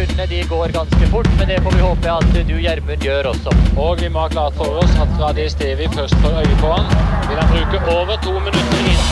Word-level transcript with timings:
sekundene 0.00 0.26
de 0.26 0.48
går 0.48 0.72
ganske 0.72 1.06
fort, 1.12 1.28
men 1.38 1.48
det 1.48 1.58
får 1.64 1.74
vi 1.76 1.80
håpe 1.84 2.12
at 2.12 2.28
du, 2.32 2.54
Gjermund, 2.56 3.02
gjør 3.04 3.26
også. 3.32 3.52
Og 3.76 4.00
vi 4.00 4.08
må 4.08 4.22
ha 4.24 4.28
klart 4.32 4.56
for 4.56 4.80
oss 4.80 4.92
at 5.02 5.10
fra 5.18 5.32
det 5.36 5.50
stedet 5.52 5.76
vi 5.80 5.88
først 5.92 6.16
får 6.22 6.38
øye 6.40 6.56
på 6.60 6.70
han, 6.72 6.86
vil 7.28 7.40
han 7.40 7.50
bruke 7.52 7.78
over 7.96 8.16
to 8.24 8.32
minutter 8.46 8.80
inn. 8.80 9.02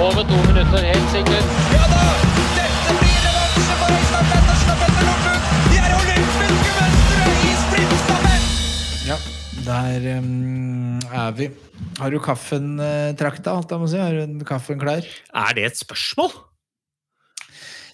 Over 0.00 0.24
to 0.28 0.38
minutter, 0.48 0.80
helt 0.80 1.10
sikkert. 1.12 1.52
Ja 1.74 1.84
da! 1.92 2.00
Dette 2.56 2.96
blir 3.00 3.20
revansje 3.26 3.76
for 3.82 3.92
Øystein 3.98 4.32
Pettersen 4.32 4.72
og 4.72 4.80
Petter 4.80 5.04
Northug! 5.10 5.52
De 5.68 5.82
er 5.82 5.94
olympiske 6.00 6.74
mestere 6.80 7.36
i 7.36 7.54
sprintstafett! 7.66 8.50
Ja, 9.10 9.20
der 9.68 10.10
um, 10.16 10.98
er 11.12 11.30
vi. 11.36 11.52
Har 12.00 12.12
du 12.12 12.20
kaffen 12.20 12.74
uh, 12.80 13.12
trakta, 13.16 13.56
holdt 13.56 13.72
jeg 13.72 13.84
på 13.84 13.88
å 13.88 13.94
si? 13.94 14.02
Har 14.04 14.20
du 14.24 14.44
kaffen 14.48 14.80
klar? 14.80 15.08
Er 15.36 15.56
det 15.56 15.72
et 15.72 15.84
spørsmål? 15.84 16.45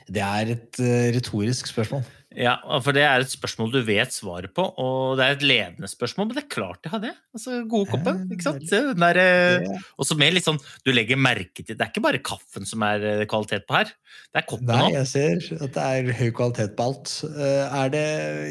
Det 0.08 0.24
er 0.24 0.56
et 0.56 0.82
uh, 0.82 1.06
retorisk 1.14 1.70
spørsmål. 1.70 2.04
Ja, 2.38 2.54
for 2.80 2.96
det 2.96 3.02
er 3.04 3.22
et 3.22 3.32
spørsmål 3.32 3.72
du 3.74 3.78
vet 3.84 4.12
svaret 4.14 4.52
på, 4.56 4.64
og 4.80 5.18
det 5.18 5.24
er 5.24 5.34
et 5.36 5.44
ledende 5.44 5.88
spørsmål, 5.90 6.28
men 6.28 6.36
det 6.36 6.44
er 6.46 6.52
klart 6.52 6.86
jeg 6.86 6.92
har 6.94 7.02
det. 7.02 7.12
Altså, 7.36 7.58
gode 7.68 7.90
koppen, 7.90 8.22
ikke 8.32 8.46
sant? 8.46 8.62
Der, 8.72 9.20
eh, 9.20 9.82
også 10.00 10.16
med 10.20 10.32
litt 10.36 10.46
sånn, 10.46 10.60
du 10.86 10.92
legger 10.94 11.20
merke 11.20 11.60
til, 11.60 11.76
det 11.76 11.84
er 11.84 11.90
ikke 11.92 12.04
bare 12.04 12.22
kaffen 12.24 12.68
som 12.68 12.84
er 12.86 13.04
eh, 13.08 13.24
kvalitet 13.28 13.66
på 13.68 13.76
her, 13.76 13.92
det 14.32 14.40
er 14.40 14.46
koppen 14.48 14.72
Nei, 14.72 14.94
jeg 14.94 15.10
ser 15.10 15.66
at 15.66 15.76
det 15.76 15.88
er 15.98 16.20
høy 16.22 16.30
kvalitet 16.38 16.76
på 16.78 16.86
alt. 16.88 17.12
Er 17.32 17.92
det 17.92 18.06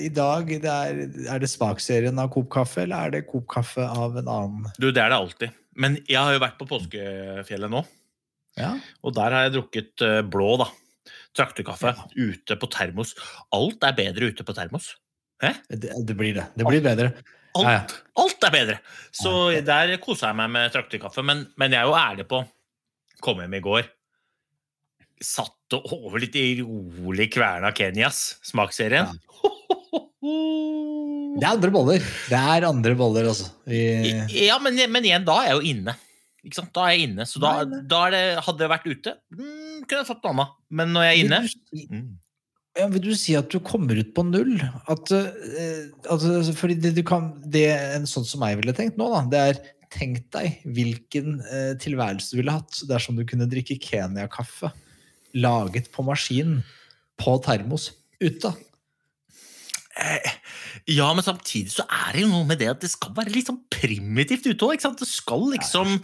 i 0.06 0.12
dag 0.14 0.52
det 0.52 0.76
er, 0.76 1.02
er 1.34 1.42
det 1.42 1.50
smaksserien 1.50 2.22
av 2.22 2.30
Coop 2.36 2.52
kaffe, 2.54 2.84
eller 2.86 3.08
er 3.08 3.16
det 3.18 3.26
Coop 3.32 3.48
kaffe 3.50 3.88
av 3.88 4.20
en 4.22 4.30
annen? 4.30 4.70
Du, 4.78 4.92
det 4.92 5.02
er 5.02 5.10
det 5.10 5.18
alltid. 5.18 5.58
Men 5.82 5.98
jeg 6.04 6.20
har 6.20 6.36
jo 6.36 6.44
vært 6.44 6.60
på 6.60 6.70
påskefjellet 6.70 7.72
nå, 7.72 7.82
Ja, 8.60 8.76
og 9.02 9.16
der 9.16 9.34
har 9.34 9.48
jeg 9.48 9.56
drukket 9.56 10.06
eh, 10.06 10.22
blå, 10.28 10.54
da. 10.62 10.70
Traktekaffe 11.38 11.94
ute 12.18 12.58
på 12.60 12.70
termos. 12.72 13.14
Alt 13.56 13.84
er 13.88 13.96
bedre 13.98 14.32
ute 14.32 14.46
på 14.48 14.56
termos. 14.58 14.96
Hæ? 15.42 15.54
det, 15.70 15.94
det 16.06 16.18
blir 16.18 16.36
det. 16.38 16.50
Det 16.56 16.68
blir 16.68 16.84
bedre. 16.86 17.14
Alt, 17.52 17.66
Ja, 17.68 17.72
ja. 17.72 17.80
alt 18.24 18.46
er 18.48 18.52
bedre! 18.54 18.76
Så 19.12 19.32
der 19.68 19.98
kosa 20.04 20.30
jeg 20.30 20.40
meg 20.40 20.52
med 20.54 20.72
traktekaffe. 20.72 21.24
Men, 21.26 21.46
men 21.60 21.74
jeg 21.76 21.82
er 21.82 21.90
jo 21.90 21.98
ærlig 22.00 22.28
på 22.32 22.46
Kom 23.22 23.38
hjem 23.38 23.54
i 23.54 23.62
går. 23.62 23.90
Satte 25.22 25.78
over 25.94 26.18
litt 26.24 26.34
i 26.40 26.56
rolig 26.64 27.28
kverna 27.36 27.70
Kenyas, 27.78 28.40
smaksserien. 28.48 29.12
Det 30.22 31.44
er 31.46 31.52
andre 31.52 31.70
boller. 31.74 32.08
Det 32.32 32.40
er 32.56 32.66
andre 32.66 32.96
boller, 32.98 33.30
altså. 33.30 33.52
Vi, 33.70 33.82
Ja, 34.48 34.58
men, 34.64 34.80
men 34.90 35.06
igjen, 35.06 35.28
da 35.28 35.38
er 35.44 35.52
jeg 35.52 35.60
jo 35.60 35.76
inne. 35.76 35.96
Da 36.74 36.88
er 36.88 36.96
jeg 36.96 37.12
inne. 37.12 37.28
Så 37.30 37.42
da, 37.44 37.52
da 37.66 38.02
det, 38.14 38.24
hadde 38.48 38.66
jeg 38.66 38.72
vært 38.74 38.90
ute, 38.90 39.14
mm, 39.38 39.61
kunne 39.86 40.04
jeg 40.04 40.10
fått 40.10 40.26
noe 40.26 40.36
annet. 40.36 40.58
Men 40.70 40.94
når 40.96 41.08
jeg 41.08 41.14
er 41.14 41.24
inne 41.26 41.42
mm. 41.92 42.10
Ja, 42.80 42.88
vil 42.88 43.04
du 43.04 43.12
si 43.20 43.36
at 43.36 43.52
du 43.52 43.60
kommer 43.64 43.98
ut 44.00 44.14
på 44.16 44.24
null? 44.24 44.56
At, 44.92 45.12
uh, 45.12 45.82
altså, 46.08 46.56
fordi 46.56 46.78
det, 46.80 46.94
du 46.96 47.04
kan, 47.08 47.34
det 47.44 47.66
en 47.74 48.08
sånn 48.08 48.28
som 48.28 48.46
jeg 48.48 48.62
ville 48.62 48.76
tenkt 48.78 49.00
nå, 49.02 49.12
da, 49.12 49.24
det 49.32 49.46
er 49.52 49.64
Tenk 49.92 50.22
deg 50.32 50.62
hvilken 50.72 51.42
uh, 51.44 51.74
tilværelse 51.76 52.32
du 52.32 52.38
ville 52.40 52.54
hatt 52.56 52.78
dersom 52.88 53.18
du 53.18 53.26
kunne 53.28 53.44
drikke 53.52 53.76
Kenya-kaffe 53.84 54.70
laget 55.36 55.90
på 55.92 56.06
maskin 56.08 56.62
på 57.20 57.34
termos 57.44 57.90
ute. 58.24 58.54
Eh, 60.00 60.32
Ja, 60.88 61.10
men 61.14 61.24
samtidig 61.24 61.72
så 61.76 61.84
er 61.86 62.14
det 62.16 62.22
jo 62.24 62.30
noe 62.32 62.46
med 62.48 62.58
det 62.62 62.70
at 62.72 62.80
det 62.82 62.90
skal 62.90 63.12
være 63.18 63.34
litt 63.36 63.50
sånn 63.50 63.60
primitivt 63.70 64.48
ute 64.48 64.66
òg. 64.70 64.80
Det 65.00 65.08
skal 65.08 65.44
liksom 65.52 65.98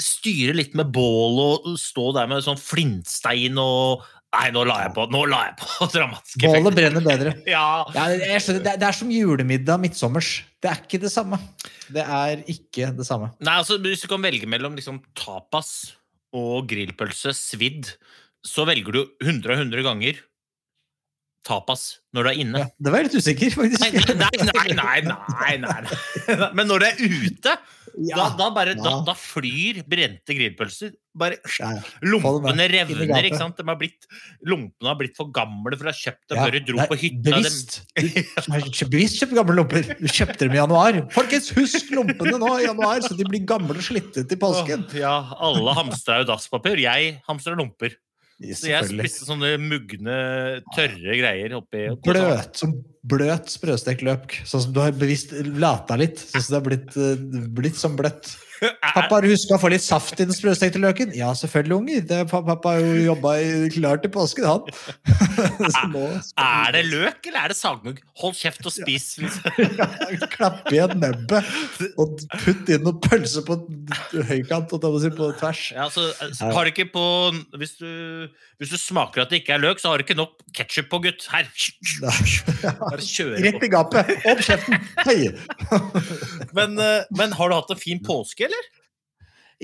styre 0.00 0.54
litt 0.56 0.74
med 0.78 0.90
bål 0.94 1.38
og 1.44 1.70
stå 1.80 2.10
der 2.16 2.28
med 2.30 2.44
sånn 2.46 2.60
flintstein 2.60 3.58
og 3.62 4.04
Nei, 4.34 4.48
nå 4.50 4.64
la 4.66 4.80
jeg 4.82 4.90
på, 4.96 5.04
nå 5.14 5.20
la 5.30 5.44
jeg 5.46 5.52
på 5.60 5.86
dramatiske 5.94 6.48
Bålet 6.50 6.74
brenner 6.74 7.04
bedre. 7.06 7.32
Ja, 7.52 7.84
Ja, 7.94 8.08
jeg 8.18 8.40
skjønner, 8.42 8.64
det, 8.64 8.72
er- 8.72 8.80
det 8.82 8.88
er 8.88 8.96
som 8.98 9.12
julemiddag 9.14 9.78
midtsommers. 9.78 10.30
Det 10.58 10.72
er 10.72 10.80
ikke 10.82 10.98
det 11.04 11.12
samme. 11.14 11.38
Det 11.94 12.02
er 12.02 12.42
ikke 12.50 12.88
det 12.98 13.06
samme. 13.06 13.28
Nei, 13.46 13.54
altså 13.60 13.76
Hvis 13.84 14.02
du 14.02 14.08
kan 14.10 14.24
velge 14.26 14.48
mellom 14.50 14.74
liksom 14.74 14.98
tapas 15.14 15.70
og 16.34 16.66
grillpølse 16.72 17.30
svidd, 17.38 17.92
så 18.42 18.66
velger 18.66 18.96
du 18.98 19.00
100 19.22 19.54
og 19.54 19.62
100 19.68 19.86
ganger 19.86 20.18
tapas 21.46 21.84
når 22.14 22.26
du 22.26 22.30
er 22.30 22.40
inne. 22.44 22.60
Ja, 22.62 22.66
det 22.78 22.92
var 22.94 23.00
jeg 23.02 23.08
litt 23.10 23.16
usikker, 23.22 23.54
faktisk. 23.58 23.80
Nei, 24.14 24.28
nei, 24.74 24.74
nei, 24.74 24.98
nei, 25.06 25.54
nei. 25.64 26.50
Men 26.56 26.68
når 26.70 26.84
du 26.84 26.86
er 26.90 27.00
ute, 27.04 27.54
Ja, 28.08 28.16
da, 28.18 28.26
da, 28.38 28.46
bare, 28.54 28.72
ja. 28.78 28.92
da 29.06 29.14
flyr 29.18 29.80
brente 29.86 30.34
grillpølser. 30.34 30.92
Bare. 31.14 31.36
Lompene 32.02 32.64
revner, 32.70 33.26
ikke 33.28 33.38
sant? 33.38 33.58
De 33.60 33.66
har 33.68 33.76
blitt, 33.78 34.06
lompene 34.50 34.90
har 34.90 34.96
blitt 34.98 35.14
for 35.18 35.28
gamle 35.34 35.76
for 35.78 35.86
å 35.86 35.92
ha 35.92 35.94
kjøpt 35.94 36.32
dem 36.32 36.40
før 36.42 36.54
du 36.56 36.70
dro 36.72 36.86
på 36.90 36.98
hytta. 36.98 37.22
Bevisst. 37.28 37.76
Kjøpt- 37.94 38.90
bevisst 38.94 39.20
kjøpt 39.22 39.36
gamle 39.38 39.54
lomper. 39.60 39.86
Du 40.00 40.08
kjøpte 40.10 40.46
dem 40.48 40.56
i 40.56 40.60
januar. 40.62 40.98
Folkens, 41.14 41.50
husk 41.54 41.92
lompene 41.94 42.38
nå 42.42 42.50
i 42.60 42.66
januar, 42.66 43.02
så 43.06 43.14
de 43.18 43.26
blir 43.30 43.44
gamle 43.46 43.76
og 43.78 43.86
slitte 43.86 44.26
til 44.26 44.40
påsken. 44.42 44.86
Åh, 44.90 44.98
Ja, 45.04 45.14
alle 45.38 45.74
hamstrer 45.78 46.22
jo 46.24 46.30
dasspapir. 46.32 46.82
Jeg 46.82 47.20
hamstrer 47.28 47.58
lomper. 47.58 47.94
Så 48.54 48.70
jeg 48.72 48.88
spiste 48.90 49.28
sånne 49.28 49.54
mugne, 49.62 50.16
tørre 50.74 51.18
greier 51.20 51.54
oppi 51.60 51.86
Bløt, 52.04 52.58
som 52.58 52.74
bløt 53.04 53.52
sprøstekt 53.52 54.04
løk. 54.06 54.38
Sånn 54.48 54.66
som 54.66 54.74
du 54.74 54.80
har 54.82 54.96
bevisst 54.96 55.34
lata 55.60 55.98
litt. 56.00 56.22
Sånn 56.22 56.44
som 56.46 56.54
det 56.54 56.60
har 56.60 56.66
blitt, 56.70 56.96
eh, 56.96 57.48
blitt 57.60 57.80
som 57.80 57.98
bløtt. 57.98 58.32
Pappa, 58.94 59.16
har 59.16 59.24
du 59.24 59.28
huska 59.32 59.56
å 59.56 59.60
få 59.60 59.70
litt 59.72 59.84
saft 59.84 60.20
i 60.20 60.26
den 60.26 60.34
sprøstekte 60.34 60.80
løken? 60.80 61.12
Ja, 61.16 61.32
selvfølgelig, 61.36 61.76
unger. 61.76 62.04
Det, 62.08 62.20
pappa 62.30 62.74
jobba 62.78 63.34
klar 63.74 64.00
til 64.02 64.12
påsken, 64.14 64.46
han. 64.48 64.62
Er 66.44 66.72
det 66.74 66.84
løk, 66.88 67.26
eller 67.28 67.44
er 67.44 67.52
det 67.52 67.56
sagmugg? 67.58 68.00
Hold 68.22 68.36
kjeft 68.38 68.64
og 68.66 68.72
spis. 68.72 69.06
ja, 69.78 69.88
klapp 70.32 70.70
igjen 70.72 70.96
nebbet 71.00 71.48
og 72.00 72.22
putt 72.44 72.70
inn 72.72 72.84
noen 72.86 73.00
pølse 73.04 73.42
på 73.46 73.58
høykant 74.30 74.72
og 74.74 74.82
ta 74.82 74.92
på 74.92 75.30
tvers. 75.40 75.64
Ja, 75.74 75.88
så, 75.92 76.06
så 76.32 76.50
har 76.54 76.64
du 76.64 76.72
ikke 76.72 76.88
på 76.94 77.04
hvis 77.58 77.76
du, 77.80 77.90
hvis 78.60 78.70
du 78.70 78.78
smaker 78.78 79.24
at 79.24 79.32
det 79.32 79.40
ikke 79.42 79.56
er 79.56 79.62
løk, 79.64 79.80
så 79.82 79.90
har 79.90 79.98
du 79.98 80.04
ikke 80.06 80.16
nok 80.18 80.36
ketsjup 80.54 80.86
på, 80.92 81.00
gutt. 81.08 81.26
Her. 81.32 81.48
Bare 82.78 83.02
kjøre 83.02 83.40
Rett 83.42 83.58
på. 83.58 83.66
i 83.66 83.70
gapet! 83.72 84.12
Opp 84.30 84.42
kjeften! 84.46 84.78
Hei! 85.02 85.32
Men, 86.56 86.78
eh, 86.78 87.02
men 87.18 87.34
har 87.34 87.50
du 87.50 87.56
hatt 87.56 87.72
en 87.74 87.80
fin 87.80 88.00
påske, 88.04 88.46
eller? 88.46 88.68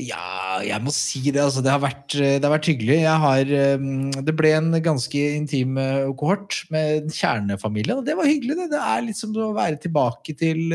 Ja, 0.00 0.60
jeg 0.64 0.80
må 0.84 0.92
si 0.94 1.20
det. 1.28 1.42
Altså, 1.42 1.62
det, 1.64 1.70
har 1.72 1.82
vært, 1.82 2.14
det 2.14 2.44
har 2.44 2.52
vært 2.52 2.68
hyggelig. 2.70 2.96
Jeg 3.02 3.22
har, 3.24 3.52
um, 3.80 4.08
det 4.26 4.34
ble 4.38 4.52
en 4.56 4.70
ganske 4.84 5.22
intim 5.36 5.78
uh, 5.80 6.08
kohort 6.18 6.62
med 6.72 7.10
kjernefamilien, 7.14 8.00
og 8.00 8.06
det 8.08 8.16
var 8.18 8.28
hyggelig. 8.28 8.56
Det, 8.58 8.68
det 8.72 8.80
er 8.80 9.06
liksom 9.06 9.36
å 9.36 9.50
være 9.56 9.80
tilbake 9.84 10.36
til 10.40 10.74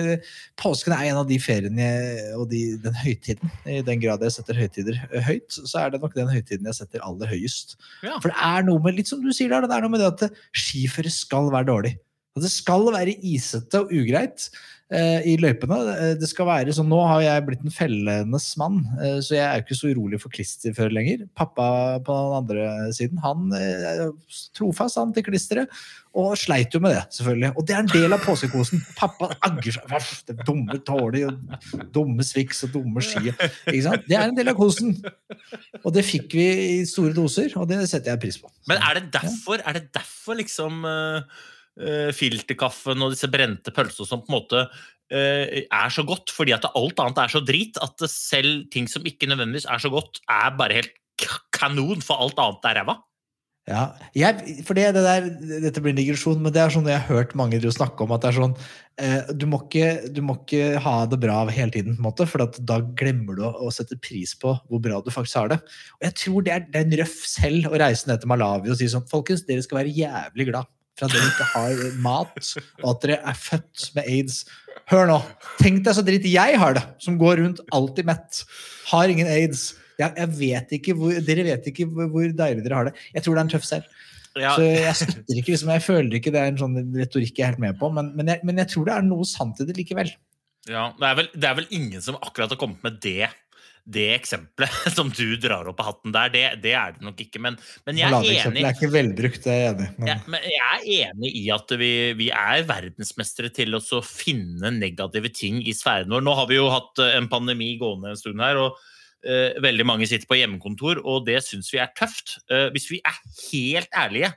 Påsken 0.60 0.96
er 0.96 1.10
en 1.10 1.22
av 1.24 1.30
de 1.30 1.40
feriene 1.42 1.90
og 2.38 2.48
de, 2.52 2.64
den 2.84 2.98
høytiden. 3.02 3.54
I 3.66 3.82
den 3.86 4.02
grad 4.04 4.24
jeg 4.26 4.38
setter 4.38 4.60
høytider 4.60 5.02
høyt, 5.28 5.50
så 5.58 5.86
er 5.86 5.94
det 5.94 6.02
nok 6.04 6.16
den 6.18 6.32
høytiden 6.32 6.70
jeg 6.70 6.80
setter 6.82 7.06
aller 7.06 7.30
høyest. 7.32 7.78
Ja. 8.06 8.18
For 8.20 8.32
det 8.32 8.38
er 8.38 8.68
noe 8.68 8.84
med 8.84 9.00
litt 9.00 9.12
som 9.12 9.24
du 9.24 9.32
sier 9.36 9.52
der, 9.54 9.68
det 9.68 9.78
er 9.78 9.86
noe 9.86 9.96
med 9.96 10.04
det 10.04 10.14
at 10.14 10.42
skiføre 10.56 11.14
skal 11.14 11.52
være 11.54 11.72
dårlig. 11.72 11.96
At 12.36 12.44
det 12.44 12.52
skal 12.52 12.90
være 12.92 13.16
isete 13.24 13.80
og 13.80 13.92
ugreit 13.96 14.50
eh, 14.50 14.66
i 14.94 15.34
løypene. 15.42 15.78
Eh, 15.96 16.14
Det 16.20 16.28
skal 16.30 16.46
være 16.46 16.74
sånn, 16.76 16.90
Nå 16.92 17.00
har 17.10 17.24
jeg 17.24 17.46
blitt 17.48 17.64
en 17.66 17.74
fellenes 17.74 18.48
mann, 18.62 18.84
eh, 19.02 19.18
så 19.18 19.34
jeg 19.34 19.42
er 19.42 19.58
jo 19.58 19.64
ikke 19.66 19.80
så 19.80 19.90
urolig 19.90 20.20
for 20.22 20.30
Klister 20.30 20.76
før 20.78 20.94
lenger. 20.94 21.26
Pappa 21.36 21.98
på 22.06 22.14
den 22.14 22.36
andre 22.38 22.94
siden, 22.94 23.18
han 23.24 23.52
eh, 23.58 23.86
er 23.96 24.12
trofast 24.54 25.00
han 25.02 25.14
til 25.16 25.26
klisteret, 25.26 25.74
og 26.16 26.38
sleit 26.38 26.72
jo 26.72 26.80
med 26.80 26.94
det, 26.94 27.02
selvfølgelig. 27.18 27.50
Og 27.58 27.66
det 27.66 27.76
er 27.76 27.82
en 27.82 27.90
del 27.92 28.14
av 28.16 28.22
påskekosen. 28.24 28.84
Pappa 28.96 29.32
agger 29.44 29.76
seg 29.76 29.96
«Æsj, 29.98 30.12
det 30.30 30.38
dumme 30.46 30.78
tåler 30.88 31.34
dumme 31.92 32.24
sviks 32.24 32.64
og 32.68 32.72
dumme 32.78 33.04
ski. 33.04 33.34
Ikke 33.34 33.82
sant? 33.84 34.06
Det 34.08 34.16
er 34.16 34.30
en 34.30 34.38
del 34.38 34.54
av 34.54 34.56
kosen. 34.60 34.94
Og 35.82 35.90
det 35.98 36.06
fikk 36.08 36.38
vi 36.38 36.46
i 36.78 36.86
store 36.88 37.12
doser, 37.18 37.52
og 37.60 37.68
det 37.68 37.82
setter 37.90 38.14
jeg 38.14 38.22
pris 38.22 38.40
på. 38.40 38.54
Men 38.70 38.80
er 38.86 39.02
det 39.02 39.10
derfor, 39.18 39.60
er 39.60 39.80
det 39.80 39.90
derfor 39.98 40.40
liksom 40.40 40.86
uh, 40.88 41.44
filterkaffen 42.16 43.02
og 43.04 43.12
disse 43.12 43.28
brente 43.28 43.74
pølsene 43.76 44.08
som 44.08 44.22
på 44.24 44.32
en 44.32 44.38
måte 44.38 44.62
uh, 44.66 45.46
er 45.64 45.90
så 45.92 46.06
godt? 46.08 46.32
Fordi 46.36 46.56
at 46.56 46.70
alt 46.72 47.02
annet 47.04 47.24
er 47.26 47.34
så 47.34 47.44
drit 47.44 47.80
at 47.84 48.06
selv 48.12 48.70
ting 48.74 48.88
som 48.92 49.06
ikke 49.08 49.28
nødvendigvis 49.32 49.68
er 49.68 49.84
så 49.84 49.92
godt, 49.92 50.22
er 50.32 50.56
bare 50.56 50.80
helt 50.80 50.96
kanon, 51.56 52.04
for 52.04 52.24
alt 52.24 52.40
annet 52.42 52.72
er 52.72 52.82
ræva? 52.82 53.00
Ja, 53.66 53.96
jeg, 54.14 54.62
for 54.62 54.78
det, 54.78 54.92
det 54.94 55.02
der, 55.02 55.24
Dette 55.64 55.82
blir 55.82 55.96
en 55.96 55.98
digresjon, 55.98 56.38
men 56.38 56.54
det 56.54 56.62
er 56.62 56.70
sånn 56.70 56.86
jeg 56.86 57.02
har 57.02 57.10
hørt 57.10 57.32
mange 57.34 57.58
snakke 57.74 58.06
om. 58.06 58.12
at 58.14 58.22
det 58.22 58.30
er 58.30 58.38
sånn, 58.38 58.54
eh, 59.02 59.32
du, 59.34 59.48
må 59.50 59.58
ikke, 59.64 59.88
du 60.14 60.22
må 60.22 60.36
ikke 60.38 60.78
ha 60.86 60.94
det 61.10 61.18
bra 61.24 61.40
hele 61.50 61.74
tiden, 61.74 61.96
på 61.98 62.04
en 62.04 62.06
måte, 62.06 62.28
for 62.30 62.46
da 62.46 62.78
glemmer 63.00 63.40
du 63.40 63.42
å, 63.48 63.56
å 63.66 63.72
sette 63.74 63.98
pris 63.98 64.36
på 64.38 64.54
hvor 64.70 64.84
bra 64.86 65.02
du 65.02 65.10
faktisk 65.10 65.42
har 65.42 65.50
det. 65.56 65.60
Og 65.98 66.06
jeg 66.06 66.18
tror 66.22 66.46
det 66.46 66.54
er, 66.54 66.68
det 66.70 66.78
er 66.78 66.86
en 66.86 66.98
røff 67.02 67.18
selv 67.26 67.72
å 67.72 67.82
reise 67.82 68.12
ned 68.12 68.22
til 68.22 68.30
Malawi 68.30 68.70
og 68.70 68.78
si 68.78 68.92
sånn 68.92 69.10
Folkens, 69.10 69.48
dere 69.50 69.66
skal 69.66 69.82
være 69.82 69.98
jævlig 69.98 70.52
glad 70.52 70.70
for 70.96 71.08
at 71.08 71.16
dere 71.16 71.30
ikke 71.32 71.48
har 71.52 71.82
mat, 72.04 72.52
og 72.84 72.90
at 72.94 73.06
dere 73.06 73.18
er 73.32 73.40
født 73.40 73.90
med 73.98 74.10
aids. 74.12 74.44
Hør 74.92 75.10
nå. 75.10 75.18
Tenk 75.60 75.84
deg 75.86 75.98
så 75.98 76.04
dritt 76.06 76.28
jeg 76.30 76.60
har 76.62 76.78
det, 76.78 76.84
som 77.04 77.18
går 77.20 77.42
rundt 77.42 77.64
alltid 77.76 78.08
mett. 78.08 78.44
Har 78.92 79.12
ingen 79.12 79.30
aids. 79.32 79.74
Jeg, 80.00 80.12
jeg 80.20 80.32
vet 80.40 80.76
ikke 80.76 80.96
hvor, 80.98 81.16
dere 81.28 81.48
vet 81.48 81.70
ikke 81.72 81.88
hvor, 81.88 82.10
hvor 82.12 82.28
deilig 82.28 82.66
dere 82.66 82.80
har 82.80 82.90
det. 82.90 82.96
Jeg 83.16 83.26
tror 83.26 83.36
det 83.36 83.42
er 83.42 83.48
en 83.48 83.54
tøff 83.56 83.68
selv. 83.68 83.96
Ja, 84.36 84.52
Så 84.58 84.66
jeg 84.68 84.96
støtter 85.00 85.38
ikke, 85.40 85.54
liksom, 85.54 85.70
jeg 85.72 85.84
føler 85.86 86.18
ikke 86.18 86.32
det 86.36 86.42
er 86.42 86.50
en 86.52 86.60
sånn 86.60 86.76
retorikk 86.98 87.38
jeg 87.40 87.46
er 87.46 87.54
helt 87.54 87.62
med 87.64 87.78
på, 87.80 87.88
men, 87.96 88.10
men, 88.18 88.34
jeg, 88.34 88.44
men 88.44 88.60
jeg 88.60 88.68
tror 88.74 88.90
det 88.90 88.96
er 88.98 89.06
noe 89.08 89.28
sant 89.28 89.62
i 89.64 89.68
det 89.68 89.78
likevel. 89.78 90.12
ja 90.68 90.90
det, 90.98 91.08
er 91.08 91.20
vel, 91.22 91.30
det 91.32 91.48
er 91.48 91.56
vel 91.62 91.70
ingen 91.78 92.04
som 92.04 92.18
akkurat 92.20 92.52
har 92.52 92.60
kommet 92.60 92.84
med 92.84 93.00
det, 93.06 93.30
det 93.86 94.06
eksempelet 94.16 94.74
som 94.98 95.12
du 95.14 95.36
drar 95.42 95.68
opp 95.70 95.82
av 95.84 95.92
hatten 95.92 96.16
der. 96.16 96.32
Det, 96.34 96.44
det 96.64 96.74
er 96.78 96.96
det 96.96 97.06
nok 97.06 97.22
ikke. 97.22 97.42
Men, 97.44 97.58
men 97.86 98.00
jeg 98.00 98.10
er 98.10 98.50
enig. 98.50 98.64
er 98.66 98.78
ikke 98.78 98.92
velbrukt, 98.94 99.46
jeg 99.46 99.62
er 99.62 99.76
enig 99.76 99.90
men- 100.00 100.10
Ja, 100.10 100.18
men 100.32 100.48
jeg 100.50 100.80
er 100.80 101.12
enig 101.12 101.32
i 101.42 101.46
at 101.54 101.76
vi, 101.82 101.92
vi 102.18 102.32
er 102.34 102.66
verdensmestere 102.70 103.54
til 103.54 103.78
å 103.78 104.02
finne 104.06 104.74
negative 104.74 105.32
ting 105.36 105.62
i 105.64 105.76
sfæren 105.78 106.12
vår. 106.14 106.26
Nå 106.26 106.36
har 106.40 106.50
vi 106.50 106.60
jo 106.60 106.68
hatt 106.74 107.04
eh, 107.04 107.16
en 107.20 107.30
pandemi 107.32 107.76
gående 107.82 108.14
en 108.14 108.20
stund 108.20 108.42
her, 108.42 108.60
og 108.62 108.80
uh, 109.28 109.62
veldig 109.64 109.86
mange 109.88 110.10
sitter 110.10 110.30
på 110.30 110.40
hjemmekontor, 110.40 111.04
og 111.06 111.26
det 111.30 111.40
syns 111.46 111.72
vi 111.74 111.82
er 111.84 111.94
tøft. 111.98 112.40
Uh, 112.50 112.68
hvis 112.76 112.90
vi 112.92 113.02
er 113.06 113.22
helt 113.52 113.90
ærlige, 113.96 114.34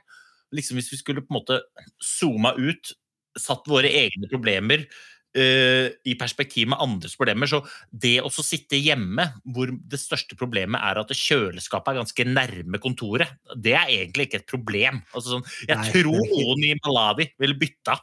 liksom 0.55 0.79
hvis 0.79 0.93
vi 0.93 1.01
skulle 1.01 1.25
på 1.25 1.33
en 1.33 1.39
måte 1.41 1.61
zooma 2.03 2.55
ut, 2.57 2.93
satt 3.39 3.67
våre 3.69 3.89
egne 3.93 4.27
problemer 4.29 4.85
i 5.29 6.15
perspektiv 6.17 6.71
med 6.71 6.81
andres 6.81 7.13
problemer, 7.17 7.45
så 7.45 7.59
det 7.91 8.15
å 8.25 8.31
sitte 8.33 8.79
hjemme, 8.81 9.27
hvor 9.45 9.69
det 9.69 9.99
største 10.01 10.37
problemet 10.39 10.81
er 10.81 10.97
at 11.03 11.13
kjøleskapet 11.13 11.91
er 11.91 11.99
ganske 11.99 12.25
nærme 12.25 12.81
kontoret, 12.81 13.35
det 13.53 13.75
er 13.77 13.91
egentlig 13.93 14.25
ikke 14.25 14.41
et 14.41 14.49
problem. 14.49 15.03
Altså 15.13 15.35
sånn, 15.35 15.45
jeg 15.67 15.77
Nei, 15.77 15.91
tror 15.93 16.17
noen 16.17 16.65
i 16.65 16.73
Malawi 16.81 17.29
ville 17.37 17.59
bytta. 17.61 17.99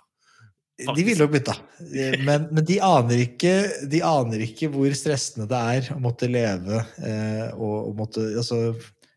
De 0.76 1.02
ville 1.02 1.24
nok 1.24 1.32
bytta, 1.32 1.54
men, 2.20 2.50
men 2.52 2.64
de, 2.68 2.74
aner 2.84 3.22
ikke, 3.22 3.52
de 3.88 4.02
aner 4.04 4.42
ikke 4.44 4.68
hvor 4.74 4.92
stressende 4.92 5.46
det 5.48 5.60
er 5.72 5.86
å 5.94 6.00
måtte 6.04 6.28
leve 6.28 6.82
eh, 7.00 7.46
og, 7.54 7.76
og 7.88 7.94
måtte 8.02 8.24
altså, 8.36 8.58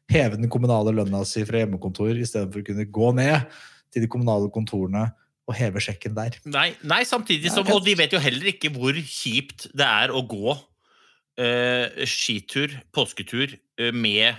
heve 0.08 0.40
den 0.40 0.48
kommunale 0.52 0.94
lønna 0.96 1.26
si 1.28 1.44
fra 1.44 1.60
hjemmekontor 1.60 2.14
istedenfor 2.16 2.64
å 2.64 2.70
kunne 2.70 2.88
gå 2.88 3.12
ned 3.20 3.60
til 3.92 4.06
de 4.06 4.12
kommunale 4.12 4.48
kontorene 4.56 5.10
og 5.50 5.58
heve 5.58 5.82
sjekken 5.84 6.16
der. 6.18 6.38
Nei, 6.50 6.70
nei 6.86 7.02
samtidig 7.08 7.52
som, 7.54 7.68
og 7.74 7.82
de 7.86 7.96
vet 7.98 8.14
jo 8.14 8.22
heller 8.22 8.52
ikke 8.54 8.72
hvor 8.76 8.98
kjipt 9.02 9.70
det 9.74 9.88
er 9.88 10.14
å 10.14 10.22
gå 10.30 10.54
uh, 10.54 12.06
skitur, 12.10 12.76
påsketur, 12.96 13.58
uh, 13.82 13.90
med 13.96 14.38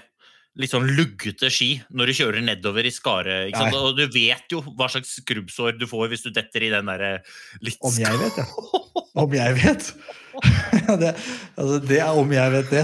litt 0.59 0.73
sånn 0.73 0.89
luggete 0.97 1.51
ski 1.53 1.77
når 1.95 2.11
du 2.11 2.17
kjører 2.19 2.43
nedover 2.45 2.87
i 2.87 2.95
skaret. 2.95 3.55
Og 3.79 3.99
du 3.99 4.07
vet 4.11 4.51
jo 4.51 4.63
hva 4.75 4.91
slags 4.91 5.17
skrubbsår 5.21 5.79
du 5.79 5.87
får 5.91 6.11
hvis 6.11 6.27
du 6.27 6.33
detter 6.35 6.67
i 6.67 6.73
den 6.73 6.91
derre 6.91 7.21
litt 7.63 7.79
Om 7.87 8.01
jeg 8.01 8.23
vet, 8.25 8.41
ja. 8.41 8.49
Om 9.21 9.33
jeg 9.35 9.57
vet. 9.59 9.93
det, 11.01 11.11
altså, 11.59 11.79
det 11.83 11.99
er 12.01 12.19
om 12.19 12.31
jeg 12.33 12.53
vet 12.55 12.69
det. 12.73 12.83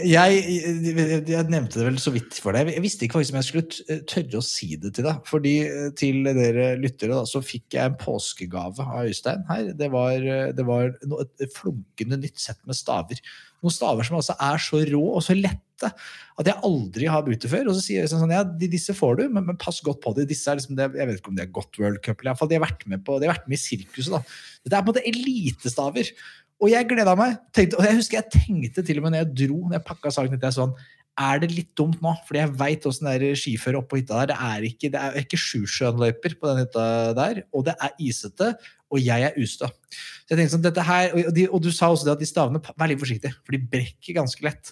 Jeg, 0.00 0.38
jeg, 0.48 1.18
jeg 1.28 1.48
nevnte 1.52 1.78
det 1.78 1.86
vel 1.86 1.98
så 2.02 2.12
vidt 2.14 2.38
for 2.42 2.56
deg. 2.56 2.72
Jeg 2.72 2.84
visste 2.84 3.06
ikke 3.06 3.18
faktisk 3.18 3.34
om 3.34 3.40
jeg 3.40 3.48
skulle 3.48 4.00
tørre 4.10 4.40
å 4.40 4.46
si 4.46 4.70
det 4.80 4.94
til 4.96 5.06
deg. 5.06 5.20
Fordi 5.28 5.54
eh, 5.66 5.90
til 5.98 6.22
dere 6.26 6.70
lyttere 6.80 7.12
da, 7.12 7.22
så 7.28 7.42
fikk 7.44 7.76
jeg 7.76 7.92
en 7.92 7.98
påskegave 8.00 8.86
av 8.86 9.10
Øystein 9.10 9.44
her. 9.50 9.70
Det 9.78 9.90
var, 9.92 10.16
eh, 10.16 10.48
det 10.56 10.66
var 10.66 10.96
noe, 11.08 11.28
et 11.36 11.52
flunkende 11.56 12.20
nytt 12.24 12.40
sett 12.42 12.62
med 12.66 12.78
staver. 12.78 13.20
Noen 13.64 13.74
staver 13.74 14.06
som 14.06 14.18
altså 14.18 14.36
er 14.46 14.62
så 14.62 14.80
rå 14.90 15.02
og 15.08 15.22
så 15.24 15.36
lette 15.36 15.90
at 16.36 16.48
jeg 16.48 16.56
aldri 16.64 17.08
har 17.08 17.24
brukt 17.24 17.42
det 17.44 17.50
før. 17.52 17.68
Og 17.70 17.76
så 17.76 17.84
sier 17.84 18.04
jeg 18.04 18.12
sånn, 18.12 18.32
ja, 18.32 18.42
disse 18.44 18.94
får 18.96 19.20
du, 19.20 19.26
men, 19.32 19.46
men 19.48 19.60
pass 19.60 19.82
godt 19.84 20.02
på 20.04 20.12
det. 20.16 20.28
Disse 20.30 20.48
er 20.52 20.60
liksom, 20.60 20.76
det, 20.78 20.88
jeg 20.96 21.08
vet 21.10 21.20
ikke 21.20 21.32
om 21.32 21.38
det 21.38 21.46
er 21.46 21.54
godt 21.58 21.80
World 21.80 22.00
Cup, 22.04 22.20
eller 22.20 22.30
i 22.30 22.32
hvert 22.32 22.42
fall 22.42 22.50
de 22.52 22.58
har 22.58 22.66
vært 22.66 22.84
med 22.92 23.04
på, 23.06 23.20
de 23.20 23.28
har 23.28 23.36
vært 23.36 23.48
med 23.50 23.58
i 23.58 23.62
sirkuset. 23.62 24.12
da. 24.16 24.20
Dette 24.64 24.76
er 24.76 24.84
på 24.84 24.92
en 24.92 24.92
måte 24.94 25.06
elitestaver. 25.12 26.12
Og 26.56 26.72
jeg 26.72 26.88
gleda 26.88 27.12
meg. 27.18 27.36
Tenkte, 27.56 27.80
og 27.80 27.84
jeg 27.84 27.98
husker 27.98 28.20
jeg 28.22 28.32
tenkte 28.32 28.84
til 28.86 29.00
og 29.00 29.06
med 29.06 29.16
når 29.16 29.24
jeg 29.24 29.32
dro, 29.42 29.58
når 29.66 29.78
jeg 29.78 29.86
pakka 29.90 30.12
saken, 30.14 30.32
tenkte 30.32 30.48
jeg 30.48 30.56
sånn 30.56 30.76
Er 31.16 31.40
det 31.40 31.48
litt 31.54 31.70
dumt 31.78 32.02
nå? 32.04 32.12
Fordi 32.28 32.42
jeg 32.42 32.54
veit 32.60 32.86
åssen 32.88 33.08
det 33.08 33.30
er 33.30 33.38
skiføre 33.40 33.80
oppå 33.80 34.00
hytta 34.00 34.22
der. 34.22 34.32
Det 34.32 34.38
er 34.48 34.66
ikke, 34.68 34.90
det 34.92 35.02
er 35.02 35.20
ikke 35.22 35.40
Sjusjøen-løyper 35.40 36.34
på 36.40 36.50
den 36.50 36.64
hytta 36.64 36.88
der, 37.16 37.40
og 37.56 37.64
det 37.68 37.76
er 37.80 37.94
isete. 38.04 38.50
Og 38.92 39.00
jeg 39.02 39.24
er 39.26 39.38
ustø. 39.42 39.66
Så 39.66 40.30
jeg 40.30 40.38
tenkte 40.38 40.52
sånn, 40.52 40.62
dette 40.62 40.82
her, 40.86 41.08
og, 41.10 41.30
de, 41.34 41.46
og 41.50 41.62
du 41.64 41.72
sa 41.74 41.88
også 41.90 42.06
det 42.06 42.12
at 42.12 42.20
de 42.22 42.28
stavene 42.28 42.60
Vær 42.62 42.86
litt 42.86 43.00
forsiktig, 43.00 43.32
for 43.42 43.56
de 43.56 43.58
brekker 43.72 44.14
ganske 44.14 44.44
lett. 44.46 44.70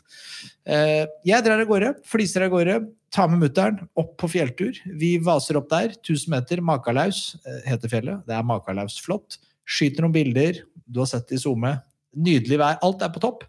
Uh, 0.63 1.03
jeg 1.27 1.43
drar 1.43 1.63
av 1.65 1.67
gårde, 1.67 1.91
fliser 2.07 2.47
av 2.47 2.53
gårde, 2.53 2.77
tar 3.15 3.33
med 3.33 3.43
mutter'n 3.43 3.81
opp 3.99 4.13
på 4.23 4.31
fjelltur. 4.31 4.79
Vi 5.01 5.17
vaser 5.23 5.59
opp 5.59 5.67
der, 5.73 5.97
1000 5.97 6.31
meter, 6.35 6.63
Makalaus 6.63 7.25
eh, 7.43 7.61
heter 7.71 7.91
fjellet. 7.91 8.23
Det 8.27 8.35
er 8.35 8.47
Makalaus 8.47 8.97
flott. 9.03 9.39
Skyter 9.65 10.03
noen 10.03 10.15
bilder, 10.15 10.63
du 10.87 11.03
har 11.03 11.11
sett 11.11 11.29
det 11.31 11.39
i 11.39 11.43
SoMe. 11.45 11.77
Nydelig 12.17 12.59
vær, 12.61 12.79
alt 12.85 13.03
er 13.03 13.11
på 13.15 13.23
topp. 13.23 13.45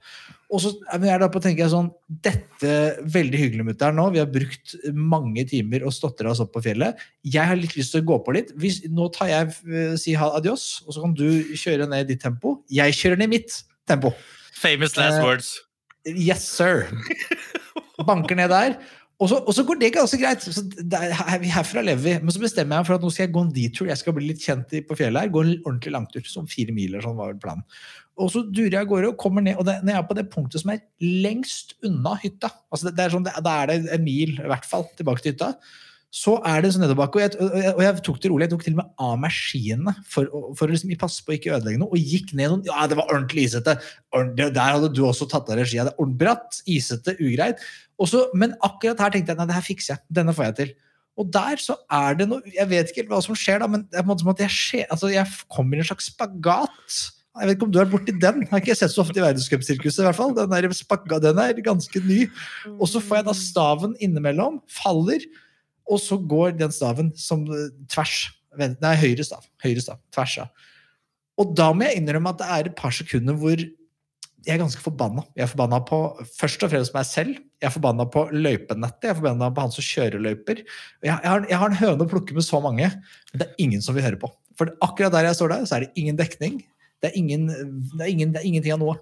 Og 0.54 0.62
så 0.62 0.70
er 0.94 1.02
jeg 1.10 1.20
da 1.24 1.28
på 1.34 1.40
å 1.42 1.44
tenke 1.44 1.66
sånn 1.72 1.88
Dette 2.26 2.74
veldig 3.12 3.40
hyggelig, 3.42 3.64
mutter'n, 3.72 3.98
nå. 3.98 4.06
Vi 4.14 4.22
har 4.22 4.30
brukt 4.30 4.76
mange 4.94 5.42
timer 5.50 5.88
og 5.88 5.94
stotra 5.96 6.30
oss 6.32 6.42
opp 6.44 6.52
på 6.54 6.62
fjellet. 6.68 7.02
Jeg 7.26 7.50
har 7.50 7.58
litt 7.58 7.74
lyst 7.78 7.96
til 7.96 8.04
å 8.04 8.10
gå 8.12 8.20
på 8.28 8.36
litt. 8.38 8.54
Hvis, 8.62 8.84
nå 8.94 9.10
tar 9.16 9.32
jeg 9.32 9.54
eh, 9.66 9.96
si 10.00 10.14
adios, 10.16 10.84
og 10.86 10.94
så 10.96 11.02
kan 11.06 11.16
du 11.18 11.26
kjøre 11.58 11.90
ned 11.90 12.06
i 12.06 12.12
ditt 12.14 12.22
tempo. 12.24 12.60
Jeg 12.72 12.94
kjører 13.00 13.24
ned 13.24 13.32
i 13.32 13.36
mitt 13.40 13.58
tempo. 13.90 14.14
Famous 14.56 14.96
last 15.00 15.18
Eh, 15.20 15.26
words. 15.26 15.50
Yes, 16.06 16.46
sir. 16.46 16.86
Banker 18.06 18.38
ned 18.38 18.54
der. 18.54 18.78
Og 19.16 19.30
så, 19.32 19.38
og 19.48 19.54
så 19.56 19.64
går 19.64 19.78
det 19.80 19.94
ganske 19.96 20.18
greit. 20.20 20.44
Så 20.44 20.62
det 20.68 21.00
er, 21.00 21.14
herfra 21.56 21.82
lever 21.86 22.04
vi. 22.04 22.16
Men 22.22 22.34
så 22.36 22.42
bestemmer 22.44 22.76
jeg 22.76 22.84
meg 22.84 22.88
for 22.90 22.98
at 22.98 23.06
nå 23.06 23.12
skal 23.16 23.26
jeg 23.26 23.34
gå 23.38 23.44
en 23.46 23.54
detour. 23.56 23.88
Jeg 23.88 24.02
skal 24.02 24.16
bli 24.18 24.28
litt 24.28 24.44
kjent 24.44 24.74
på 24.90 24.98
fjellet 25.00 25.24
her. 25.24 25.32
Gå 25.32 25.44
en 25.46 25.54
ordentlig 25.62 25.94
langtur. 25.96 26.26
Sånn 26.28 26.50
fire 26.52 26.76
mil 26.76 26.92
eller 26.92 27.06
sånn 27.08 27.16
var 27.18 27.32
vel 27.32 27.40
planen. 27.40 27.64
Og 28.18 28.30
så 28.32 28.46
durer 28.48 28.72
jeg 28.78 28.82
av 28.86 28.92
gårde 28.92 29.10
og 29.12 29.18
kommer 29.20 29.44
ned. 29.44 29.58
Og 29.60 29.66
det, 29.68 29.80
når 29.84 29.92
jeg 29.92 30.02
er 30.02 30.10
på 30.12 30.16
det 30.20 30.30
punktet 30.32 30.62
som 30.62 30.72
er 30.72 30.84
lengst 31.04 31.74
unna 31.84 32.14
hytta, 32.22 32.52
altså 32.72 32.88
det, 32.88 32.94
det 32.96 33.04
er 33.06 33.16
sånn, 33.18 33.26
da 33.28 33.56
er 33.64 33.74
det 33.74 33.82
en 33.98 34.06
mil 34.06 34.38
i 34.40 34.48
hvert 34.52 34.68
fall 34.70 34.86
tilbake 34.96 35.24
til 35.26 35.34
hytta, 35.36 35.50
så 36.16 36.38
er 36.48 36.62
det 36.64 36.70
en 36.70 36.76
sånn 36.78 36.86
nedoverbakke. 36.86 37.26
Og, 37.26 37.42
og, 37.44 37.66
og 37.74 37.82
jeg 37.84 38.04
tok 38.08 38.20
det 38.24 38.30
rolig. 38.32 38.46
Jeg 38.46 38.52
tok 38.54 38.62
til 38.64 38.76
og 38.78 38.80
med 38.80 38.92
av 39.04 39.18
meg 39.20 39.34
skiene 39.36 39.94
for, 40.08 40.30
for 40.56 40.64
å 40.64 40.72
liksom 40.72 40.94
passe 41.02 41.26
på 41.28 41.34
å 41.34 41.36
ikke 41.36 41.52
ødelegge 41.58 41.82
noe. 41.82 41.92
Og 41.92 42.00
gikk 42.14 42.32
ned 42.40 42.54
noen 42.54 42.64
Ja, 42.70 42.86
det 42.88 42.96
var 43.02 43.12
ordentlig 43.12 43.50
isete. 43.50 43.76
Ordentlig, 44.16 44.48
der 44.56 44.78
hadde 44.78 44.92
du 44.96 45.02
også 45.04 45.28
tatt 45.28 45.52
av 45.52 45.60
deg 45.60 45.68
skia. 45.68 45.90
Bratt, 46.16 46.62
isete, 46.72 47.18
ugreit. 47.20 47.60
Og 48.00 48.08
så- 48.14 48.30
men 48.32 48.56
akkurat 48.64 49.04
her 49.04 49.12
tenkte 49.12 49.36
jeg 49.36 49.42
nei, 49.42 49.50
det 49.52 49.58
her 49.60 49.68
fikser 49.68 49.98
jeg. 49.98 50.04
Denne 50.22 50.32
får 50.38 50.48
jeg 50.48 50.56
til. 50.62 50.74
Og 51.20 51.30
der 51.32 51.60
så 51.60 51.76
er 51.92 52.16
det 52.16 52.30
noe 52.32 52.42
Jeg 52.52 52.68
vet 52.72 52.90
ikke 52.96 53.08
hva 53.12 53.22
som 53.24 53.36
skjer, 53.36 53.60
da, 53.60 53.68
men 53.68 53.84
det 53.92 54.00
er 54.00 54.04
på 54.04 54.08
en 54.08 54.14
måte 54.16 54.24
som 54.24 54.32
at 54.32 54.40
jeg, 54.44 54.56
skjer, 54.56 54.88
altså 54.92 55.12
jeg 55.12 55.28
kommer 55.52 55.76
i 55.76 55.84
en 55.84 55.88
slags 55.92 56.10
spagat. 56.12 56.96
Jeg 57.36 57.50
vet 57.50 57.58
ikke 57.58 57.68
om 57.68 57.72
du 57.74 57.80
er 57.82 57.90
borti 57.92 58.14
den. 58.16 58.44
Jeg 58.46 58.52
Har 58.52 58.62
ikke 58.62 58.78
sett 58.80 58.94
så 58.94 59.04
ofte 59.04 59.20
i 59.20 59.24
verdenscupsirkuset. 59.24 60.00
i 60.00 60.08
hvert 60.08 60.18
fall. 60.18 60.32
Den 60.38 60.54
er, 60.56 60.68
spakka, 60.72 61.20
den 61.20 61.40
er 61.42 61.58
ganske 61.66 62.02
ny. 62.06 62.22
Og 62.78 62.88
så 62.88 63.02
får 63.04 63.20
jeg 63.20 63.28
da 63.28 63.36
staven 63.36 63.96
innimellom, 64.00 64.62
faller, 64.72 65.26
og 65.86 66.00
så 66.02 66.18
går 66.18 66.56
den 66.58 66.72
staven 66.74 67.12
som 67.20 67.44
eh, 67.52 67.74
tvers. 67.92 68.30
Nei, 68.56 68.94
høyre 69.02 69.26
stav. 69.28 69.44
Høyre 69.64 69.84
stav. 69.84 70.00
Tvers, 70.16 70.38
ja. 70.40 70.48
Og 71.36 71.52
da 71.58 71.74
må 71.76 71.90
jeg 71.90 72.00
innrømme 72.00 72.32
at 72.32 72.40
det 72.40 72.52
er 72.56 72.70
et 72.70 72.78
par 72.80 72.96
sekunder 72.96 73.36
hvor 73.36 73.60
jeg 74.46 74.54
er 74.54 74.62
ganske 74.62 74.84
forbanna. 74.84 75.24
Jeg 75.36 75.48
er 75.48 75.50
forbanna 75.50 75.80
på 75.84 76.00
først 76.38 76.64
og 76.64 76.72
fremst 76.72 76.94
meg 76.96 77.08
selv. 77.10 77.40
Jeg 77.60 77.68
er 77.68 77.74
forbanna 77.74 78.06
på 78.14 78.28
løypenettet. 78.32 79.08
Jeg 79.08 79.16
er 79.16 79.18
forbanna 79.18 79.50
på 79.52 79.66
han 79.66 79.74
som 79.74 79.86
kjører 79.86 80.22
løyper. 80.22 80.62
Jeg, 80.62 81.10
jeg, 81.10 81.26
har, 81.26 81.48
jeg 81.50 81.60
har 81.62 81.72
en 81.72 81.80
høne 81.82 82.06
å 82.06 82.12
plukke 82.12 82.38
med 82.38 82.46
så 82.46 82.62
mange, 82.64 82.92
men 83.32 83.42
det 83.42 83.48
er 83.48 83.64
ingen 83.66 83.82
som 83.84 83.98
vil 83.98 84.06
høre 84.06 84.22
på. 84.22 84.30
For 84.56 84.70
akkurat 84.86 85.16
der 85.16 85.28
jeg 85.28 85.40
står 85.40 85.52
der, 85.52 85.66
så 85.68 85.78
er 85.78 85.86
det 85.88 86.00
ingen 86.00 86.20
dekning. 86.20 86.62
Det 87.06 87.12
er, 87.12 87.18
ingen, 87.22 87.48
det 87.48 88.02
er, 88.02 88.12
ingen, 88.12 88.34
det 88.34 88.42
er 88.42 88.48
ingenting 88.50 88.76
av 88.76 88.82
noe. 88.82 88.98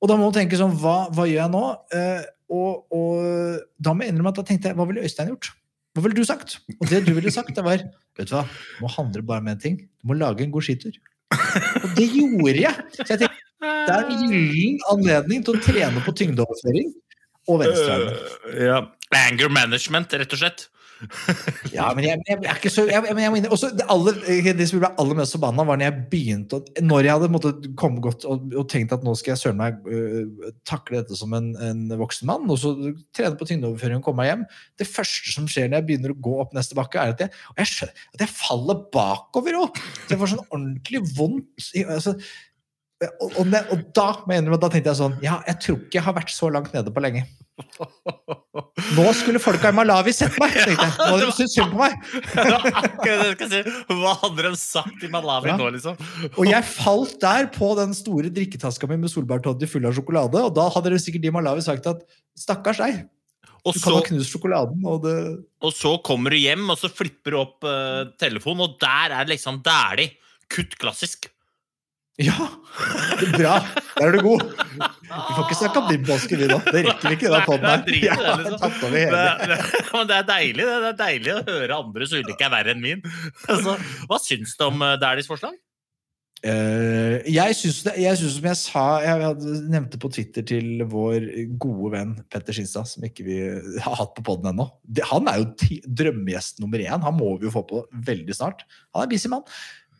Og 0.00 0.08
da 0.08 0.16
må 0.16 0.28
man 0.28 0.36
tenke 0.36 0.56
sånn, 0.56 0.76
hva, 0.80 1.10
hva 1.12 1.26
gjør 1.28 1.42
jeg 1.42 1.52
nå? 1.52 1.64
Eh, 1.96 2.28
og, 2.54 2.84
og 2.94 3.58
da 3.82 3.92
må 3.92 4.06
jeg 4.06 4.14
innrømme 4.14 4.32
at 4.32 4.40
da 4.40 4.46
tenkte 4.46 4.70
jeg, 4.70 4.78
hva 4.78 4.86
ville 4.88 5.04
Øystein 5.04 5.32
gjort? 5.32 5.50
Hva 5.94 6.04
ville 6.06 6.16
du 6.16 6.26
sagt? 6.26 6.60
Og 6.78 6.86
det 6.88 7.02
du 7.06 7.12
ville 7.16 7.32
sagt, 7.34 7.52
det 7.56 7.66
var 7.66 7.82
vet 7.82 8.30
du 8.30 8.34
hva, 8.36 8.44
nå 8.80 8.90
handler 8.94 9.20
det 9.20 9.28
bare 9.28 9.42
om 9.42 9.50
en 9.50 9.60
ting. 9.60 9.76
Du 10.00 10.10
må 10.10 10.16
lage 10.18 10.46
en 10.46 10.54
god 10.54 10.66
skitur. 10.66 10.96
Og 11.82 11.88
det 11.98 12.06
gjorde 12.14 12.56
jeg! 12.62 12.88
Så 12.96 13.06
jeg 13.06 13.22
tenkte, 13.24 13.46
det 13.60 13.94
er 13.94 14.08
en 14.08 14.32
gyllen 14.32 14.80
anledning 14.92 15.44
til 15.44 15.58
å 15.58 15.62
trene 15.62 16.02
på 16.04 16.14
tyngdeoverføring 16.16 16.92
og 17.50 17.62
venstrearmen. 17.62 18.20
Uh, 18.46 18.60
ja. 18.64 18.78
Anger 19.20 19.50
management, 19.52 20.14
rett 20.22 20.36
og 20.36 20.40
slett. 20.40 20.68
Ja, 21.76 21.88
men 21.96 22.04
jeg, 22.04 22.20
jeg, 22.28 22.38
er 22.44 22.58
ikke 22.58 22.72
så 22.72 22.84
jeg, 22.88 23.02
men 23.06 23.22
jeg, 23.22 23.32
mener- 23.34 23.54
også 23.54 23.70
det, 23.76 23.86
aller, 23.92 24.18
det 24.56 24.66
som 24.68 24.82
ble 24.82 24.90
aller 25.00 25.18
mest 25.18 25.36
forbanna, 25.36 25.64
var 25.68 25.80
når 25.80 25.88
jeg 25.88 26.04
begynte 26.12 26.60
Når 26.84 27.06
jeg 27.06 27.14
hadde 27.16 27.30
måttet 27.32 27.68
komme 27.80 28.02
godt 28.04 28.26
og, 28.28 28.50
og 28.52 28.66
tenkt 28.72 28.94
at 28.96 29.06
nå 29.06 29.14
skal 29.18 29.34
jeg 29.34 29.42
søren 29.42 29.60
meg 29.60 29.80
uh, 29.88 30.50
takle 30.68 31.00
dette 31.00 31.18
som 31.18 31.32
en, 31.36 31.52
en 31.56 31.82
voksen 32.00 32.28
mann, 32.30 32.48
og 32.50 32.60
så 32.60 32.74
trene 33.16 33.38
på 33.40 33.48
tyngdeoverføring 33.48 34.02
og 34.02 34.06
komme 34.10 34.24
meg 34.24 34.32
hjem 34.32 34.44
Det 34.82 34.88
første 34.90 35.34
som 35.34 35.48
skjer 35.50 35.70
når 35.70 35.80
jeg 35.80 35.88
begynner 35.90 36.14
å 36.14 36.20
gå 36.28 36.36
opp 36.44 36.54
neste 36.56 36.78
bakke, 36.78 37.00
er 37.00 37.16
at 37.16 37.24
jeg, 37.26 37.34
jeg, 37.56 37.72
skjønner, 37.72 38.06
at 38.14 38.26
jeg 38.26 38.34
faller 38.34 38.84
bakover 38.94 39.60
òg! 39.64 39.82
Det 40.10 40.18
får 40.20 40.34
sånn 40.34 40.46
ordentlig 40.48 41.02
vondt. 41.16 41.68
Altså, 41.86 42.16
og, 43.00 43.30
og, 43.40 43.54
og 43.72 43.84
da, 43.96 44.08
jeg 44.28 44.44
da 44.60 44.68
tenkte 44.68 44.90
jeg 44.90 44.98
sånn 44.98 45.14
Ja, 45.24 45.38
jeg 45.48 45.56
tror 45.64 45.78
ikke 45.80 45.96
jeg 45.96 46.04
har 46.04 46.16
vært 46.18 46.32
så 46.34 46.50
langt 46.52 46.74
nede 46.76 46.92
på 46.92 47.00
lenge. 47.00 47.24
Nå 48.96 49.04
skulle 49.14 49.38
folka 49.42 49.70
i 49.70 49.74
Malawi 49.76 50.12
sett 50.14 50.34
meg! 50.40 50.54
tenkte 50.56 50.86
jeg. 50.86 50.94
Nå 50.98 51.06
hadde 51.12 51.28
de 51.28 51.34
syntes 51.36 51.54
synd 51.54 51.70
på 51.70 51.78
meg. 51.78 51.92
Si. 53.50 53.60
Hva 54.00 54.14
hadde 54.24 54.44
de 54.46 54.50
sagt 54.58 55.04
i 55.06 55.10
Malawi 55.12 55.52
Ja. 55.52 55.56
nå, 55.60 55.68
liksom? 55.76 55.98
Og 56.32 56.48
jeg 56.48 56.66
falt 56.66 57.16
der 57.22 57.48
på 57.54 57.70
den 57.78 57.94
store 57.96 58.32
drikketaska 58.34 58.88
mi 58.90 58.98
med 59.00 59.12
solbærtoddy 59.12 59.68
full 59.70 59.86
av 59.88 59.94
sjokolade, 59.96 60.42
og 60.42 60.54
da 60.58 60.66
hadde 60.74 60.92
de 60.94 61.00
sikkert 61.02 61.30
i 61.30 61.34
Malawi 61.34 61.64
sagt 61.66 61.86
at 61.90 62.02
stakkars 62.38 62.82
deg, 62.82 63.02
Og 63.60 63.74
du 63.76 63.80
kan 63.80 63.92
så, 63.92 63.96
ha 63.98 64.04
knust 64.08 64.32
sjokoladen, 64.32 64.84
og 64.88 65.02
det 65.04 65.16
og 65.60 65.74
så 65.76 65.94
kommer 66.02 66.32
du 66.32 66.38
hjem, 66.40 66.64
og 66.72 66.78
så 66.80 66.88
flipper 66.88 67.34
du 67.34 67.40
opp 67.42 67.66
uh, 67.68 68.08
telefonen, 68.18 68.64
og 68.64 68.78
der 68.80 69.12
er 69.12 69.26
det 69.28 69.36
liksom 69.36 69.60
er. 69.68 70.06
Kutt 70.50 70.78
klassisk. 70.80 71.28
Ja! 72.20 72.48
er 73.20 73.32
Bra! 73.36 73.54
Der 73.96 74.06
er 74.06 74.12
du 74.16 74.20
god. 74.24 74.42
Vi 74.42 75.34
får 75.36 75.46
ikke 75.46 75.58
snakke 75.58 75.80
om 75.80 75.88
din 75.90 76.04
påske, 76.04 76.36
vi 76.36 76.48
nå. 76.50 76.58
Det 76.66 76.84
rekker 76.86 77.08
vi 77.08 77.16
ikke 77.16 77.28
i 77.28 77.32
den 77.32 77.64
her. 77.64 77.82
Det 77.86 77.96
er 77.96 78.20
det, 78.20 78.36
liksom. 78.50 78.76
Det, 78.82 78.90
hele. 78.94 79.24
det, 79.52 79.58
men 79.94 80.06
det 80.10 80.18
er 80.18 80.28
deilig 80.28 80.68
det. 80.68 80.76
det 80.84 80.92
er 80.92 81.00
deilig 81.00 81.34
å 81.34 81.40
høre 81.48 81.80
andres 81.80 82.14
ulykke 82.14 82.46
er 82.46 82.54
verre 82.54 82.76
enn 82.76 82.84
min. 82.84 83.02
Altså, 83.48 83.76
hva 84.08 84.20
syns 84.22 84.54
du 84.56 84.68
om 84.68 84.86
Dæhlies 85.00 85.30
forslag? 85.30 85.58
Uh, 86.40 87.20
jeg 87.28 87.52
syns 87.52 87.82
jeg 87.84 88.16
synes 88.16 88.38
som 88.38 88.46
jeg 88.48 88.56
sa 88.56 88.82
Jeg 89.04 89.20
hadde, 89.20 89.50
nevnte 89.68 89.98
på 90.00 90.08
Twitter 90.08 90.40
til 90.48 90.80
vår 90.88 91.26
gode 91.60 91.90
venn 91.92 92.14
Petter 92.32 92.56
Skinstad, 92.56 92.88
som 92.88 93.04
ikke 93.04 93.26
vi 93.26 93.36
har 93.84 93.98
hatt 93.98 94.14
på 94.16 94.24
poden 94.24 94.48
ennå. 94.48 94.70
Han 95.10 95.28
er 95.28 95.42
jo 95.42 95.82
drømmegjest 95.84 96.62
nummer 96.64 96.80
én. 96.80 97.04
Han 97.04 97.18
må 97.18 97.34
vi 97.36 97.48
jo 97.48 97.52
få 97.58 97.66
på 97.68 97.82
veldig 98.08 98.36
snart. 98.36 98.64
Han 98.96 99.04
er 99.04 99.12
busy 99.12 99.28
mann. 99.28 99.44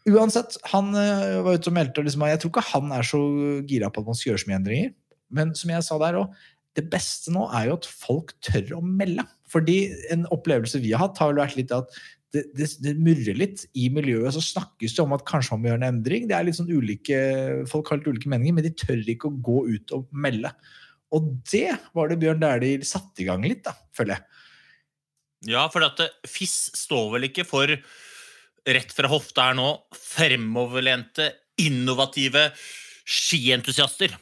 Uansett, 0.09 0.57
han 0.73 0.95
eh, 0.97 1.41
var 1.45 1.59
ute 1.59 1.69
og 1.69 1.77
meldte 1.77 2.01
og 2.01 2.07
liksom, 2.09 2.25
Jeg 2.31 2.41
tror 2.41 2.53
ikke 2.55 2.69
han 2.71 2.95
er 2.97 3.05
så 3.05 3.21
gira 3.69 3.91
på 3.93 4.01
at 4.01 4.09
man 4.09 4.17
skal 4.17 4.33
gjøre 4.33 4.43
så 4.45 4.51
mye 4.51 4.61
endringer. 4.61 4.95
Men 5.31 5.53
som 5.59 5.73
jeg 5.75 5.87
sa 5.87 5.99
der 6.01 6.19
òg, 6.23 6.33
det 6.79 6.87
beste 6.91 7.33
nå 7.35 7.45
er 7.57 7.69
jo 7.69 7.77
at 7.77 7.89
folk 7.91 8.33
tør 8.47 8.79
å 8.79 8.81
melde. 8.85 9.27
Fordi 9.51 9.79
en 10.15 10.25
opplevelse 10.33 10.81
vi 10.83 10.95
har 10.95 11.05
hatt, 11.05 11.21
har 11.21 11.33
vel 11.33 11.43
vært 11.43 11.59
litt 11.59 11.75
at 11.75 11.91
det, 12.31 12.45
det, 12.55 12.69
det 12.85 12.95
murrer 13.03 13.39
litt 13.39 13.65
i 13.79 13.89
miljøet. 13.93 14.33
Så 14.37 14.43
snakkes 14.53 14.95
det 14.97 15.03
om 15.05 15.17
at 15.17 15.27
kanskje 15.29 15.57
man 15.57 15.65
må 15.65 15.71
gjøre 15.73 15.83
en 15.83 15.89
endring. 15.91 16.29
Det 16.31 16.37
er 16.37 16.47
litt 16.47 16.59
sånn 16.61 16.71
ulike, 16.71 17.19
Folk 17.71 17.91
har 17.91 18.01
litt 18.01 18.13
ulike 18.13 18.31
meninger, 18.31 18.57
men 18.57 18.67
de 18.67 18.75
tør 18.79 19.03
ikke 19.03 19.31
å 19.31 19.41
gå 19.51 19.65
ut 19.73 19.97
og 19.97 20.07
melde. 20.15 20.53
Og 21.17 21.33
det 21.51 21.75
var 21.97 22.11
det 22.11 22.21
Bjørn 22.23 22.43
Dæhlie 22.43 22.87
satte 22.87 23.25
i 23.25 23.27
gang 23.27 23.43
litt, 23.47 23.65
da, 23.67 23.75
føler 23.97 24.17
jeg. 24.17 24.47
Ja, 25.51 25.65
for 25.73 25.83
at 25.87 26.01
eh, 26.05 26.13
FIS 26.29 26.71
står 26.77 27.15
vel 27.17 27.31
ikke 27.31 27.47
for 27.49 27.73
rett 28.69 28.93
fra 28.93 29.09
hofta 29.11 29.49
her 29.51 29.57
nå 29.59 29.69
fremoverlente, 29.97 31.31
innovative 31.61 32.49
skientusiaster. 33.09 34.15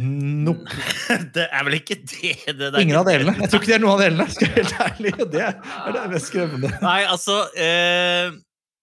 Nope. 0.00 0.64
Det 1.36 1.44
er 1.52 1.64
vel 1.66 1.76
ikke 1.76 1.98
det 2.00 2.36
det 2.56 2.70
der- 2.72 2.80
Ingen 2.80 2.96
av 2.96 3.08
delene. 3.08 3.34
Jeg 3.42 3.50
tror 3.52 3.60
ikke 3.60 3.72
det 3.72 3.76
er 3.76 3.82
noen 3.84 3.92
av 3.98 4.00
delene. 4.06 4.26
Skal 4.32 4.48
jeg 4.48 4.54
være 4.56 4.70
helt 4.70 4.86
ærlig. 4.86 5.12
Det 5.34 5.42
er 5.44 5.96
det 5.98 6.04
mest 6.14 6.30
skremmende. 6.30 6.70
Nei, 6.80 7.00
altså 7.04 7.36
eh, 7.60 8.32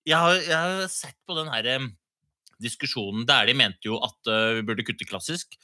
jeg, 0.05 0.17
har, 0.21 0.35
jeg 0.45 0.53
har 0.59 0.83
sett 0.93 1.17
på 1.25 1.37
den 1.39 1.49
her 1.49 1.69
eh, 1.73 1.87
diskusjonen 2.61 3.25
der 3.29 3.49
de 3.49 3.55
mente 3.57 3.89
jo 3.89 3.97
at 4.05 4.29
eh, 4.29 4.59
vi 4.59 4.65
burde 4.69 4.85
kutte 4.85 5.07
klassisk. 5.09 5.57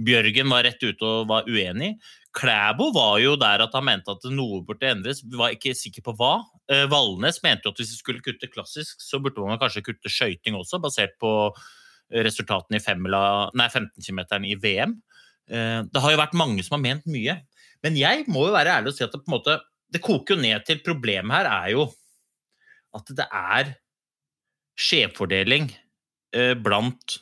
Bjørgen 0.00 0.48
var 0.52 0.64
rett 0.68 0.80
ute 0.84 1.04
og 1.08 1.28
var 1.28 1.46
uenig. 1.48 1.94
Klæbo 2.36 2.90
var 2.96 3.18
jo 3.22 3.36
der 3.40 3.62
at 3.64 3.76
han 3.76 3.84
mente 3.88 4.12
at 4.12 4.24
noe 4.32 4.62
burde 4.64 4.88
endres. 4.92 5.22
Vi 5.24 5.36
var 5.40 5.52
ikke 5.56 5.76
sikker 5.76 6.04
på 6.08 6.16
hva. 6.18 6.34
Eh, 6.72 6.86
Valnes 6.90 7.38
mente 7.44 7.68
jo 7.68 7.72
at 7.74 7.80
hvis 7.80 7.92
vi 7.94 8.00
skulle 8.00 8.24
kutte 8.24 8.48
klassisk, 8.50 8.98
så 9.02 9.20
burde 9.22 9.44
man 9.44 9.60
kanskje 9.60 9.84
kutte 9.86 10.10
skøyting 10.10 10.56
også, 10.58 10.80
basert 10.82 11.14
på 11.22 11.30
resultatene 12.26 12.78
i 12.78 12.82
femmila, 12.82 13.20
nei, 13.58 13.66
15 13.66 14.02
km 14.02 14.20
i 14.46 14.56
VM. 14.62 14.96
Eh, 15.50 15.82
Det 15.86 16.02
har 16.02 16.14
jo 16.14 16.20
vært 16.22 16.38
mange 16.38 16.62
som 16.66 16.76
har 16.76 16.84
ment 16.84 17.06
mye. 17.06 17.40
Men 17.82 17.98
jeg 17.98 18.24
må 18.26 18.46
jo 18.48 18.54
være 18.54 18.78
ærlig 18.80 18.92
og 18.92 18.98
si 18.98 19.04
at 19.04 19.12
det 19.12 19.22
på 19.22 19.30
en 19.30 19.36
måte 19.38 19.60
det 19.92 20.02
koker 20.02 20.34
jo 20.34 20.42
ned 20.42 20.64
til 20.66 20.80
problemet 20.82 21.30
her 21.30 21.46
er 21.46 21.68
jo 21.76 21.84
at 22.96 23.10
det 23.14 23.26
er 23.30 23.68
skjevfordeling 24.76 25.70
eh, 26.34 26.54
blant 26.54 27.20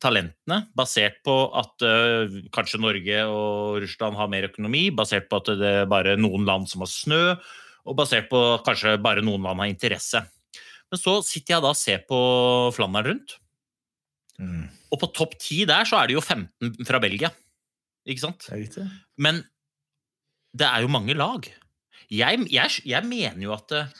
talentene, 0.00 0.56
basert 0.72 1.18
på 1.26 1.32
at 1.58 1.82
eh, 1.84 2.36
kanskje 2.54 2.78
Norge 2.80 3.18
og 3.28 3.82
Russland 3.82 4.16
har 4.16 4.30
mer 4.32 4.46
økonomi, 4.48 4.86
basert 4.94 5.26
på 5.28 5.36
at 5.36 5.50
det 5.60 5.72
er 5.82 5.90
bare 5.90 6.14
noen 6.16 6.46
land 6.48 6.70
som 6.70 6.80
har 6.80 6.88
snø, 6.88 7.20
og 7.84 7.96
basert 7.98 8.30
på 8.30 8.40
kanskje 8.64 8.96
bare 9.02 9.24
noen 9.24 9.44
land 9.44 9.60
har 9.60 9.70
interesse. 9.70 10.22
Men 10.90 11.00
så 11.00 11.18
sitter 11.26 11.56
jeg 11.56 11.64
da 11.64 11.72
og 11.72 11.78
ser 11.78 12.04
på 12.08 12.20
Flandern 12.76 13.10
rundt, 13.10 13.38
Mm, 14.40 14.66
og 14.90 14.98
på 15.02 15.10
topp 15.14 15.36
10 15.38 15.66
der 15.70 15.86
så 15.86 16.00
er 16.00 16.10
det 16.10 16.16
jo 16.16 16.24
15 16.24 16.86
fra 16.88 17.00
Belgia. 17.02 17.30
Ikke 18.04 18.24
sant? 18.26 18.48
det. 18.50 18.88
Men 19.16 19.44
det 20.54 20.66
er 20.66 20.84
jo 20.84 20.90
mange 20.92 21.14
lag. 21.16 21.46
Jeg, 22.12 22.44
jeg, 22.52 22.82
jeg 22.84 23.08
mener 23.08 23.46
jo 23.46 23.54
at 23.54 23.72
eh, 23.74 23.94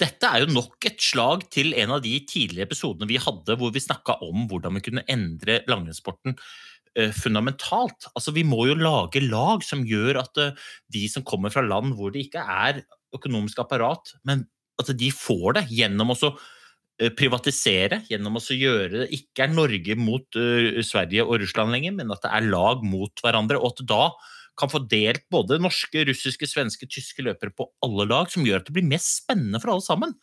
dette 0.00 0.26
er 0.26 0.44
jo 0.44 0.54
nok 0.54 0.86
et 0.88 1.02
slag 1.02 1.44
til 1.52 1.74
en 1.78 1.96
av 1.96 2.02
de 2.04 2.14
tidligere 2.22 2.70
episodene 2.70 3.08
vi 3.10 3.18
hadde 3.20 3.56
hvor 3.58 3.72
vi 3.74 3.82
snakka 3.82 4.20
om 4.24 4.46
hvordan 4.50 4.78
vi 4.78 4.84
kunne 4.86 5.04
endre 5.10 5.60
langrennssporten 5.70 6.36
eh, 6.96 7.12
fundamentalt. 7.14 8.08
Altså, 8.14 8.34
vi 8.36 8.46
må 8.46 8.64
jo 8.70 8.78
lage 8.78 9.22
lag 9.26 9.66
som 9.66 9.84
gjør 9.86 10.22
at 10.22 10.40
eh, 10.40 10.70
de 10.94 11.04
som 11.10 11.26
kommer 11.26 11.52
fra 11.52 11.66
land 11.66 11.98
hvor 11.98 12.14
det 12.14 12.28
ikke 12.28 12.46
er 12.46 12.82
økonomisk 13.16 13.60
apparat, 13.62 14.14
men 14.26 14.46
at 14.80 14.90
de 14.96 15.10
får 15.12 15.58
det 15.58 15.64
gjennom 15.74 16.14
også 16.14 16.32
eh, 17.00 17.12
privatisere, 17.16 18.02
gjennom 18.08 18.38
å 18.40 18.42
gjøre 18.42 19.04
det 19.04 19.08
ikke 19.18 19.46
er 19.46 19.54
Norge 19.54 19.96
mot 20.00 20.40
eh, 20.40 20.80
Sverige 20.86 21.26
og 21.26 21.40
Russland 21.42 21.74
lenger, 21.74 21.96
men 21.98 22.12
at 22.14 22.22
det 22.24 22.32
er 22.32 22.50
lag 22.52 22.84
mot 22.86 23.24
hverandre, 23.24 23.60
og 23.60 23.74
at 23.74 23.84
da 23.90 24.04
kan 24.60 24.70
få 24.72 24.82
delt 24.90 25.24
både 25.32 25.60
norske, 25.62 26.04
russiske, 26.08 26.48
svenske, 26.48 26.88
tyske 26.90 27.24
løpere 27.24 27.54
på 27.56 27.68
alle 27.84 28.06
lag, 28.10 28.28
som 28.32 28.44
gjør 28.44 28.60
at 28.60 28.68
det 28.68 28.76
blir 28.76 28.88
mest 28.88 29.22
spennende 29.22 29.60
for 29.62 29.72
alle 29.74 29.84
sammen. 29.86 30.14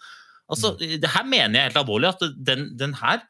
Altså, 0.48 0.76
det 0.78 1.10
her 1.12 1.26
mener 1.28 1.58
jeg 1.58 1.72
helt 1.72 1.82
alvorlig, 1.82 2.14
at 2.14 2.38
den, 2.48 2.70
den 2.80 2.94
her 3.02 3.24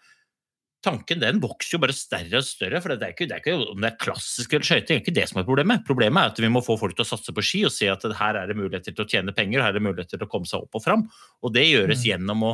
tanken 0.87 1.19
den 1.21 1.41
vokser 1.43 1.75
jo 1.75 1.81
bare 1.83 1.95
større 1.95 2.39
og 2.39 2.47
større. 2.47 2.81
for 2.81 2.93
det 2.93 3.03
er 3.03 3.13
ikke, 3.15 3.27
det 3.29 3.35
er 3.37 3.43
ikke 3.43 3.73
Om 3.73 3.83
det 3.83 3.91
er 3.91 3.99
klassisk 4.01 4.53
eller 4.53 4.67
skøyting, 4.67 4.87
det 4.87 4.95
er 4.95 5.03
ikke 5.03 5.17
det 5.19 5.27
som 5.29 5.41
er 5.41 5.47
problemet. 5.47 5.83
Problemet 5.87 6.21
er 6.21 6.31
at 6.33 6.41
vi 6.43 6.51
må 6.53 6.63
få 6.65 6.77
folk 6.79 6.95
til 6.95 7.05
å 7.05 7.09
satse 7.09 7.35
på 7.35 7.43
ski 7.45 7.65
og 7.67 7.75
se 7.75 7.89
at 7.91 8.07
her 8.21 8.39
er 8.39 8.49
det 8.49 8.57
muligheter 8.57 8.95
til 8.95 9.05
å 9.05 9.09
tjene 9.09 9.35
penger, 9.35 9.63
her 9.63 9.75
er 9.75 9.79
det 9.79 9.85
muligheter 9.85 10.17
til 10.17 10.27
å 10.27 10.31
komme 10.31 10.49
seg 10.49 10.65
opp 10.65 10.79
og 10.79 10.83
fram. 10.83 11.05
Og 11.43 11.53
det 11.55 11.67
gjøres 11.67 12.05
gjennom 12.07 12.47
å 12.47 12.53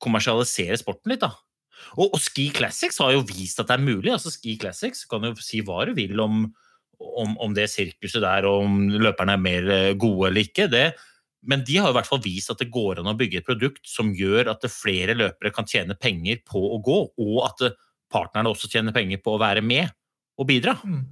kommersialisere 0.00 0.78
sporten 0.80 1.12
litt, 1.12 1.24
da. 1.24 1.34
Og, 1.96 2.08
og 2.08 2.18
Ski 2.22 2.50
Classics 2.54 3.00
har 3.02 3.14
jo 3.14 3.26
vist 3.28 3.60
at 3.60 3.70
det 3.70 3.76
er 3.78 3.84
mulig. 3.84 4.12
altså 4.12 4.32
Ski 4.32 4.56
Classics 4.60 5.06
kan 5.10 5.24
jo 5.26 5.34
si 5.40 5.62
hva 5.64 5.84
du 5.88 5.94
vil 5.96 6.20
om, 6.20 6.42
om, 7.00 7.36
om 7.40 7.54
det 7.56 7.70
sirkuset 7.72 8.22
der, 8.24 8.48
og 8.48 8.66
om 8.66 8.82
løperne 9.00 9.36
er 9.36 9.44
mer 9.44 9.70
eh, 9.74 9.92
gode 10.00 10.30
eller 10.30 10.48
ikke. 10.48 10.68
Det, 10.72 10.90
Men 11.42 11.62
de 11.64 11.78
har 11.80 11.92
i 11.92 11.96
hvert 11.96 12.08
fall 12.08 12.22
vist 12.24 12.52
at 12.52 12.60
det 12.60 12.70
går 12.72 13.00
an 13.00 13.08
å 13.08 13.16
bygge 13.16 13.40
et 13.40 13.46
produkt 13.46 13.86
som 13.88 14.12
gjør 14.16 14.50
at 14.52 14.66
flere 14.72 15.16
løpere 15.16 15.52
kan 15.54 15.68
tjene 15.68 15.96
penger 15.96 16.42
på 16.48 16.60
å 16.74 16.80
gå, 16.84 16.98
og 17.16 17.38
at 17.46 17.64
partnerne 18.12 18.52
også 18.52 18.68
tjener 18.72 18.94
penger 18.96 19.22
på 19.24 19.36
å 19.36 19.40
være 19.40 19.64
med 19.64 19.88
og 20.40 20.48
bidra. 20.50 20.76
Mm. 20.84 21.06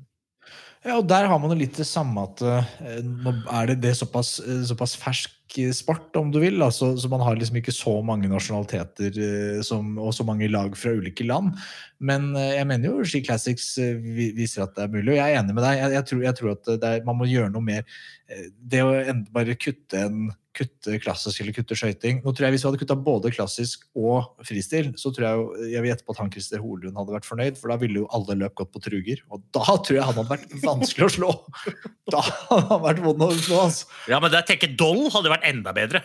Ja, 0.88 0.96
og 1.02 1.08
der 1.10 1.26
har 1.28 1.40
man 1.40 1.52
jo 1.52 1.58
litt 1.60 1.76
det 1.76 1.84
samme 1.84 2.22
at 2.24 2.40
eh, 2.40 3.02
nå 3.04 3.34
er 3.52 3.68
det, 3.68 3.82
det 3.82 3.90
såpass, 3.98 4.38
eh, 4.40 4.62
såpass 4.70 4.94
fersk 4.96 5.34
sport, 5.76 6.16
om 6.16 6.30
du 6.32 6.38
vil. 6.40 6.62
Altså, 6.64 6.90
så 6.96 7.10
man 7.12 7.20
har 7.24 7.36
liksom 7.36 7.58
ikke 7.60 7.74
så 7.76 7.92
mange 8.04 8.28
nasjonaliteter 8.30 9.20
eh, 9.20 9.60
som, 9.66 9.90
og 10.00 10.14
så 10.16 10.24
mange 10.28 10.48
lag 10.48 10.76
fra 10.80 10.94
ulike 10.96 11.26
land. 11.28 11.52
Men 12.00 12.30
eh, 12.36 12.54
jeg 12.56 12.70
mener 12.70 12.88
jo 12.88 13.04
Ski 13.04 13.20
Classics 13.26 13.70
eh, 13.82 14.00
viser 14.00 14.64
at 14.64 14.76
det 14.76 14.86
er 14.86 14.94
mulig, 14.96 15.12
og 15.12 15.20
jeg 15.20 15.36
er 15.36 15.42
enig 15.42 15.56
med 15.58 15.66
deg. 15.66 15.80
Jeg, 15.82 15.96
jeg, 15.98 16.08
tror, 16.10 16.24
jeg 16.24 16.40
tror 16.40 16.52
at 16.54 16.72
er, 16.78 17.06
man 17.08 17.20
må 17.20 17.28
gjøre 17.28 17.52
noe 17.52 17.68
mer. 17.68 18.00
Eh, 18.28 18.48
Det 18.56 18.84
å 18.84 18.92
bare 19.34 19.60
kutte 19.60 20.06
en 20.08 20.30
kutte 20.58 20.98
klassisk 21.02 21.42
eller 21.42 21.54
kutte 21.56 21.76
skøyting 21.78 22.20
Nå 22.24 22.32
tror 22.32 22.48
jeg 22.48 22.56
Hvis 22.56 22.64
vi 22.64 22.68
hadde 22.68 22.80
kutta 22.82 22.96
både 23.08 23.32
klassisk 23.34 23.86
og 23.98 24.44
fristil, 24.46 24.90
så 24.98 25.12
tror 25.14 25.26
jeg 25.26 25.38
jo, 25.38 25.46
jeg 25.72 25.84
vil 25.84 25.92
gjette 25.92 26.06
på 26.06 26.14
at 26.14 26.22
han 26.22 26.32
Christer 26.34 26.62
Holund 26.62 26.98
hadde 26.98 27.14
vært 27.14 27.28
fornøyd, 27.28 27.58
for 27.60 27.72
da 27.72 27.78
ville 27.80 28.02
jo 28.02 28.08
alle 28.14 28.36
løp 28.40 28.56
gått 28.58 28.72
på 28.74 28.82
truger. 28.84 29.22
Og 29.34 29.42
da 29.54 29.64
tror 29.66 29.96
jeg 29.96 30.04
han 30.04 30.16
hadde 30.18 30.32
vært 30.32 30.56
vanskelig 30.64 31.06
å 31.06 31.12
slå! 31.16 31.30
Da 32.08 32.22
hadde 32.24 32.62
han 32.70 32.84
vært 32.86 33.02
vond 33.04 33.24
å 33.26 33.30
slå, 33.36 33.58
altså. 33.66 33.88
Ja, 34.08 34.20
men 34.22 34.32
jeg 34.32 34.46
tenker 34.48 34.70
Doll 34.80 35.08
hadde 35.12 35.32
vært 35.34 35.44
enda 35.50 35.74
bedre. 35.76 36.00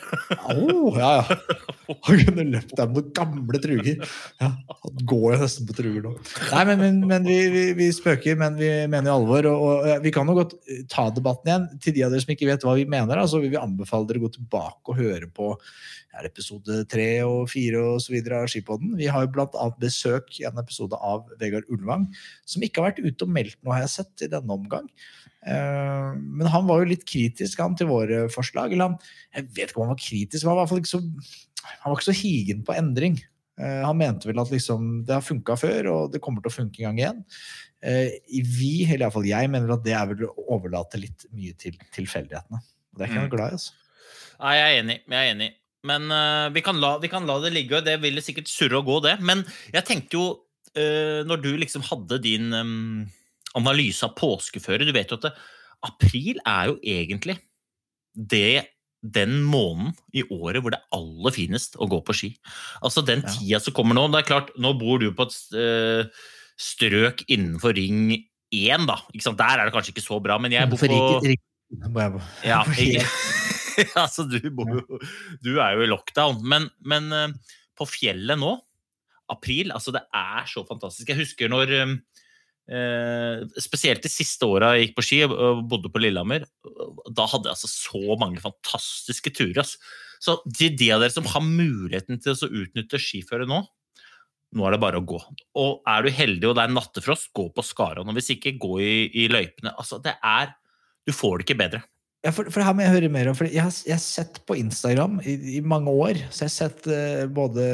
Oh, 0.51 0.97
ja, 0.99 1.13
ja. 1.21 1.37
Han 2.07 2.19
kunne 2.25 2.45
løpt 2.47 2.75
der 2.77 2.89
med 2.89 2.99
noen 2.99 3.13
gamle 3.17 3.59
truger. 3.63 4.03
Ja, 4.41 4.49
han 4.53 5.07
går 5.09 5.25
jo 5.35 5.39
nesten 5.41 5.67
på 5.67 5.75
truger 5.77 6.05
nå. 6.05 6.13
Nei, 6.51 6.63
men, 6.69 6.83
men, 6.83 6.99
men 7.09 7.27
vi, 7.27 7.37
vi, 7.53 7.63
vi 7.77 7.89
spøker, 7.95 8.37
men 8.39 8.55
vi 8.59 8.69
mener 8.91 9.11
jo 9.11 9.17
alvor. 9.17 9.49
Og, 9.51 9.65
og 9.73 10.05
vi 10.05 10.13
kan 10.15 10.29
jo 10.29 10.37
godt 10.37 10.55
eh, 10.63 10.85
ta 10.91 11.09
debatten 11.13 11.51
igjen. 11.51 11.67
Til 11.83 11.97
de 11.97 12.05
av 12.05 12.13
dere 12.13 12.23
som 12.23 12.35
ikke 12.35 12.47
vet 12.49 12.63
hva 12.67 12.77
vi 12.79 12.87
mener, 12.89 13.23
så 13.27 13.41
vil 13.43 13.51
vi 13.53 13.59
anbefale 13.59 14.07
dere 14.09 14.23
å 14.23 14.27
gå 14.27 14.33
tilbake 14.37 14.93
og 14.93 15.01
høre 15.01 15.29
på 15.33 15.51
er 16.13 16.27
episode 16.29 16.83
tre 16.91 17.07
og 17.25 17.47
fire 17.51 17.81
videre 18.11 18.43
av 18.43 18.51
Skipodden. 18.51 18.93
Vi 18.99 19.09
har 19.09 19.25
jo 19.25 19.31
blant 19.33 19.55
annet 19.59 19.79
besøk 19.81 20.29
i 20.39 20.45
en 20.49 20.59
episode 20.61 20.97
av 21.01 21.25
Vegard 21.41 21.69
Ulvang, 21.73 22.05
som 22.45 22.65
ikke 22.65 22.81
har 22.81 22.91
vært 22.91 23.03
ute 23.03 23.25
og 23.25 23.33
meldt 23.33 23.57
noe, 23.61 23.77
har 23.77 23.85
jeg 23.87 23.95
sett, 23.95 24.13
i 24.25 24.31
denne 24.31 24.53
omgang. 24.53 24.89
Eh, 25.45 26.13
Men 26.15 26.47
han 26.47 26.67
var 26.67 26.79
jo 26.83 26.91
litt 26.93 27.05
kritisk 27.09 27.59
han, 27.59 27.75
til 27.75 27.87
våre 27.91 28.27
forslag. 28.33 28.71
Eller 28.73 28.91
han, 28.91 28.97
jeg 29.35 29.49
vet 29.55 29.69
ikke 29.71 29.81
om 29.81 29.87
han 29.89 29.95
var 29.95 30.03
kritisk, 30.05 30.43
men 30.45 30.53
han 30.55 30.61
var 30.63 30.79
ikke 30.79 30.93
så, 30.93 31.01
han 31.83 31.91
var 31.91 31.97
ikke 31.99 32.09
så 32.11 32.17
higen 32.21 32.63
på 32.67 32.75
endring. 32.77 33.19
Eh, 33.59 33.83
Han 33.85 33.97
mente 33.99 34.25
vel 34.29 34.39
at 34.41 34.49
liksom, 34.49 35.03
det 35.05 35.13
har 35.13 35.21
funka 35.21 35.57
før, 35.59 35.91
og 35.91 36.11
det 36.13 36.21
kommer 36.25 36.41
til 36.41 36.49
å 36.49 36.57
funke 36.57 36.79
en 36.81 36.87
gang 36.89 37.01
igjen. 37.03 37.23
Eh, 37.83 38.15
Vi, 38.31 38.85
eller 38.87 39.05
iallfall 39.07 39.27
jeg, 39.27 39.49
mener 39.51 39.73
at 39.75 39.83
det 39.85 39.93
er 39.93 40.07
vel 40.13 40.25
å 40.29 40.47
overlate 40.57 40.97
litt 41.01 41.25
mye 41.35 41.53
til 41.59 41.75
tilfeldighetene. 41.93 42.61
Det 42.95 43.01
er 43.03 43.11
ikke 43.11 43.19
jeg 43.21 43.29
Mm. 43.29 43.35
glad 43.35 43.49
i. 43.49 43.57
altså. 43.59 43.71
Nei, 44.39 44.55
jeg 44.57 44.65
er 44.77 44.81
enig. 44.83 44.97
Jeg 45.09 45.19
er 45.27 45.35
enig. 45.35 45.51
Men 45.83 46.11
uh, 46.11 46.49
vi, 46.55 46.61
kan 46.63 46.79
la, 46.79 46.97
vi 46.97 47.09
kan 47.11 47.25
la 47.27 47.39
det 47.43 47.51
ligge, 47.53 47.75
og 47.77 47.83
det 47.85 47.99
ville 48.01 48.21
sikkert 48.23 48.47
surre 48.47 48.77
og 48.79 48.85
gå, 48.87 49.01
det. 49.03 49.19
Men 49.21 49.43
jeg 49.73 49.83
tenkte 49.85 50.15
jo, 50.15 50.25
uh, 50.77 51.21
når 51.27 51.41
du 51.43 51.49
liksom 51.59 51.83
hadde 51.89 52.21
din 52.23 52.53
em, 52.55 53.09
analyse 53.55 54.03
av 54.07 54.15
påskeføre 54.17 54.85
Du 54.87 54.91
vet 54.95 55.11
jo 55.11 55.17
at 55.19 55.27
det, 55.27 55.33
april 55.83 56.39
er 56.47 56.71
jo 56.71 56.77
egentlig 56.83 57.37
det 58.15 58.67
den 59.03 59.41
måneden 59.43 59.91
i 60.15 60.21
året 60.31 60.63
hvor 60.63 60.71
det 60.71 60.79
er 60.79 60.95
aller 60.95 61.33
finest 61.35 61.73
å 61.75 61.87
gå 61.91 61.97
på 62.07 62.13
ski. 62.15 62.29
Altså 62.81 63.03
den 63.05 63.21
Ja. 63.25 63.33
tida 63.33 63.59
som 63.59 63.73
kommer 63.75 63.97
nå. 63.97 64.05
Det 64.13 64.21
er 64.21 64.29
klart, 64.29 64.53
nå 64.57 64.71
bor 64.79 64.99
du 65.01 65.09
på 65.11 65.25
et 65.27 65.35
eh, 65.59 66.07
strøk 66.55 67.25
innenfor 67.27 67.75
ring 67.75 68.13
1, 68.53 68.85
da. 68.87 69.01
Der 69.11 69.59
er 69.59 69.65
det 69.65 69.73
kanskje 69.75 69.91
ikke 69.91 70.05
så 70.05 70.21
bra, 70.23 70.37
men 70.39 70.51
jeg 70.55 70.69
bor 70.69 70.77
på 70.77 70.87
jeg- 70.87 71.41
ja, 72.45 72.61
altså 74.05 74.23
du, 74.31 74.39
bor 74.51 74.69
jo, 74.69 74.99
du 75.43 75.57
er 75.59 75.73
jo 75.75 75.83
i 75.83 75.89
lockdown, 75.91 76.39
men, 76.47 76.69
men 76.85 77.11
eh, 77.11 77.33
på 77.75 77.87
fjellet 77.89 78.39
nå, 78.39 78.53
april, 79.33 79.71
altså 79.73 79.91
det 79.91 80.03
er 80.13 80.45
så 80.47 80.63
fantastisk. 80.67 81.09
Jeg 81.09 81.17
husker 81.25 81.49
når 81.51 81.73
eh, 82.71 83.43
Spesielt 83.61 84.03
de 84.05 84.11
siste 84.11 84.47
åra 84.47 84.73
jeg 84.75 84.87
gikk 84.87 84.97
på 84.97 85.05
ski 85.07 85.19
og 85.27 85.63
bodde 85.69 85.91
på 85.93 86.01
Lillehammer, 86.03 86.47
da 87.09 87.27
hadde 87.29 87.49
jeg 87.49 87.57
altså 87.57 87.71
så 87.71 88.17
mange 88.21 88.43
fantastiske 88.43 89.33
turer. 89.35 89.63
ass. 89.63 89.77
Så 90.23 90.37
til 90.55 90.75
de 90.79 90.91
av 90.95 91.03
dere 91.03 91.13
som 91.13 91.27
har 91.27 91.43
muligheten 91.43 92.21
til 92.23 92.35
å 92.35 92.51
utnytte 92.63 93.01
skiføre 93.01 93.47
nå, 93.49 93.63
nå 94.53 94.67
er 94.67 94.75
det 94.75 94.83
bare 94.83 95.01
å 95.01 95.07
gå. 95.07 95.19
Og 95.59 95.87
er 95.89 96.05
du 96.05 96.13
heldig 96.13 96.49
og 96.49 96.57
det 96.57 96.67
er 96.67 96.75
nattefrost, 96.75 97.31
gå 97.35 97.47
på 97.53 97.65
Skaran. 97.65 98.09
Og 98.09 98.17
hvis 98.17 98.35
ikke, 98.35 98.55
gå 98.61 98.77
i, 98.83 98.93
i 99.23 99.27
løypene. 99.31 99.73
Altså, 99.73 99.99
det 100.03 100.15
er 100.19 100.53
Du 101.03 101.11
får 101.11 101.41
det 101.41 101.43
ikke 101.43 101.59
bedre. 101.59 101.81
Ja, 102.23 102.31
for, 102.31 102.47
for 102.47 102.63
her 102.63 102.71
må 102.71 102.85
jeg 102.85 102.93
høre 102.93 103.09
mer 103.11 103.27
om, 103.27 103.35
for 103.35 103.49
jeg 103.51 103.59
har, 103.59 103.71
jeg 103.83 103.97
har 103.97 103.99
sett 103.99 104.37
på 104.47 104.55
Instagram 104.55 105.17
i, 105.27 105.33
i 105.57 105.59
mange 105.59 105.91
år, 105.91 106.21
så 106.31 106.45
jeg 106.45 106.47
har 106.47 106.53
sett 106.53 106.85
eh, 106.87 107.25
både 107.27 107.65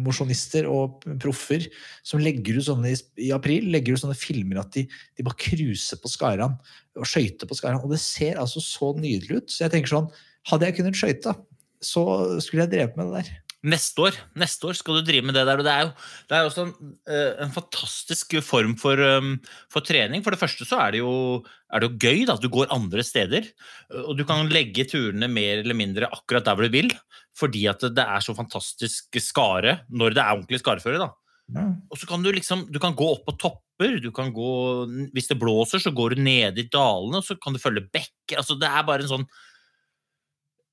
mosjonister 0.00 0.64
og 0.70 1.04
proffer 1.20 1.66
som 2.00 2.22
legger 2.24 2.56
ut 2.56 2.64
sånne 2.70 2.94
i, 2.94 2.96
i 3.26 3.28
april, 3.36 3.68
legger 3.74 3.98
ut 3.98 4.00
sånne 4.00 4.16
filmer 4.16 4.62
at 4.62 4.72
de, 4.78 4.86
de 4.88 5.26
bare 5.26 5.36
cruiser 5.44 6.00
på 6.00 6.08
Skaran 6.08 6.56
og 6.96 7.04
skøyter 7.04 7.50
på 7.50 7.58
Skaran, 7.58 7.84
og 7.84 7.92
det 7.92 8.00
ser 8.00 8.40
altså 8.40 8.64
så 8.64 8.94
nydelig 8.96 9.42
ut. 9.42 9.52
Så 9.52 9.66
jeg 9.66 9.74
tenker 9.76 9.92
sånn, 9.92 10.08
hadde 10.48 10.70
jeg 10.70 10.78
kunnet 10.80 10.96
skøyte, 10.96 11.36
så 11.84 12.04
skulle 12.40 12.64
jeg 12.64 12.72
drevet 12.78 12.96
med 12.96 13.12
det 13.12 13.20
der. 13.20 13.32
Neste 13.60 14.00
år 14.06 14.16
neste 14.40 14.70
år 14.70 14.76
skal 14.78 14.96
du 14.96 15.04
drive 15.04 15.26
med 15.28 15.36
det 15.36 15.42
der. 15.44 15.60
og 15.60 15.66
Det 15.66 15.72
er 15.72 15.82
jo 15.84 15.90
det 16.30 16.36
er 16.36 16.46
også 16.48 16.62
en, 16.64 16.94
eh, 17.12 17.32
en 17.44 17.52
fantastisk 17.52 18.32
form 18.40 18.72
for, 18.80 18.96
um, 18.96 19.34
for 19.68 19.84
trening. 19.84 20.24
For 20.24 20.32
det 20.32 20.40
første 20.40 20.64
så 20.64 20.78
er 20.80 20.92
det 20.92 21.02
jo, 21.02 21.44
er 21.68 21.80
det 21.80 21.90
jo 21.90 21.98
gøy 22.00 22.24
da, 22.24 22.38
at 22.38 22.40
du 22.40 22.48
går 22.48 22.72
andre 22.72 23.04
steder. 23.04 23.44
eh, 23.92 24.00
Og 24.00 24.16
du 24.16 24.24
kan 24.24 24.48
legge 24.48 24.88
turene 24.88 25.28
mer 25.28 25.60
eller 25.60 25.76
mindre 25.76 26.08
akkurat 26.08 26.44
der 26.44 26.56
hvor 26.56 26.64
du 26.64 26.72
vil. 26.72 26.90
Fordi 27.36 27.66
at 27.68 27.80
det 27.80 27.98
er 28.06 28.20
så 28.24 28.34
fantastisk 28.34 29.20
skare 29.20 29.84
når 29.90 30.14
det 30.16 30.22
er 30.24 30.32
ordentlig 30.38 30.60
skareføre. 30.64 30.98
da. 30.98 31.12
Mm. 31.52 31.82
Og 31.90 31.98
så 31.98 32.08
kan 32.08 32.22
du 32.22 32.32
liksom, 32.32 32.72
du 32.72 32.78
kan 32.78 32.96
gå 32.96 33.12
opp 33.12 33.26
på 33.26 33.36
topper, 33.36 34.00
du 34.00 34.10
kan 34.10 34.32
gå, 34.32 34.88
hvis 35.12 35.28
det 35.28 35.38
blåser 35.38 35.82
så 35.82 35.92
går 35.92 36.14
du 36.14 36.22
ned 36.22 36.56
i 36.56 36.68
dalene, 36.70 37.20
og 37.20 37.24
så 37.24 37.36
kan 37.36 37.52
du 37.52 37.58
følge 37.58 37.90
bekker. 37.92 38.38
Altså 38.38 38.56
det 38.56 38.68
er 38.70 38.84
bare 38.88 39.02
en 39.04 39.08
sånn 39.08 39.26
Eh, 39.26 39.49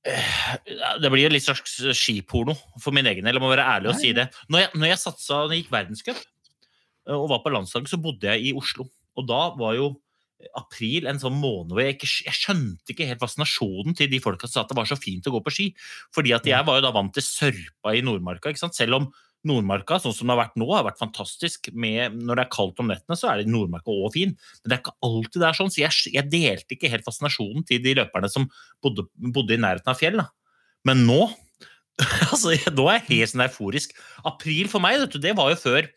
Det 0.07 1.11
blir 1.11 1.27
en 1.27 1.35
litt 1.35 1.45
slags 1.45 1.77
skiporno 1.97 2.55
for 2.79 2.95
min 2.95 3.07
egen 3.09 3.25
del, 3.27 3.37
jeg 3.37 3.43
må 3.43 3.51
være 3.51 3.67
ærlig 3.75 3.91
og 3.91 3.99
si 3.99 4.13
det. 4.15 4.29
Når 4.47 4.63
jeg, 4.63 4.73
når 4.79 4.91
jeg 4.91 5.01
satsa, 5.03 5.39
når 5.43 5.55
jeg 5.55 5.63
gikk 5.63 5.73
verdenscup 5.73 6.19
eh, 6.19 7.15
og 7.17 7.29
var 7.33 7.41
på 7.43 7.53
landslaget, 7.53 7.91
så 7.91 7.99
bodde 8.01 8.29
jeg 8.29 8.49
i 8.49 8.53
Oslo. 8.57 8.87
Og 9.17 9.27
da 9.27 9.41
var 9.57 9.75
jo 9.77 9.91
april 10.57 11.07
en 11.09 11.17
sånn 11.17 11.33
måned 11.33 11.73
hvor 11.73 11.81
jeg 11.81 11.95
ikke 11.95 12.09
jeg 12.27 12.37
skjønte 12.37 12.93
ikke 12.93 13.07
helt 13.09 13.21
fascinasjonen 13.23 13.95
til 13.97 14.09
de 14.11 14.19
folka 14.21 14.45
som 14.45 14.59
sa 14.59 14.63
at 14.65 14.69
det 14.69 14.77
var 14.77 14.89
så 14.89 14.97
fint 14.99 15.25
å 15.25 15.33
gå 15.33 15.41
på 15.43 15.53
ski. 15.53 15.67
Fordi 16.15 16.35
at 16.37 16.47
jeg 16.47 16.67
var 16.67 16.77
jo 16.77 16.85
da 16.85 16.93
vant 16.95 17.13
til 17.15 17.25
sørpa 17.25 17.95
i 17.97 18.03
Nordmarka, 18.05 18.53
ikke 18.53 18.61
sant? 18.61 18.77
selv 18.77 18.99
om 18.99 19.09
Nordmarka, 19.47 19.97
sånn 20.03 20.15
som 20.15 20.27
det 20.27 20.35
har 20.35 20.41
vært 20.43 20.59
nå, 20.59 20.67
har 20.73 20.85
vært 20.87 20.99
fantastisk. 21.01 21.71
Med, 21.73 22.15
når 22.19 22.39
det 22.39 22.45
er 22.45 22.53
kaldt 22.53 22.81
om 22.83 22.91
nettene, 22.91 23.17
så 23.19 23.31
er 23.31 23.41
det 23.41 23.51
Nordmarka 23.51 23.93
òg 23.93 24.11
fin. 24.15 24.35
Men 24.61 24.71
det 24.71 24.77
er 24.77 24.83
ikke 24.83 24.95
alltid 25.07 25.41
det 25.41 25.49
er 25.49 25.59
sånn, 25.59 25.73
så 25.73 25.83
jeg, 25.83 26.13
jeg 26.17 26.31
delte 26.33 26.77
ikke 26.77 26.91
helt 26.93 27.07
fascinasjonen 27.07 27.67
til 27.67 27.81
de 27.83 27.95
løperne 28.01 28.31
som 28.31 28.47
bodde, 28.83 29.07
bodde 29.35 29.55
i 29.55 29.61
nærheten 29.63 29.93
av 29.93 29.99
fjell. 29.99 30.19
Da. 30.21 30.29
Men 30.87 31.05
nå 31.09 31.21
altså, 32.31 32.53
nå 32.75 32.85
er 32.91 32.99
jeg 32.99 33.07
helt 33.09 33.33
sånn 33.33 33.47
euforisk. 33.47 33.95
April 34.29 34.69
for 34.71 34.83
meg, 34.83 35.01
du, 35.09 35.17
det 35.21 35.33
var 35.37 35.53
jo 35.53 35.61
før 35.61 35.89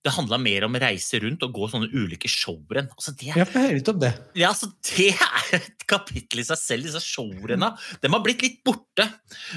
det 0.00 0.12
handla 0.14 0.38
mer 0.40 0.64
om 0.64 0.76
å 0.76 0.80
reise 0.80 1.18
rundt 1.20 1.42
og 1.44 1.56
gå 1.56 1.66
sånne 1.68 1.90
ulike 1.92 2.28
showrenn. 2.30 2.88
Altså, 2.94 3.12
det, 3.20 3.32
Jeg 3.36 3.48
får 3.50 3.66
høre 3.66 3.76
litt 3.76 3.90
om 3.92 3.98
det. 4.00 4.12
ja, 4.38 4.48
altså, 4.48 4.70
det 4.88 5.10
er 5.12 5.58
et 5.58 5.84
kapittel 5.90 6.40
i 6.40 6.46
seg 6.48 6.60
selv, 6.60 6.88
disse 6.88 7.02
showrenna. 7.04 7.74
De 8.00 8.12
har 8.12 8.22
blitt 8.24 8.44
litt 8.44 8.62
borte. 8.66 9.06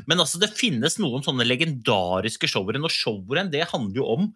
Men 0.10 0.24
altså, 0.24 0.42
det 0.42 0.52
finnes 0.58 1.00
noen 1.00 1.24
sånne 1.24 1.48
legendariske 1.48 2.50
showrenn, 2.52 2.84
og 2.84 2.92
showrenn 2.92 3.54
det 3.54 3.70
handler 3.72 4.02
jo 4.02 4.10
om 4.18 4.28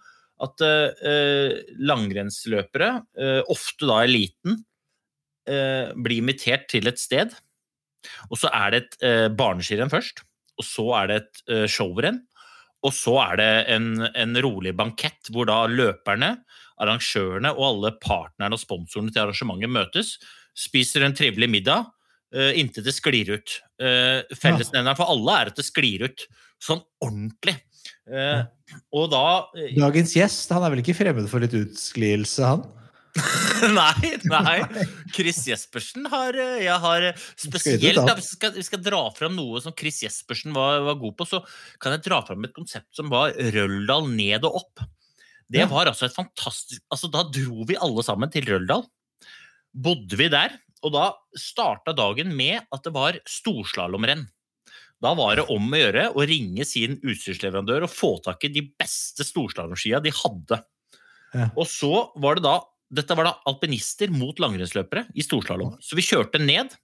at 0.46 0.62
uh, 0.62 1.52
langrennsløpere, 1.82 2.89
uh, 3.17 3.41
ofte 3.52 3.89
da 3.89 4.04
eliten, 4.06 4.62
uh, 5.50 5.91
blir 5.98 6.22
invitert 6.22 6.70
til 6.72 6.88
et 6.88 7.02
sted. 7.02 7.34
Og 8.30 8.39
så 8.39 8.52
er 8.54 8.72
det 8.72 8.84
et 8.86 9.36
barneskirenn 9.36 9.91
først, 9.91 10.22
og 10.62 10.63
så 10.63 10.86
er 11.02 11.10
det 11.10 11.15
et 11.20 11.70
showrenn. 11.74 12.22
Og 12.88 12.95
så 12.95 13.17
er 13.26 13.39
det 13.41 13.52
en, 13.76 13.91
en 14.08 14.39
rolig 14.45 14.73
bankett 14.78 15.32
hvor 15.34 15.50
da 15.50 15.65
løperne, 15.67 16.38
arrangørene 16.80 17.52
og 17.58 17.63
alle 17.71 17.93
partnerne 18.00 18.56
og 18.56 18.62
sponsorene 18.62 19.12
til 19.12 19.26
arrangementet 19.26 19.73
møtes, 19.73 20.15
spiser 20.58 21.04
en 21.06 21.15
trivelig 21.17 21.50
middag 21.52 21.88
uh, 22.36 22.52
inntil 22.58 22.86
det 22.86 22.93
sklir 22.95 23.34
ut. 23.36 23.56
Uh, 23.82 24.21
Fellesnevneren 24.38 24.97
for 24.97 25.10
alle 25.12 25.39
er 25.41 25.52
at 25.52 25.60
det 25.60 25.65
sklir 25.67 26.06
ut 26.08 26.28
sånn 26.63 26.84
ordentlig. 27.04 27.58
Eh, 28.08 28.41
og 28.95 29.10
da 29.12 29.23
eh, 29.58 29.73
Dagens 29.76 30.13
gjest, 30.15 30.52
han 30.56 30.63
er 30.63 30.71
vel 30.73 30.82
ikke 30.84 30.95
fremmed 30.97 31.28
for 31.32 31.43
litt 31.43 31.56
utsklielse, 31.58 32.43
han? 32.47 32.63
Nei, 33.77 34.12
nei. 34.30 34.58
Chris 35.15 35.39
Jespersen 35.49 36.06
har 36.12 36.36
eh, 36.38 36.60
Jeg 36.67 36.77
har 36.84 37.06
eh, 37.10 37.23
spesielt 37.39 37.97
da. 37.97 38.13
hvis 38.17 38.30
vi 38.32 38.36
skal, 38.38 38.53
vi 38.58 38.65
skal 38.67 38.84
dra 38.86 38.99
fram 39.17 39.36
noe 39.38 39.62
som 39.63 39.73
Chris 39.77 40.01
Jespersen 40.06 40.53
var, 40.56 40.84
var 40.86 40.99
god 41.01 41.15
på, 41.19 41.25
så 41.30 41.39
kan 41.82 41.95
jeg 41.95 42.03
dra 42.06 42.19
fram 42.27 42.45
et 42.47 42.53
konsept 42.56 42.89
som 42.97 43.10
var 43.13 43.34
Røldal 43.56 44.10
ned 44.13 44.45
og 44.47 44.62
opp. 44.62 44.86
Det 45.47 45.63
Ja. 45.63 45.67
var 45.71 45.88
altså 45.89 46.06
et 46.10 46.15
fantastisk 46.15 46.82
Altså, 46.91 47.08
da 47.12 47.21
dro 47.32 47.63
vi 47.69 47.77
alle 47.80 48.03
sammen 48.03 48.30
til 48.34 48.45
Røldal. 48.49 48.84
Bodde 49.73 50.17
vi 50.19 50.27
der 50.34 50.58
Og 50.84 50.91
da 50.93 51.06
starta 51.39 51.93
dagen 51.97 52.34
med 52.38 52.62
at 52.73 52.84
det 52.86 52.93
var 52.93 53.17
storslalåmrenn. 53.27 54.27
Da 55.01 55.12
var 55.17 55.38
det 55.38 55.45
om 55.53 55.67
å 55.73 55.77
gjøre 55.80 56.08
å 56.17 56.23
ringe 56.25 56.65
sin 56.65 56.95
utstyrsleverandør 57.06 57.86
og 57.86 57.91
få 57.93 58.15
tak 58.25 58.45
i 58.45 58.53
de 58.53 58.63
beste 58.82 59.25
storslalåmskia 59.25 59.99
de 60.06 60.13
hadde. 60.13 60.58
Ja. 61.36 61.49
Og 61.58 61.67
så 61.69 61.91
var 62.17 62.38
det 62.39 62.45
da 62.47 62.56
Dette 62.88 63.15
var 63.19 63.28
da 63.28 63.34
alpinister 63.50 64.12
mot 64.13 64.38
langrennsløpere 64.39 65.08
i 65.17 65.26
storslalåm. 65.26 65.76
Så 65.84 65.97
vi 66.00 66.06
kjørte 66.06 66.39
ned. 66.39 66.76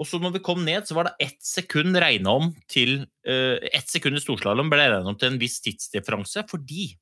Og 0.00 0.08
så 0.08 0.20
når 0.20 0.38
vi 0.38 0.42
kom 0.44 0.62
ned, 0.64 0.86
så 0.88 0.96
var 0.96 1.08
det 1.08 1.26
ett 1.26 1.40
sekund 1.44 1.96
regna 2.00 2.32
om 2.40 2.50
til 2.72 3.02
uh, 3.28 3.56
Ett 3.68 3.88
sekund 3.90 4.16
i 4.16 4.22
storslalåm 4.22 4.70
ble 4.72 4.86
regna 4.88 5.12
om 5.12 5.18
til 5.20 5.32
en 5.32 5.40
viss 5.40 5.58
tidsdifferanse 5.64 6.46
fordi 6.48 6.94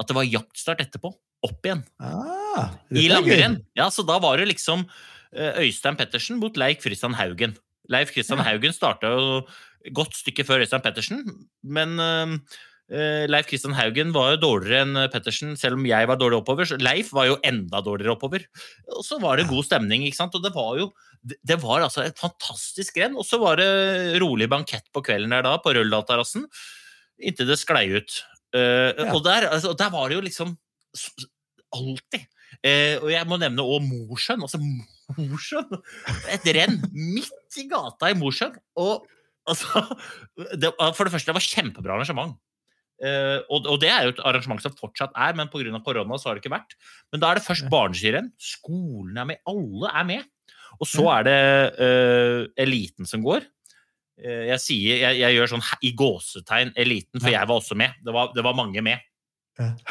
at 0.00 0.08
det 0.10 0.16
var 0.16 0.26
jaktstart 0.26 0.82
etterpå. 0.82 1.12
Opp 1.44 1.66
igjen. 1.66 1.84
Ah, 2.02 2.72
I 2.90 3.06
langrenn. 3.12 3.60
Ja, 3.76 3.90
så 3.92 4.04
da 4.06 4.16
var 4.20 4.40
det 4.40 4.48
liksom 4.50 4.84
uh, 4.88 5.52
Øystein 5.60 5.96
Pettersen 6.00 6.40
mot 6.40 6.56
Leif 6.60 6.82
Christian 6.84 7.16
Haugen. 7.16 7.56
Leif 7.92 8.12
Christian 8.12 8.40
Ja. 8.40 8.48
Haugen 8.48 8.76
starta 8.76 9.12
jo 9.12 9.42
godt 9.92 10.16
stykke 10.16 10.44
før 10.48 10.64
Øystein 10.64 10.80
Pettersen, 10.84 11.20
men 11.60 11.98
eh, 12.00 12.38
Leif 12.90 13.46
Kristian 13.48 13.72
Haugen 13.72 14.10
var 14.12 14.34
jo 14.34 14.40
dårligere 14.42 14.82
enn 14.84 14.98
Pettersen, 15.12 15.54
selv 15.56 15.78
om 15.78 15.86
jeg 15.88 16.04
var 16.10 16.18
dårlig 16.20 16.36
oppover. 16.42 16.68
Så 16.68 16.76
Leif 16.82 17.14
var 17.16 17.30
jo 17.30 17.38
enda 17.46 17.80
dårligere 17.80 18.12
oppover. 18.12 18.44
Og 18.92 19.00
så 19.06 19.16
var 19.22 19.40
det 19.40 19.46
god 19.48 19.64
stemning, 19.64 20.04
ikke 20.04 20.18
sant. 20.20 20.36
Og 20.36 20.44
det 20.44 20.52
var 20.54 20.76
jo 20.82 20.90
det 21.24 21.56
var 21.62 21.80
altså 21.86 22.02
et 22.04 22.18
fantastisk 22.20 22.98
renn. 23.00 23.16
Og 23.16 23.24
så 23.24 23.38
var 23.40 23.56
det 23.56 24.20
rolig 24.20 24.50
bankett 24.52 24.84
på 24.92 25.00
kvelden 25.06 25.32
der 25.32 25.46
da, 25.46 25.54
på 25.64 25.72
Røldal-terrassen, 25.72 26.44
inntil 27.24 27.48
det 27.48 27.56
sklei 27.62 27.86
ut. 27.96 28.18
Eh, 28.54 28.92
Ja. 29.00 29.08
Og 29.16 29.24
der, 29.24 29.48
altså, 29.48 29.72
der 29.72 29.88
var 29.90 30.08
det 30.12 30.18
jo 30.18 30.26
liksom 30.28 30.52
alltid. 31.74 32.28
Eh, 32.62 33.00
og 33.00 33.08
jeg 33.10 33.26
må 33.26 33.38
nevne 33.40 33.64
òg 33.64 33.82
Mosjøen. 33.88 34.44
Altså 34.44 34.60
Mosjøen! 34.60 35.80
Et 36.36 36.46
renn 36.54 36.76
midt 36.92 37.58
i 37.60 37.66
gata 37.72 38.12
i 38.12 38.18
Mosjøen. 38.20 38.54
Og 38.76 39.08
altså 39.48 39.82
det, 40.60 40.70
For 40.94 41.04
det 41.08 41.12
første, 41.16 41.32
det 41.32 41.38
var 41.40 41.48
kjempebra 41.48 41.96
arrangement. 41.96 42.36
Eh, 43.02 43.40
og, 43.50 43.66
og 43.66 43.80
det 43.82 43.90
er 43.90 44.06
jo 44.06 44.12
et 44.14 44.22
arrangement 44.26 44.62
som 44.62 44.74
fortsatt 44.78 45.14
er, 45.18 45.34
men 45.36 45.50
pga. 45.50 45.80
korona 45.84 46.18
så 46.18 46.30
har 46.30 46.38
det 46.38 46.44
ikke 46.44 46.54
vært. 46.54 46.76
Men 47.12 47.22
da 47.22 47.30
er 47.30 47.40
det 47.40 47.46
først 47.46 47.68
barneskirenn. 47.72 48.30
Skolen 48.38 49.18
er 49.18 49.28
med. 49.32 49.42
Alle 49.50 49.90
er 49.90 50.06
med. 50.12 50.30
Og 50.80 50.88
så 50.90 51.04
er 51.12 51.26
det 51.28 51.40
uh, 51.78 52.40
eliten 52.58 53.06
som 53.06 53.22
går. 53.22 53.44
Uh, 54.18 54.46
jeg 54.50 54.62
sier, 54.62 55.02
jeg, 55.04 55.20
jeg 55.20 55.36
gjør 55.36 55.52
sånn 55.52 55.68
i 55.86 55.92
gåsetegn 55.94 56.72
eliten, 56.82 57.22
for 57.22 57.30
jeg 57.30 57.50
var 57.50 57.60
også 57.60 57.78
med. 57.78 57.94
Det 58.02 58.14
var, 58.14 58.32
det 58.34 58.42
var 58.46 58.58
mange 58.58 58.82
med. 58.82 59.04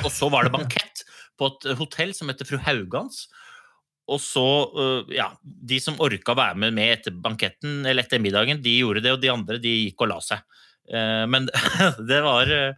Og 0.04 0.12
så 0.12 0.28
var 0.32 0.44
det 0.44 0.56
bankett 0.58 1.06
på 1.40 1.50
et 1.50 1.72
hotell 1.80 2.12
som 2.16 2.32
heter 2.32 2.48
Fru 2.48 2.60
Haugans. 2.66 3.26
Og 4.12 4.20
så, 4.20 4.44
ja, 5.16 5.30
de 5.40 5.78
som 5.80 5.96
orka 6.04 6.34
være 6.36 6.60
med, 6.60 6.74
med 6.76 6.90
etter 6.98 7.14
banketten 7.16 7.86
eller 7.88 8.04
etter 8.04 8.20
middagen, 8.20 8.60
de 8.60 8.74
gjorde 8.82 9.00
det, 9.06 9.14
og 9.16 9.22
de 9.24 9.32
andre 9.32 9.62
de 9.64 9.72
gikk 9.86 10.04
og 10.04 10.12
la 10.12 10.18
seg. 10.20 10.42
Eh, 10.92 11.24
men 11.32 11.48
det 12.10 12.20
var 12.26 12.50
øh, 12.52 12.74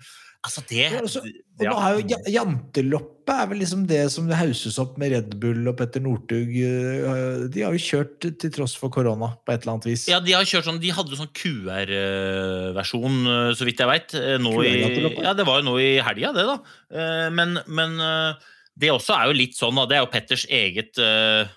Altså, 0.45 0.61
det 0.69 0.77
Ja, 0.91 0.99
altså, 1.01 1.23
Og 1.25 1.63
ja. 1.65 1.71
har 1.73 1.95
jo 1.95 2.03
ja- 2.05 2.29
Janteloppet 2.35 3.31
er 3.33 3.47
vel 3.49 3.57
liksom 3.63 3.87
det 3.89 4.03
som 4.13 4.27
hauses 4.29 4.75
opp 4.77 4.99
med 5.01 5.09
Red 5.15 5.31
Bull 5.41 5.65
og 5.71 5.73
Petter 5.79 6.03
Northug. 6.05 6.51
eh, 6.53 7.47
De 7.49 7.63
har 7.65 7.73
jo 7.73 7.81
kjørt 7.81 8.27
til 8.37 8.51
tross 8.53 8.75
for 8.77 8.93
korona 8.93 9.31
på 9.41 9.55
et 9.55 9.63
eller 9.65 9.73
annet 9.73 9.87
vis. 9.89 10.03
Ja, 10.11 10.19
de 10.21 10.35
har 10.37 10.45
kjørt 10.45 10.67
sånn, 10.69 10.77
de 10.83 10.91
hadde 10.93 11.09
jo 11.15 11.17
sånn 11.23 11.33
QR-versjon, 11.33 13.17
så 13.57 13.65
vidt 13.67 13.81
jeg 13.81 13.89
veit. 13.89 14.13
Ja, 14.13 15.33
det 15.33 15.45
var 15.47 15.61
jo 15.61 15.67
nå 15.71 15.75
i 15.81 15.89
helga, 16.05 16.31
det, 16.35 16.45
da. 16.51 16.57
Eh, 16.93 17.27
Men, 17.33 17.57
men 17.67 17.97
eh, 17.99 18.33
det 18.77 18.91
også 18.93 19.15
er 19.17 19.31
jo 19.31 19.37
litt 19.41 19.57
sånn, 19.57 19.75
da. 19.81 19.85
Det 19.89 19.97
er 19.97 20.03
jo 20.05 20.11
Petters 20.13 20.45
eget 20.51 20.99
eh, 21.01 21.49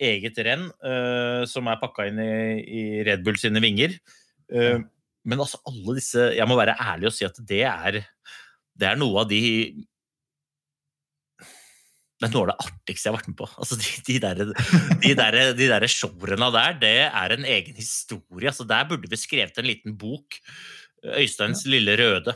eget 0.00 0.36
renn 0.44 0.68
eh, 0.84 1.44
som 1.48 1.68
er 1.72 1.78
pakka 1.80 2.08
inn 2.10 2.20
i, 2.20 2.82
Red 3.06 3.24
Bull 3.26 3.36
sine 3.40 3.60
vinger. 3.64 3.96
Eh, 4.52 4.78
Men 5.26 5.42
altså, 5.42 5.60
alle 5.66 5.98
disse 5.98 6.30
Jeg 6.36 6.46
må 6.48 6.56
være 6.58 6.78
ærlig 6.78 7.10
og 7.10 7.14
si 7.16 7.26
at 7.26 7.38
det 7.48 7.64
er 7.66 8.00
Det 8.78 8.88
er 8.88 8.98
noe 9.00 9.24
av 9.24 9.30
de 9.30 9.42
det 12.16 12.30
er 12.30 12.32
noe 12.32 12.46
av 12.46 12.48
det 12.48 12.70
artigste 12.70 13.04
jeg 13.04 13.12
har 13.12 13.18
vært 13.18 13.26
med 13.28 13.36
på. 13.36 13.46
Altså, 13.60 13.76
de, 13.76 13.90
de, 14.06 14.14
der, 14.24 14.38
de, 15.02 15.10
der, 15.18 15.36
de 15.52 15.66
der 15.68 15.84
showrunna 15.92 16.46
der, 16.54 16.78
det 16.80 16.92
er 17.04 17.34
en 17.34 17.44
egen 17.44 17.76
historie. 17.76 18.48
Altså, 18.48 18.64
der 18.64 18.86
burde 18.88 19.10
vi 19.12 19.18
skrevet 19.20 19.60
en 19.60 19.68
liten 19.68 19.98
bok. 20.00 20.38
Øysteins 21.04 21.66
lille 21.68 21.92
røde, 22.00 22.32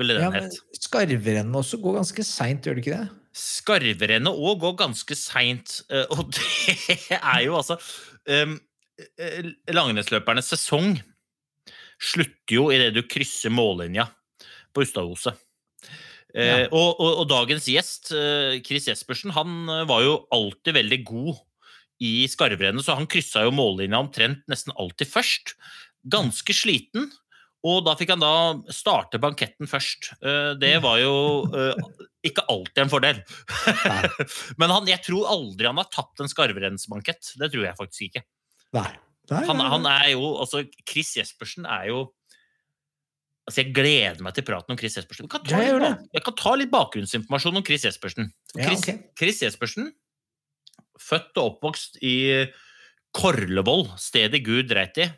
ville 0.00 0.16
den 0.16 0.24
Ja, 0.24 0.30
men 0.32 0.46
het. 0.48 0.56
Skarverennet 0.80 1.60
også 1.60 1.76
går 1.82 1.98
ganske 1.98 2.24
seint, 2.24 2.64
gjør 2.64 2.78
det 2.78 2.86
ikke 2.86 2.96
det? 3.02 3.10
Skarverennet 3.36 4.40
òg 4.48 4.64
går 4.64 4.74
ganske 4.80 5.18
seint, 5.20 5.76
eh, 5.92 6.08
og 6.08 6.32
det 6.34 7.20
er 7.20 7.44
jo 7.44 7.60
altså 7.60 7.76
um, 8.32 8.56
eh, 9.20 9.52
Langrennsløpernes 9.76 10.48
sesong 10.56 10.96
slutter 11.98 12.54
jo 12.54 12.68
idet 12.74 12.94
du 12.96 13.02
krysser 13.06 13.52
mållinja 13.54 14.08
på 14.74 14.84
Ustadhuset. 14.86 15.38
Eh, 16.34 16.44
Ja. 16.46 16.64
og, 16.70 16.98
og, 17.00 17.12
og 17.22 17.28
dagens 17.30 17.66
gjest, 17.70 18.12
eh, 18.12 18.58
Chris 18.64 18.88
Jespersen, 18.90 19.32
han 19.32 19.68
eh, 19.72 19.86
var 19.88 20.02
jo 20.04 20.18
alltid 20.34 20.76
veldig 20.76 20.98
god 21.08 21.38
i 22.04 22.28
skarvrennet, 22.30 22.84
så 22.84 22.94
han 22.98 23.08
kryssa 23.10 23.42
jo 23.46 23.54
mållinja 23.54 23.98
omtrent 23.98 24.44
nesten 24.46 24.76
alltid 24.78 25.10
først. 25.10 25.56
Ganske 26.06 26.54
sliten. 26.54 27.08
Og 27.66 27.80
da 27.88 27.96
fikk 27.98 28.12
han 28.14 28.22
da 28.22 28.54
starte 28.70 29.18
banketten 29.18 29.66
først. 29.66 30.12
Det 30.62 30.76
var 30.78 31.00
jo 31.02 31.16
ikke 32.22 32.44
alltid 32.54 32.84
en 32.84 32.92
fordel. 32.92 33.18
Men 34.62 34.70
han, 34.70 34.86
jeg 34.86 35.02
tror 35.08 35.26
aldri 35.34 35.66
han 35.66 35.80
har 35.82 35.90
tapt 35.90 36.22
en 36.22 36.30
skarverennsbankett. 36.30 37.32
Det 37.34 37.50
tror 37.50 37.66
jeg 37.66 37.78
faktisk 37.80 38.06
ikke. 38.06 38.22
Nei. 38.78 38.92
Nei, 39.28 39.42
Han, 39.48 39.60
han 39.74 39.88
er 39.90 40.12
jo, 40.14 40.30
altså 40.40 40.62
Chris 40.88 41.16
Jespersen 41.18 41.68
er 41.68 41.90
jo 41.92 42.06
Altså, 43.48 43.62
Jeg 43.62 43.72
gleder 43.72 44.20
meg 44.20 44.34
til 44.36 44.44
praten 44.44 44.74
om 44.74 44.76
Chris 44.76 44.98
Jespersen. 44.98 45.24
Jeg 45.24 45.32
kan 45.32 45.44
ta, 45.46 45.60
jeg 45.64 45.78
litt, 45.80 46.02
jeg 46.12 46.24
kan 46.26 46.34
ta 46.36 46.50
litt 46.60 46.68
bakgrunnsinformasjon 46.68 47.56
om 47.56 47.64
Chris 47.64 47.86
Jespersen. 47.86 48.26
Ja, 48.52 48.66
Chris. 48.66 48.82
Chris 49.16 49.40
Jespersen, 49.40 49.86
født 51.00 51.40
og 51.40 51.54
oppvokst 51.54 51.96
i 52.04 52.44
Korlevoll, 53.16 53.86
stedet 53.96 54.42
Gud 54.44 54.68
dreit 54.68 55.00
i. 55.00 55.08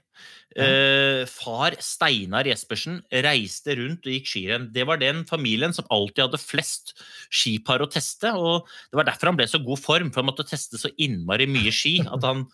Uh, 0.51 1.23
far 1.31 1.77
Steinar 1.79 2.49
Jespersen 2.49 2.97
reiste 3.23 3.77
rundt 3.79 4.07
og 4.07 4.15
gikk 4.17 4.31
skirenn. 4.31 4.71
Det 4.75 4.83
var 4.87 4.99
den 4.99 5.23
familien 5.29 5.75
som 5.75 5.87
alltid 5.95 6.25
hadde 6.25 6.43
flest 6.43 6.95
skipar 7.31 7.83
å 7.83 7.91
teste. 7.91 8.33
og 8.35 8.67
Det 8.91 8.99
var 8.99 9.07
derfor 9.11 9.31
han 9.31 9.39
ble 9.39 9.47
så 9.51 9.63
god 9.63 9.83
form, 9.83 10.11
for 10.11 10.23
han 10.23 10.31
måtte 10.31 10.47
teste 10.47 10.79
så 10.79 10.91
innmari 10.99 11.47
mye 11.51 11.75
ski 11.75 12.01
at 12.03 12.27
han 12.27 12.47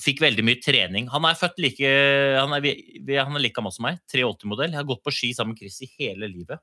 fikk 0.00 0.20
veldig 0.20 0.44
mye 0.44 0.60
trening. 0.62 1.08
Han 1.12 1.24
er 1.24 1.38
født 1.38 1.60
like 1.62 1.90
Han 2.36 2.52
er, 2.58 2.68
han 3.16 3.36
er 3.36 3.42
like 3.42 3.56
gammel 3.56 3.72
som 3.74 3.86
meg. 3.88 4.00
83-modell. 4.12 4.72
Jeg 4.72 4.80
har 4.80 4.88
gått 4.88 5.04
på 5.04 5.14
ski 5.14 5.32
sammen 5.36 5.54
med 5.54 5.64
Chris 5.64 5.80
i 5.84 5.90
hele 5.98 6.28
livet. 6.30 6.60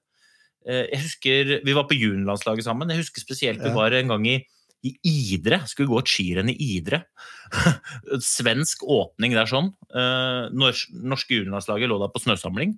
Eh, 0.67 0.87
Jeg 0.91 1.03
husker, 1.07 1.53
Vi 1.65 1.77
var 1.77 1.87
på 1.89 1.97
juniorlandslaget 1.97 2.67
sammen. 2.67 2.89
Jeg 2.89 3.03
husker 3.03 3.23
spesielt 3.23 3.63
vi 3.63 3.73
var 3.73 3.93
en 3.97 4.13
gang 4.13 4.27
i, 4.29 4.37
i 4.85 4.93
Idre. 5.35 5.63
Skulle 5.69 5.89
gå 5.89 6.01
et 6.01 6.13
skirenn 6.13 6.53
i 6.53 6.57
Idre. 6.77 7.03
Svensk 8.21 8.85
åpning 8.85 9.33
der 9.37 9.49
sånn. 9.49 9.73
Eh, 9.89 10.49
norske 10.53 11.39
juniorlandslaget 11.39 11.89
lå 11.89 11.99
der 12.01 12.13
på 12.13 12.21
snøsamling. 12.23 12.77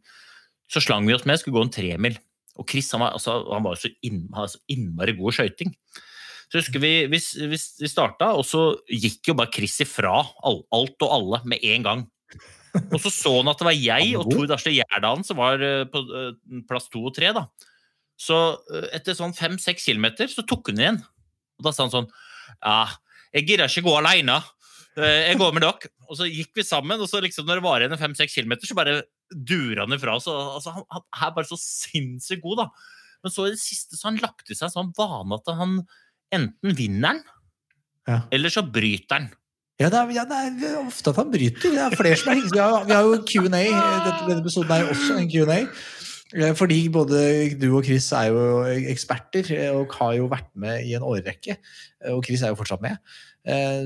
Så 0.71 0.81
slang 0.81 1.05
vi 1.05 1.13
oss 1.13 1.27
med, 1.27 1.39
skulle 1.41 1.59
gå 1.59 1.67
en 1.67 1.73
tremil. 1.73 2.17
Og 2.57 2.69
Chris 2.69 2.91
han 2.93 3.01
var, 3.03 3.15
altså, 3.17 3.41
han 3.51 3.65
var 3.65 3.75
så, 3.81 3.89
inn, 4.05 4.27
så 4.31 4.59
innmari 4.71 5.15
god 5.17 5.33
i 5.33 5.37
skøyting. 5.39 5.75
Så 6.53 6.61
husker 6.61 6.77
vi, 6.83 7.07
vi, 7.09 7.17
vi, 7.49 7.57
vi 7.57 7.89
starta, 7.89 8.27
og 8.37 8.43
så 8.45 8.75
gikk 8.85 9.31
jo 9.31 9.33
bare 9.39 9.49
Chris 9.49 9.79
ifra 9.81 10.19
alt 10.45 11.01
og 11.01 11.07
alle 11.09 11.39
med 11.49 11.63
en 11.65 11.87
gang. 11.87 12.03
Og 12.83 12.99
så 13.01 13.09
så 13.09 13.31
han 13.39 13.49
at 13.49 13.57
det 13.57 13.65
var 13.65 13.77
jeg 13.77 14.11
og 14.19 14.29
Tor 14.29 14.45
Darsle 14.51 14.73
Gjerdalen 14.75 15.25
som 15.25 15.39
var 15.39 15.61
eh, 15.65 15.85
på 15.89 16.03
eh, 16.13 16.35
plass 16.69 16.91
to 16.93 17.01
og 17.09 17.15
tre. 17.17 17.31
da. 17.33 17.47
Så 18.21 18.37
eh, 18.69 18.85
etter 18.99 19.17
sånn 19.17 19.33
fem-seks 19.33 19.89
kilometer 19.89 20.29
så 20.29 20.45
tok 20.45 20.69
hun 20.69 20.83
igjen. 20.83 21.01
Og 21.57 21.65
da 21.65 21.73
sa 21.73 21.87
han 21.87 21.95
sånn 21.95 22.11
Ja, 22.59 22.85
jeg 23.33 23.49
gidder 23.49 23.73
ikke 23.73 23.87
gå 23.89 23.97
aleine. 23.97 24.37
Jeg 24.93 25.41
går 25.41 25.57
med 25.57 25.65
dere. 25.65 25.89
Og 26.05 26.19
så 26.19 26.29
gikk 26.29 26.51
vi 26.59 26.65
sammen, 26.67 27.01
og 27.01 27.09
så 27.09 27.17
liksom 27.25 27.49
når 27.49 27.57
det 27.57 27.65
var 27.65 27.81
igjen 27.81 27.97
fem-seks 27.97 28.37
kilometer, 28.37 28.69
så 28.69 28.77
bare 28.77 28.99
durer 29.33 29.87
han 29.87 29.97
ifra 29.97 30.19
Så, 30.21 30.37
Altså, 30.59 30.75
han, 30.75 30.85
han 31.01 31.31
er 31.31 31.33
bare 31.33 31.49
så 31.49 31.57
sinnssykt 31.57 32.45
god, 32.45 32.61
da. 32.61 32.67
Men 33.25 33.33
så 33.33 33.47
i 33.47 33.55
det 33.55 33.61
siste 33.63 33.97
så 33.97 34.11
han 34.11 34.21
lagt 34.21 34.51
i 34.51 34.57
seg 34.57 34.67
en 34.69 34.75
sånn 34.75 34.93
vane 34.97 35.39
at 35.39 35.49
han 35.57 35.79
enten 36.33 36.75
vinner 36.77 37.07
han, 37.13 37.23
Ja. 38.07 38.19
eller 38.35 38.49
så 38.51 38.63
bryter 38.65 39.15
han. 39.19 39.29
Ja, 39.79 39.87
det 39.89 39.97
er, 39.99 40.11
ja, 40.13 40.23
det 40.29 40.67
er 40.69 40.77
ofte 40.85 41.09
at 41.13 41.17
han 41.17 41.31
bryter. 41.33 41.71
Det 41.73 41.81
er 41.81 41.95
flere 41.97 42.15
som 42.19 42.31
er 42.33 42.41
Vi 42.51 42.59
har, 42.61 42.83
vi 42.85 42.93
har 42.93 43.03
jo 43.09 43.21
Q&A. 43.25 43.47
Dette- 43.49 44.27
Denne 44.29 44.41
episoden 44.43 44.71
er 44.71 44.83
jo 44.83 44.91
også 44.93 45.17
en 45.17 45.29
Q&A. 45.31 45.59
Eh, 46.35 46.53
Fordi 46.57 46.77
både 46.89 47.17
du 47.61 47.67
og 47.77 47.83
Chris 47.85 48.11
er 48.11 48.29
jo 48.33 48.63
eksperter 48.89 49.49
eh, 49.53 49.71
og 49.75 49.91
har 49.99 50.13
jo 50.17 50.27
vært 50.31 50.49
med 50.55 50.85
i 50.85 50.93
en 50.97 51.01
årrekke. 51.05 51.57
Eh, 52.03 52.11
Og 52.13 52.23
Chris 52.25 52.41
er 52.41 52.49
jo 52.53 52.55
fortsatt 52.59 52.81
med. 52.81 52.97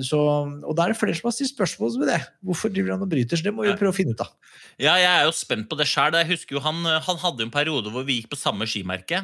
Så, 0.05 0.17
og 0.21 0.75
da 0.77 0.83
er 0.85 0.91
det 0.93 0.99
flere 0.99 1.15
som 1.17 1.31
har 1.31 1.33
stilt 1.33 1.49
spørsmål 1.55 1.95
ved 1.99 2.07
det. 2.11 2.19
Hvorfor 2.45 2.69
driver 2.69 2.91
han 2.93 3.01
og 3.01 3.09
bryter? 3.09 3.35
Så 3.39 3.43
det 3.47 3.53
må 3.55 3.63
vi 3.65 3.73
prøve 3.73 3.89
å 3.89 3.95
finne 3.95 4.13
ut 4.13 4.21
av. 4.21 4.29
Ja, 4.77 4.93
jeg 5.01 5.09
er 5.09 5.23
jo 5.25 5.31
spent 5.33 5.65
på 5.67 5.75
det 5.79 5.87
sjøl. 5.89 6.13
Han, 6.61 6.83
han 6.85 7.17
hadde 7.23 7.41
jo 7.41 7.47
en 7.47 7.51
periode 7.55 7.89
hvor 7.89 8.05
vi 8.05 8.19
gikk 8.21 8.29
på 8.35 8.37
samme 8.37 8.67
skimerke. 8.69 9.23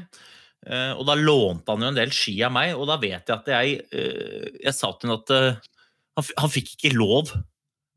Eh, 0.67 0.91
Og 0.97 1.05
da 1.09 1.15
lånte 1.19 1.73
han 1.73 1.85
jo 1.85 1.91
en 1.91 1.99
del 1.99 2.13
ski 2.15 2.35
av 2.45 2.53
meg, 2.55 2.73
og 2.77 2.87
da 2.89 2.99
vet 3.01 3.29
jeg 3.29 3.35
at 3.35 3.49
jeg, 3.55 3.79
eh, 3.93 4.49
jeg 4.63 4.75
sa 4.77 4.91
til 4.93 5.09
henne 5.09 5.19
at 5.21 5.33
eh, 5.35 5.71
Han, 6.19 6.29
han 6.43 6.53
fikk 6.53 6.75
ikke 6.75 6.93
lov. 6.95 7.33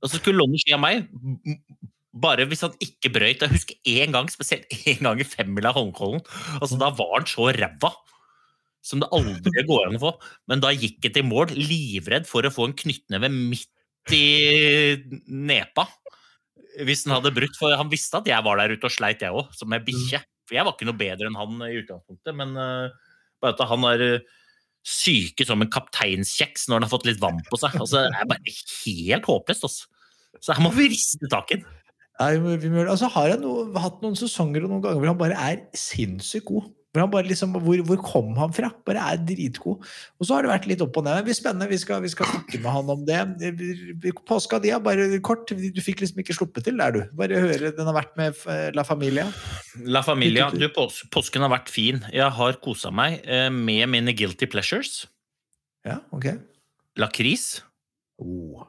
Og 0.03 0.09
så 0.11 0.21
skulle 0.21 0.41
låne 0.41 0.59
ski 0.61 0.73
av 0.77 0.81
meg, 0.81 1.09
bare 2.17 2.47
hvis 2.49 2.65
han 2.65 2.77
ikke 2.81 3.13
brøyt. 3.13 3.45
Jeg 3.45 3.53
husker 3.53 3.93
én 3.93 4.15
gang, 4.15 4.29
spesielt 4.33 4.69
én 4.91 5.05
gang 5.05 5.21
i 5.21 5.29
femmila 5.29 5.75
Holmenkollen. 5.77 6.25
Altså, 6.61 6.79
da 6.81 6.91
var 6.97 7.19
han 7.19 7.29
så 7.29 7.51
ræva 7.53 7.93
som 8.87 9.03
det 9.03 9.11
aldri 9.15 9.65
går 9.67 9.89
an 9.89 9.99
å 9.99 10.05
få. 10.05 10.13
Men 10.51 10.63
da 10.63 10.73
gikk 10.75 11.01
han 11.09 11.17
til 11.17 11.27
mål, 11.27 11.55
livredd 11.59 12.29
for 12.29 12.47
å 12.47 12.53
få 12.55 12.69
en 12.69 12.77
knyttneve 12.79 13.31
midt 13.33 14.15
i 14.15 14.97
nepa. 15.27 15.89
Hvis 16.87 17.07
han 17.07 17.17
hadde 17.17 17.35
brutt, 17.35 17.57
for 17.59 17.75
han 17.75 17.91
visste 17.91 18.21
at 18.21 18.31
jeg 18.31 18.47
var 18.47 18.61
der 18.61 18.77
ute 18.77 18.89
og 18.89 18.95
sleit, 18.95 19.25
jeg 19.25 19.35
òg, 19.35 19.51
som 19.57 19.75
ei 19.75 19.83
bikkje. 19.83 20.23
For 20.47 20.57
jeg 20.57 20.67
var 20.67 20.77
ikke 20.77 20.89
noe 20.89 20.99
bedre 20.99 21.29
enn 21.29 21.39
han 21.39 21.63
i 21.67 21.77
utgangspunktet, 21.81 22.35
men 22.39 22.55
uh, 22.55 22.95
bare 23.43 23.57
at 23.57 23.65
han 23.71 23.87
er 23.91 24.05
eh, 24.05 24.35
syke 24.87 25.45
som 25.47 25.63
en 25.63 25.71
kapteinskjeks 25.73 26.69
når 26.69 26.79
han 26.79 26.87
har 26.87 26.93
fått 26.93 27.09
litt 27.09 27.23
vann 27.23 27.43
på 27.49 27.59
seg. 27.61 27.75
Altså, 27.83 28.05
det 28.07 28.21
er 28.21 28.31
bare 28.31 28.55
helt 28.85 29.29
håpløst. 29.29 29.67
Altså. 29.67 29.89
Så 30.41 30.55
her 30.55 30.63
må 30.65 30.71
vi 30.77 30.89
riste 30.93 31.31
tak. 31.33 31.53
Altså, 32.23 33.11
har 33.13 33.33
jeg 33.33 33.43
no, 33.43 33.57
hatt 33.83 34.01
noen 34.05 34.17
sesonger 34.19 34.65
og 34.65 34.73
noen 34.73 34.85
ganger 34.85 35.03
hvor 35.03 35.13
han 35.13 35.21
bare 35.21 35.41
er 35.51 35.65
sinnssykt 35.77 36.49
god. 36.49 36.71
Hvor, 36.97 37.27
liksom, 37.29 37.53
hvor, 37.61 37.81
hvor 37.89 37.99
kom 38.01 38.31
han 38.41 38.55
fra? 38.57 38.71
Bare 38.89 39.03
er 39.13 39.21
dritgod. 39.29 39.85
Og 40.17 40.25
så 40.29 40.37
har 40.37 40.47
det 40.47 40.53
vært 40.55 40.69
litt 40.71 40.85
opp 40.85 40.97
og 40.97 41.05
ned. 41.05 41.19
Det 41.21 41.27
blir 41.29 41.37
spennende. 41.37 41.69
Vi 41.69 41.79
skal, 41.83 42.01
vi 42.05 42.11
skal 42.13 42.31
snakke 42.31 42.61
med 42.63 42.73
han 42.73 42.93
om 42.95 43.03
det. 43.05 43.21
Påska 44.29 44.61
di, 44.63 44.73
er 44.73 44.81
bare 44.85 45.07
kort. 45.27 45.51
Du 45.53 45.83
fikk 45.85 46.01
liksom 46.05 46.23
ikke 46.23 46.37
sluppet 46.39 46.67
til 46.69 46.81
der, 46.81 46.95
du. 46.97 47.03
Bare 47.19 47.43
høre. 47.43 47.73
Den 47.77 47.91
har 47.91 47.97
vært 47.99 48.17
med 48.19 48.41
La 48.77 48.87
Familia. 48.87 49.27
La 49.85 50.01
Familia, 50.07 50.49
du, 50.55 50.67
pås 50.73 51.03
påsken 51.13 51.45
har 51.45 51.53
vært 51.53 51.69
fin. 51.73 52.01
Jeg 52.15 52.33
har 52.39 52.61
kosa 52.65 52.93
meg 52.95 53.21
eh, 53.25 53.49
med 53.53 53.87
mine 53.93 54.17
guilty 54.17 54.49
pleasures. 54.51 55.05
Ja, 55.87 56.01
ok. 56.17 56.33
Lakris 56.97 57.61
Oh. 58.17 58.63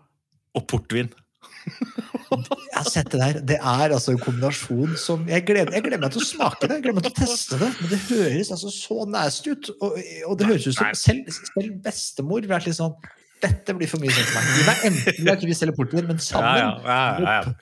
og 0.52 0.66
portvin. 0.68 1.08
Jeg 2.32 2.76
har 2.76 2.90
sett 2.92 3.12
det 3.13 3.20
der. 3.22 3.40
Det 3.54 3.58
er 3.58 3.94
altså 3.96 4.13
en 4.13 4.20
kombinasjon 4.22 4.98
som 5.00 5.24
Jeg 5.30 5.46
gleder, 5.48 5.72
jeg 5.78 5.86
gleder 5.86 6.02
meg 6.04 6.16
til 6.16 6.24
å 6.24 6.28
smake 6.28 6.68
det, 6.68 6.80
jeg 6.80 6.86
gleder 6.88 6.98
meg 7.00 7.08
til 7.08 7.13
å 7.13 7.20
teste 7.22 7.60
det. 7.62 7.70
Men 7.82 7.92
det 7.94 8.00
høres 8.10 8.52
altså 8.56 8.74
så 8.74 9.06
nasty 9.13 9.54
ut. 9.56 9.70
Og, 9.78 9.96
og 10.32 10.36
det 10.40 10.50
høres 10.50 10.68
ut 10.68 10.78
som 10.80 10.92
selv, 10.98 11.32
selv 11.54 11.80
bestemor 11.86 12.42
ville 12.42 12.52
vært 12.52 12.70
litt 12.70 12.80
sånn 12.80 12.98
Dette 13.44 13.76
blir 13.78 13.90
for 13.90 14.02
mye 14.02 14.13
sånn 14.13 14.28
for 14.28 14.38
meg. 14.42 14.54
Gi 14.58 14.63
meg 14.68 14.86
enten 14.90 15.28
lakris 15.30 15.60
eller 15.62 15.76
portvin, 15.78 16.08
men 16.10 16.22
sammen. 16.24 17.54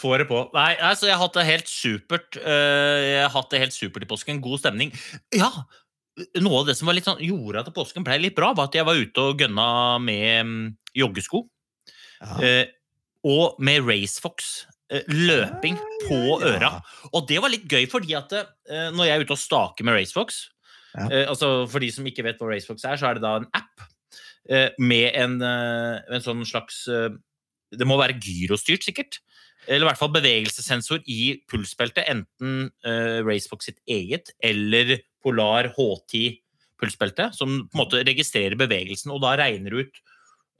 Få 0.00 0.14
det 0.18 0.26
på. 0.30 0.40
Nei, 0.54 0.72
altså, 0.86 1.08
jeg 1.08 1.16
har 1.16 1.22
hatt 1.24 1.36
det 1.38 1.46
helt 1.48 1.70
supert. 1.70 2.38
eh, 2.38 2.98
Jeg 3.10 3.22
har 3.24 3.32
hatt 3.34 3.50
det 3.54 3.60
helt 3.62 3.74
supert 3.74 4.06
i 4.06 4.10
påsken. 4.10 4.42
God 4.42 4.62
stemning. 4.62 4.92
Ja! 5.34 5.50
Noe 6.42 6.60
av 6.60 6.66
det 6.68 6.76
som 6.76 6.90
sånn, 6.90 7.22
gjorde 7.24 7.62
at 7.62 7.70
påsken 7.74 8.04
ble 8.04 8.18
litt 8.20 8.36
bra, 8.36 8.52
var 8.52 8.68
at 8.68 8.76
jeg 8.76 8.84
var 8.86 8.98
ute 8.98 9.22
og 9.22 9.40
gønna 9.40 9.66
med 10.02 10.46
mm, 10.46 10.64
joggesko. 10.98 11.44
Ja. 12.20 12.36
Og 13.26 13.58
med 13.62 13.84
Racefox. 13.86 14.66
eh, 14.90 15.04
Løping 15.06 15.76
på 16.08 16.40
øra. 16.42 16.80
Og 17.12 17.28
det 17.28 17.38
var 17.42 17.52
litt 17.52 17.68
gøy, 17.70 17.86
fordi 17.90 18.16
at 18.18 18.32
eh, 18.34 18.88
når 18.90 19.06
jeg 19.06 19.14
er 19.14 19.24
ute 19.24 19.36
og 19.36 19.38
staker 19.38 19.86
med 19.86 19.94
Racefox 19.94 20.48
eh, 20.98 21.28
altså 21.28 21.68
For 21.70 21.78
de 21.78 21.92
som 21.94 22.06
ikke 22.06 22.24
vet 22.26 22.40
hva 22.40 22.50
Racefox 22.50 22.84
er, 22.84 22.98
så 22.98 23.10
er 23.10 23.18
det 23.18 23.22
da 23.26 23.36
en 23.38 23.50
app 23.54 23.88
med 24.80 25.12
en, 25.14 25.36
en 25.44 26.22
sånn 26.24 26.40
slags 26.48 26.80
Det 26.88 27.86
må 27.86 27.98
være 28.00 28.16
gyrostyrt, 28.18 28.82
sikkert. 28.82 29.20
Eller 29.68 29.84
i 29.84 29.88
hvert 29.90 30.00
fall 30.00 30.10
bevegelsessensor 30.10 31.04
i 31.06 31.36
pulsbeltet. 31.46 32.08
Enten 32.10 32.72
Racefox 33.28 33.68
sitt 33.68 33.78
eget 33.86 34.32
eller 34.42 34.96
Polar 35.22 35.68
H10 35.76 36.40
pulsbelte, 36.80 37.28
som 37.36 37.60
på 37.68 37.76
en 37.76 37.82
måte 37.82 38.02
registrerer 38.08 38.58
bevegelsen, 38.58 39.12
og 39.14 39.22
da 39.22 39.36
regner 39.38 39.76
ut 39.84 40.02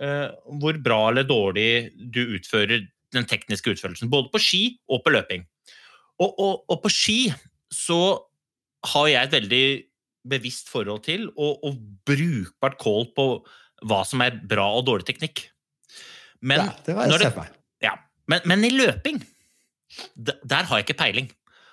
hvor 0.00 0.78
bra 0.82 1.00
eller 1.10 1.26
dårlig 1.28 1.90
du 2.12 2.22
utfører 2.38 2.86
den 3.12 3.26
tekniske 3.28 3.74
utførelsen. 3.74 4.10
Både 4.12 4.30
på 4.32 4.40
ski 4.40 4.62
og 4.88 5.02
på 5.04 5.12
løping. 5.12 5.44
Og, 6.20 6.30
og, 6.40 6.64
og 6.70 6.82
på 6.84 6.90
ski 6.92 7.18
så 7.74 7.98
har 8.94 9.08
jeg 9.10 9.28
et 9.28 9.34
veldig 9.36 9.64
bevisst 10.30 10.68
forhold 10.72 11.02
til 11.06 11.26
og, 11.32 11.62
og 11.64 11.76
brukbart 12.08 12.78
call 12.80 13.06
på 13.16 13.26
hva 13.88 14.02
som 14.04 14.20
er 14.24 14.36
bra 14.48 14.66
og 14.76 14.86
dårlig 14.88 15.06
teknikk. 15.08 15.46
Men, 16.40 16.64
ja, 16.66 16.72
det 16.86 16.96
var 16.96 17.08
jeg 17.08 17.20
det- 17.20 17.28
ja, 17.84 17.94
men, 18.28 18.40
men 18.48 18.64
i 18.64 18.70
løping, 18.72 19.20
der, 20.16 20.36
der 20.44 20.68
har 20.68 20.80
jeg 20.80 20.88
ikke 20.88 20.98
peiling. 21.02 21.30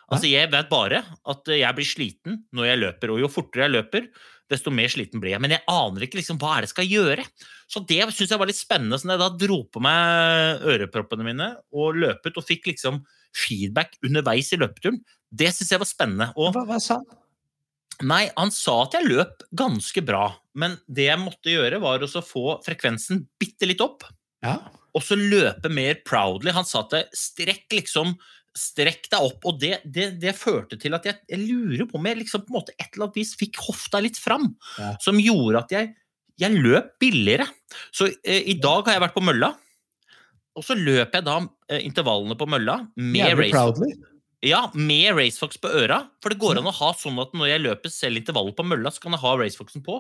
Altså, 0.08 0.28
Jeg 0.32 0.52
vet 0.52 0.70
bare 0.72 1.02
at 1.28 1.50
jeg 1.52 1.76
blir 1.76 1.86
sliten 1.88 2.38
når 2.56 2.66
jeg 2.70 2.80
løper, 2.80 3.12
og 3.12 3.20
jo 3.20 3.28
fortere 3.28 3.68
jeg 3.68 3.74
løper, 3.76 4.08
desto 4.52 4.72
mer 4.72 4.88
sliten 4.92 5.20
blir 5.22 5.34
jeg. 5.36 5.42
Men 5.44 5.54
jeg 5.58 5.66
aner 5.72 6.06
ikke 6.08 6.20
liksom, 6.22 6.40
hva 6.42 6.56
er 6.56 6.64
det 6.64 6.70
jeg 6.70 6.76
skal 6.76 6.90
gjøre. 6.92 7.26
Så 7.68 7.82
det 7.88 8.00
syns 8.16 8.32
jeg 8.32 8.40
var 8.42 8.50
litt 8.50 8.60
spennende. 8.60 9.00
Så 9.00 9.10
jeg 9.12 9.20
da 9.22 9.30
dro 9.36 9.60
på 9.68 9.82
meg 9.84 10.64
øreproppene 10.74 11.28
mine 11.28 11.50
og 11.76 12.00
løpet, 12.00 12.38
og 12.40 12.48
fikk 12.48 12.70
liksom 12.72 13.02
feedback 13.38 13.98
underveis 14.08 14.54
i 14.56 14.60
løpeturen, 14.62 15.02
det 15.30 15.52
syns 15.54 15.74
jeg 15.76 15.82
var 15.84 15.90
spennende. 15.90 16.30
Og 16.40 16.54
Hva, 16.56 16.64
hva 16.70 16.80
sa 16.82 17.00
han? 17.02 17.08
Nei, 18.08 18.28
han 18.38 18.52
sa 18.54 18.84
at 18.84 18.94
jeg 18.94 19.08
løp 19.10 19.42
ganske 19.58 20.04
bra, 20.06 20.28
men 20.54 20.76
det 20.86 21.08
jeg 21.10 21.18
måtte 21.22 21.50
gjøre, 21.50 21.80
var 21.82 22.04
å 22.06 22.22
få 22.22 22.60
frekvensen 22.66 23.24
bitte 23.42 23.66
litt 23.66 23.82
opp 23.82 24.06
Ja. 24.46 24.60
og 24.94 25.02
så 25.02 25.18
løpe 25.18 25.72
mer 25.74 25.98
proudly. 26.06 26.54
Han 26.54 26.66
sa 26.66 26.84
at 26.86 27.10
strekk 27.18 27.74
liksom 27.74 28.14
Strekk 28.58 29.06
deg 29.12 29.22
opp, 29.28 29.46
og 29.46 29.60
det, 29.62 29.76
det, 29.86 30.08
det 30.22 30.34
førte 30.38 30.80
til 30.82 30.96
at 30.98 31.06
jeg, 31.06 31.20
jeg 31.30 31.44
lurer 31.46 31.86
på 31.90 32.00
om 32.00 32.10
jeg 32.10 32.18
liksom 32.24 32.42
på 32.48 32.52
en 32.54 32.58
måte 32.60 32.74
et 32.80 32.88
eller 32.90 33.08
annet 33.08 33.20
vis 33.20 33.36
fikk 33.38 33.60
hofta 33.68 34.02
litt 34.02 34.18
fram, 34.18 34.50
Ja. 34.82 34.96
som 35.04 35.20
gjorde 35.22 35.62
at 35.62 35.76
jeg, 35.76 35.92
jeg 36.42 36.58
løp 36.64 36.96
billigere. 37.02 37.46
Så 37.94 38.10
eh, 38.24 38.42
i 38.50 38.58
dag 38.64 38.84
har 38.90 38.98
jeg 38.98 39.06
vært 39.06 39.16
på 39.18 39.26
mølla, 39.30 39.52
og 40.58 40.66
så 40.66 40.74
løper 40.74 41.20
jeg 41.20 41.28
da 41.28 41.38
eh, 41.70 41.84
intervallene 41.86 42.38
på 42.40 42.48
mølla 42.50 42.80
med 42.98 43.38
proudly. 43.54 43.92
Ja, 44.46 44.64
med 44.78 45.16
Racefox 45.18 45.58
på 45.62 45.70
øra. 45.74 46.00
For 46.22 46.30
det 46.34 46.38
går 46.42 46.60
an 46.60 46.68
å 46.70 46.74
ha 46.78 46.92
sånn 46.98 47.18
at 47.22 47.32
når 47.38 47.50
jeg 47.50 47.62
løper 47.64 47.90
selv 47.94 48.20
intervallet 48.22 48.58
på 48.58 48.66
mølla, 48.70 48.92
så 48.94 49.02
kan 49.02 49.16
jeg 49.16 49.22
ha 49.24 49.32
Racefoxen 49.40 49.82
på. 49.86 49.96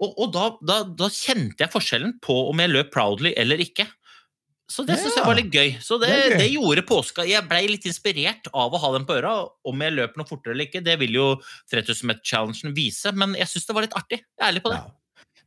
Og, 0.00 0.14
og 0.16 0.30
da, 0.32 0.44
da, 0.64 0.78
da 0.96 1.08
kjente 1.12 1.60
jeg 1.66 1.72
forskjellen 1.74 2.14
på 2.24 2.36
om 2.48 2.60
jeg 2.62 2.72
løp 2.72 2.88
proudly 2.94 3.34
eller 3.36 3.60
ikke. 3.60 3.84
Så 4.70 4.84
det 4.86 5.00
syns 5.00 5.16
jeg 5.18 5.26
var 5.26 5.34
litt 5.34 5.50
gøy. 5.50 5.72
Så 5.82 5.98
det, 5.98 6.10
Det 6.14 6.38
det, 6.38 6.46
gjorde 6.54 6.84
påska. 6.86 7.24
Jeg 7.26 7.42
blei 7.50 7.64
litt 7.66 7.88
inspirert 7.90 8.46
av 8.54 8.70
å 8.70 8.78
ha 8.78 8.92
den 8.94 9.06
på 9.08 9.16
øra. 9.18 9.34
Om 9.66 9.82
jeg 9.82 9.96
løper 9.96 10.20
noe 10.22 10.30
fortere 10.30 10.54
eller 10.54 10.68
ikke, 10.68 10.84
det 10.86 10.94
vil 11.00 11.18
jo 11.18 11.26
3000 11.72 12.06
meter-challengen 12.12 12.76
vise, 12.76 13.10
men 13.16 13.34
jeg 13.38 13.50
syns 13.50 13.66
det 13.66 13.76
var 13.76 13.88
litt 13.88 13.98
artig. 13.98 14.20
Jeg 14.22 14.44
er 14.44 14.52
ærlig 14.52 14.62
på 14.62 14.72
det. 14.74 14.78
Ja. 14.78 14.99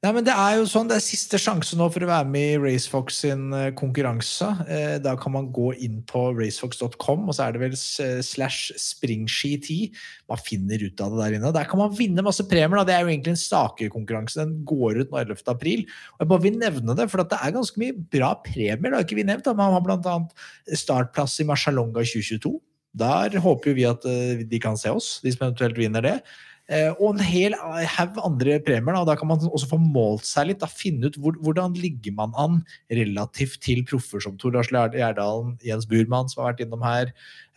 Nei, 0.04 0.12
men 0.18 0.26
Det 0.28 0.34
er 0.36 0.58
jo 0.60 0.66
sånn, 0.68 0.90
det 0.92 0.98
er 0.98 1.04
siste 1.06 1.38
sjanse 1.40 1.78
nå 1.80 1.86
for 1.88 2.04
å 2.04 2.10
være 2.10 2.28
med 2.28 2.50
i 2.58 2.58
Racefox 2.60 3.22
sin 3.22 3.46
eh, 3.56 3.70
konkurranse. 3.80 4.50
Eh, 4.68 4.98
Da 5.00 5.14
kan 5.16 5.32
man 5.32 5.48
gå 5.56 5.70
inn 5.80 6.02
på 6.10 6.26
racefox.com, 6.36 7.30
og 7.32 7.38
så 7.38 7.46
er 7.46 7.56
det 7.56 7.62
vel 7.62 7.78
slash 7.80 8.76
springski10. 8.76 9.96
Man 10.28 10.44
finner 10.44 10.84
ut 10.84 11.00
av 11.06 11.16
det 11.16 11.22
der 11.22 11.38
inne. 11.38 11.54
Der 11.56 11.72
kan 11.72 11.80
man 11.80 11.96
vinne 11.96 12.26
masse 12.28 12.44
premier. 12.52 12.82
Da. 12.82 12.90
Det 12.92 12.98
er 12.98 13.08
jo 13.08 13.14
egentlig 13.14 13.38
en 13.38 13.42
stakekonkurranse. 13.46 14.44
Den 14.44 14.68
går 14.68 15.06
ut 15.06 15.16
nå 15.16 15.24
11. 15.24 15.48
april. 15.56 15.88
Og 16.18 16.26
jeg 16.26 16.34
bare 16.36 16.48
vil 16.50 16.60
nevne 16.60 17.00
det, 17.00 17.08
for 17.08 17.24
det 17.24 17.40
er 17.40 17.56
ganske 17.56 17.80
mye 17.80 17.96
bra 17.96 18.36
premier. 18.44 18.84
Det 18.84 18.98
har 19.00 19.08
ikke 19.08 19.22
vi 19.24 19.30
nevnt. 19.32 19.48
Da. 19.48 19.56
Man 19.56 19.72
har 19.72 19.88
bl.a. 19.88 20.20
startplass 20.84 21.40
i 21.40 21.48
Marcialonga 21.48 22.04
2022. 22.04 22.58
Der 23.00 23.40
håper 23.42 23.72
jo 23.72 23.80
vi 23.80 23.88
at 23.88 24.04
eh, 24.06 24.44
de 24.52 24.60
kan 24.62 24.76
se 24.78 24.92
oss, 24.92 25.16
de 25.24 25.32
som 25.32 25.48
eventuelt 25.48 25.80
vinner 25.80 26.04
det. 26.04 26.18
Eh, 26.72 26.94
og 26.96 27.18
en 27.18 27.24
hel 27.26 27.56
haug 27.58 28.20
andre 28.24 28.58
premier. 28.64 28.96
Da. 28.96 29.04
Da 29.12 29.18
kan 29.20 29.30
man 29.30 29.44
også 29.44 29.68
få 29.74 29.80
målt 29.82 30.28
seg 30.28 30.50
litt. 30.50 30.62
Da, 30.64 30.70
finne 30.72 31.12
ut 31.12 31.20
hvor, 31.20 31.38
hvordan 31.44 31.76
ligger 31.76 32.16
man 32.16 32.36
an 32.40 32.62
relativt 32.92 33.60
til 33.66 33.84
proffer 33.88 34.24
som 34.24 34.38
Tor 34.40 34.56
Lars 34.56 34.72
Gjerdalen, 34.72 35.58
Jens 35.66 35.88
Burman, 35.90 36.32
som 36.32 36.44
har 36.44 36.54
vært 36.54 36.66
innom 36.66 36.86
her. 36.86 37.14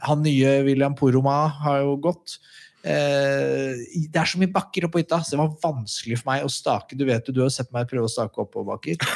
Han 0.07 0.25
nye 0.27 0.61
William 0.67 0.97
Poroma 0.99 1.45
har 1.63 1.85
jo 1.85 1.99
gått. 2.09 2.39
Eh, 2.87 3.79
det 4.11 4.21
er 4.21 4.29
så 4.31 4.39
mye 4.39 4.53
bakker 4.55 4.87
oppå 4.87 5.01
hytta, 5.03 5.19
så 5.23 5.35
det 5.35 5.41
var 5.41 5.55
vanskelig 5.63 6.21
for 6.21 6.31
meg 6.31 6.47
å 6.47 6.51
stake. 6.53 6.99
Du 6.99 7.07
vet 7.09 7.27
jo, 7.27 7.35
du 7.35 7.43
har 7.43 7.55
sett 7.55 7.73
meg 7.75 7.89
prøve 7.91 8.11
å 8.11 8.13
stake 8.13 8.47
oppoverbakker. 8.47 8.99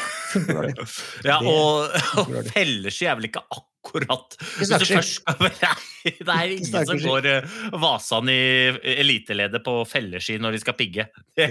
Ja, 1.26 1.40
og, 1.42 1.90
og 1.90 2.28
dårlig. 2.30 2.52
felleski 2.54 3.08
er 3.10 3.16
vel 3.18 3.26
ikke 3.26 3.42
akkurat 3.42 3.69
Hvis 4.58 4.70
du 4.70 4.84
først 4.84 5.20
skal 5.20 5.40
Nei, 6.00 6.12
det 6.16 6.34
er 6.34 6.52
ingen 6.54 6.86
som 6.88 7.00
går 7.00 7.26
uh, 7.28 7.56
Vasan 7.80 8.28
i 8.32 8.40
eliteleddet 8.96 9.64
på 9.64 9.74
felleski 9.88 10.38
når 10.40 10.56
de 10.56 10.60
skal 10.62 10.76
pigge. 10.78 11.06
Det, 11.40 11.48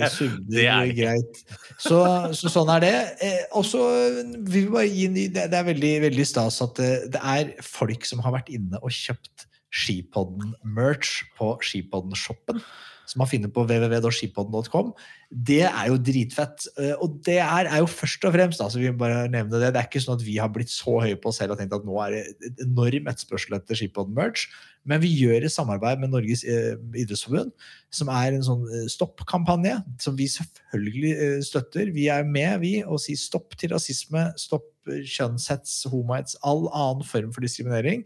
Det 0.49 0.65
er 0.69 0.93
greit. 0.93 1.41
Så, 1.81 1.99
så 2.37 2.51
sånn 2.53 2.69
er 2.75 2.83
det. 2.83 2.95
Eh, 3.25 3.43
og 3.57 3.65
så 3.65 3.83
vil 4.21 4.67
vi 4.67 4.73
bare 4.73 4.89
gi 4.89 5.05
en 5.09 5.15
ny 5.17 5.27
Det 5.33 5.47
er 5.49 5.67
veldig, 5.69 5.93
veldig 6.07 6.25
stas 6.27 6.59
at 6.65 6.77
det, 6.81 6.91
det 7.15 7.21
er 7.35 7.53
folk 7.65 8.05
som 8.05 8.21
har 8.25 8.35
vært 8.37 8.51
inne 8.53 8.81
og 8.81 8.93
kjøpt 8.93 9.47
Skipodden-merch 9.69 11.23
på 11.37 11.51
Skipodden-shoppen, 11.61 12.61
som 13.10 13.24
man 13.24 13.30
finner 13.30 13.50
på 13.54 13.63
www.skipodden.com. 13.65 14.91
Det 15.30 15.63
er 15.65 15.89
jo 15.89 15.98
dritfett. 16.02 16.67
Eh, 16.78 16.93
Og 17.02 17.19
det 17.26 17.39
er, 17.41 17.69
er 17.69 17.82
jo 17.82 17.89
først 17.89 18.26
og 18.28 18.36
fremst, 18.36 18.62
altså 18.62 18.82
vi 18.82 18.91
bare 18.93 19.28
nevne 19.32 19.58
det, 19.58 19.72
det 19.74 19.82
er 19.82 19.89
ikke 19.89 20.02
sånn 20.04 20.17
at 20.19 20.26
vi 20.26 20.38
har 20.41 20.52
blitt 20.54 20.69
så 20.74 21.00
høye 21.02 21.17
på 21.17 21.32
oss 21.32 21.41
selv 21.41 21.56
og 21.56 21.62
tenkt 21.62 21.74
at 21.78 21.88
nå 21.88 21.98
er 22.06 22.15
det 22.15 22.52
et 22.52 22.65
enorm 22.67 23.10
etterspørsel 23.10 23.58
etter 23.58 23.80
Skipodden-merch, 23.80 24.45
men 24.89 25.02
vi 25.04 25.12
gjør 25.12 25.45
et 25.45 25.54
samarbeid 25.54 26.02
med 26.02 26.13
Norges 26.13 26.45
eh, 26.45 26.76
idrettsforbund, 26.93 27.54
som 27.93 28.12
er 28.13 28.38
en 28.38 28.45
sånn 28.45 28.67
eh, 28.69 28.86
stopp-kampanje, 28.93 29.80
som 30.02 30.17
vi 30.19 30.30
selvfølgelig 30.32 31.41
støtter. 31.50 31.93
Vi 31.95 32.10
er 32.13 32.28
med, 32.28 32.60
vi, 32.63 32.76
og 32.86 33.02
sier 33.04 33.19
stopp 33.19 33.58
til 33.60 33.74
rasisme, 33.74 34.30
stopp 34.39 34.69
kjønnshets, 34.89 35.84
homohets, 35.91 36.38
all 36.45 36.67
annen 36.69 37.06
form 37.06 37.34
for 37.36 37.45
diskriminering. 37.45 38.06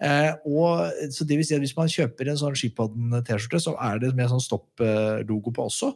Eh, 0.00 0.32
og, 0.48 0.90
så 1.12 1.26
det 1.28 1.36
vil 1.36 1.44
si 1.44 1.52
at 1.52 1.60
Hvis 1.60 1.76
man 1.76 1.90
kjøper 1.92 2.30
en 2.32 2.38
sånn 2.40 2.56
Skipodden-T-skjorte, 2.56 3.60
så 3.60 3.74
er 3.84 4.00
det 4.00 4.14
med 4.16 4.30
sånn 4.32 4.40
stopp-logo 4.40 5.52
på 5.52 5.66
også. 5.68 5.92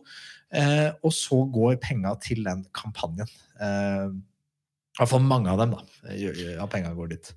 Eh, 0.55 0.91
og 1.03 1.15
så 1.17 1.41
går 1.51 1.79
penga 1.83 2.13
til 2.23 2.45
den 2.47 2.63
kampanjen. 2.77 3.31
Eh, 3.59 4.13
I 4.13 5.01
hvert 5.01 5.11
fall 5.11 5.25
mange 5.25 5.51
av 5.51 5.63
dem, 5.63 5.75
da. 5.75 6.15
Ja, 6.21 6.69
penga 6.71 6.93
går 6.95 7.15
dit. 7.17 7.33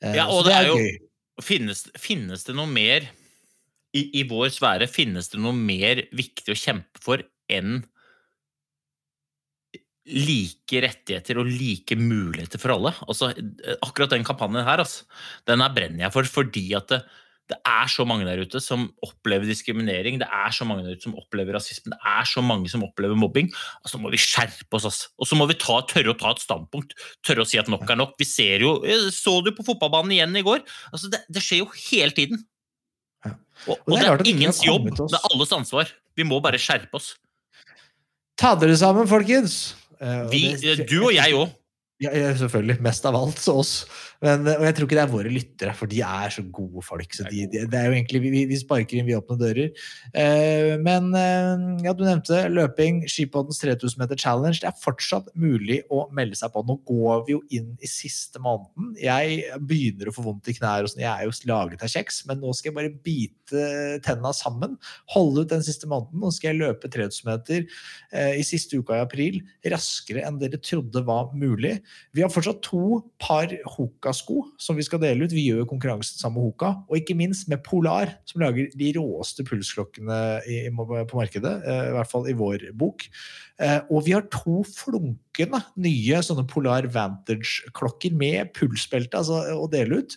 Eh, 0.00 0.16
Ja, 0.16 0.26
og 0.32 0.46
det 0.48 0.56
er 0.56 0.70
jo 0.70 0.78
gøy. 0.80 0.98
finnes, 1.44 1.84
finnes 2.00 2.44
det 2.48 2.56
noe 2.56 2.70
mer 2.70 3.06
i, 3.92 4.06
i 4.20 4.24
vår 4.28 4.48
sfære 4.54 4.86
Finnes 4.90 5.28
det 5.32 5.40
noe 5.42 5.52
mer 5.56 6.04
viktig 6.14 6.54
å 6.54 6.58
kjempe 6.58 7.02
for 7.02 7.22
enn 7.50 7.82
like 10.08 10.82
rettigheter 10.84 11.40
og 11.40 11.48
like 11.48 11.96
muligheter 11.98 12.60
for 12.62 12.74
alle? 12.76 12.94
Altså, 13.06 13.32
akkurat 13.84 14.14
den 14.14 14.26
kampanjen 14.26 14.66
her, 14.66 14.82
altså, 14.82 15.04
den 15.48 15.60
her 15.64 15.74
brenner 15.74 16.06
jeg 16.06 16.14
for 16.14 16.30
fordi 16.38 16.70
at 16.78 16.88
det, 16.92 17.02
det 17.50 17.58
er 17.66 17.88
så 17.90 18.04
mange 18.06 18.26
der 18.28 18.40
ute 18.44 18.60
som 18.62 18.86
opplever 19.04 19.48
diskriminering, 19.48 20.20
det 20.20 20.28
er 20.30 20.52
så 20.54 20.66
mange 20.68 20.84
der 20.86 20.94
ute 20.94 21.08
som 21.08 21.16
opplever 21.18 21.56
rasisme, 21.56 21.90
det 21.90 21.98
er 22.06 22.28
så 22.28 22.42
mange 22.44 22.70
som 22.70 22.84
opplever 22.86 23.18
mobbing. 23.18 23.50
Altså, 23.82 23.98
nå 23.98 24.06
må 24.06 24.12
vi 24.14 24.20
skjerpe 24.22 24.78
oss, 24.78 24.86
altså. 24.86 25.10
Og 25.18 25.26
så 25.26 25.38
må 25.38 25.48
vi 25.50 25.58
ta, 25.58 25.80
tørre 25.90 26.14
å 26.14 26.18
ta 26.20 26.34
et 26.34 26.44
standpunkt. 26.44 26.94
Tørre 27.26 27.42
å 27.42 27.48
si 27.48 27.58
at 27.60 27.70
nok 27.72 27.88
er 27.90 27.98
nok. 27.98 28.14
Vi 28.20 28.28
ser 28.28 28.62
jo 28.62 28.76
Så 29.14 29.40
du 29.42 29.50
på 29.56 29.66
fotballbanen 29.66 30.14
igjen 30.14 30.38
i 30.38 30.44
går? 30.46 30.62
Altså, 30.92 31.10
det, 31.12 31.24
det 31.32 31.42
skjer 31.44 31.64
jo 31.64 31.70
hele 31.90 32.14
tiden. 32.14 32.44
Ja. 33.26 33.34
Og, 33.66 33.74
Og 33.74 33.90
og 33.90 33.98
det 33.98 34.06
er 34.06 34.22
det 34.22 34.28
er 34.28 34.32
ingens 34.36 34.62
jobb, 34.64 34.86
det 34.96 35.10
er 35.18 35.26
alles 35.32 35.52
ansvar. 35.52 35.90
Vi 36.16 36.24
må 36.24 36.38
bare 36.44 36.60
skjerpe 36.60 36.96
oss. 36.96 37.12
Ta 38.40 38.54
dere 38.56 38.78
sammen, 38.78 39.10
folkens! 39.10 39.74
Eh, 40.00 40.30
Vi, 40.32 40.56
du 40.90 41.04
og 41.04 41.14
jeg 41.14 41.34
òg. 41.36 41.48
Ja, 42.00 42.10
selvfølgelig. 42.32 42.78
Mest 42.80 43.04
av 43.04 43.16
alt 43.18 43.40
så 43.42 43.58
oss. 43.60 43.74
Men, 44.24 44.44
og 44.48 44.62
jeg 44.64 44.74
tror 44.76 44.86
ikke 44.86 44.96
det 44.96 45.02
er 45.02 45.12
våre 45.12 45.32
lyttere, 45.32 45.72
for 45.76 45.88
de 45.88 45.98
er 46.04 46.32
så 46.32 46.42
gode 46.52 46.80
folk. 46.84 47.12
Så 47.16 47.24
de, 47.28 47.42
de, 47.52 47.64
det 47.68 47.76
er 47.76 47.88
jo 47.88 47.96
egentlig, 47.96 48.20
vi, 48.24 48.42
vi 48.48 48.58
sparker 48.60 48.96
inn 48.96 49.08
vi 49.08 49.16
åpner 49.16 49.38
dører. 49.40 49.68
Eh, 50.16 50.76
men 50.80 51.10
eh, 51.16 51.84
ja, 51.84 51.92
du 51.96 52.00
nevnte 52.06 52.42
løping, 52.52 53.02
Skipoddens 53.08 53.60
3000 53.60 54.00
meter 54.00 54.20
challenge. 54.20 54.62
Det 54.62 54.70
er 54.70 54.80
fortsatt 54.80 55.28
mulig 55.40 55.82
å 55.92 56.06
melde 56.16 56.40
seg 56.40 56.52
på. 56.54 56.62
Nå 56.64 56.78
går 56.88 57.26
vi 57.28 57.36
jo 57.36 57.42
inn 57.60 57.74
i 57.80 57.90
siste 57.90 58.40
måneden. 58.40 58.94
Jeg 59.00 59.60
begynner 59.68 60.08
å 60.08 60.16
få 60.16 60.24
vondt 60.24 60.48
i 60.52 60.56
knær. 60.56 60.88
og 60.88 60.92
sånn. 60.94 61.04
Jeg 61.04 61.12
er 61.12 61.28
jo 61.28 61.52
laget 61.52 61.84
av 61.84 61.92
kjeks, 61.92 62.22
men 62.28 62.40
nå 62.40 62.54
skal 62.56 62.72
jeg 62.72 62.78
bare 62.80 62.94
bite 63.10 64.00
tenna 64.08 64.32
sammen. 64.36 64.76
Holde 65.16 65.44
ut 65.44 65.52
den 65.52 65.64
siste 65.68 65.88
måneden. 65.88 66.20
Nå 66.24 66.32
skal 66.32 66.54
jeg 66.54 66.62
løpe 66.62 66.92
3000 66.92 67.28
meter 67.28 67.64
eh, 67.64 68.40
i 68.40 68.44
siste 68.48 68.80
uka 68.80 69.00
i 69.00 69.04
april. 69.04 69.40
Raskere 69.68 70.24
enn 70.28 70.40
dere 70.40 70.60
trodde 70.64 71.04
var 71.08 71.32
mulig. 71.36 71.76
Vi 72.10 72.24
har 72.24 72.30
fortsatt 72.32 72.62
to 72.66 73.00
par 73.22 73.52
Hoka-sko 73.76 74.42
som 74.58 74.78
vi 74.78 74.82
skal 74.86 75.02
dele 75.02 75.26
ut. 75.26 75.34
Vi 75.34 75.46
gjør 75.46 75.68
konkurransen 75.70 76.18
sammen 76.18 76.40
med 76.40 76.48
Hoka. 76.48 76.72
Og 76.90 76.98
ikke 76.98 77.14
minst 77.18 77.46
med 77.50 77.62
Polar, 77.66 78.16
som 78.26 78.42
lager 78.42 78.70
de 78.74 78.90
råeste 78.96 79.46
pulsklokkene 79.46 80.18
på 80.74 81.20
markedet. 81.20 81.54
eh, 81.62 81.88
I 81.90 81.94
hvert 81.94 82.10
fall 82.10 82.28
i 82.28 82.34
vår 82.34 82.70
bok. 82.74 83.06
Eh, 83.60 83.80
og 83.90 84.04
vi 84.06 84.16
har 84.16 84.26
to 84.32 84.62
flunkende 84.66 85.62
nye 85.76 86.22
sånne 86.26 86.46
Polar 86.50 86.88
Vantage-klokker 86.90 88.14
med 88.16 88.54
pulsbelte 88.58 89.20
altså, 89.20 89.44
å 89.54 89.68
dele 89.70 90.02
ut. 90.02 90.16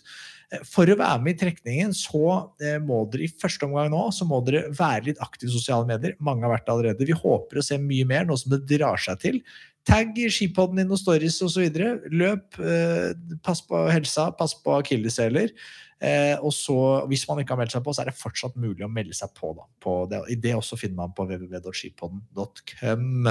Eh, 0.50 0.64
For 0.66 0.90
å 0.90 0.98
være 0.98 1.22
med 1.22 1.36
i 1.36 1.40
trekningen 1.44 1.94
så 1.94 2.48
må 2.82 3.04
dere 3.12 3.28
i 3.28 3.34
første 3.40 3.68
omgang 3.68 3.92
nå 3.92 4.08
så 4.14 4.26
må 4.26 4.40
dere 4.46 4.66
være 4.74 5.12
litt 5.12 5.22
aktive 5.22 5.52
i 5.52 5.54
sosiale 5.54 5.86
medier. 5.86 6.18
Mange 6.18 6.42
har 6.42 6.56
vært 6.56 6.66
det 6.66 6.74
allerede. 6.74 7.06
Vi 7.06 7.22
håper 7.22 7.60
å 7.60 7.64
se 7.64 7.78
mye 7.78 8.08
mer, 8.08 8.26
nå 8.26 8.36
som 8.40 8.50
det 8.54 8.64
drar 8.66 8.98
seg 8.98 9.22
til. 9.22 9.40
Tagg 9.84 10.16
skipodden 10.32 10.80
i 10.80 10.86
noen 10.88 11.00
stories 11.00 11.42
osv. 11.44 11.66
Løp, 12.12 12.60
eh, 12.60 13.10
pass 13.44 13.60
på 13.68 13.84
helsa, 13.92 14.30
pass 14.36 14.56
på 14.64 14.78
akilleshæler. 14.78 15.52
Eh, 16.04 16.36
og 16.40 16.52
så, 16.56 16.78
hvis 17.10 17.26
man 17.28 17.40
ikke 17.40 17.54
har 17.54 17.60
meldt 17.60 17.74
seg 17.76 17.84
på, 17.84 17.92
så 17.94 18.02
er 18.02 18.10
det 18.10 18.18
fortsatt 18.18 18.56
mulig 18.60 18.84
å 18.84 18.92
melde 18.92 19.16
seg 19.16 19.32
på. 19.36 19.52
Da, 19.56 19.68
på 19.84 19.92
det, 20.10 20.22
I 20.32 20.36
det 20.40 20.54
også 20.56 20.78
finner 20.80 21.04
man 21.04 21.14
på 21.16 21.26
www.skipodden.com. 21.28 23.28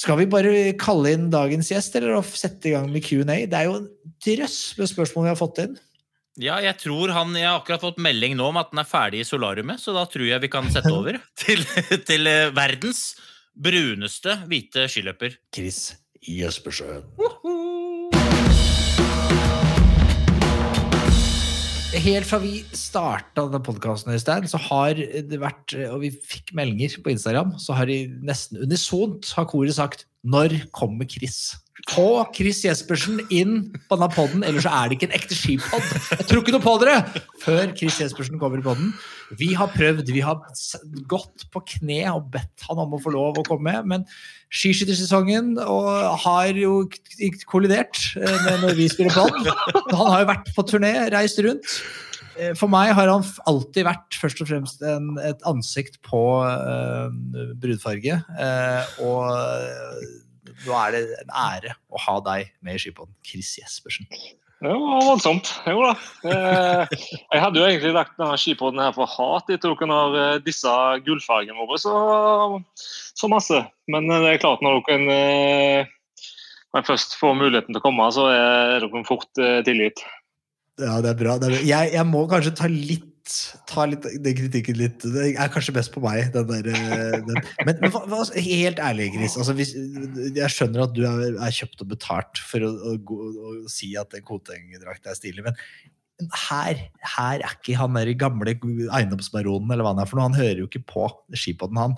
Skal 0.00 0.20
vi 0.20 0.28
bare 0.30 0.52
kalle 0.80 1.14
inn 1.16 1.30
dagens 1.32 1.70
gjest, 1.72 1.96
eller 1.98 2.18
å 2.18 2.24
sette 2.24 2.70
i 2.70 2.74
gang 2.74 2.90
med 2.92 3.04
Q&A? 3.04 3.40
Det 3.50 3.58
er 3.58 3.68
jo 3.68 3.78
en 3.80 3.88
drøss 4.24 4.58
med 4.78 4.90
spørsmål 4.90 5.26
vi 5.26 5.32
har 5.32 5.40
fått 5.40 5.62
inn. 5.64 5.74
Ja, 6.40 6.60
jeg 6.62 6.76
tror 6.80 7.10
han 7.12 7.34
Jeg 7.36 7.48
har 7.48 7.58
akkurat 7.58 7.82
fått 7.82 7.98
melding 8.00 8.36
nå 8.38 8.46
om 8.52 8.60
at 8.60 8.70
den 8.70 8.80
er 8.80 8.88
ferdig 8.88 9.24
i 9.24 9.28
solariumet, 9.28 9.82
så 9.82 9.92
da 9.96 10.06
tror 10.08 10.28
jeg 10.28 10.44
vi 10.44 10.52
kan 10.52 10.70
sette 10.72 10.92
over 10.98 11.18
til, 11.38 11.66
til 12.06 12.30
eh, 12.30 12.52
verdens 12.56 13.10
bruneste 13.60 14.36
hvite 14.48 14.86
skiløper. 14.88 15.36
Chris 15.54 15.92
Jespersen. 16.24 17.04
Helt 22.00 22.24
fra 22.24 22.38
vi 22.40 22.62
starta 22.72 23.44
denne 23.44 23.60
podkasten, 23.66 24.14
så 24.48 24.60
har 24.70 24.96
det 24.96 25.40
vært 25.42 25.74
Og 25.90 25.98
vi 26.06 26.12
fikk 26.14 26.54
meldinger 26.56 26.94
på 27.04 27.12
Instagram, 27.12 27.56
så 27.60 27.76
har 27.76 27.90
de 27.90 28.06
nesten 28.24 28.62
unisont 28.62 29.28
har 29.36 29.48
koret 29.50 29.76
sagt 29.76 30.06
Når 30.24 30.54
kommer 30.72 31.04
Chris? 31.10 31.58
Få 31.88 32.24
Chris 32.36 32.60
Jespersen 32.64 33.22
inn 33.32 33.70
på 33.88 33.96
denne 33.96 34.10
podden, 34.12 34.42
ellers 34.46 34.66
er 34.68 34.90
det 34.90 34.98
ikke 34.98 35.08
en 35.08 35.16
ekte 35.16 35.36
skipod. 35.38 35.86
Jeg 36.12 36.26
tror 36.28 36.42
ikke 36.42 36.52
noe 36.54 36.64
på 36.64 36.74
dere 36.82 36.98
før 37.40 37.72
Chris 37.78 37.96
Jespersen 38.02 38.40
kommer 38.42 38.60
i 38.60 38.66
podden. 38.66 38.92
Vi 39.40 39.52
har 39.56 39.70
prøvd, 39.72 40.10
vi 40.12 40.22
har 40.24 40.42
gått 41.10 41.46
på 41.54 41.62
kne 41.76 42.02
og 42.12 42.28
bedt 42.34 42.66
han 42.68 42.82
om 42.82 42.94
å 42.94 43.00
få 43.02 43.14
lov 43.14 43.40
å 43.40 43.46
komme, 43.48 43.74
men 43.88 44.04
skiskyttersesongen 44.52 45.54
har 45.60 46.58
jo 46.58 46.84
kollidert 47.50 47.98
eh, 48.18 48.38
med 48.44 48.64
når 48.66 48.78
vi 48.78 48.88
spiller 48.90 49.16
pod. 49.16 49.50
Han 49.94 50.14
har 50.14 50.24
jo 50.24 50.30
vært 50.34 50.54
på 50.56 50.66
turné, 50.68 50.94
reist 51.14 51.40
rundt. 51.46 51.76
Eh, 52.36 52.52
For 52.58 52.70
meg 52.72 52.92
har 52.98 53.10
han 53.10 53.26
alltid 53.50 53.86
vært 53.88 54.18
først 54.20 54.42
og 54.44 54.50
fremst 54.50 54.82
en, 54.86 55.14
et 55.22 55.46
ansikt 55.48 56.00
på 56.06 56.24
øh, 56.46 57.14
brudfarge. 57.62 58.20
Øh, 58.36 58.98
og 59.06 60.28
nå 60.66 60.76
er 60.76 60.94
det 60.96 61.00
en 61.22 61.32
ære 61.46 61.74
å 61.90 62.04
ha 62.06 62.18
deg 62.26 62.52
med 62.64 62.76
i 62.76 62.82
skipoden, 62.82 63.14
Chris 63.26 63.54
Jespersen. 63.60 64.08
Det 64.60 64.68
var 64.76 65.04
voldsomt. 65.06 65.48
Jo 65.64 65.80
da. 65.86 65.92
Eh, 66.28 66.98
Jeg 67.32 67.40
hadde 67.40 67.62
jo 67.62 67.64
egentlig 67.64 67.94
lagt 67.96 68.18
denne 68.20 68.36
skipoden 68.36 68.82
her 68.82 68.92
for 68.92 69.08
hat 69.08 69.48
etter 69.48 69.72
dere 69.72 69.88
har 69.96 70.18
eh, 70.20 70.42
disse 70.44 70.74
gullfargene 71.06 71.56
våre 71.56 71.80
så, 71.80 71.94
så 72.76 73.30
masse. 73.32 73.62
Men 73.88 74.10
eh, 74.10 74.20
det 74.26 74.34
er 74.34 74.42
klart 74.44 74.64
når 74.64 74.82
dere 74.90 75.86
når 76.70 76.84
først 76.86 77.16
får 77.18 77.32
muligheten 77.34 77.72
til 77.74 77.80
å 77.80 77.82
komme, 77.82 78.04
så 78.14 78.28
er 78.30 78.84
dere 78.84 79.00
fort 79.08 79.26
tilgitt. 79.66 80.04
Ja, 80.78 81.00
det 81.02 81.16
er 81.16 81.16
bra. 81.18 81.38
Det 81.40 81.48
er 81.48 81.56
bra. 81.56 81.64
Jeg, 81.66 81.94
jeg 81.96 82.06
må 82.06 82.26
kanskje 82.30 82.52
ta 82.60 82.68
litt 82.70 83.09
ta 83.70 83.84
litt, 83.88 84.06
den 84.24 84.36
kritikken 84.36 84.78
litt 84.78 85.04
Det 85.04 85.28
er 85.30 85.52
kanskje 85.52 85.74
best 85.76 85.92
på 85.94 86.02
meg, 86.04 86.30
den 86.34 86.48
der 86.48 86.70
eh, 86.72 87.16
den. 87.26 87.38
Men, 87.66 87.78
men 87.82 87.92
hva, 87.94 88.24
helt 88.34 88.82
ærlig, 88.82 89.10
Chris. 89.14 89.36
Altså, 89.40 89.54
hvis, 89.58 89.74
jeg 90.36 90.54
skjønner 90.54 90.86
at 90.86 90.96
du 90.96 91.02
er, 91.08 91.36
er 91.36 91.56
kjøpt 91.56 91.84
og 91.84 91.92
betalt 91.92 92.42
for 92.42 92.66
å, 92.66 92.70
å, 92.70 92.96
å, 92.96 93.30
å 93.50 93.54
si 93.70 93.92
at 94.00 94.16
en 94.16 94.26
Koteng-drakt 94.26 95.10
er 95.10 95.18
stilig, 95.18 95.46
men 95.46 95.58
her, 96.36 96.80
her 97.16 97.40
er 97.40 97.54
ikke 97.54 97.78
han 97.78 97.96
der 97.96 98.12
gamle 98.18 98.52
eiendomsbaronen 98.52 99.72
eller 99.72 99.86
hva 99.86 99.94
han 99.94 100.02
er 100.02 100.08
for 100.10 100.20
noe. 100.20 100.28
Han 100.28 100.40
hører 100.40 100.62
jo 100.62 100.68
ikke 100.68 100.84
på 100.92 101.06
skipoden, 101.38 101.80
han. 101.80 101.96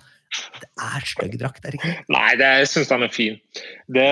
Det 0.63 0.69
er 0.81 1.07
stygg 1.09 1.35
drakt, 1.41 1.65
er 1.65 1.75
det 1.75 1.81
ikke 1.81 1.91
det? 1.91 2.05
Nei, 2.15 2.29
det, 2.41 2.53
jeg 2.63 2.71
syns 2.73 2.93
han 2.95 3.05
er 3.05 3.13
fin. 3.13 3.41
Det, 3.93 4.07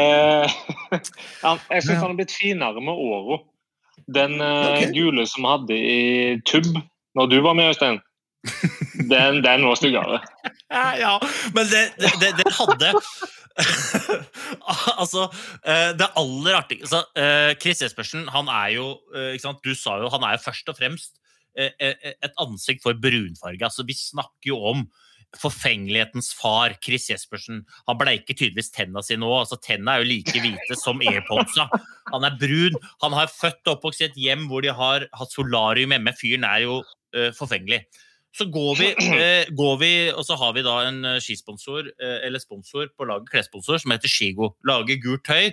jeg 0.93 1.87
syns 1.87 2.03
han 2.03 2.11
er 2.11 2.19
blitt 2.19 2.35
finere 2.35 2.83
med 2.85 3.05
åra. 3.07 3.41
Den 4.11 4.41
okay. 4.43 4.91
Gule 4.97 5.27
som 5.29 5.47
vi 5.47 5.53
hadde 5.55 5.79
i 5.79 6.01
Tubb 6.49 6.73
når 7.19 7.31
du 7.31 7.41
var 7.45 7.57
med, 7.59 7.73
Øystein, 7.73 8.01
den, 9.11 9.43
den 9.45 9.69
var 9.69 9.79
styggere. 9.79 10.21
Ja, 10.71 11.17
men 11.51 11.67
det, 11.67 11.81
det, 11.99 12.29
det, 12.39 12.53
hadde 12.55 12.93
Altså, 15.03 15.25
eh, 15.67 15.89
det 15.99 16.07
aller 16.15 16.55
artigste 16.61 16.85
altså, 16.87 17.01
eh, 17.19 17.57
Chris 17.59 17.83
Jespersen, 17.83 18.29
han 18.31 18.47
er 18.47 18.77
jo 18.77 18.93
eh? 19.11 19.35
Du 19.65 19.73
sa 19.75 19.97
jo 19.99 20.13
han 20.15 20.23
er 20.29 20.39
først 20.39 20.71
og 20.71 20.79
fremst 20.79 21.19
et 21.59 22.37
ansikt 22.39 22.85
for 22.85 22.95
brunfarge. 22.95 23.65
Altså, 23.67 23.83
vi 23.83 23.97
snakker 23.99 24.53
jo 24.53 24.61
om 24.71 24.85
forfengelighetens 25.39 26.33
far, 26.35 26.75
Chris 26.83 27.07
Jespersen. 27.11 27.63
Han 27.89 27.99
bleiker 28.01 28.35
tydeligvis 28.35 28.73
tenna 28.75 29.03
sine 29.05 29.23
nå. 29.23 29.31
altså 29.39 29.59
Tenna 29.63 29.95
er 29.95 30.05
jo 30.05 30.11
like 30.11 30.43
hvite 30.43 30.79
som 30.79 31.03
airpodsa. 31.07 31.69
Han 32.11 32.27
er 32.27 32.39
brun. 32.41 32.79
Han 33.05 33.15
har 33.17 33.31
født 33.33 33.63
og 33.69 33.77
oppvokst 33.77 34.03
i 34.03 34.09
et 34.09 34.19
hjem 34.19 34.49
hvor 34.51 34.65
de 34.65 34.75
har 34.75 35.07
hatt 35.17 35.35
solarium 35.35 35.95
hjemme. 35.95 36.15
Fyren 36.19 36.47
er 36.49 36.65
jo 36.67 36.81
uh, 36.83 37.31
forfengelig. 37.37 37.85
Så 38.35 38.47
går 38.51 38.75
vi, 38.79 38.91
uh, 38.95 39.47
går 39.59 39.79
vi, 39.83 39.93
og 40.11 40.27
så 40.27 40.39
har 40.39 40.55
vi 40.55 40.67
da 40.67 40.77
en 40.87 41.01
eh, 41.15 41.23
skisponsor, 41.23 41.89
uh, 41.99 42.19
eller 42.27 42.43
sponsor 42.43 42.91
på 42.95 43.07
laget, 43.11 43.31
klessponsor, 43.31 43.81
som 43.83 43.95
heter 43.95 44.11
Skigo. 44.11 44.53
Lager 44.67 45.01
gult 45.03 45.27
tøy. 45.27 45.51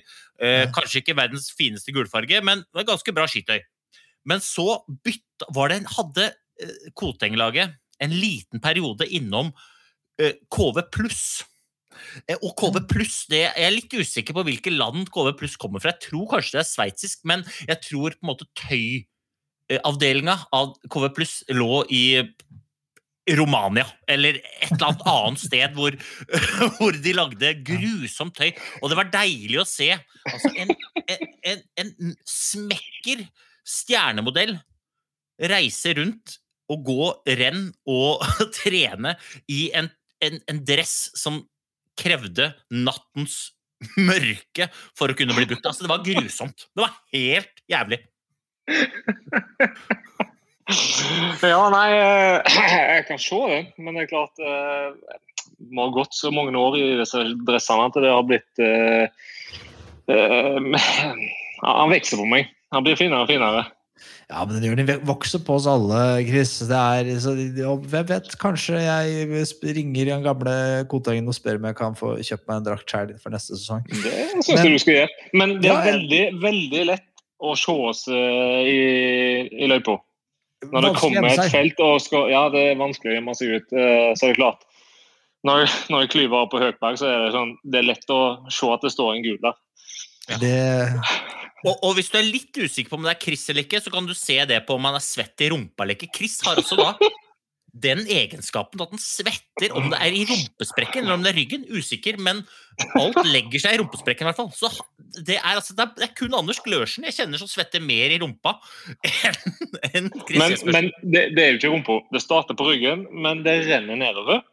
Kanskje 0.74 1.02
ikke 1.02 1.18
verdens 1.18 1.50
fineste 1.58 1.94
gulfarge, 1.94 2.42
men 2.46 2.62
det 2.70 2.84
er 2.84 2.92
ganske 2.92 3.14
bra 3.18 3.26
skitøy. 3.30 3.60
Men 4.30 4.42
så 4.44 4.84
bytta, 5.06 5.50
var 5.56 5.72
det 5.72 5.82
en, 5.82 5.92
hadde 5.98 6.32
Koteng-laget 6.98 7.78
en 8.04 8.14
liten 8.14 8.62
periode 8.64 9.08
innom 9.10 9.52
eh, 10.22 10.36
KV 10.54 10.84
pluss. 10.94 11.24
Eh, 12.28 12.38
Og 12.42 12.54
KV 12.60 12.84
pluss, 12.90 13.24
det 13.32 13.44
Jeg 13.48 13.66
er 13.68 13.74
litt 13.74 13.94
usikker 13.94 14.38
på 14.38 14.46
hvilke 14.48 14.74
land 14.74 15.10
KV 15.14 15.34
pluss 15.40 15.58
kommer 15.60 15.84
fra. 15.84 15.96
Jeg 15.96 16.10
tror 16.12 16.30
kanskje 16.36 16.58
det 16.60 16.64
er 16.64 16.72
sveitsisk, 16.72 17.26
men 17.30 17.46
jeg 17.68 17.82
tror 17.88 18.16
på 18.16 18.24
en 18.26 18.32
måte 18.34 18.50
tøyavdelinga 18.62 20.38
av 20.56 20.76
KV 20.90 21.10
pluss 21.18 21.40
lå 21.50 21.84
i 21.94 22.06
Romania, 23.36 23.84
eller 24.08 24.38
et 24.40 24.70
eller 24.72 24.86
annet 24.88 25.02
annet 25.12 25.42
sted 25.42 25.74
hvor, 25.76 25.96
hvor 26.78 26.96
de 27.04 27.12
lagde 27.18 27.50
grusomt 27.68 28.38
tøy. 28.38 28.54
Og 28.80 28.88
det 28.88 29.00
var 29.02 29.10
deilig 29.12 29.60
å 29.60 29.68
se. 29.68 29.90
Altså, 30.32 30.54
en, 30.56 30.72
en, 31.04 31.26
en, 31.52 31.92
en 32.00 32.14
smekker 32.24 33.26
stjernemodell 33.68 34.56
reise 35.52 35.92
rundt 36.00 36.38
og 36.72 36.84
gå 36.88 37.12
renn 37.40 37.70
og 37.90 38.24
trene 38.60 39.16
i 39.52 39.68
en, 39.78 39.90
en, 40.24 40.42
en 40.50 40.64
dress 40.68 41.12
som 41.18 41.42
krevde 41.98 42.52
nattens 42.74 43.54
mørke 43.98 44.70
for 44.98 45.12
å 45.12 45.18
kunne 45.18 45.36
bli 45.38 45.48
brukt. 45.50 45.66
Altså, 45.66 45.86
det 45.86 45.92
var 45.92 46.06
grusomt. 46.06 46.68
Det 46.74 46.84
var 46.84 46.98
helt 47.14 47.66
jævlig. 47.70 48.02
Ja, 50.68 51.62
nei, 51.72 51.90
eh, 51.96 52.58
jeg 52.98 53.06
kan 53.08 53.20
se 53.24 53.38
det, 53.48 53.60
men 53.80 53.96
det 53.96 54.02
er 54.04 54.10
klart 54.12 54.36
Vi 54.36 55.70
Det 55.70 55.80
har 55.80 55.94
gått 55.96 56.18
så 56.18 56.28
mange 56.36 56.52
år 56.60 56.76
i 56.76 56.98
disse 57.00 57.22
dressene 57.48 57.88
at 57.88 57.96
det 58.04 58.12
har 58.12 58.26
blitt 58.28 58.60
uh, 58.62 59.08
uh, 60.12 60.60
Han 61.64 61.94
vokser 61.94 62.20
på 62.20 62.28
meg. 62.28 62.52
Han 62.76 62.84
blir 62.84 63.00
finere 63.00 63.24
og 63.24 63.32
finere. 63.32 63.64
Ja, 64.28 64.44
men 64.44 64.58
den 64.58 64.66
gjør 64.68 64.80
den 64.82 65.04
vokser 65.08 65.42
på 65.44 65.56
oss 65.58 65.68
alle, 65.72 66.00
Chris. 66.28 66.56
Det 66.70 66.78
er, 66.78 67.12
så, 67.24 67.34
hvem 67.34 68.08
vet, 68.10 68.32
kanskje 68.42 68.82
jeg 68.84 69.28
ringer 69.78 70.12
den 70.12 70.26
gamle 70.26 70.56
Kotengen 70.92 71.30
og 71.32 71.38
spør 71.38 71.62
om 71.62 71.70
jeg 71.70 71.78
kan 71.80 71.98
få 71.98 72.16
kjøpt 72.20 72.48
meg 72.50 72.60
en 72.60 72.68
drakt 72.68 72.92
sjøl 72.92 73.14
for 73.22 73.36
neste 73.36 73.58
sesong. 73.60 73.86
Det 73.92 74.16
syns 74.42 74.52
jeg 74.56 74.74
du 74.74 74.82
skal 74.84 75.00
gjøre. 75.02 75.30
Men 75.34 75.58
det 75.62 75.72
er 75.72 75.74
Ja, 75.74 75.80
ja. 75.80 75.92
veldig, 75.94 76.24
veldig 76.44 76.84
lett 76.94 77.06
å 77.38 77.54
se 77.60 77.74
oss 77.92 78.08
eh, 78.10 78.62
i, 78.68 78.78
i 79.64 79.70
løypa. 79.70 80.00
Når 80.72 80.88
det 80.88 80.94
kommer 80.98 81.30
et 81.30 81.52
felt 81.54 81.80
og 81.86 82.00
skal 82.02 82.32
Ja, 82.34 82.48
det 82.50 82.64
er 82.72 82.80
vanskelig 82.80 83.14
å 83.14 83.18
gjemme 83.20 83.36
seg 83.38 83.52
ut, 83.60 83.76
eh, 83.78 84.10
så 84.18 84.28
er 84.28 84.34
det 84.34 84.40
klart. 84.40 84.66
Når, 85.46 85.68
når 85.94 86.04
jeg 86.04 86.14
klyver 86.16 86.44
opp 86.44 86.52
på 86.56 86.62
Høkberg, 86.64 86.98
så 87.00 87.08
er 87.12 87.20
det 87.28 87.34
sånn 87.36 87.54
Det 87.62 87.80
er 87.80 87.86
lett 87.92 88.10
å 88.12 88.22
se 88.52 88.70
at 88.74 88.84
det 88.84 88.92
står 88.92 89.14
en 89.14 89.26
gul 89.26 89.38
der. 89.44 89.60
Det, 90.42 90.56
Og, 91.68 91.78
og 91.84 91.96
hvis 91.98 92.12
du 92.14 92.18
er 92.20 92.28
litt 92.28 92.56
usikker 92.56 92.92
på 92.92 93.00
om 93.00 93.08
det 93.08 93.16
er 93.16 93.24
Chris 93.24 93.48
eller 93.52 93.66
ikke, 93.66 93.82
så 93.84 93.94
kan 93.94 94.08
du 94.08 94.16
se 94.18 94.40
det 94.48 94.62
på 94.68 94.78
om 94.78 94.88
han 94.88 94.98
er 94.98 95.04
svett 95.04 95.44
i 95.44 95.50
rumpa 95.52 95.84
eller 95.84 95.98
ikke. 95.98 96.14
Chris 96.16 96.40
har 96.48 96.60
også 96.62 96.80
da 96.80 96.94
den 97.78 98.06
egenskapen 98.10 98.82
at 98.82 98.94
han 98.94 99.02
svetter 99.02 99.74
om 99.78 99.90
det 99.92 100.00
er 100.02 100.16
i 100.16 100.24
rumpesprekken 100.26 101.04
eller 101.04 101.18
om 101.18 101.26
det 101.26 101.34
er 101.34 101.38
ryggen. 101.38 101.66
Usikker, 101.70 102.18
men 102.24 102.42
alt 102.98 103.20
legger 103.28 103.62
seg 103.62 103.76
i 103.76 103.82
rumpesprekken 103.82 104.26
i 104.26 104.30
hvert 104.32 104.40
fall. 104.40 104.52
Så 104.56 104.72
det 105.28 105.38
er, 105.38 105.58
altså, 105.60 105.76
det 105.78 105.86
er, 105.86 105.94
det 106.00 106.08
er 106.08 106.16
kun 106.18 106.38
Anders 106.38 106.62
Glørsen 106.66 107.06
jeg 107.08 107.18
kjenner 107.20 107.42
som 107.42 107.50
svetter 107.52 107.84
mer 107.84 108.14
i 108.14 108.20
rumpa 108.22 108.58
enn 109.08 109.38
en 109.92 110.12
Chris 110.24 110.40
Men, 110.40 110.58
men 110.74 110.92
det, 111.04 111.28
det 111.38 111.44
er 111.44 111.54
jo 111.54 111.62
ikke 111.62 111.74
rumpa. 111.76 112.00
Det 112.16 112.24
starter 112.24 112.58
på 112.58 112.70
ryggen, 112.72 113.06
men 113.14 113.44
det 113.46 113.60
renner 113.68 114.00
nedover. 114.00 114.46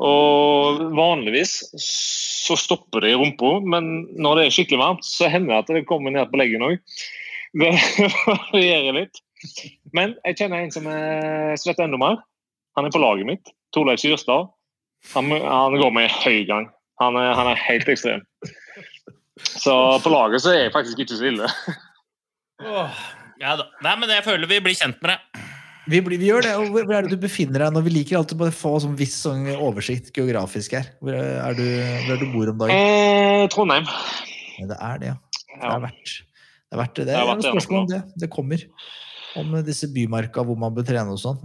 Og 0.00 0.80
vanligvis 0.96 1.58
så 1.76 2.56
stopper 2.56 3.04
det 3.04 3.12
i 3.12 3.18
rumpa, 3.20 3.58
men 3.60 3.90
når 4.16 4.38
det 4.38 4.44
er 4.46 4.54
skikkelig 4.54 4.80
varmt, 4.80 5.04
så 5.06 5.28
hender 5.28 5.52
det 5.52 5.58
at 5.60 5.72
det 5.76 5.88
kommer 5.88 6.14
ned 6.14 6.30
på 6.30 6.40
leggen 6.40 6.64
òg. 6.64 6.80
Det 7.60 7.72
varierer 8.30 8.96
litt. 8.96 9.20
Men 9.96 10.14
jeg 10.24 10.38
kjenner 10.40 10.64
en 10.64 10.72
som 10.72 10.88
er 10.88 11.56
svett 11.60 11.80
enda 11.82 12.00
mer. 12.00 12.20
Han 12.78 12.86
er 12.86 12.94
på 12.94 13.02
laget 13.02 13.28
mitt. 13.28 13.52
Torleif 13.74 14.00
Syrstad. 14.00 14.50
Han, 15.14 15.30
han 15.32 15.76
går 15.80 15.92
med 15.96 16.12
høy 16.22 16.44
gang. 16.48 16.68
Han 17.00 17.16
er, 17.16 17.32
han 17.36 17.52
er 17.52 17.62
helt 17.64 17.88
ekstrem. 17.88 18.24
Så 19.40 19.74
på 20.04 20.12
laget 20.12 20.44
så 20.44 20.52
er 20.52 20.66
jeg 20.66 20.74
faktisk 20.74 21.00
ikke 21.00 21.16
så 21.16 21.30
ille. 21.30 21.48
Oh, 22.60 23.00
ja 23.40 23.56
da. 23.56 23.70
Nei, 23.84 23.94
men 24.02 24.12
jeg 24.12 24.24
føler 24.26 24.50
vi 24.50 24.60
blir 24.64 24.76
kjent 24.76 25.00
med 25.00 25.14
det. 25.14 25.46
Vi, 25.90 26.00
blir, 26.06 26.20
vi 26.22 26.30
gjør 26.30 26.46
det. 26.46 26.54
og 26.60 26.70
Hvor 26.74 26.94
er 26.96 27.06
det 27.06 27.12
du 27.12 27.20
befinner 27.20 27.64
deg 27.64 27.74
nå? 27.74 27.82
Vi 27.86 27.92
liker 27.92 28.20
alltid 28.20 28.40
å 28.46 28.50
få 28.54 28.74
sånn 28.84 28.96
viss 28.98 29.16
sånn 29.26 29.48
oversikt 29.56 30.12
geografisk 30.16 30.76
her. 30.78 30.92
Hvor 31.02 31.16
er 31.18 31.58
du, 31.58 31.64
hvor 32.06 32.14
er 32.14 32.22
du 32.22 32.26
bor 32.32 32.52
om 32.52 32.62
dagen? 32.62 32.74
Eh, 32.76 33.44
Trondheim. 33.52 33.88
Ja, 34.60 34.66
det 34.70 34.80
er 34.90 35.02
det, 35.02 35.12
ja. 35.12 35.16
Det 35.50 35.70
er 35.70 35.84
verdt 35.84 36.02
det. 36.06 36.18
Er 36.70 36.80
verdt 36.80 36.98
det. 37.00 37.06
det 37.08 37.16
er 37.18 37.32
et 37.34 37.46
spørsmål 37.48 37.80
om 37.82 37.88
det. 37.90 38.02
Det 38.22 38.30
kommer. 38.32 38.66
Om 39.40 39.56
disse 39.66 39.88
bymarka 39.90 40.44
hvor 40.46 40.58
man 40.58 40.74
bør 40.74 40.86
trene 40.86 41.14
og 41.14 41.20
sånn. 41.22 41.40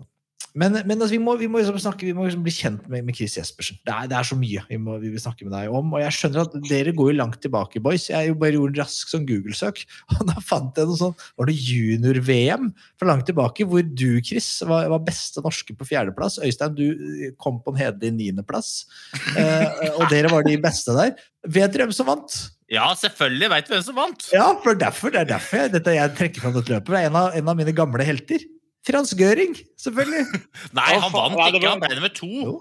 Men, 0.56 0.78
men 0.88 0.95
altså, 0.95 1.12
vi 1.12 1.20
må, 1.20 1.34
vi 1.36 1.49
må 1.51 1.60
liksom 1.60 1.78
snakke, 1.84 2.08
vi 2.08 2.14
må 2.16 2.26
liksom 2.26 2.43
bli 2.45 2.53
kjent 2.56 2.86
med, 2.91 3.03
med 3.03 3.18
Chris 3.18 3.36
Jespersen. 3.36 3.78
Det 3.84 3.91
er, 3.91 4.08
det 4.12 4.16
er 4.16 4.28
så 4.30 4.38
mye 4.39 4.64
vi, 4.70 4.80
må, 4.80 4.95
vi 5.01 5.12
vil 5.12 5.22
snakke 5.22 5.43
med 5.43 5.51
deg 5.51 5.74
om. 5.76 5.91
Og 5.91 5.99
jeg 5.99 6.16
skjønner 6.16 6.45
at 6.45 6.56
dere 6.70 6.93
går 6.95 7.12
jo 7.12 7.18
langt 7.20 7.41
tilbake, 7.43 7.82
boys. 7.84 8.08
Jeg 8.08 8.32
jo 8.32 8.38
bare 8.39 8.56
gjorde 8.56 8.78
en 8.78 8.80
rask 8.86 9.12
sånn 9.12 9.28
Google-søk, 9.28 9.84
og 10.16 10.24
da 10.32 10.39
fant 10.39 10.80
jeg 10.80 10.88
noe 10.89 11.01
sånn 11.01 11.16
Var 11.36 11.51
det 11.51 11.58
junior-VM 11.60 12.72
fra 12.95 13.12
langt 13.12 13.28
tilbake, 13.28 13.68
hvor 13.68 13.84
du, 13.84 14.10
Chris, 14.24 14.49
var, 14.68 14.88
var 14.95 15.03
beste 15.06 15.43
norske 15.43 15.76
på 15.76 15.89
fjerdeplass. 15.91 16.39
Øystein, 16.45 16.80
du 16.80 16.88
eh, 16.88 17.36
kom 17.41 17.60
på 17.64 17.76
en 17.76 17.82
hederlig 17.84 18.16
niendeplass. 18.16 18.74
Eh, 19.36 19.95
og 19.97 20.08
dere 20.14 20.32
var 20.32 20.47
de 20.47 20.56
beste 20.64 20.95
der. 20.95 21.16
Vet 21.45 21.76
dere 21.76 21.89
hvem 21.89 21.95
som 21.95 22.08
vant? 22.08 22.39
Ja, 22.72 22.88
selvfølgelig 22.97 23.51
veit 23.51 23.68
vi 23.70 23.76
hvem 23.76 23.88
som 23.91 23.99
vant. 23.99 24.30
Ja, 24.34 24.47
for 24.64 24.78
derfor, 24.80 25.12
det 25.14 25.26
er 25.26 25.34
derfor 25.36 25.66
jeg, 25.66 25.76
dette, 25.76 25.99
jeg 25.99 26.16
trekker 26.18 26.45
fram 26.45 26.56
dette 26.56 26.74
løpet. 26.74 26.95
Det 26.95 27.01
er 27.03 27.12
en 27.12 27.20
av, 27.20 27.36
en 27.38 27.51
av 27.51 27.60
mine 27.60 27.76
gamle 27.76 28.08
helter. 28.08 28.47
Frans 28.86 29.13
Gøring, 29.17 29.55
selvfølgelig. 29.81 30.41
Nei, 30.77 30.91
han 31.01 31.11
vant 31.13 31.39
ikke. 31.55 31.67
Han 31.71 31.81
ble 31.83 31.95
nummer 31.97 32.13
to. 32.13 32.29
Jo. 32.29 32.55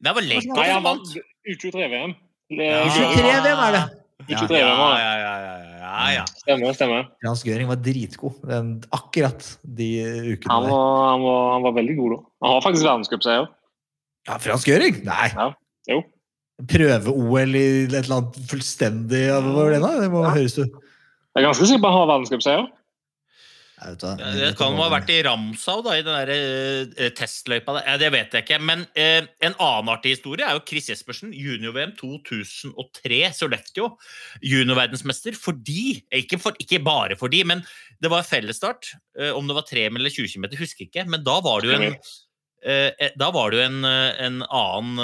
Det 0.00 0.14
var 0.16 0.24
Legg 0.26 0.46
Nei, 0.50 0.68
han 0.72 0.84
vant. 0.86 1.10
vant 1.14 1.50
U23-VM. 1.54 2.14
U23-VM 2.50 3.64
er 3.68 3.74
det. 3.76 3.82
Ja, 4.28 4.36
ja, 4.52 4.56
ja, 5.00 5.12
ja, 5.40 5.52
ja, 5.80 6.08
ja. 6.12 6.24
Stemmer, 6.42 6.74
stemmer. 6.76 7.06
Frans 7.22 7.40
Gøring 7.46 7.70
var 7.70 7.78
dritgod 7.80 8.36
den, 8.46 8.74
akkurat 8.94 9.46
de 9.64 9.86
ukene 10.34 10.52
Han 10.52 10.66
der. 10.66 10.74
var, 10.74 10.90
han, 11.08 11.22
var, 11.24 11.38
han 11.54 11.64
var 11.64 11.74
veldig 11.78 11.96
god 11.98 12.12
da. 12.12 12.18
Han 12.44 12.52
har 12.54 12.64
faktisk 12.66 12.84
verdenscupseier. 12.86 13.46
Ja, 14.28 14.36
Frans 14.44 14.66
Gøring? 14.68 15.00
Nei. 15.08 15.30
Ja, 15.32 15.46
jo. 15.94 16.02
Prøve-OL 16.70 17.56
i 17.56 17.64
et 17.86 17.94
eller 18.02 18.18
annet 18.18 18.34
fullstendig 18.50 19.22
Hva 19.32 19.38
var 19.56 19.70
det 19.72 19.78
da? 19.80 19.94
Det 20.02 20.10
må 20.12 20.26
høres 20.26 20.58
ut 20.58 20.66
Jeg 20.68 21.40
er 21.40 21.46
ganske 21.46 21.68
sikker 21.70 21.80
på 21.80 21.88
at 21.88 21.94
han 21.96 22.02
har 22.02 22.10
verdenscupseier. 22.10 22.66
Ja, 23.80 23.94
Det 23.96 24.50
kan 24.58 24.76
ha 24.76 24.86
vært 24.92 25.10
i 25.12 25.22
Ramsau, 25.24 25.80
da, 25.84 25.94
i 25.96 26.04
den 26.04 26.12
der 26.12 26.30
uh, 27.00 27.10
testløypa. 27.16 27.78
Ja, 27.86 27.96
det 28.00 28.10
vet 28.12 28.34
jeg 28.36 28.44
ikke. 28.44 28.58
Men 28.60 28.84
uh, 28.92 29.28
en 29.46 29.56
annen 29.56 29.92
artig 29.92 30.14
historie 30.16 30.44
er 30.44 30.58
jo 30.58 30.64
Chris 30.68 30.90
Jespersen, 30.90 31.32
junior-VM 31.32 31.94
2003, 32.00 33.20
Sollefteå. 33.38 33.88
Juniorverdensmester 34.44 35.36
fordi 35.38 36.02
ikke, 36.20 36.40
for, 36.42 36.58
ikke 36.60 36.82
bare 36.84 37.16
fordi, 37.20 37.40
men 37.48 37.64
det 38.04 38.12
var 38.12 38.28
fellesstart. 38.28 38.92
Uh, 39.16 39.32
om 39.38 39.48
det 39.48 39.56
var 39.56 39.68
3 39.70 39.86
eller 39.88 40.12
20 40.12 40.34
km, 40.34 40.50
husker 40.60 40.84
jeg 40.84 40.92
ikke. 40.92 41.08
Men 41.08 41.24
da 41.24 41.40
var 41.44 41.64
det 41.64 41.72
jo 41.72 41.80
en 41.80 42.02
da 43.16 43.30
var 43.32 43.48
det 43.48 43.56
jo 43.56 43.64
en, 43.64 43.86
en 43.88 44.42
annen 44.44 44.98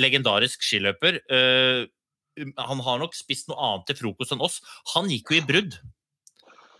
legendarisk 0.00 0.62
skiløper. 0.64 1.18
han 1.28 2.80
har 2.86 3.02
nok 3.02 3.12
spist 3.12 3.50
noe 3.50 3.60
annet 3.66 3.90
til 3.90 3.98
frokost 3.98 4.32
enn 4.32 4.40
oss. 4.40 4.56
Han 4.94 5.12
gikk 5.12 5.34
jo 5.34 5.42
i 5.42 5.44
brudd. 5.44 5.76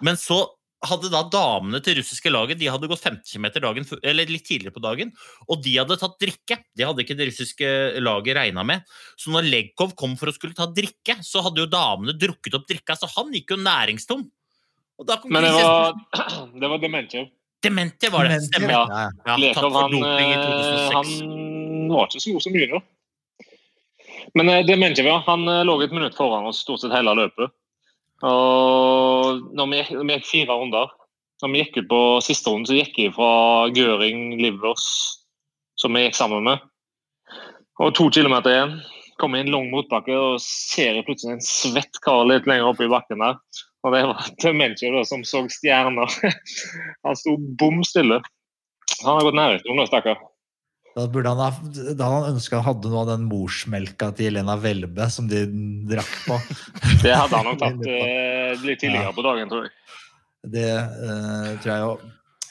Men 0.01 0.16
så 0.16 0.41
hadde 0.87 1.11
da 1.11 1.24
damene 1.33 1.81
til 1.83 1.97
russiske 1.99 2.31
laget 2.31 2.61
de 2.61 2.68
hadde 2.70 2.89
gått 2.91 3.03
50 3.03 3.33
km 3.35 3.47
dagen, 3.64 3.87
eller 4.07 4.31
litt 4.31 4.45
tidligere 4.47 4.74
på 4.74 4.83
dagen, 4.85 5.11
og 5.49 5.62
de 5.64 5.74
hadde 5.74 5.99
tatt 5.99 6.18
drikke. 6.22 6.61
Det 6.76 6.87
hadde 6.87 7.03
ikke 7.03 7.16
det 7.18 7.31
russiske 7.33 7.70
laget 8.05 8.39
regna 8.39 8.64
med. 8.66 8.85
Så 9.18 9.33
når 9.35 9.49
Legkov 9.49 9.97
kom 9.99 10.14
for 10.20 10.31
å 10.31 10.37
skulle 10.37 10.59
ta 10.59 10.68
drikke, 10.70 11.18
så 11.26 11.43
hadde 11.47 11.64
jo 11.64 11.70
damene 11.72 12.14
drukket 12.14 12.59
opp 12.59 12.68
drikka, 12.70 12.99
så 12.99 13.11
han 13.16 13.35
gikk 13.35 13.57
jo 13.57 13.62
næringstom. 13.64 14.22
Og 14.99 15.07
da 15.07 15.18
kom 15.22 15.35
Men 15.35 15.47
det 15.47 15.57
var, 15.57 15.99
det 16.62 16.70
var 16.70 16.83
Dementia. 16.83 17.26
Demente 17.62 18.11
var 18.11 18.29
det. 18.31 18.39
Stemmer. 18.47 18.70
ja. 18.70 19.11
Ja. 19.26 19.55
For 19.55 19.70
han, 19.74 19.95
i 19.95 20.03
eh, 20.03 20.47
2006. 20.47 20.95
han 20.95 21.91
var 21.91 22.07
ikke 22.07 22.22
så 22.22 22.35
god 22.37 22.45
som 22.47 22.59
junior. 22.59 22.85
Men 24.39 24.49
eh, 24.53 24.62
ja. 24.62 25.22
han 25.26 25.49
eh, 25.49 25.64
lå 25.66 25.81
et 25.83 25.95
minutt 25.95 26.14
foran 26.18 26.47
oss 26.47 26.62
stort 26.62 26.85
sett 26.85 26.95
hele 26.95 27.14
løpet. 27.18 27.51
Og 28.27 29.45
når 29.55 29.69
vi, 29.71 29.83
vi 29.95 30.16
gikk 30.16 30.27
fire 30.27 30.57
runder 30.59 30.91
Når 31.43 31.53
vi 31.53 31.61
gikk 31.62 31.77
ut 31.79 31.91
på 31.93 32.01
siste 32.27 32.51
runden, 32.51 32.66
så 32.66 32.79
gikk 32.81 32.97
jeg 32.99 33.14
fra 33.14 33.69
Gøring, 33.71 34.33
Livers, 34.43 34.87
som 35.79 35.95
vi 35.95 36.03
gikk 36.03 36.19
sammen 36.19 36.43
med. 36.49 36.64
Og 37.79 37.93
to 37.95 38.09
kilometer 38.11 38.51
igjen. 38.51 38.73
Kommer 39.23 39.39
i 39.39 39.45
en 39.45 39.53
lang 39.55 39.69
motbakke 39.71 40.16
og 40.19 40.41
ser 40.43 40.99
jeg 40.99 41.07
plutselig 41.07 41.37
en 41.37 41.47
svett 41.47 42.01
kar 42.03 42.25
litt 42.27 42.47
lenger 42.51 42.73
oppe 42.73 42.89
i 42.89 42.91
bakken 42.91 43.23
der. 43.23 43.39
Og 43.87 43.95
det 43.95 44.03
var 44.11 44.33
Dementia 44.43 45.05
som 45.07 45.23
så 45.27 45.45
stjerner. 45.53 46.11
Han 47.07 47.19
sto 47.19 47.37
bom 47.61 47.85
stille. 47.87 48.19
Han 49.05 49.14
har 49.14 49.29
gått 49.29 49.39
nærheten 49.39 49.79
nå, 49.79 49.87
stakkar. 49.87 50.19
Da 50.97 51.07
burde 51.12 51.30
han 51.30 51.41
ha, 51.41 51.49
da 51.95 52.11
han 52.11 52.28
ønska 52.34 52.59
han 52.59 52.66
hadde 52.66 52.91
noe 52.91 53.05
av 53.05 53.11
den 53.12 53.26
morsmelka 53.28 54.11
til 54.16 54.30
Jelena 54.30 54.57
Welbe 54.61 55.09
som 55.12 55.28
de 55.30 55.45
drakk 55.91 56.12
på. 56.26 56.39
Det 57.05 57.14
hadde 57.14 57.34
han 57.34 57.51
nok 57.51 57.59
tatt 57.64 57.82
uh, 57.82 58.66
litt 58.66 58.80
tidligere 58.82 59.14
på 59.14 59.24
dagen, 59.26 59.51
tror 59.53 59.66
jeg. 59.68 59.74
Det 60.55 60.70
uh, 60.74 61.51
tror 61.62 61.72
jeg 61.72 61.91
òg. 61.91 62.07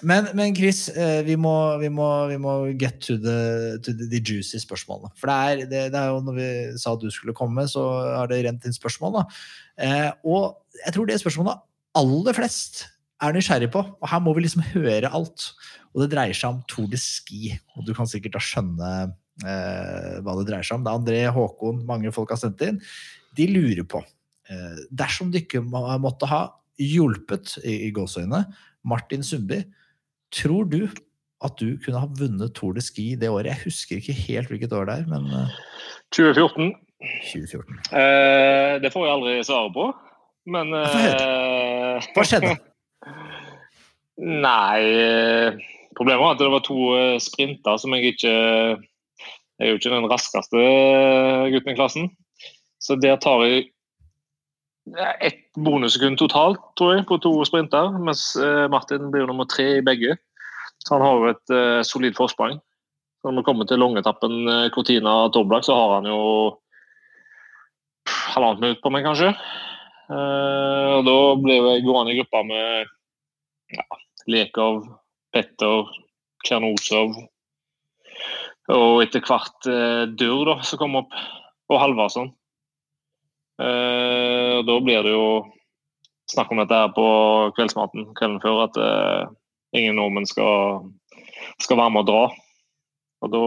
Men, 0.07 0.27
men 0.37 0.53
Chris, 0.55 0.83
uh, 0.93 1.23
vi, 1.25 1.35
må, 1.41 1.53
vi, 1.81 1.89
må, 1.89 2.07
vi 2.29 2.37
må 2.39 2.57
get 2.77 2.99
to 3.01 3.17
the, 3.17 3.37
to 3.83 3.95
the, 3.97 4.09
the 4.11 4.21
juicy 4.21 4.61
spørsmålene. 4.61 5.09
For 5.17 5.31
det 5.31 5.37
er, 5.37 5.63
det, 5.71 5.85
det 5.95 6.01
er 6.01 6.11
jo 6.13 6.21
når 6.27 6.37
vi 6.37 6.49
sa 6.77 6.93
at 6.93 7.01
du 7.01 7.09
skulle 7.11 7.35
komme, 7.37 7.65
så 7.71 7.87
har 8.13 8.29
det 8.31 8.43
rent 8.45 8.67
inn 8.69 8.77
spørsmål. 8.77 9.23
og 9.23 10.43
jeg 10.85 10.93
tror 10.93 11.09
det 11.09 11.17
spørsmålet 11.19 11.65
aller 11.97 12.37
flest 12.37 12.85
er 13.23 13.33
nysgjerrig 13.33 13.69
på, 13.73 13.81
og 13.81 14.09
her 14.11 14.21
må 14.21 14.33
vi 14.37 14.45
liksom 14.45 14.65
høre 14.75 15.09
alt. 15.09 15.49
Og 15.97 16.03
det 16.03 16.11
dreier 16.11 16.37
seg 16.37 16.53
om 16.53 16.59
Tour 16.69 16.85
de 16.91 16.99
Ski, 17.01 17.55
og 17.73 17.87
du 17.87 17.89
kan 17.97 18.05
sikkert 18.09 18.35
da 18.37 18.41
skjønne 18.43 18.91
eh, 19.41 20.19
hva 20.21 20.35
det 20.37 20.45
dreier 20.45 20.67
seg 20.67 20.77
om. 20.77 20.85
Det 20.85 20.91
er 20.91 20.99
André, 21.01 21.23
Håkon, 21.33 21.81
mange 21.89 22.11
folk 22.13 22.35
har 22.35 22.37
sendt 22.37 22.61
inn. 22.67 22.77
De 23.37 23.47
lurer 23.49 23.81
på, 23.89 24.03
eh, 24.53 24.83
dersom 24.93 25.33
du 25.33 25.39
ikke 25.41 25.63
må, 25.65 25.81
måtte 26.03 26.29
ha 26.29 26.43
hjulpet, 26.77 27.55
i, 27.65 27.87
i 27.87 27.91
gåseøyne, 27.95 28.43
Martin 28.85 29.25
Sundby, 29.25 29.63
tror 30.29 30.69
du 30.69 30.83
at 31.41 31.57
du 31.57 31.79
kunne 31.81 32.03
ha 32.03 32.09
vunnet 32.19 32.53
Tour 32.53 32.77
de 32.77 32.83
Ski 32.85 33.15
det 33.17 33.33
året? 33.33 33.55
Jeg 33.55 33.65
husker 33.65 33.97
ikke 33.97 34.17
helt 34.27 34.53
hvilket 34.53 34.77
år 34.77 34.85
det 34.89 34.99
er, 35.01 35.09
men 35.09 35.25
eh, 35.33 35.57
2014. 36.13 36.75
2014. 37.01 37.81
Eh, 37.97 38.75
det 38.85 38.93
får 38.93 39.05
jeg 39.05 39.15
aldri 39.17 39.33
svaret 39.49 39.73
på. 39.73 39.87
Men 40.53 40.77
eh, 40.77 42.07
Hva 42.13 42.25
skjedde? 42.25 42.53
Nei 44.47 44.85
eh, 44.85 45.65
Problemet 45.97 46.21
var 46.21 46.35
at 46.35 46.41
det 46.41 46.51
var 46.53 46.63
to 46.65 46.91
eh, 46.97 47.17
sprinter 47.23 47.79
som 47.81 47.95
jeg 47.95 48.13
ikke 48.13 48.33
Jeg 49.57 49.65
er 49.65 49.71
jo 49.71 49.79
ikke 49.79 49.89
den 49.89 50.11
raskeste 50.11 50.61
eh, 50.61 51.47
gutten 51.55 51.73
i 51.73 51.77
klassen. 51.77 52.11
Så 52.77 52.95
der 53.01 53.17
tar 53.17 53.41
jeg 53.47 53.71
ja, 54.95 55.15
ett 55.19 55.41
bonussekund 55.57 56.19
totalt, 56.21 56.61
tror 56.77 56.93
jeg, 56.95 57.07
på 57.09 57.17
to 57.23 57.33
sprinter. 57.47 57.91
Mens 57.97 58.29
eh, 58.37 58.67
Martin 58.71 59.09
blir 59.11 59.25
jo 59.25 59.31
nummer 59.31 59.49
tre 59.49 59.79
i 59.79 59.85
begge. 59.85 60.15
Så 60.85 60.95
han 60.95 61.03
har 61.03 61.17
jo 61.17 61.31
et 61.31 61.53
uh, 61.53 61.81
solid 61.83 62.15
forsprang. 62.15 62.59
Når 63.25 63.39
vi 63.39 63.43
kommer 63.43 63.67
til 63.67 63.81
langetappen 63.81 64.47
eh, 64.47 64.69
Cortina 64.71 65.15
Toblak, 65.33 65.65
så 65.65 65.75
har 65.75 65.95
han 65.97 66.07
jo 66.07 66.19
halvannet 68.35 68.61
minutt 68.61 68.83
på 68.83 68.91
meg, 68.93 69.03
kanskje. 69.07 69.33
Uh, 70.07 70.99
og 70.99 71.01
da 71.09 71.17
blir 71.41 71.65
jeg 71.73 71.83
gående 71.83 72.13
i 72.13 72.19
gruppa 72.21 72.43
med 72.47 72.93
ja, 73.73 73.83
Lekov, 74.31 74.85
Petter, 75.37 75.89
Kjernosov 76.47 77.13
og 78.73 79.03
etter 79.03 79.23
hvert 79.23 79.67
eh, 79.71 80.03
Dur, 80.19 80.41
da, 80.49 80.57
som 80.65 80.79
kom 80.81 80.97
opp, 80.99 81.13
og 81.71 81.79
Halvarsson. 81.79 82.33
Eh, 83.63 84.57
da 84.67 84.75
blir 84.83 85.05
det 85.05 85.13
jo 85.13 85.27
snakk 86.27 86.51
om 86.51 86.59
dette 86.59 86.75
her 86.75 86.91
på 86.95 87.05
kveldsmaten 87.55 88.09
kvelden 88.17 88.41
før, 88.43 88.65
at 88.65 88.79
eh, 88.81 89.23
ingen 89.79 89.95
nordmenn 89.99 90.27
skal, 90.27 90.83
skal 91.63 91.79
være 91.79 91.95
med 91.95 92.03
og 92.03 92.09
dra. 92.11 92.25
Og 93.23 93.33
da 93.33 93.45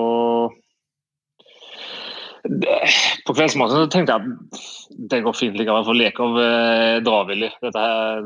det- 2.48 2.80
På 3.26 3.36
kveldsmaten 3.36 3.76
så 3.76 3.90
tenkte 3.92 4.16
jeg 4.16 4.22
at 4.24 5.04
det 5.12 5.22
går 5.22 5.36
fint 5.36 5.56
likevel, 5.60 5.84
for 5.84 5.94
Lekov 5.94 6.40
eh, 6.40 6.96
er 6.96 7.04
dravillig. 7.04 7.52
Dette 7.60 7.84
her 7.84 8.24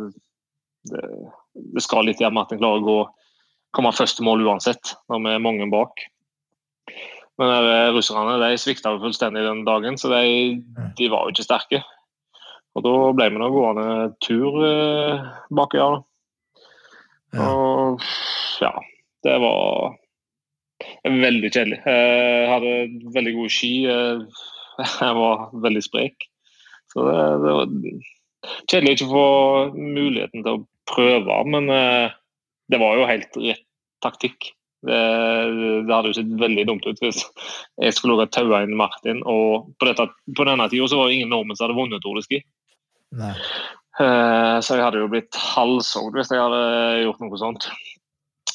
det, 0.84 1.02
det 1.74 1.82
skal 1.82 2.06
litt 2.06 2.20
til 2.20 2.28
at 2.28 2.36
Martin 2.36 2.60
klarer 2.60 2.78
å 2.78 2.86
gå, 2.86 2.98
komme 3.74 3.92
først 3.94 4.18
til 4.18 4.26
mål 4.28 4.44
uansett, 4.46 4.94
når 5.10 5.24
vi 5.24 5.34
er 5.34 5.42
mange 5.44 5.68
bak. 5.72 6.06
Men 7.40 7.50
russerne 7.96 8.38
de 8.38 8.54
svikta 8.62 8.92
fullstendig 9.02 9.42
den 9.42 9.64
dagen, 9.66 9.98
så 9.98 10.12
de, 10.12 10.60
de 10.98 11.10
var 11.10 11.26
jo 11.26 11.34
ikke 11.34 11.46
sterke. 11.48 11.80
Og 12.74 12.82
da 12.82 12.94
ble 13.14 13.28
vi 13.30 13.40
nå 13.40 13.50
gående 13.54 13.86
tur 14.24 14.58
eh, 14.66 15.26
baki 15.54 15.78
her. 15.78 16.00
Ja. 17.34 17.46
Og 17.50 18.02
ja, 18.62 18.72
det 19.26 19.36
var 19.42 19.94
veldig 21.04 21.50
kjedelig. 21.54 21.80
Jeg 21.86 22.50
hadde 22.50 22.74
veldig 23.14 23.34
gode 23.38 23.54
ski. 23.54 23.72
eh, 23.90 24.42
Jeg 25.04 25.18
var 25.20 25.48
veldig 25.62 25.84
sprek. 25.86 26.26
Så 26.90 27.06
det, 27.06 27.18
det 27.44 27.54
var 27.58 27.70
kjedelig 28.70 28.96
ikke 28.96 29.06
å 29.06 29.14
få 29.14 29.28
muligheten 29.78 30.42
til 30.42 30.58
å 30.58 30.64
prøve, 30.90 31.38
men 31.50 31.70
eh, 31.72 32.16
det 32.70 32.80
var 32.82 32.98
jo 32.98 33.06
helt 33.08 33.38
rett 33.38 33.63
taktikk. 34.04 34.52
Det, 34.84 34.96
det 35.88 35.94
hadde 35.94 36.10
jo 36.10 36.16
sett 36.18 36.32
veldig 36.42 36.66
dumt 36.68 36.84
ut 36.84 36.98
hvis 37.00 37.22
jeg 37.80 37.94
skulle 37.96 38.18
ha 38.20 38.26
taua 38.28 38.60
inn 38.66 38.76
Martin. 38.76 39.22
Og 39.24 39.70
på, 39.80 39.88
dette, 39.88 40.10
på 40.36 40.44
denne 40.44 40.66
tida 40.68 40.88
så 40.92 40.98
var 41.00 41.08
det 41.08 41.16
ingen 41.18 41.32
nordmenn 41.32 41.56
som 41.56 41.66
hadde 41.66 41.78
vunnet 41.78 42.04
Tour 42.04 42.20
de 42.20 42.24
Ski. 42.26 42.42
Nei. 43.16 43.32
Eh, 43.94 44.56
Så 44.60 44.76
jeg 44.76 44.84
hadde 44.84 45.00
jo 45.00 45.08
blitt 45.12 45.38
halshogd 45.38 46.16
hvis 46.18 46.32
jeg 46.34 46.42
hadde 46.42 47.04
gjort 47.04 47.24
noe 47.24 47.40
sånt. 47.40 47.68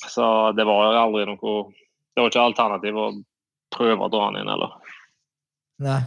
Så 0.09 0.25
det 0.57 0.65
var 0.67 0.95
aldri 0.99 1.25
noe 1.27 1.55
Det 2.15 2.21
var 2.21 2.31
ikke 2.31 2.43
alternativ 2.43 2.97
å 2.99 3.07
prøve 3.73 4.05
å 4.05 4.11
dra 4.11 4.25
han 4.27 4.37
inn, 4.41 4.49
eller. 4.51 4.73
Nei. 5.85 5.99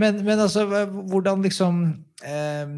Men, 0.00 0.22
men 0.26 0.40
altså, 0.40 0.64
hvordan 1.12 1.44
liksom 1.44 1.82
eh, 2.24 2.72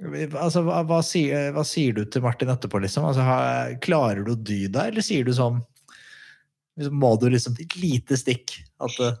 altså, 0.00 0.62
hva, 0.64 0.80
hva, 0.88 1.00
sier, 1.04 1.50
hva 1.54 1.64
sier 1.66 1.96
du 1.96 2.04
til 2.08 2.24
Martin 2.24 2.52
etterpå, 2.52 2.80
liksom? 2.82 3.06
Altså, 3.08 3.24
har, 3.26 3.74
klarer 3.84 4.24
du 4.24 4.32
å 4.34 4.38
dy 4.38 4.62
deg, 4.68 4.92
eller 4.92 5.04
sier 5.04 5.26
du 5.26 5.34
sånn 5.36 5.60
liksom, 6.78 6.96
Må 7.00 7.14
du 7.20 7.28
liksom 7.30 7.58
Et 7.60 7.76
lite 7.80 8.18
stikk? 8.20 8.56
At 8.82 8.96
eh, 9.04 9.18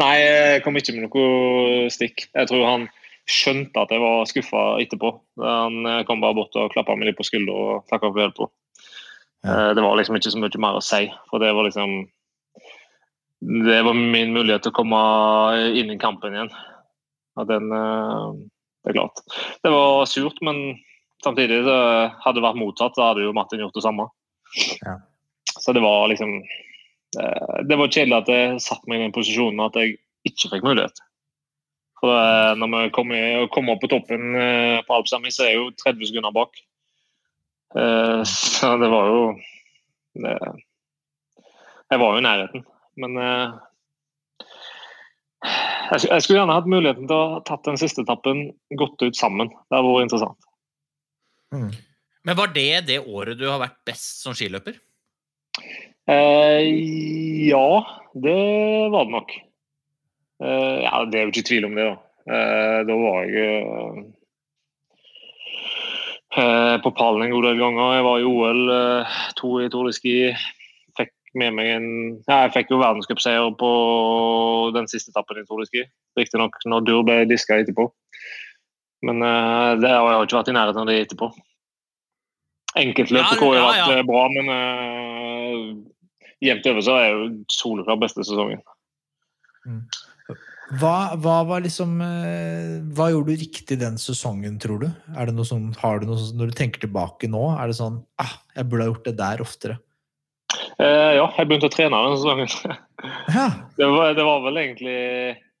Nei, 0.00 0.16
jeg 0.18 0.64
kom 0.64 0.76
ikke 0.76 0.94
med 0.96 1.06
noe 1.06 1.90
stikk. 1.94 2.26
Jeg 2.34 2.48
tror 2.50 2.64
han 2.66 2.88
skjønte 3.30 3.78
at 3.78 3.92
jeg 3.94 4.02
var 4.02 4.24
skuffa 4.26 4.62
etterpå. 4.82 5.12
Han 5.38 5.86
eh, 5.86 6.02
kom 6.08 6.24
bare 6.24 6.36
bort 6.36 6.56
og 6.58 6.72
klappa 6.74 6.96
meg 6.98 7.10
litt 7.10 7.20
på 7.20 7.28
skuldra 7.28 7.54
og 7.54 7.86
takka 7.92 8.10
for 8.10 8.24
hjelpa. 8.24 8.48
Ja. 9.42 9.70
Det 9.74 9.82
var 9.82 9.96
liksom 9.98 10.18
ikke 10.18 10.32
så 10.34 10.42
mye 10.42 10.62
mer 10.62 10.78
å 10.78 10.82
si, 10.84 11.06
for 11.30 11.42
det 11.42 11.48
var 11.50 11.66
liksom 11.66 12.04
Det 13.42 13.78
var 13.82 13.96
min 13.98 14.30
mulighet 14.34 14.62
til 14.62 14.70
å 14.70 14.76
komme 14.76 14.98
inn 15.78 15.90
i 15.90 15.98
kampen 15.98 16.34
igjen. 16.34 16.52
At 17.38 17.48
den 17.50 17.70
eh, 17.74 18.42
Det 18.82 18.90
er 18.90 18.98
klart. 18.98 19.22
Det 19.62 19.70
var 19.70 20.08
surt, 20.10 20.40
men 20.42 20.58
samtidig 21.22 21.62
det 21.66 21.78
hadde 22.24 22.38
det 22.40 22.44
vært 22.44 22.58
motsatt, 22.58 22.96
så 22.96 23.12
hadde 23.12 23.26
jo 23.26 23.34
Martin 23.36 23.62
gjort 23.62 23.78
det 23.78 23.84
samme. 23.84 24.08
Ja. 24.82 24.98
Så 25.52 25.72
det 25.72 25.80
var 25.84 26.08
liksom 26.10 26.34
eh, 27.20 27.56
Det 27.68 27.78
var 27.78 27.88
kjedelig 27.88 28.18
at 28.18 28.28
jeg 28.32 28.60
satte 28.64 28.90
meg 28.90 29.00
i 29.00 29.06
den 29.06 29.14
posisjonen 29.14 29.62
at 29.64 29.78
jeg 29.78 29.96
ikke 30.28 30.54
fikk 30.56 30.66
mulighet. 30.66 31.02
For 32.02 32.16
eh, 32.16 32.52
når 32.58 32.72
vi 32.74 32.92
kommer 32.96 33.48
kom 33.54 33.70
opp 33.72 33.82
på 33.84 33.90
toppen 33.92 34.34
eh, 34.38 34.82
på 34.86 34.98
Alpsami, 34.98 35.30
så 35.30 35.46
er 35.46 35.54
jeg 35.54 35.60
jo 35.60 35.72
30 35.84 36.10
sekunder 36.10 36.36
bak. 36.36 36.62
Så 38.28 38.68
det 38.76 38.88
var 38.92 39.06
jo 39.08 39.20
det, 40.20 40.32
Jeg 41.88 42.00
var 42.02 42.10
jo 42.12 42.18
i 42.20 42.24
nærheten, 42.26 42.66
men 43.00 43.16
jeg, 45.92 46.22
skulle 46.24 46.40
gjerne 46.40 46.56
hatt 46.56 46.70
muligheten 46.70 47.08
til 47.08 47.16
å 47.16 47.28
ha 47.34 47.40
tatt 47.46 47.66
den 47.68 47.78
siste 47.80 48.04
etappen, 48.04 48.46
godt 48.80 49.02
ut 49.04 49.18
sammen. 49.18 49.50
Det 49.68 49.76
hadde 49.76 49.92
vært 49.92 50.06
interessant. 50.08 50.48
Men 52.22 52.38
var 52.38 52.52
det 52.54 52.86
det 52.88 53.00
året 53.02 53.38
du 53.40 53.48
har 53.50 53.60
vært 53.60 53.80
best 53.88 54.22
som 54.24 54.36
skiløper? 54.36 54.78
Eh, 56.08 56.62
ja, 57.48 57.68
det 58.14 58.38
var 58.94 59.04
det 59.06 59.14
nok. 59.16 59.36
Eh, 60.42 60.78
ja, 60.86 61.04
det 61.06 61.18
er 61.18 61.28
jo 61.28 61.34
ikke 61.34 61.46
tvil 61.50 61.68
om 61.68 61.76
det, 61.78 61.86
da. 61.90 61.98
Eh, 62.22 62.78
da 62.88 62.96
var 62.98 63.26
jeg 63.26 63.60
eh, 63.66 64.00
eh, 66.38 66.76
på 66.82 66.94
pallen 66.98 67.26
en 67.26 67.34
god 67.34 67.48
del 67.50 67.62
ganger. 67.62 67.94
Jeg 67.98 68.08
var 68.08 68.22
i 68.22 68.26
OL, 68.32 68.62
eh, 68.78 69.20
to 69.38 69.54
i 69.62 69.70
Tour 69.70 69.90
de 69.90 69.94
Ski. 69.96 70.16
Med 71.38 71.54
meg 71.56 71.70
en 71.72 71.86
ja, 72.26 72.42
Jeg 72.44 72.52
fikk 72.56 72.72
jo 72.74 72.80
verdenscupseier 72.82 73.54
på 73.60 73.70
den 74.76 74.88
siste 74.90 75.12
etappen 75.14 75.40
i 75.40 75.46
Tour 75.48 75.62
de 75.62 75.68
Ski. 75.70 75.84
Riktignok 76.18 76.58
når 76.68 76.84
Dur 76.88 77.06
ble 77.08 77.22
diska 77.30 77.56
etterpå. 77.60 77.88
Men 79.06 79.24
uh, 79.24 79.72
det 79.80 79.90
har 79.90 80.06
jeg 80.06 80.28
ikke 80.28 80.38
vært 80.38 80.52
i 80.52 80.56
nærheten 80.58 80.84
av 80.84 80.90
det 80.90 80.98
etterpå. 81.06 81.30
Enkeltløp 82.82 83.24
Ja, 83.24 83.38
har 83.40 83.56
ja, 83.56 83.64
vært 83.66 83.80
ja. 83.80 83.96
eh, 83.98 84.06
bra, 84.08 84.20
men 84.32 84.52
uh, 84.52 86.20
jevnt 86.44 86.68
over 86.70 86.84
så 86.84 86.98
er 87.00 87.08
jo 87.10 87.26
soleklar 87.52 87.98
beste 88.00 88.24
sesongen. 88.24 88.62
hva, 90.80 90.94
hva 91.22 91.34
var 91.46 91.60
liksom 91.62 92.00
Hva 92.00 93.04
gjorde 93.12 93.30
du 93.30 93.42
riktig 93.44 93.76
den 93.78 93.98
sesongen, 94.00 94.56
tror 94.62 94.80
du? 94.82 94.88
Er 95.14 95.28
det 95.28 95.36
noe 95.36 95.46
sånn, 95.46 95.68
har 95.78 96.00
du 96.00 96.08
noe 96.08 96.18
sånn, 96.18 96.40
Når 96.40 96.50
du 96.50 96.56
tenker 96.58 96.82
tilbake 96.82 97.30
nå, 97.30 97.44
er 97.54 97.70
det 97.70 97.76
sånn 97.78 98.00
ah, 98.22 98.32
Jeg 98.56 98.66
burde 98.70 98.86
ha 98.86 98.90
gjort 98.90 99.06
det 99.06 99.14
der 99.20 99.44
oftere. 99.44 99.78
Eh, 100.82 101.12
ja, 101.18 101.26
jeg 101.36 101.48
begynte 101.48 101.68
å 101.70 101.72
trene 101.72 102.02
denne 102.04 102.18
sesongen. 102.18 102.52
Ja. 103.34 103.48
Det 103.74 103.86
var, 103.90 104.12
det 104.14 104.22
var 104.22 104.44
vel 104.44 104.60
egentlig 104.60 104.92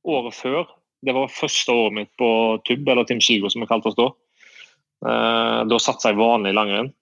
året 0.06 0.34
før. 0.36 0.68
Det 1.02 1.14
var 1.16 1.32
første 1.34 1.74
året 1.74 1.96
mitt 1.96 2.10
på 2.20 2.28
TUB, 2.68 2.86
eller 2.86 3.06
Team 3.08 3.18
Skigo 3.18 3.50
som 3.50 3.64
vi 3.64 3.66
kalte 3.66 3.90
oss 3.90 3.98
da. 3.98 4.06
Eh, 5.02 5.60
da 5.66 5.78
satsa 5.82 6.12
jeg 6.12 6.20
vanlig 6.20 6.52
langrenn. 6.54 6.92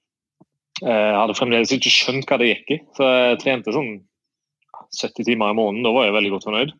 Eh, 0.81 0.89
Jeg 0.89 1.19
hadde 1.19 1.37
fremdeles 1.37 1.75
ikke 1.77 1.93
skjønt 1.93 2.25
hva 2.31 2.39
det 2.41 2.49
gikk 2.55 2.73
i, 2.73 2.79
så 2.97 3.11
jeg 3.11 3.43
trente 3.43 3.77
sånn 3.77 3.99
70 4.97 5.29
timer 5.29 5.53
i 5.53 5.59
måneden. 5.61 5.85
Da 5.85 5.93
var 5.93 6.09
jeg 6.09 6.17
veldig 6.17 6.33
godt 6.33 6.49
fornøyd. 6.49 6.73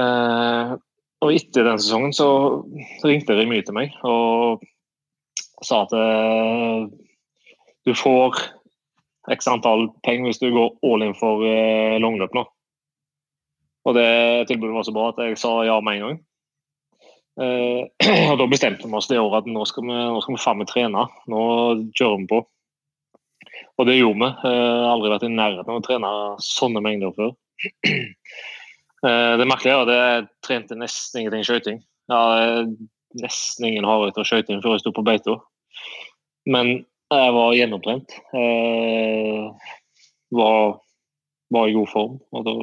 Eh, 0.00 0.74
og 1.24 1.32
etter 1.36 1.68
den 1.68 1.80
sesongen 1.80 2.16
så 2.16 2.28
ringte 3.04 3.36
Remy 3.36 3.60
til 3.64 3.76
meg 3.76 3.92
og 4.08 4.64
sa 5.64 5.84
at 5.84 5.92
eh, 5.96 6.88
du 7.88 7.92
får 7.96 8.40
x 9.32 9.48
antall 9.50 9.88
penger 10.06 10.30
hvis 10.30 10.40
du 10.42 10.50
går 10.54 10.76
all 10.86 11.04
in 11.06 11.16
for 11.18 11.44
eh, 11.46 11.98
langløp 12.02 12.34
nå. 12.36 12.44
Og 13.86 13.94
det 13.94 14.08
tilbudet 14.50 14.74
var 14.74 14.86
så 14.86 14.94
bra 14.94 15.10
at 15.12 15.20
jeg 15.22 15.38
sa 15.38 15.52
ja 15.66 15.76
med 15.84 15.98
en 15.98 16.04
gang. 16.06 16.18
Eh, 17.42 17.82
og 18.32 18.38
Da 18.40 18.48
bestemte 18.50 18.88
vi 18.88 18.98
oss 18.98 19.08
det 19.10 19.20
året 19.20 19.44
at 19.44 19.50
nå 19.52 19.64
skal 19.68 19.86
vi, 19.86 19.94
nå 19.94 20.20
skal 20.24 20.36
vi 20.36 20.42
faen 20.42 20.60
meg 20.62 20.70
trene. 20.70 21.06
Nå 21.30 21.40
kjører 21.92 22.20
vi 22.22 22.28
på. 22.32 22.42
Og 23.76 23.88
det 23.88 23.98
gjorde 23.98 24.20
vi. 24.22 24.50
Eh, 24.50 24.84
aldri 24.90 25.12
vært 25.12 25.26
i 25.28 25.32
nærheten 25.32 25.72
av 25.72 25.80
å 25.80 25.86
trene 25.86 26.12
sånne 26.42 26.84
mengder 26.84 27.16
før. 27.16 27.34
Eh, 29.04 29.34
det 29.38 29.44
merkelige 29.46 29.74
er 29.76 29.82
at 29.84 29.90
jeg 29.92 30.22
trente 30.42 30.74
nesten 30.80 31.20
ingenting 31.20 31.44
skøyting. 31.44 31.76
Ja, 32.10 32.20
nesten 33.20 33.66
ingen 33.68 33.84
hardøkter 33.86 34.26
skøyting 34.26 34.62
før 34.64 34.72
jeg 34.72 34.82
sto 34.82 34.92
på 34.96 35.04
beita. 35.06 35.34
Men 36.48 36.72
jeg 37.14 37.34
var 37.36 37.54
gjennomtrent. 37.54 38.16
Eh, 38.34 39.72
var, 40.36 40.78
var 41.54 41.68
i 41.68 41.76
god 41.76 41.90
form. 41.92 42.16
Og 42.34 42.46
da, 42.46 42.54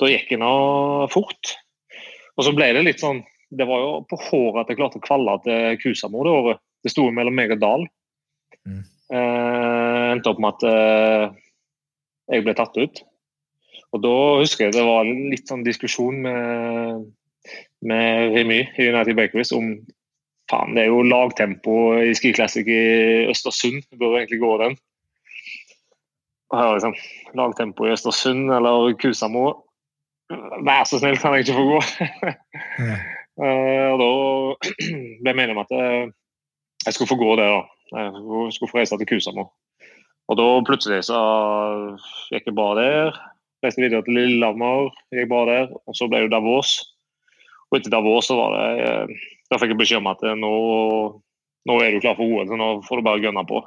da 0.00 0.10
gikk 0.10 0.34
jeg 0.34 0.42
nå 0.42 0.54
fort. 1.12 1.54
Og 2.34 2.46
så 2.46 2.52
ble 2.56 2.72
det 2.74 2.82
litt 2.82 2.98
sånn 2.98 3.20
Det 3.54 3.66
var 3.68 3.78
jo 3.78 3.90
på 4.10 4.18
håret 4.18 4.64
at 4.64 4.72
jeg 4.72 4.80
klarte 4.80 4.98
å 4.98 5.04
kvalle 5.04 5.36
til 5.44 5.78
Kusamo 5.78 6.24
det 6.26 6.34
året. 6.34 6.62
Det 6.82 6.92
sto 6.92 7.06
mellom 7.14 7.36
meg 7.38 7.54
og 7.54 7.60
Dal. 7.62 7.86
Mm. 8.66 8.82
Eh, 9.14 10.04
endte 10.14 10.32
opp 10.32 10.40
med 10.42 10.56
at 10.56 10.64
eh, 10.68 11.26
jeg 12.34 12.44
ble 12.44 12.56
tatt 12.58 12.76
ut. 12.76 13.02
Og 13.94 14.02
da 14.02 14.14
husker 14.40 14.66
jeg 14.66 14.74
det 14.74 14.86
var 14.86 15.06
litt 15.06 15.46
sånn 15.48 15.62
diskusjon 15.66 16.18
med, 16.24 17.04
med 17.86 18.34
Remy 18.34 18.58
i 18.66 18.88
United 18.90 19.14
Bakeries 19.18 19.54
om 19.54 19.76
faen, 20.50 20.74
det 20.76 20.84
er 20.84 20.90
jo 20.92 21.04
lagtempo 21.06 21.76
i 22.00 22.14
Ski 22.16 22.34
Classic 22.36 22.68
i 22.68 22.82
Østersund. 23.32 23.84
Det 23.90 24.00
bør 24.00 24.18
egentlig 24.20 24.40
gå 24.42 24.52
den. 24.62 24.76
Liksom 26.54 26.94
lagtempo 27.34 27.86
i 27.86 27.94
Østersund 27.94 28.52
eller 28.52 28.92
Kusamo. 29.00 29.46
Vær 30.64 30.86
så 30.88 30.98
snill, 30.98 31.18
kan 31.20 31.34
jeg 31.34 31.44
ikke 31.44 31.58
få 31.58 31.68
gå? 31.74 31.82
Ja. 32.80 33.02
Eh, 33.34 33.88
og 33.90 33.98
da 33.98 34.08
ble 35.26 35.32
jeg 35.32 35.42
enig 35.42 35.54
om 35.56 35.62
at 35.64 35.72
eh, 35.74 36.04
jeg 36.86 36.94
skulle 36.94 37.10
få 37.10 37.16
gå 37.18 37.32
det. 37.40 37.48
da. 37.50 37.62
Jeg 37.98 38.52
skulle 38.54 38.70
få 38.70 38.78
reise 38.78 38.98
til 39.00 39.08
Kusamo. 39.10 39.48
Og 40.30 40.38
da 40.38 40.46
plutselig 40.68 41.00
så 41.08 41.18
gikk 42.30 42.46
jeg 42.46 42.54
bare 42.54 42.76
der. 42.78 43.18
Reiste 43.64 43.82
videre 43.82 44.04
til 44.06 44.20
Lillehammer, 44.20 44.92
gikk 45.10 45.32
bare 45.32 45.50
der. 45.50 45.74
Og 45.82 45.98
så 45.98 46.06
ble 46.06 46.22
det 46.24 46.30
Davos. 46.30 46.76
Og 47.70 47.80
etter 47.80 47.92
Davos 47.92 48.30
så 48.30 48.38
var 48.38 48.54
det 48.54 48.86
eh, 48.86 49.26
Da 49.54 49.60
fikk 49.62 49.76
jeg 49.76 49.78
beskjed 49.84 50.02
om 50.02 50.10
at 50.10 50.24
eh, 50.26 50.34
nå, 50.34 50.50
nå 51.70 51.78
er 51.78 51.94
du 51.94 52.02
klar 52.02 52.18
for 52.18 52.26
OL, 52.26 52.48
så 52.50 52.58
nå 52.58 52.68
får 52.88 53.00
du 53.00 53.06
bare 53.06 53.22
gønne 53.22 53.46
på. 53.46 53.62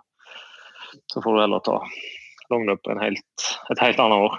Så 1.07 1.23
får 1.23 1.37
du 1.37 1.43
heller 1.45 1.63
ta 1.63 1.79
langløp 2.51 2.91
helt, 2.99 3.47
et 3.71 3.83
helt 3.83 4.03
annet 4.03 4.27
år. 4.27 4.37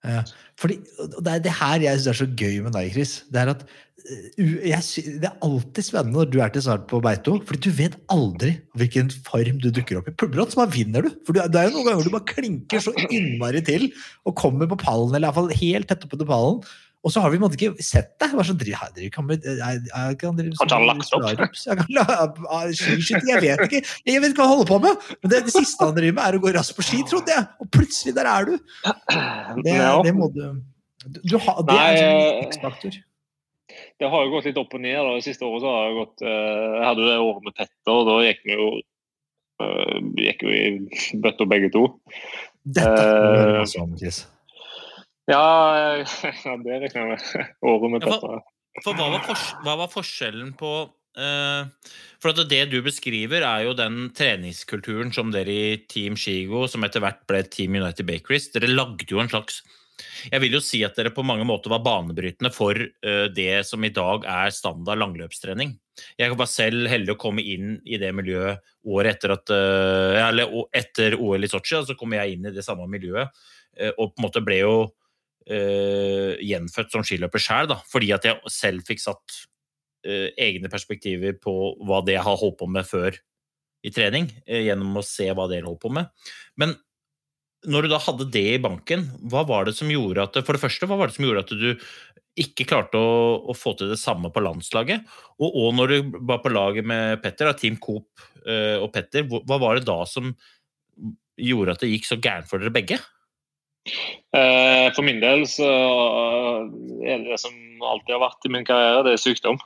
Ja, 0.00 0.22
fordi, 0.56 0.78
det 1.20 1.28
er 1.28 1.40
det 1.44 1.52
her 1.58 1.82
jeg 1.84 1.98
syns 1.98 2.08
er 2.08 2.18
så 2.22 2.26
gøy 2.32 2.62
med 2.64 2.72
deg, 2.72 2.88
Chris. 2.94 3.18
Det 3.28 3.42
er 3.42 3.50
at 3.52 3.64
eh, 3.66 4.52
jeg, 4.70 5.02
det 5.20 5.28
er 5.28 5.42
alltid 5.44 5.86
spennende 5.90 6.20
når 6.20 6.30
du 6.30 6.38
er 6.40 6.54
til 6.54 6.64
start 6.64 6.86
på 6.88 7.02
beito, 7.04 7.34
fordi 7.48 7.66
du 7.66 7.76
vet 7.76 7.98
aldri 8.14 8.54
hvilken 8.80 9.10
form 9.26 9.58
du 9.60 9.68
dukker 9.74 10.00
opp 10.00 10.08
i. 10.08 10.14
Brått 10.22 10.54
så 10.54 10.62
bare 10.62 10.72
vinner 10.78 11.04
du. 11.04 11.10
For 11.26 11.36
det 11.36 11.50
er 11.50 11.68
jo 11.68 11.74
noen 11.76 11.90
ganger 11.90 12.06
du 12.06 12.14
bare 12.14 12.30
klinker 12.30 12.86
så 12.86 12.94
innmari 13.10 13.64
til 13.66 13.90
og 14.24 14.38
kommer 14.38 14.70
på 14.70 14.78
pallen, 14.86 15.12
eller 15.12 15.28
iallfall 15.28 15.52
helt 15.60 15.90
tett 15.90 16.06
oppe 16.06 16.20
til 16.22 16.30
pallen. 16.30 16.62
Og 17.00 17.12
så 17.14 17.22
har 17.24 17.32
vi 17.32 17.38
på 17.38 17.40
en 17.40 17.46
måte 17.46 17.56
ikke 17.56 17.84
sett 17.84 18.10
det. 18.20 18.28
Hva 18.34 18.44
sånn, 18.44 18.58
her, 18.60 18.90
driv, 18.96 19.08
kan, 19.14 19.28
vi, 19.30 19.38
jeg, 19.40 19.82
jeg 19.88 20.16
kan 20.20 20.36
Har 20.36 20.50
ikke 20.50 20.80
han 20.80 20.88
lagt 20.90 21.14
opp? 21.16 21.86
La, 21.96 22.04
ah, 22.04 22.66
skiskyting, 22.68 23.30
jeg 23.30 23.44
vet 23.46 23.62
ikke. 23.68 23.80
Jeg 24.10 24.20
vet 24.20 24.34
ikke 24.34 24.42
hva 24.42 24.48
han 24.50 24.58
holder 24.58 24.68
på 24.68 24.80
med. 24.84 25.06
Men 25.22 25.32
det, 25.32 25.44
det 25.46 25.54
siste 25.54 25.86
han 25.86 25.96
driver 25.96 26.18
med, 26.18 26.24
er 26.26 26.36
å 26.36 26.42
gå 26.44 26.52
raskt 26.58 26.76
på 26.76 26.84
ski, 26.84 27.00
trodde 27.08 27.32
jeg. 27.32 27.46
Og 27.64 27.70
plutselig, 27.72 28.16
der 28.18 28.28
er 28.28 28.50
du. 28.50 28.58
Det, 29.64 29.76
det 30.06 30.12
må 30.14 30.28
du 30.32 30.42
du, 31.00 31.38
ha, 31.40 31.54
Det 31.64 31.76
er 31.80 31.96
en 31.96 31.96
eh, 31.96 32.18
sånn 32.20 32.50
X-faktor. 32.50 32.96
Det 34.00 34.08
har 34.12 34.24
jo 34.24 34.32
gått 34.34 34.48
litt 34.50 34.58
opp 34.60 34.74
og 34.76 34.82
ned. 34.84 34.98
Da. 34.98 35.14
Det 35.16 35.24
siste 35.24 35.46
året 35.48 35.64
så 35.64 35.72
har 35.72 35.86
jeg 35.86 35.96
gått 35.96 36.24
eh, 36.26 36.66
Jeg 36.76 36.86
hadde 36.86 37.06
det 37.06 37.16
året 37.24 37.46
med 37.46 37.56
Petter, 37.56 37.94
og 37.94 38.08
da 38.08 38.16
gikk 38.26 38.42
vi 38.44 38.58
jo 38.58 38.68
eh, 39.64 39.96
gikk 40.26 40.44
vi 40.48 40.60
i 40.60 41.20
bøtta 41.24 41.48
begge 41.48 41.72
to. 41.72 41.86
Dette 42.60 43.00
er 43.00 43.62
uh, 43.62 43.68
sånn, 43.68 43.94
eh, 43.94 44.02
Chris. 44.02 44.22
Ja, 45.28 46.00
ja 46.44 46.56
det 46.62 46.78
regner 46.84 46.96
jeg 46.96 47.10
med. 47.10 47.52
Året 47.66 47.92
med 47.92 48.06
Ja, 48.06 48.16
for, 48.22 48.40
For 48.84 48.96
hva 48.96 49.10
var, 49.16 49.44
hva 49.64 49.76
var 49.82 49.90
forskjellen 49.92 50.54
på 50.58 50.70
eh, 51.18 51.90
For 52.22 52.32
at 52.32 52.44
det 52.50 52.62
du 52.72 52.78
beskriver, 52.86 53.44
er 53.46 53.66
jo 53.66 53.76
den 53.78 54.08
treningskulturen 54.16 55.12
som 55.14 55.32
dere 55.34 55.50
i 55.52 55.76
Team 55.90 56.16
Shigo, 56.18 56.66
som 56.70 56.86
etter 56.86 57.04
hvert 57.04 57.22
ble 57.28 57.44
Team 57.50 57.76
United 57.80 58.08
Bakeries, 58.08 58.50
dere 58.54 58.72
lagde 58.72 59.08
jo 59.10 59.20
en 59.22 59.30
slags 59.30 59.60
Jeg 60.30 60.40
vil 60.42 60.56
jo 60.56 60.62
si 60.64 60.80
at 60.86 60.96
dere 60.96 61.12
på 61.12 61.24
mange 61.26 61.44
måter 61.48 61.72
var 61.72 61.84
banebrytende 61.84 62.52
for 62.54 62.78
eh, 62.78 63.26
det 63.34 63.66
som 63.68 63.84
i 63.84 63.92
dag 63.94 64.24
er 64.24 64.54
standard 64.54 65.02
langløpstrening. 65.02 65.76
Jeg 66.16 66.36
var 66.38 66.48
selv 66.48 66.88
heldig 66.88 67.12
å 67.12 67.20
komme 67.20 67.44
inn 67.44 67.74
i 67.84 67.98
det 68.00 68.08
miljøet 68.16 68.62
året 68.88 69.18
etter 69.18 69.34
at 69.34 69.52
eh, 69.52 70.20
Eller 70.22 70.54
etter 70.72 71.18
OL 71.20 71.44
i 71.44 71.50
Sotsji, 71.50 71.82
så 71.84 71.98
kom 71.98 72.16
jeg 72.16 72.38
inn 72.38 72.48
i 72.48 72.54
det 72.54 72.64
samme 72.64 72.88
miljøet, 72.88 73.28
eh, 73.76 73.92
og 73.96 74.14
på 74.14 74.22
en 74.22 74.28
måte 74.28 74.44
ble 74.44 74.62
jo 74.62 74.74
gjenfødt 75.48 76.92
som 76.92 77.02
skiløper 77.06 77.42
sjøl, 77.42 77.72
fordi 77.90 78.12
at 78.14 78.26
jeg 78.28 78.52
selv 78.52 78.84
fikk 78.86 79.00
satt 79.02 79.38
eh, 80.06 80.28
egne 80.40 80.70
perspektiver 80.72 81.36
på 81.40 81.54
hva 81.86 82.02
det 82.06 82.18
jeg 82.18 82.26
har 82.26 82.38
holdt 82.40 82.58
på 82.60 82.68
med 82.70 82.86
før 82.86 83.16
i 83.86 83.92
trening, 83.94 84.28
eh, 84.46 84.66
gjennom 84.68 85.00
å 85.00 85.06
se 85.06 85.30
hva 85.32 85.48
dere 85.50 85.68
holdt 85.68 85.82
på 85.84 85.92
med. 85.96 86.10
Men 86.60 86.76
når 87.68 87.84
du 87.84 87.92
da 87.92 88.00
hadde 88.00 88.28
det 88.32 88.46
i 88.54 88.62
banken, 88.62 89.04
hva 89.28 89.44
var 89.48 89.66
det 89.68 89.74
som 89.76 89.90
gjorde 89.92 90.24
at 90.24 90.38
For 90.46 90.56
det 90.56 90.62
første, 90.62 90.88
hva 90.88 90.96
var 90.96 91.10
det 91.10 91.16
som 91.18 91.26
gjorde 91.26 91.44
at 91.44 91.52
du 91.52 91.68
ikke 92.40 92.64
klarte 92.64 92.96
å, 92.96 93.50
å 93.52 93.56
få 93.56 93.74
til 93.76 93.90
det 93.92 94.00
samme 94.00 94.30
på 94.32 94.40
landslaget? 94.40 95.04
Og, 95.40 95.48
og 95.50 95.74
når 95.76 95.92
du 95.92 96.16
var 96.30 96.40
på 96.44 96.52
laget 96.52 96.88
med 96.88 97.20
Petter, 97.24 97.50
da, 97.50 97.56
Team 97.56 97.76
Coop 97.76 98.24
eh, 98.46 98.80
og 98.80 98.88
Petter, 98.94 99.28
hva 99.28 99.60
var 99.60 99.76
det 99.76 99.88
da 99.88 100.00
som 100.08 100.32
gjorde 101.40 101.76
at 101.76 101.84
det 101.84 101.92
gikk 101.92 102.08
så 102.08 102.20
gærent 102.20 102.48
for 102.48 102.60
dere 102.60 102.72
begge? 102.72 103.00
Eh, 103.88 104.86
for 104.94 105.02
min 105.06 105.20
del 105.22 105.46
så 105.48 105.66
eh, 105.66 106.64
er 107.08 107.22
det 107.22 107.32
det 107.32 107.40
som 107.42 107.54
alltid 107.82 108.14
har 108.14 108.22
vært 108.22 108.46
i 108.46 108.52
min 108.52 108.66
karriere, 108.68 109.04
det 109.06 109.16
er 109.16 109.22
sykdom. 109.22 109.58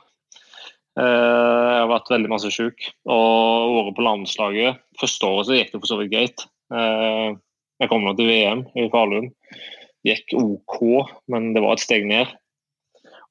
Eh, 0.95 1.03
jeg 1.03 1.81
har 1.83 1.91
vært 1.91 2.11
veldig 2.13 2.31
masse 2.31 2.51
syk. 2.55 2.87
Og 3.05 3.79
året 3.81 3.97
på 3.97 4.05
landslaget 4.05 4.81
Første 5.01 5.27
året 5.27 5.49
så 5.49 5.57
gikk 5.57 5.73
det 5.73 5.81
for 5.81 5.91
så 5.91 5.99
vidt 5.99 6.13
greit. 6.13 6.45
Jeg 7.75 7.91
kom 7.91 8.05
nå 8.05 8.13
til 8.15 8.29
VM 8.31 8.63
i 8.79 8.87
Falun. 8.93 9.27
Gikk 10.07 10.31
OK, 10.39 10.79
men 11.31 11.51
det 11.53 11.63
var 11.65 11.75
et 11.75 11.83
steg 11.83 12.07
ned. 12.07 12.31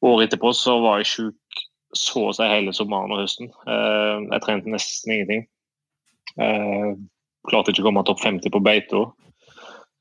Året 0.05 0.29
etterpå 0.29 0.53
så 0.53 0.77
var 0.85 1.01
jeg 1.01 1.11
syk 1.15 1.65
så 1.97 2.27
å 2.29 2.35
si 2.37 2.47
hele 2.51 2.75
sommeren 2.77 3.15
og 3.15 3.23
høsten. 3.23 3.49
Jeg 3.65 4.45
trente 4.45 4.71
nesten 4.71 5.15
ingenting. 5.15 5.47
Klarte 7.49 7.73
ikke 7.73 7.87
å 7.87 7.89
komme 7.89 8.05
topp 8.05 8.21
50 8.27 8.53
på 8.53 8.63
beito. 8.67 9.07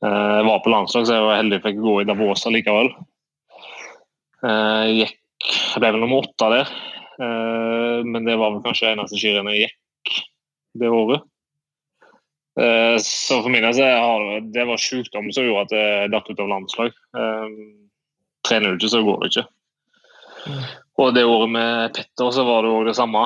Eh, 0.04 0.38
Jeg 0.38 0.48
var 0.48 0.64
på 0.64 0.72
landslag, 0.74 1.08
så 1.08 1.18
jeg 1.18 1.26
var 1.28 1.40
heldig 1.40 1.62
fikk 1.64 1.84
gå 1.84 2.00
i 2.02 2.08
Davos 2.08 2.46
likevel. 2.52 2.90
Eh, 4.44 4.84
Jeg 4.90 4.98
gikk, 5.00 5.20
jeg 5.74 5.84
ble 5.84 5.94
vel 5.96 6.04
nummer 6.04 6.26
åtte 6.26 6.50
der, 6.58 6.76
Eh, 7.14 8.00
men 8.10 8.26
det 8.26 8.34
var 8.42 8.50
vel 8.50 8.64
kanskje 8.64 8.90
eneste 8.90 9.20
skirennet 9.22 9.54
jeg 9.54 9.68
gikk 9.68 10.16
det 10.82 10.90
året. 10.90 11.22
Så 12.98 13.38
for 13.44 13.50
min 13.54 13.62
del 13.62 14.50
det, 14.52 14.66
var 14.66 14.82
sykdom 14.82 15.32
som 15.34 15.46
gjorde 15.46 15.62
at 15.68 15.76
jeg 15.78 16.10
datt 16.10 16.30
ut 16.30 16.42
av 16.42 16.50
landslag. 16.50 16.92
Trener 18.46 18.74
du 18.74 18.82
ikke, 18.82 18.90
så 18.90 19.04
går 19.06 19.22
det 19.22 19.30
ikke. 19.30 19.46
Og 20.98 21.14
det 21.14 21.24
året 21.26 21.54
med 21.54 21.94
Petter 21.94 22.34
så 22.34 22.46
var 22.50 22.66
det 22.66 22.74
òg 22.74 22.90
det 22.90 22.98
samme. 22.98 23.24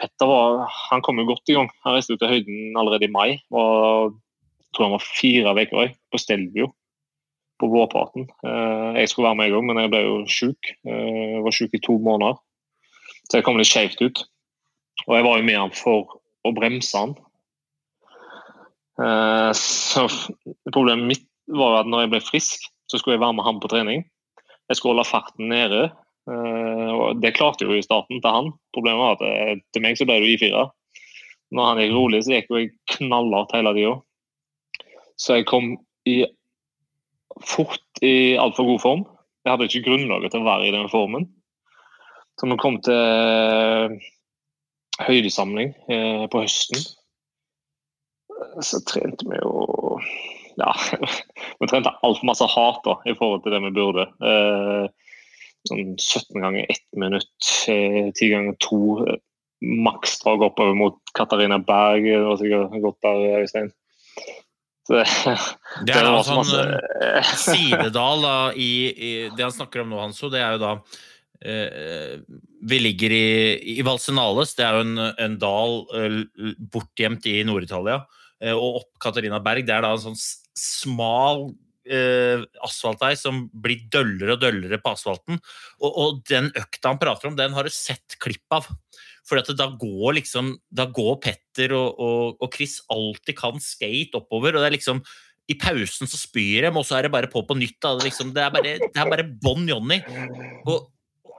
Petter 0.00 0.32
var, 0.32 0.64
han 0.90 1.04
kom 1.04 1.20
jo 1.20 1.28
godt 1.28 1.52
i 1.52 1.56
gang. 1.56 1.68
Han 1.84 1.96
reiste 1.96 2.16
ut 2.16 2.20
til 2.24 2.32
høyden 2.32 2.76
allerede 2.76 3.04
i 3.04 3.12
mai. 3.12 3.40
og 3.52 4.16
tror 4.76 4.90
han 4.90 4.96
var 4.96 5.06
fire 5.06 5.54
uker 5.56 5.94
på 6.12 6.20
Stelvio 6.20 6.72
på 7.60 7.68
vårparten. 7.72 8.28
Eh, 8.46 9.00
jeg 9.00 9.08
skulle 9.08 9.28
være 9.30 9.38
med 9.38 9.48
jeg 9.48 9.54
gang, 9.54 9.66
men 9.68 9.80
jeg 9.80 9.92
ble 9.92 10.02
jo 10.04 10.16
syk. 10.28 10.72
Eh, 10.86 11.20
jeg 11.36 11.44
var 11.44 11.56
syk 11.56 11.76
i 11.76 11.82
to 11.84 11.98
måneder. 12.02 12.40
Så 13.26 13.38
jeg 13.38 13.46
kom 13.46 13.58
litt 13.58 13.70
skjevt 13.70 14.02
ut. 14.02 14.24
Og 15.06 15.14
jeg 15.16 15.26
var 15.26 15.38
jo 15.38 15.46
med 15.46 15.60
han 15.60 15.76
for 15.76 16.18
å 16.46 16.52
bremse 16.56 17.00
han. 17.00 17.14
Eh, 19.00 19.52
så 19.56 20.06
problemet 20.72 21.08
mitt 21.08 21.28
var 21.52 21.80
at 21.80 21.90
når 21.90 22.04
jeg 22.04 22.14
ble 22.14 22.24
frisk, 22.26 22.68
så 22.90 23.00
skulle 23.00 23.16
jeg 23.16 23.24
være 23.24 23.38
med 23.38 23.46
han 23.46 23.62
på 23.62 23.70
trening. 23.72 24.04
Jeg 24.68 24.78
skulle 24.78 24.96
holde 24.96 25.08
farten 25.08 25.48
nede. 25.50 25.88
og 26.26 27.20
Det 27.22 27.36
klarte 27.36 27.66
jo 27.66 27.74
i 27.74 27.84
starten 27.86 28.18
til 28.18 28.32
han. 28.34 28.48
Problemet 28.74 28.98
var 28.98 29.14
at 29.14 29.60
til 29.74 29.82
meg 29.84 29.98
så 29.98 30.06
ble 30.08 30.16
det 30.18 30.26
jo 30.26 30.38
I4. 30.38 30.62
Når 31.54 31.68
han 31.68 31.80
gikk 31.82 31.94
rolig, 31.94 32.22
så 32.26 32.34
gikk 32.34 32.50
jeg 32.50 32.72
knallhardt 32.96 33.54
hele 33.54 33.74
tida. 33.76 33.94
Så 35.16 35.38
jeg 35.38 35.48
kom 35.48 35.72
i 36.08 36.20
fort 37.44 38.02
i 38.04 38.36
altfor 38.40 38.68
god 38.68 38.82
form. 38.82 39.06
Jeg 39.44 39.52
hadde 39.52 39.68
ikke 39.70 39.86
grunnlaget 39.88 40.34
til 40.34 40.42
å 40.42 40.48
være 40.48 40.68
i 40.68 40.74
den 40.74 40.88
formen. 40.92 41.28
Så 42.36 42.48
vi 42.50 42.58
kom 42.60 42.76
til 42.84 42.96
eh, 42.96 43.94
høydesamling 45.06 45.72
eh, 45.92 46.24
på 46.32 46.42
høsten. 46.44 46.82
Så 48.64 48.82
trente 48.88 49.28
vi 49.28 49.40
jo 49.40 50.00
Ja, 50.56 50.72
vi 51.60 51.68
trente 51.68 51.92
altfor 52.04 52.28
masse 52.28 52.46
hat 52.48 52.80
da, 52.84 52.96
i 53.04 53.14
forhold 53.16 53.44
til 53.44 53.52
det 53.52 53.62
vi 53.66 53.74
burde. 53.76 54.06
Eh, 54.24 55.14
sånn 55.68 55.96
17 55.96 56.40
ganger 56.40 56.68
1 56.72 56.84
minutt, 57.00 57.50
eh, 57.72 58.08
10 58.12 58.32
ganger 58.32 58.60
2. 58.64 58.82
Eh, 59.06 59.22
Maksdrag 59.86 60.44
oppover 60.44 60.76
mot 60.76 60.96
Katarina 61.16 61.56
Berg. 61.58 62.04
Det 62.04 62.24
var 62.24 62.40
sikkert 62.40 62.80
godt 62.82 62.98
der, 63.04 63.22
Øystein. 63.40 63.70
Så, 65.12 65.34
Det 65.84 65.94
er 65.96 66.06
da 66.06 66.22
sånn 66.22 66.38
masse- 66.40 66.80
eh, 67.02 67.30
sidedal 67.50 68.22
da, 68.22 68.36
i, 68.54 68.70
i 68.94 69.10
Det 69.34 69.42
han 69.48 69.54
snakker 69.54 69.82
om 69.82 69.90
nå, 69.92 69.98
Hanso, 70.04 70.30
det 70.32 70.40
er 70.44 70.54
jo 70.56 70.62
da 70.62 70.72
eh, 71.42 72.16
Vi 72.70 72.78
ligger 72.84 73.12
i, 73.16 73.26
i 73.76 73.82
Valsenales, 73.86 74.54
det 74.58 74.64
er 74.66 74.78
jo 74.78 74.86
en, 74.86 74.96
en 75.26 75.36
dal 75.42 75.76
eh, 75.98 76.54
bortgjemt 76.72 77.26
i 77.32 77.40
Nord-Italia. 77.48 78.00
eh, 78.40 78.54
og 78.54 78.82
opp 78.82 78.90
Katarina 79.02 79.42
Berg, 79.42 79.66
det 79.66 79.74
er 79.76 79.82
da 79.86 79.92
en 79.96 80.04
sånn 80.06 80.18
smal 80.56 81.48
eh, 81.86 82.40
asfaltvei 82.64 83.12
som 83.18 83.44
blir 83.52 83.84
døllere 83.92 84.34
og 84.38 84.42
døllere 84.42 84.78
på 84.82 84.94
asfalten. 84.96 85.38
Og, 85.82 85.90
og 85.92 86.22
den 86.30 86.48
økta 86.56 86.94
han 86.94 87.00
prater 87.02 87.30
om, 87.30 87.36
den 87.38 87.54
har 87.58 87.66
du 87.68 87.74
sett 87.74 88.16
klipp 88.22 88.56
av. 88.56 88.70
For 89.26 89.42
da 89.42 89.66
går 89.74 90.18
liksom 90.20 90.52
Da 90.70 90.86
går 90.94 91.16
Petter 91.24 91.74
og, 91.76 91.98
og, 91.98 92.36
og 92.42 92.52
Chris 92.54 92.78
alltid 92.92 93.36
kan 93.38 93.62
skate 93.62 94.20
oppover, 94.20 94.54
og 94.54 94.62
det 94.62 94.70
er 94.70 94.78
liksom 94.78 95.02
i 95.46 95.54
pausen 95.58 96.08
så 96.10 96.18
spyr 96.18 96.64
de, 96.66 96.70
og 96.74 96.86
så 96.86 96.98
er 96.98 97.06
det 97.06 97.12
bare 97.14 97.30
på 97.30 97.42
på 97.46 97.56
nytt. 97.58 97.78
Da. 97.82 97.94
Det, 97.98 98.08
liksom, 98.08 98.32
det 98.34 98.42
er 98.42 98.54
bare, 98.54 98.72
det 98.82 99.02
er 99.02 99.10
bare 99.12 99.26
Bon 99.42 99.62
Johnny. 99.68 100.00
Og, 100.66 100.88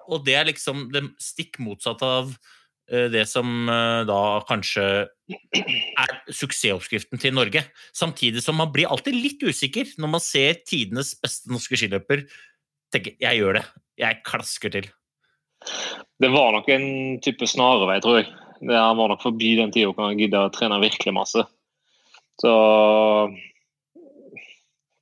og 0.07 0.23
det 0.27 0.37
er 0.39 0.47
liksom 0.47 0.87
det 0.93 1.03
stikk 1.21 1.59
motsatte 1.63 2.07
av 2.07 2.31
eh, 2.31 3.09
det 3.11 3.25
som 3.27 3.67
eh, 3.67 4.05
da 4.07 4.21
kanskje 4.47 4.85
er 5.27 6.13
suksessoppskriften 6.31 7.19
til 7.19 7.35
Norge. 7.35 7.65
Samtidig 7.95 8.45
som 8.45 8.59
man 8.61 8.71
blir 8.71 8.87
alltid 8.87 9.17
litt 9.17 9.43
usikker 9.43 9.91
når 9.99 10.13
man 10.15 10.23
ser 10.23 10.61
tidenes 10.63 11.11
beste 11.19 11.51
norske 11.51 11.79
skiløper. 11.79 12.23
tenker 12.93 13.19
jeg 13.19 13.41
gjør 13.41 13.59
det. 13.59 13.65
Jeg 13.99 14.23
klasker 14.23 14.71
til. 14.71 14.87
Det 16.17 16.29
var 16.33 16.55
nok 16.55 16.69
en 16.73 16.87
type 17.21 17.47
snarvei, 17.49 17.99
tror 18.01 18.21
jeg. 18.21 18.31
Det 18.59 18.73
var 18.73 19.11
nok 19.11 19.21
forbi 19.21 19.53
den 19.59 19.73
tida 19.73 19.91
hvor 19.91 20.09
han 20.09 20.19
gidda 20.19 20.47
å 20.47 20.53
trene 20.53 20.79
virkelig 20.81 21.13
masse. 21.13 21.43
Så 22.41 22.53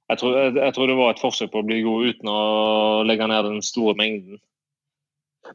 jeg 0.06 0.20
tror, 0.22 0.36
jeg, 0.38 0.74
tror 0.76 0.90
det 0.90 0.98
var 1.00 1.14
et 1.14 1.22
forsøk 1.22 1.52
på 1.54 1.64
å 1.64 1.68
bli 1.68 1.82
god 1.86 2.12
uten 2.12 2.30
å 2.30 2.42
legge 3.08 3.28
ned 3.32 3.48
den 3.48 3.64
store 3.66 3.96
mengden. 4.00 4.42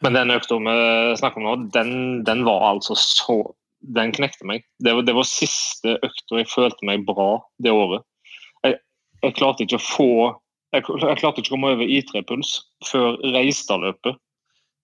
Men 0.05 0.17
den 0.17 0.33
økta 0.35 0.59
vi 0.63 0.75
snakker 1.19 1.43
om 1.43 1.49
nå, 1.49 1.55
den, 1.75 1.93
den 2.27 2.45
var 2.47 2.69
altså 2.75 2.95
så 2.99 3.41
Den 3.81 4.11
knekte 4.13 4.45
meg. 4.45 4.67
Det 4.85 4.93
var, 4.93 5.07
det 5.09 5.15
var 5.17 5.25
siste 5.25 5.95
økta 6.05 6.37
jeg 6.43 6.51
følte 6.53 6.85
meg 6.85 7.07
bra 7.07 7.39
det 7.65 7.73
året. 7.73 8.05
Jeg, 8.67 8.77
jeg 9.25 9.37
klarte 9.39 9.65
ikke 9.65 9.79
å 9.79 9.87
få 9.87 10.11
jeg, 10.75 10.85
jeg 10.85 11.19
klarte 11.23 11.41
ikke 11.41 11.51
å 11.51 11.55
komme 11.55 11.71
over 11.75 11.89
I3-puls 11.89 12.51
før 12.87 13.17
Reistadløpet 13.33 14.21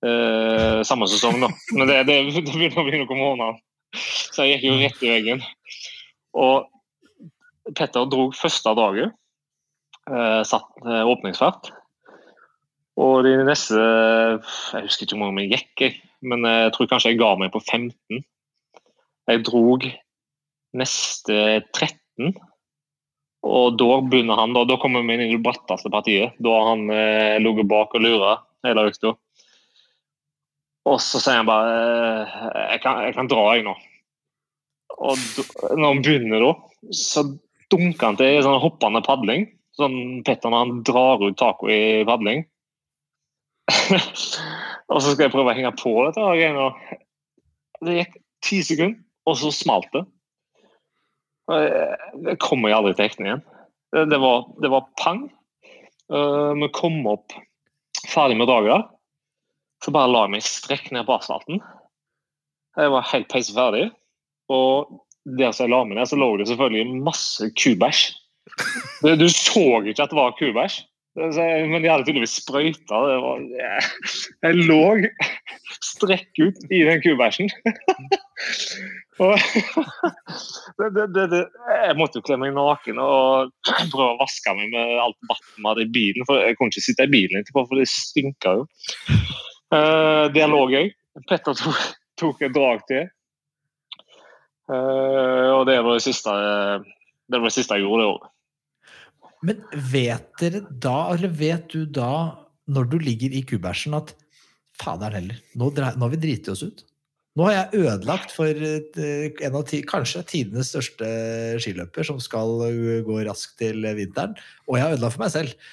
eh, 0.07 0.80
samme 0.86 1.09
sesong, 1.11 1.40
da. 1.42 1.50
Men 1.76 1.90
det, 1.90 2.00
det, 2.09 2.18
det 2.36 2.44
begynner 2.46 2.82
å 2.82 2.86
bli 2.86 3.00
noen 3.02 3.20
måneder. 3.20 3.61
Så 3.96 4.46
jeg 4.46 4.57
gikk 4.57 4.66
jo 4.68 4.78
rett 4.80 5.04
i 5.04 5.12
veggen. 5.12 5.44
Og 6.36 6.66
Petter 7.76 8.07
dro 8.07 8.28
første 8.36 8.74
dagen. 8.78 9.14
Uh, 10.07 10.44
satt 10.46 10.68
uh, 10.86 11.02
åpningsfart. 11.11 11.72
Og 13.02 13.24
de 13.26 13.32
neste 13.42 13.74
Jeg 13.74 14.84
husker 14.84 15.02
ikke 15.02 15.16
hvor 15.18 15.24
mange 15.26 15.48
jeg 15.48 15.57
gikk, 15.57 15.96
men 16.22 16.46
jeg 16.46 16.70
tror 16.76 16.88
kanskje 16.92 17.11
jeg 17.11 17.18
ga 17.20 17.32
meg 17.40 17.50
på 17.52 17.61
15. 17.61 18.22
Jeg 19.26 19.42
drog 19.48 19.88
neste 20.78 21.40
13. 21.74 22.36
Og 23.46 23.76
da 23.78 24.00
begynner 24.02 24.40
han, 24.40 24.54
da, 24.57 24.64
da 24.66 24.78
kommer 24.80 25.04
vi 25.04 25.14
inn 25.14 25.26
i 25.26 25.34
det 25.34 25.42
bratteste 25.44 25.90
partiet. 25.92 26.34
Da 26.42 26.54
har 26.54 26.72
han 26.72 26.90
eh, 26.90 27.36
ligget 27.42 27.68
bak 27.70 27.94
og 27.94 28.02
lura 28.02 28.38
hele 28.66 28.88
økta. 28.90 29.14
Og 30.87 31.01
så 31.03 31.20
sier 31.22 31.41
han 31.41 31.49
bare 31.49 31.76
eh, 31.76 32.66
jeg 32.74 32.82
kan, 32.84 33.03
jeg 33.07 33.16
kan 33.16 33.30
dra, 33.30 33.45
jeg 33.57 33.66
nå. 33.66 33.74
Og 34.97 35.18
når 35.76 35.87
han 35.87 36.03
begynner 36.05 36.45
da, 36.45 36.53
så 36.95 37.24
dunker 37.72 38.12
han 38.12 38.18
til 38.20 38.37
i 38.39 38.45
sånn 38.45 38.62
hoppende 38.62 39.03
padling. 39.05 39.49
Sånn 39.76 40.22
Petter 40.24 40.53
når 40.53 40.62
han 40.62 40.84
drar 40.87 41.24
ut 41.24 41.39
taco 41.41 41.68
i 41.72 42.05
padling. 42.09 42.47
og 44.93 45.01
så 45.03 45.11
skal 45.11 45.26
jeg 45.26 45.34
prøve 45.34 45.51
å 45.51 45.57
henge 45.57 45.74
på 45.76 45.93
dette. 46.07 46.22
greiene. 46.22 46.70
Det 47.84 47.99
gikk 47.99 48.14
ti 48.47 48.62
sekunder, 48.64 49.03
og 49.26 49.37
så 49.41 49.51
smalt 49.53 49.91
det. 49.93 50.07
Det 51.47 52.39
kommer 52.43 52.70
jeg 52.70 52.78
aldri 52.78 52.95
til 52.95 53.09
hektene 53.09 53.28
igjen. 53.28 53.45
Det, 53.93 54.07
det, 54.11 54.18
var, 54.22 54.47
det 54.62 54.70
var 54.72 54.89
pang. 55.03 55.26
Uh, 56.12 56.55
vi 56.59 56.70
kom 56.74 56.99
opp 57.11 57.34
ferdig 58.07 58.39
med 58.39 58.49
dagen. 58.51 58.87
Så 59.85 59.93
bare 59.95 60.11
la 60.11 60.24
jeg 60.24 60.35
meg 60.37 60.47
strekk 60.47 60.91
ned 60.95 61.07
på 61.09 61.16
asfalten. 61.18 61.61
Jeg 62.77 62.93
var 62.93 63.09
helt 63.12 63.29
peiseferdig. 63.33 63.89
Og 64.53 65.01
der 65.39 65.53
som 65.53 65.66
jeg 65.66 65.74
la 65.74 65.85
meg 65.85 65.99
ned, 65.99 66.09
så 66.11 66.18
lå 66.18 66.29
det 66.39 66.49
selvfølgelig 66.51 67.01
masse 67.07 67.51
kubæsj. 67.59 68.05
Du, 69.03 69.27
så 69.29 69.64
ikke 69.83 70.05
at 70.05 70.12
det 70.12 70.16
var 70.18 70.37
kubæsj, 70.39 70.79
men 71.16 71.83
de 71.83 71.89
hadde 71.91 72.05
tydeligvis 72.07 72.37
sprøyta. 72.43 73.01
Jeg, 74.45 74.55
lå 74.68 74.83
strekk 75.83 76.31
ut 76.45 76.59
i 76.70 76.85
den 76.87 77.03
kubæsjen. 77.05 77.51
Jeg 80.77 81.95
måtte 81.97 82.18
jo 82.20 82.24
kle 82.27 82.37
meg 82.37 82.53
naken 82.53 82.99
og 83.01 83.49
prøve 83.64 84.11
å 84.12 84.18
vaske 84.20 84.53
meg 84.59 84.74
med 84.74 84.99
alt 85.01 85.16
vannet 85.31 85.55
vi 85.57 85.64
hadde 85.70 85.87
i 85.87 85.93
bilen. 85.95 86.27
For 86.29 86.43
jeg 86.43 86.59
kunne 86.59 86.74
ikke 86.74 86.85
sitte 86.85 87.07
i 87.09 87.12
bilen 87.14 87.41
etterpå, 87.41 87.64
for 87.64 87.81
det 87.81 87.89
stinka 87.89 88.59
jo. 88.59 88.66
Eh, 89.74 90.24
der 90.34 90.50
lå. 90.50 90.62
Petter 91.26 91.56
tok, 91.58 91.84
tok 92.20 92.42
et 92.46 92.54
drag 92.54 92.82
til. 92.88 93.06
Uh, 94.66 95.60
og 95.60 95.68
det 95.68 95.76
var 95.78 95.94
det 95.94 96.02
siste, 96.02 96.32
det 97.30 97.38
var 97.38 97.46
det 97.46 97.54
siste 97.54 97.76
jeg 97.78 97.84
gjorde 97.84 98.02
det 98.02 98.08
året. 98.10 98.32
Men 99.46 99.60
vet 99.92 100.26
dere 100.40 100.62
da, 100.66 100.96
eller 101.14 101.30
vet 101.38 101.68
du 101.70 101.84
da, 101.86 102.10
når 102.66 102.88
du 102.90 102.96
ligger 102.98 103.36
i 103.36 103.44
kubæsjen, 103.46 103.94
at 103.94 104.10
fader 104.80 105.14
heller, 105.14 105.38
nå, 105.54 105.70
nå 105.70 106.02
har 106.02 106.12
vi 106.16 106.20
driti 106.24 106.50
oss 106.50 106.64
ut? 106.66 106.82
Nå 107.36 107.46
har 107.46 107.54
jeg 107.54 107.84
ødelagt 107.84 108.32
for 108.32 108.48
eh, 108.48 109.26
en 109.44 109.58
av 109.58 109.72
kanskje 109.90 110.22
tidenes 110.26 110.72
største 110.72 111.08
skiløper 111.62 112.06
som 112.08 112.18
skal 112.22 112.62
eh, 112.66 113.02
gå 113.06 113.20
raskt 113.28 113.58
til 113.60 113.84
vinteren, 113.98 114.34
og 114.66 114.78
jeg 114.78 114.86
har 114.86 114.96
ødelagt 114.96 115.18
for 115.18 115.26
meg 115.26 115.34
selv. 115.34 115.68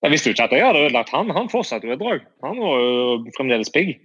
Jeg 0.00 0.12
visste 0.14 0.30
jo 0.30 0.34
ikke 0.34 0.46
at 0.48 0.54
jeg 0.56 0.64
hadde 0.64 0.84
ødelagt 0.86 1.12
han. 1.12 1.32
Han 1.36 1.50
fortsatte 1.52 1.88
jo 1.88 1.92
et 1.92 2.00
drag. 2.00 2.22
Han 2.46 2.60
var 2.60 2.78
jo 2.80 3.32
fremdeles 3.36 3.72
pigg. 3.74 3.98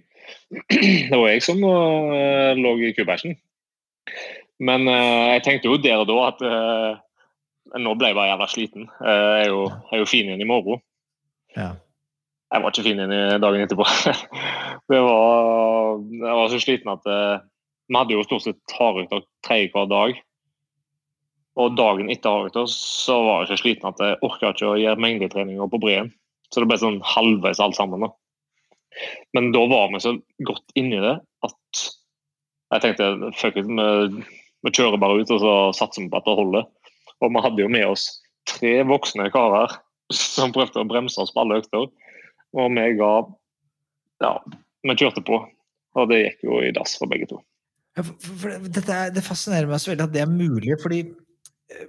Det 1.10 1.16
var 1.16 1.30
jeg 1.30 1.44
som 1.46 1.62
uh, 1.64 2.52
lå 2.58 2.74
i 2.84 2.92
kubæsjen. 2.96 3.36
Men 4.62 4.88
eh, 4.88 5.24
jeg 5.36 5.42
tenkte 5.44 5.68
jo 5.68 5.80
der 5.80 6.00
og 6.00 6.08
da 6.08 6.20
at 6.30 6.44
eh, 6.46 7.80
nå 7.82 7.96
ble 7.98 8.12
jeg 8.12 8.18
bare 8.18 8.30
jævla 8.32 8.46
sliten. 8.48 8.86
Eh, 9.02 9.24
jeg, 9.24 9.42
er 9.42 9.50
jo, 9.50 9.64
jeg 9.68 9.98
er 9.98 10.02
jo 10.02 10.08
fin 10.08 10.30
igjen 10.30 10.44
i 10.44 10.48
morgen. 10.48 10.80
Ja. 11.56 11.74
Jeg 12.54 12.62
var 12.62 12.72
ikke 12.72 12.86
fin 12.86 13.02
igjen 13.02 13.42
dagen 13.42 13.64
etterpå. 13.64 13.88
Det 14.90 15.00
var, 15.02 15.96
jeg 15.98 16.38
var 16.38 16.50
så 16.52 16.62
sliten 16.62 16.92
at 16.92 17.08
eh, 17.10 17.44
vi 17.90 17.98
hadde 17.98 18.14
jo 18.16 18.24
stort 18.26 18.44
sett 18.46 18.76
hardøkter 18.78 19.24
tredje 19.46 19.72
hver 19.74 19.90
dag. 19.90 20.20
Og 21.56 21.76
dagen 21.78 22.10
etter 22.12 22.50
så 22.68 23.16
var 23.24 23.44
jeg 23.44 23.54
så 23.54 23.62
sliten 23.62 23.88
at 23.88 24.00
jeg 24.02 24.20
orka 24.26 24.52
ikke 24.52 24.68
å 24.68 24.78
gjøre 24.80 25.00
mengdetreninger 25.00 25.70
på 25.72 25.80
breen. 25.80 26.10
Så 26.52 26.62
det 26.62 26.68
ble 26.70 26.78
sånn 26.80 26.98
halvveis 27.04 27.62
alt 27.62 27.78
sammen. 27.78 28.04
da. 28.04 28.10
Men 29.36 29.52
da 29.54 29.64
var 29.70 29.88
vi 29.92 30.02
så 30.04 30.14
godt 30.48 30.76
inni 30.78 31.00
det 31.02 31.16
at 31.46 31.86
jeg 32.74 32.82
tenkte 32.82 33.32
fuck 33.38 33.58
it, 33.60 33.68
vi, 33.68 34.22
vi 34.66 34.74
kjører 34.74 35.00
bare 35.00 35.22
ut 35.22 35.32
og 35.32 35.42
så 35.42 35.56
satser 35.78 36.04
vi 36.04 36.12
på 36.12 36.20
at 36.20 36.28
det 36.28 36.36
holder. 36.38 36.68
Og 37.24 37.32
vi 37.32 37.42
hadde 37.44 37.64
jo 37.64 37.72
med 37.72 37.88
oss 37.88 38.06
tre 38.50 38.78
voksne 38.86 39.28
karer 39.34 39.78
som 40.14 40.54
prøvde 40.54 40.82
å 40.82 40.88
bremse 40.88 41.20
oss 41.22 41.32
på 41.34 41.42
alle 41.42 41.60
økter. 41.62 41.88
Og 42.56 42.72
vi 42.76 42.88
ga 43.00 43.12
Ja, 44.24 44.32
vi 44.84 44.96
kjørte 44.96 45.24
på. 45.24 45.42
Og 45.96 46.08
det 46.12 46.22
gikk 46.22 46.46
jo 46.48 46.60
i 46.64 46.72
dass 46.76 46.96
for 47.00 47.08
begge 47.08 47.28
to. 47.30 47.40
Ja, 47.96 48.04
for, 48.04 48.16
for, 48.20 48.52
for 48.52 48.68
dette 48.68 48.98
det 49.16 49.24
fascinerer 49.24 49.68
meg 49.70 49.80
så 49.80 49.92
veldig 49.92 50.04
at 50.04 50.12
det 50.12 50.22
er 50.24 50.32
mulig, 50.32 50.76
fordi 50.82 51.02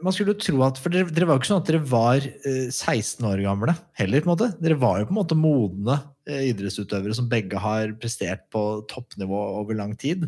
man 0.02 0.14
skulle 0.14 0.34
jo 0.34 0.42
tro 0.42 0.62
at 0.66 0.80
For 0.82 0.94
dere, 0.94 1.10
dere 1.14 1.28
var 1.30 1.38
jo 1.38 1.44
ikke 1.44 1.52
sånn 1.52 1.62
at 1.62 1.70
dere 1.70 1.84
var 1.86 2.24
eh, 2.26 2.70
16 2.72 3.26
år 3.30 3.44
gamle 3.46 3.76
heller. 4.00 4.24
på 4.24 4.30
en 4.30 4.34
måte. 4.34 4.50
Dere 4.62 4.80
var 4.82 5.02
jo 5.02 5.10
på 5.10 5.14
en 5.14 5.20
måte 5.20 5.38
modne 5.38 6.00
eh, 6.30 6.48
idrettsutøvere 6.50 7.18
som 7.18 7.30
begge 7.30 7.62
har 7.62 7.94
prestert 8.02 8.48
på 8.54 8.64
toppnivå 8.90 9.44
over 9.60 9.78
lang 9.78 9.94
tid. 10.00 10.26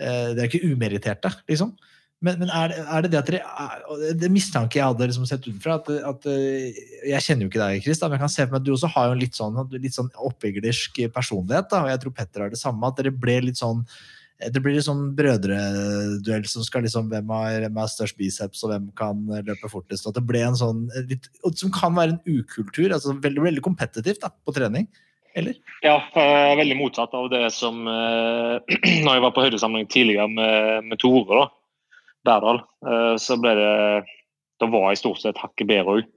Eh, 0.00 0.32
dere 0.34 0.48
er 0.48 0.50
ikke 0.50 0.72
umeritterte, 0.72 1.32
liksom. 1.50 1.76
Men, 2.20 2.36
men 2.42 2.50
er, 2.52 2.68
det, 2.74 2.82
er, 2.82 3.04
det, 3.04 3.10
det 3.12 3.18
at 3.20 3.28
dere 3.30 3.38
er, 3.48 3.84
og 3.88 4.02
Det 4.20 4.28
mistanke 4.28 4.76
jeg 4.76 4.84
hadde 4.84 5.06
liksom 5.08 5.24
sett 5.24 5.46
utenfra 5.46 5.78
at, 5.78 5.86
at, 6.10 6.26
eh, 6.28 6.80
Jeg 7.08 7.24
kjenner 7.24 7.46
jo 7.46 7.52
ikke 7.52 7.62
deg, 7.62 7.84
Chris, 7.86 8.02
da, 8.02 8.10
men 8.10 8.18
jeg 8.18 8.24
kan 8.26 8.34
se 8.34 8.44
for 8.44 8.52
meg 8.52 8.60
at 8.60 8.66
du 8.66 8.74
også 8.74 8.90
har 8.92 9.06
jo 9.08 9.14
en 9.14 9.22
litt 9.22 9.38
sånn, 9.38 9.60
litt 9.78 9.96
sånn 9.96 10.10
oppviglersk 10.28 11.04
personlighet. 11.14 11.70
da, 11.70 11.84
og 11.86 11.92
Jeg 11.94 12.02
tror 12.02 12.16
Petter 12.18 12.44
har 12.44 12.52
det 12.52 12.60
samme. 12.60 12.90
At 12.90 12.98
dere 13.00 13.14
ble 13.14 13.38
litt 13.46 13.62
sånn 13.62 13.86
det 14.48 14.62
blir 14.64 14.76
liksom 14.78 15.02
brødreduell 15.18 16.46
som 16.48 16.64
skal 16.64 16.84
liksom 16.86 17.10
hvem 17.10 17.32
har, 17.34 17.66
hvem 17.66 17.78
størst 17.92 18.16
biceps, 18.16 18.62
og 18.64 18.72
hvem 18.72 18.88
kan 18.96 19.20
løpe 19.44 19.68
fortest. 19.68 20.08
At 20.08 20.16
det 20.16 20.24
ble 20.28 20.42
en 20.46 20.58
sånn 20.58 20.86
litt, 21.10 21.28
Som 21.60 21.72
kan 21.74 21.94
være 21.96 22.16
en 22.16 22.40
ukultur. 22.40 22.92
altså 22.92 23.16
Veldig, 23.20 23.42
veldig 23.44 23.64
kompetitivt 23.64 24.24
på 24.24 24.56
trening. 24.56 24.88
Eller? 25.36 25.54
Ja, 25.84 26.00
eh, 26.18 26.56
veldig 26.58 26.76
motsatt 26.80 27.12
av 27.14 27.28
det 27.30 27.44
som 27.54 27.84
eh, 27.86 28.78
Når 29.04 29.12
jeg 29.14 29.22
var 29.22 29.34
på 29.36 29.44
høydesamling 29.44 29.86
tidligere 29.86 30.26
med, 30.26 30.88
med 30.90 30.98
Tore 30.98 31.28
da, 31.30 31.44
Berdal, 32.26 32.58
eh, 32.86 33.14
så 33.22 33.36
ble 33.38 33.52
det 33.54 33.74
Da 34.58 34.70
var 34.72 34.90
jeg 34.90 35.04
stort 35.04 35.22
sett 35.22 35.38
hakket 35.38 35.70
bedre 35.70 36.00
òg. 36.00 36.08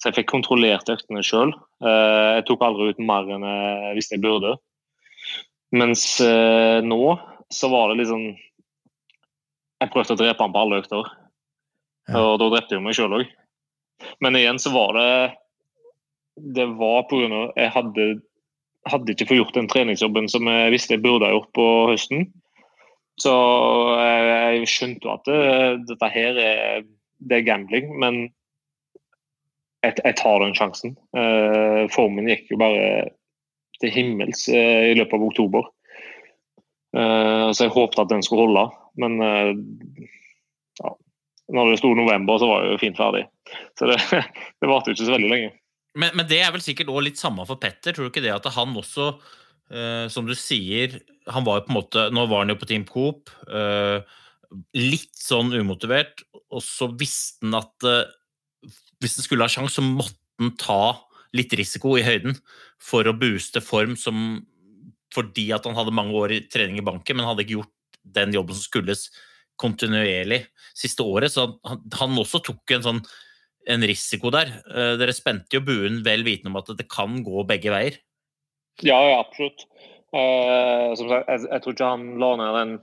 Så 0.00 0.10
jeg 0.10 0.16
fikk 0.22 0.32
kontrollert 0.32 0.88
øktene 0.90 1.22
sjøl. 1.22 1.52
Eh, 1.84 2.30
jeg 2.38 2.46
tok 2.48 2.64
aldri 2.66 2.94
ut 2.94 3.04
mer 3.04 3.28
enn 3.30 3.44
jeg 3.46 3.98
visste 3.98 4.16
jeg 4.16 4.24
burde. 4.24 4.56
Mens 5.74 6.06
eh, 6.22 6.80
nå 6.86 7.02
så 7.52 7.68
var 7.72 7.90
det 7.90 8.02
liksom 8.02 8.26
Jeg 9.82 9.92
prøvde 9.92 10.14
å 10.14 10.20
drepe 10.20 10.44
han 10.44 10.52
på 10.54 10.60
alle 10.60 10.82
økter. 10.82 11.08
Ja. 12.08 12.20
Og 12.20 12.38
da 12.40 12.50
drepte 12.52 12.76
jeg 12.76 12.84
meg 12.84 12.96
sjøl 12.96 13.18
òg. 13.20 13.32
Men 14.24 14.38
igjen 14.38 14.60
så 14.60 14.72
var 14.74 14.94
det 14.98 15.10
Det 16.56 16.66
var 16.78 17.04
pga. 17.10 17.42
jeg 17.56 17.70
hadde, 17.74 18.06
hadde 18.90 19.12
ikke 19.12 19.28
fått 19.30 19.40
gjort 19.40 19.58
den 19.58 19.68
treningsjobben 19.70 20.28
som 20.28 20.48
jeg 20.50 20.72
visste 20.74 20.96
jeg 20.96 21.04
burde 21.04 21.28
ha 21.28 21.36
gjort 21.36 21.52
på 21.54 21.66
høsten. 21.92 22.26
Så 23.22 23.34
jeg, 24.00 24.24
jeg 24.58 24.70
skjønte 24.72 25.06
jo 25.06 25.12
at 25.12 25.28
det, 25.28 25.42
dette 25.92 26.08
her 26.10 26.40
er, 26.42 26.82
det 27.22 27.36
er 27.38 27.46
gambling, 27.46 27.92
men 28.02 28.18
jeg, 29.84 29.94
jeg 30.00 30.16
tar 30.18 30.42
den 30.42 30.56
sjansen. 30.58 30.96
Eh, 31.16 31.84
formen 31.94 32.28
gikk 32.30 32.50
jo 32.50 32.58
bare 32.58 32.88
til 33.82 33.92
himmels 33.94 34.48
eh, 34.50 34.90
i 34.90 34.98
løpet 34.98 35.18
av 35.18 35.26
oktober. 35.28 35.70
Eh, 36.94 37.48
så 37.50 37.66
jeg 37.66 37.74
håpet 37.74 38.04
at 38.04 38.12
den 38.12 38.22
skulle 38.24 38.46
holde, 38.46 38.64
men 39.02 39.16
eh, 39.24 39.52
ja, 40.80 40.92
når 41.54 41.72
det 41.72 41.80
sto 41.80 41.92
november, 41.96 42.38
så 42.38 42.48
var 42.50 42.64
jeg 42.64 42.74
jo 42.74 42.82
fint 42.84 43.00
ferdig. 43.00 43.24
Så 43.78 43.90
det, 43.90 43.98
det 44.60 44.70
varte 44.70 44.94
ikke 44.94 45.06
så 45.06 45.16
veldig 45.16 45.32
lenge. 45.32 45.54
Men, 45.98 46.14
men 46.18 46.26
det 46.30 46.40
er 46.42 46.52
vel 46.54 46.62
sikkert 46.64 46.90
også 46.90 47.06
litt 47.06 47.20
samme 47.20 47.46
for 47.46 47.60
Petter. 47.62 47.94
Tror 47.94 48.08
du 48.08 48.12
ikke 48.12 48.24
det 48.24 48.34
at 48.34 48.46
han 48.56 48.74
også, 48.78 49.12
eh, 49.70 50.06
som 50.10 50.26
du 50.26 50.34
sier 50.38 50.98
han 51.32 51.44
var 51.46 51.60
jo 51.60 51.64
på 51.64 51.72
en 51.72 51.78
måte, 51.78 52.02
Nå 52.12 52.26
var 52.28 52.42
han 52.42 52.52
jo 52.52 52.58
på 52.60 52.68
Team 52.68 52.84
Coop. 52.88 53.32
Eh, 53.48 54.02
litt 54.76 55.14
sånn 55.18 55.54
umotivert. 55.54 56.24
Og 56.52 56.62
så 56.64 56.90
visste 56.98 57.46
han 57.46 57.58
at 57.62 57.88
eh, 57.88 58.10
hvis 59.02 59.18
han 59.18 59.26
skulle 59.26 59.46
ha 59.46 59.52
sjanse, 59.52 59.78
så 59.78 59.84
måtte 59.86 60.18
han 60.42 60.52
ta 60.60 60.82
litt 61.34 61.54
risiko 61.58 61.96
i 61.98 62.04
høyden 62.06 62.36
for 62.82 63.06
å 63.06 63.16
booste 63.16 63.62
form 63.64 63.96
som 63.98 64.44
fordi 65.14 65.48
at 65.54 65.66
han 65.68 65.76
hadde 65.78 65.94
mange 65.94 66.16
år 66.18 66.34
i 66.34 66.42
trening 66.50 66.80
i 66.80 66.86
banken, 66.86 67.16
men 67.18 67.28
hadde 67.28 67.44
ikke 67.46 67.60
gjort 67.60 68.00
den 68.16 68.34
jobben 68.34 68.56
som 68.56 68.66
skulles 68.66 69.06
kontinuerlig 69.60 70.42
siste 70.74 71.06
året. 71.06 71.32
Så 71.32 71.46
han, 71.64 71.84
han 71.94 72.18
også 72.20 72.42
tok 72.44 72.74
en 72.74 72.88
sånn 72.88 73.04
en 73.70 73.84
risiko 73.88 74.32
der. 74.34 74.50
Eh, 74.68 74.94
dere 75.00 75.14
spente 75.16 75.56
jo 75.56 75.64
buen 75.64 76.02
vel 76.04 76.24
vitende 76.26 76.52
om 76.52 76.60
at 76.60 76.72
det 76.76 76.88
kan 76.92 77.22
gå 77.24 77.44
begge 77.48 77.72
veier. 77.72 77.98
Ja, 78.82 78.98
ja 79.08 79.18
absolutt. 79.22 79.66
Eh, 80.14 80.94
som 80.94 81.08
sagt, 81.10 81.26
jeg, 81.26 81.46
jeg, 81.48 81.62
tror 81.62 81.74
ikke 81.74 81.90
han 81.90 82.06
la 82.22 82.30
ned 82.38 82.56
den 82.58 82.74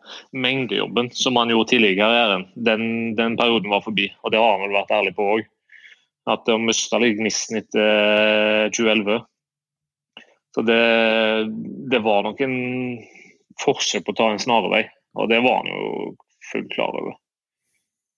mengdejobben 0.44 1.12
som 1.16 1.40
han 1.40 1.54
gjorde 1.54 1.72
tidligere. 1.72 2.42
Den, 2.56 2.86
den, 3.20 3.38
perioden 3.40 3.72
var 3.72 3.86
forbi, 3.86 4.10
og 4.24 4.34
det 4.34 4.42
har 4.42 4.56
han 4.58 4.66
vel 4.66 4.80
vært 4.82 4.96
ærlig 4.98 5.16
på 5.18 5.28
òg. 5.38 5.50
At 6.30 6.50
han 6.52 6.68
mista 6.68 7.00
litt 7.02 7.18
gnisten 7.18 7.62
etter 7.62 8.68
2011. 8.76 9.22
Så 10.56 10.64
det, 10.68 10.82
det 11.92 12.02
var 12.04 12.26
nok 12.26 12.42
en 12.44 12.58
forsøk 13.62 14.06
på 14.06 14.16
å 14.16 14.18
ta 14.18 14.30
en 14.32 14.42
snarvei, 14.42 14.84
og 15.16 15.30
det 15.32 15.40
var 15.44 15.62
han 15.62 15.70
jo 15.72 16.16
fullt 16.52 16.72
klar 16.74 16.98
over. 16.98 17.16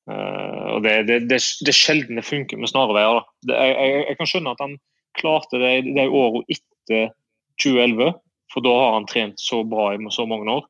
Uh, 0.10 0.76
og 0.76 0.80
det, 0.84 0.96
det, 1.08 1.20
det, 1.30 1.38
det, 1.40 1.72
er 1.72 1.78
sjelden 1.78 2.20
det 2.20 2.26
funker 2.28 2.60
med 2.60 2.72
snarveier. 2.72 3.22
Jeg, 3.48 3.76
jeg, 3.76 4.00
jeg, 4.10 4.18
kan 4.20 4.30
skjønne 4.30 4.56
at 4.56 4.64
han 4.64 4.74
klarte 5.20 5.62
det 5.62 5.74
de 5.86 6.08
årene 6.10 6.44
etter 6.52 7.14
2011, 7.62 8.18
for 8.54 8.66
da 8.66 8.74
har 8.82 8.98
han 8.98 9.08
trent 9.10 9.40
så 9.40 9.62
bra 9.68 9.94
i 9.94 10.02
så 10.14 10.26
mange 10.30 10.52
år. 10.52 10.66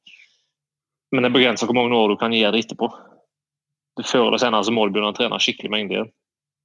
Men 1.14 1.24
det 1.24 1.30
er 1.30 1.38
begrenser 1.38 1.70
hvor 1.70 1.78
mange 1.78 1.98
år 1.98 2.12
du 2.12 2.20
kan 2.20 2.34
gi 2.34 2.44
det 2.44 2.66
etterpå. 2.66 2.90
Før 4.02 4.28
eller 4.28 4.42
senere 4.42 4.66
så 4.66 4.74
må 4.74 4.88
du 4.88 4.96
begynne 4.96 5.14
å 5.14 5.18
trene 5.18 5.40
skikkelig 5.42 5.72
mengde 5.72 5.98
igjen. 5.98 6.12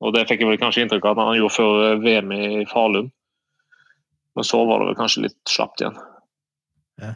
Og 0.05 0.15
Det 0.15 0.25
fikk 0.29 0.45
jeg 0.45 0.49
vel 0.49 0.61
kanskje 0.61 0.85
inntrykk 0.85 1.09
av 1.11 1.19
at 1.19 1.29
han 1.29 1.39
gjorde 1.41 1.57
før 1.57 2.03
VM 2.05 2.33
i 2.33 2.45
Falun. 2.71 3.11
Men 4.39 4.47
så 4.47 4.63
var 4.69 4.81
det 4.81 4.93
vel 4.93 5.01
kanskje 5.01 5.25
litt 5.27 5.39
slapt 5.51 5.83
igjen. 5.83 5.99
Ja. 7.03 7.13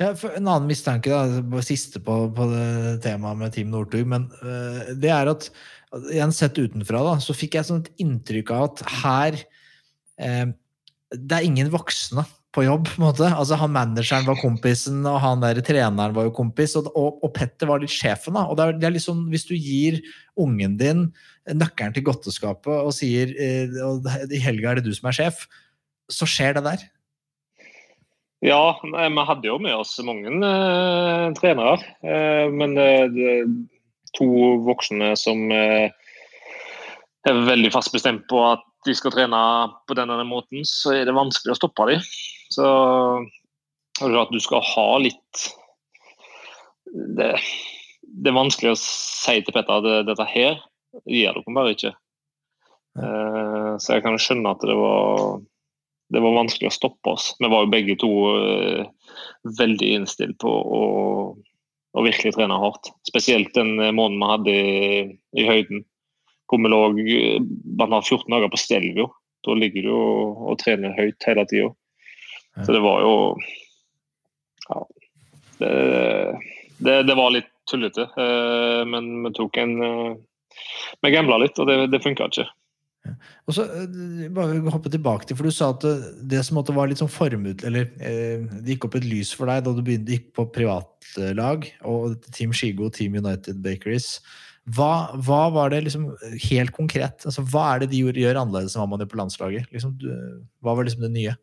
ja 0.00 0.10
en 0.12 0.48
annen 0.48 0.68
mistanke, 0.68 1.12
da, 1.12 1.62
siste 1.64 2.00
på, 2.04 2.16
på 2.36 2.48
det 2.50 2.98
temaet 3.04 3.40
med 3.40 3.54
Team 3.54 3.70
Northug, 3.72 4.08
men 4.08 4.28
uh, 4.40 4.92
det 4.96 5.12
er 5.12 5.32
at 5.32 5.50
igjen 6.08 6.32
sett 6.32 6.56
utenfra, 6.56 7.02
da, 7.04 7.16
så 7.20 7.36
fikk 7.36 7.58
jeg 7.58 7.68
sånn 7.68 7.82
et 7.84 8.04
inntrykk 8.04 8.52
av 8.56 8.68
at 8.70 8.84
her 9.02 9.42
uh, 10.24 10.46
Det 11.12 11.36
er 11.36 11.44
ingen 11.44 11.68
voksne 11.72 12.24
på 12.52 12.64
jobb. 12.66 12.88
på 12.88 13.00
en 13.00 13.06
måte. 13.06 13.28
Altså 13.28 13.56
han 13.60 13.72
Manageren 13.72 14.28
var 14.28 14.40
kompisen, 14.40 15.00
og 15.08 15.20
han 15.24 15.44
der 15.44 15.60
treneren 15.64 16.16
var 16.16 16.28
jo 16.28 16.34
kompis. 16.36 16.76
Og, 16.80 16.88
og, 16.96 17.20
og 17.24 17.32
Petter 17.36 17.68
var 17.68 17.80
litt 17.80 17.92
sjefen. 17.92 18.36
da, 18.36 18.46
og 18.48 18.58
det 18.58 18.64
er, 18.66 18.78
det 18.80 18.88
er 18.88 18.96
liksom, 18.96 19.26
Hvis 19.32 19.48
du 19.48 19.54
gir 19.56 20.00
ungen 20.40 20.76
din 20.80 21.10
nøkkelen 21.48 21.96
til 21.96 22.04
godteskapet 22.06 22.70
og 22.70 22.92
sier 22.94 23.32
eh, 23.34 23.72
i 24.30 24.40
helga 24.42 24.70
er 24.70 24.80
det 24.80 24.86
du 24.86 24.94
som 24.94 25.08
er 25.10 25.16
sjef, 25.16 25.46
så 26.10 26.28
skjer 26.28 26.58
det 26.58 26.64
der? 26.66 26.84
Ja, 28.42 28.74
vi 28.82 29.26
hadde 29.28 29.46
jo 29.46 29.58
med 29.62 29.76
oss 29.78 29.94
mange 30.02 30.32
eh, 30.48 31.28
trenere. 31.38 31.76
Eh, 32.02 32.48
men 32.50 32.74
eh, 32.80 33.44
to 34.18 34.28
voksne 34.66 35.12
som 35.18 35.46
eh, 35.54 35.94
er 37.28 37.46
veldig 37.46 37.70
fast 37.74 37.94
bestemt 37.94 38.26
på 38.30 38.42
at 38.48 38.64
de 38.82 38.96
skal 38.98 39.14
trene 39.14 39.38
på 39.86 39.94
den 39.94 40.10
denne 40.10 40.26
måten, 40.26 40.66
så 40.66 40.96
er 40.96 41.06
det 41.06 41.14
vanskelig 41.14 41.54
å 41.54 41.60
stoppe 41.60 41.86
dem. 41.92 42.02
Så 42.50 42.66
at 44.02 44.32
du 44.34 44.40
skal 44.42 44.64
ha 44.66 44.88
litt 44.98 45.44
det, 46.92 47.36
det, 48.02 48.28
er 48.28 48.34
vanskelig 48.34 48.72
å 48.74 48.80
si 48.80 49.38
til 49.38 49.54
Petter 49.54 49.78
at 49.78 50.08
dette 50.08 50.26
her 50.28 50.58
gir 51.06 51.30
dere 51.30 51.54
bare 51.54 51.76
ikke. 51.76 51.92
Eh, 52.98 53.70
så 53.78 53.94
jeg 53.94 54.04
kan 54.04 54.18
skjønne 54.20 54.52
at 54.52 54.66
det 54.66 54.76
var 54.76 55.38
det 56.12 56.20
var 56.20 56.36
vanskelig 56.36 56.68
å 56.68 56.74
stoppe 56.74 57.14
oss. 57.14 57.30
Vi 57.40 57.48
var 57.48 57.64
jo 57.64 57.72
begge 57.72 57.96
to 58.00 58.10
uh, 58.36 58.84
veldig 59.58 59.88
innstilt 59.96 60.38
på 60.42 60.50
å, 60.50 60.82
å, 61.32 62.04
virkelig 62.04 62.34
trene 62.36 62.58
hardt. 62.60 62.92
Spesielt 63.08 63.54
den 63.56 63.78
måneden 63.80 64.20
vi 64.20 64.30
hadde 64.32 64.56
i, 64.56 65.02
i 65.40 65.48
høyden, 65.48 65.84
hvor 66.50 66.60
vi 66.60 66.72
lå 66.72 66.80
bare 67.80 68.02
14 68.02 68.28
dager 68.28 68.52
på 68.52 68.60
Stelvio. 68.60 69.08
Da 69.42 69.56
ligger 69.58 69.88
du 69.88 69.92
og, 69.94 70.42
og 70.52 70.58
trener 70.60 70.94
høyt 70.98 71.28
hele 71.28 71.46
tida. 71.50 71.72
Så 72.62 72.74
det 72.76 72.82
var 72.84 73.00
jo 73.04 73.14
Ja. 74.68 74.82
Det, 75.62 75.72
det, 76.82 76.94
det 77.06 77.14
var 77.16 77.32
litt 77.32 77.48
tullete, 77.70 78.08
men 78.90 79.10
vi 79.22 79.30
tok 79.36 79.56
en 79.62 79.74
Vi 79.78 81.10
gambla 81.14 81.38
litt, 81.38 81.58
og 81.62 81.68
det, 81.70 81.76
det 81.92 82.02
funka 82.02 82.26
ikke. 82.28 82.46
Og 83.48 83.56
så 83.56 83.64
eh, 83.66 84.28
bare 84.34 84.60
hoppe 84.70 84.92
tilbake 84.92 85.26
til, 85.26 85.38
for 85.38 85.48
Du 85.48 85.54
sa 85.54 85.72
at 85.74 85.86
det 86.30 86.42
som 86.46 86.58
måtte 86.58 86.74
var 86.76 86.90
litt 86.90 87.02
sånn 87.02 87.10
formut, 87.10 87.64
eller 87.66 87.90
eh, 87.98 88.44
det 88.60 88.76
gikk 88.76 88.88
opp 88.88 88.96
et 89.00 89.08
lys 89.08 89.32
for 89.36 89.50
deg 89.50 89.64
da 89.66 89.74
du 89.74 89.82
begynte, 89.82 90.14
gikk 90.14 90.30
på 90.36 90.46
privatlag 90.54 91.66
og 91.88 92.18
Team 92.30 92.54
Skigo, 92.56 92.90
Team 92.94 93.18
United 93.18 93.62
Bakeries. 93.64 94.16
Hva, 94.70 95.10
hva, 95.26 95.48
var 95.50 95.72
det 95.72 95.80
liksom 95.88 96.12
helt 96.44 96.70
konkret? 96.76 97.24
Altså, 97.26 97.42
hva 97.50 97.72
er 97.72 97.82
det 97.82 97.90
de 97.90 98.04
gjør, 98.04 98.20
gjør 98.22 98.38
annerledes 98.44 98.76
enn 98.76 98.84
hva 98.84 98.92
man 98.92 99.02
gjør 99.02 99.10
på 99.10 99.18
landslaget? 99.18 99.72
Liksom, 99.74 99.96
du, 99.98 100.12
hva 100.62 100.76
var 100.78 100.86
liksom 100.86 101.02
det 101.02 101.10
nye? 101.16 101.34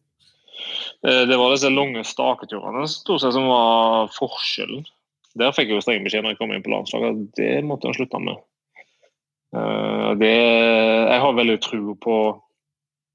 Eh, 1.03 1.25
det 1.27 1.39
var 1.39 1.51
disse 1.51 1.71
lange 1.71 2.05
staketurene 2.07 2.85
stort 2.91 3.25
sett 3.25 3.35
som 3.35 3.49
var 3.51 4.07
forskjellen. 4.15 4.87
Der 5.39 5.51
fikk 5.55 5.69
jeg 5.69 5.77
jo 5.77 5.83
streng 5.83 6.07
beskjed 6.07 6.23
når 6.25 6.33
jeg 6.33 6.39
kom 6.39 6.55
inn 6.55 6.63
på 6.63 6.71
landslaget. 6.73 7.27
Det 7.37 7.51
måtte 7.67 7.91
jeg 7.91 7.99
slutte 7.99 8.23
med. 8.23 8.39
Eh, 9.55 10.09
det, 10.21 10.35
jeg 11.09 11.21
har 11.23 11.37
veldig 11.37 11.57
tro 11.65 11.95
på 12.01 12.17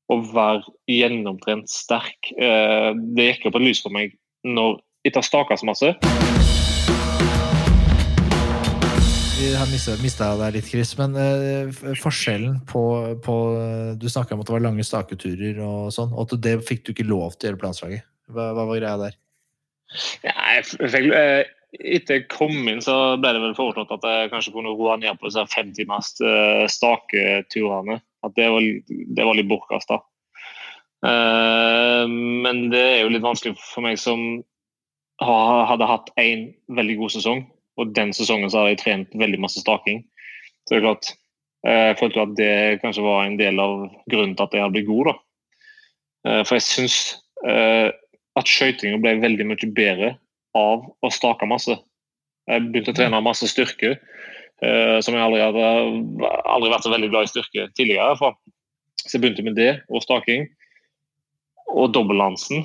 å 0.05 0.17
være 0.35 0.65
gjennomtrent 0.91 1.71
sterk. 1.71 2.33
Eh, 2.35 2.91
det 3.17 3.31
gikk 3.31 3.49
opp 3.51 3.61
et 3.61 3.69
lys 3.69 3.83
for 3.85 3.95
meg 3.95 4.17
når 4.45 4.81
etter 5.07 5.25
staka 5.25 5.57
så 5.57 5.69
masse. 5.69 5.95
vi 9.45 9.51
har 9.53 9.69
mista 10.01 10.29
deg 10.41 10.57
litt, 10.57 10.69
Chris. 10.73 10.95
Men 10.99 11.17
eh, 11.21 11.83
forskjellen 12.01 12.61
på, 12.69 12.85
på 13.25 13.35
Du 14.01 14.09
snakka 14.11 14.35
om 14.35 14.43
at 14.43 14.49
det 14.49 14.57
var 14.57 14.65
lange 14.65 14.87
staketurer 14.87 15.61
og 15.65 15.93
sånn, 15.95 16.15
og 16.15 16.27
at 16.27 16.39
det 16.47 16.57
fikk 16.67 16.87
du 16.87 16.95
ikke 16.95 17.07
lov 17.09 17.37
til 17.37 17.49
å 17.49 17.53
gjøre 17.53 17.61
på 17.61 17.69
landslaget. 17.69 18.09
Hva, 18.33 18.51
hva 18.57 18.65
var 18.71 18.81
greia 18.81 18.97
der? 19.03 19.19
Ja, 20.25 20.35
jeg 20.57 20.65
jeg 20.81 20.93
fikk, 20.95 21.11
eh, 21.15 21.53
etter 21.81 22.19
jeg 22.19 22.27
kom 22.33 22.55
inn, 22.69 22.83
så 22.85 23.17
ble 23.21 23.35
det 23.35 23.43
vel 23.43 23.57
foreslått 23.57 23.93
at 23.97 24.07
jeg 24.07 24.31
kanskje 24.33 24.53
kunne 24.55 24.75
roe 24.77 24.97
ned 25.01 25.19
på 25.19 25.29
disse 25.29 25.45
femtimers 25.53 26.13
eh, 26.23 26.65
staketurene. 26.71 28.01
At 28.25 28.35
det 28.39 28.49
var, 28.53 28.65
det 28.89 29.27
var 29.27 29.39
litt 29.39 29.51
bortkasta. 29.51 30.01
Eh, 31.07 32.05
men 32.09 32.69
det 32.73 32.85
er 32.85 33.03
jo 33.03 33.13
litt 33.15 33.27
vanskelig 33.27 33.59
for 33.61 33.87
meg 33.87 34.01
som 34.01 34.43
hadde 35.25 35.87
hatt 35.87 36.09
én 36.19 36.49
veldig 36.75 36.97
god 37.05 37.13
sesong, 37.15 37.45
og 37.79 37.93
den 37.95 38.11
sesongen 38.17 38.51
så 38.51 38.63
hadde 38.63 38.75
jeg 38.75 38.83
trent 38.83 39.21
veldig 39.21 39.45
masse 39.45 39.63
staking. 39.63 40.03
Så 40.65 40.75
det 40.75 40.81
er 40.81 40.87
klart, 40.89 41.13
eh, 41.67 41.85
jeg 41.91 42.01
følte 42.01 42.25
at 42.25 42.35
det 42.41 42.57
kanskje 42.83 43.07
var 43.07 43.25
en 43.25 43.39
del 43.41 43.61
av 43.63 43.87
grunnen 44.11 44.35
til 44.35 44.47
at 44.47 44.57
jeg 44.57 44.67
hadde 44.67 44.79
blitt 44.79 44.91
god. 44.91 45.13
da. 45.13 45.21
For 46.49 46.57
jeg 46.57 46.65
syns 46.65 46.95
at 47.45 48.49
skøytinga 48.49 48.97
ble 48.97 49.11
veldig 49.21 49.45
mye 49.45 49.67
bedre 49.77 50.15
av 50.59 50.87
å 51.03 51.11
stake 51.13 51.47
masse. 51.51 51.77
Jeg 52.51 52.67
begynte 52.69 52.93
å 52.93 52.97
trene 52.97 53.23
masse 53.25 53.49
styrke, 53.49 53.95
eh, 54.63 54.99
som 55.05 55.17
jeg 55.17 55.25
aldri 55.25 55.41
hadde 55.43 55.65
aldri 56.45 56.73
vært 56.73 56.87
så 56.87 56.93
veldig 56.93 57.11
glad 57.13 57.29
i 57.29 57.33
styrke 57.33 57.67
tidligere. 57.79 58.35
Så 59.05 59.17
jeg 59.17 59.25
begynte 59.25 59.47
med 59.47 59.59
det 59.59 59.73
og 59.89 60.05
staking. 60.05 60.49
Og 61.75 61.93
dobbeltlansen. 61.95 62.65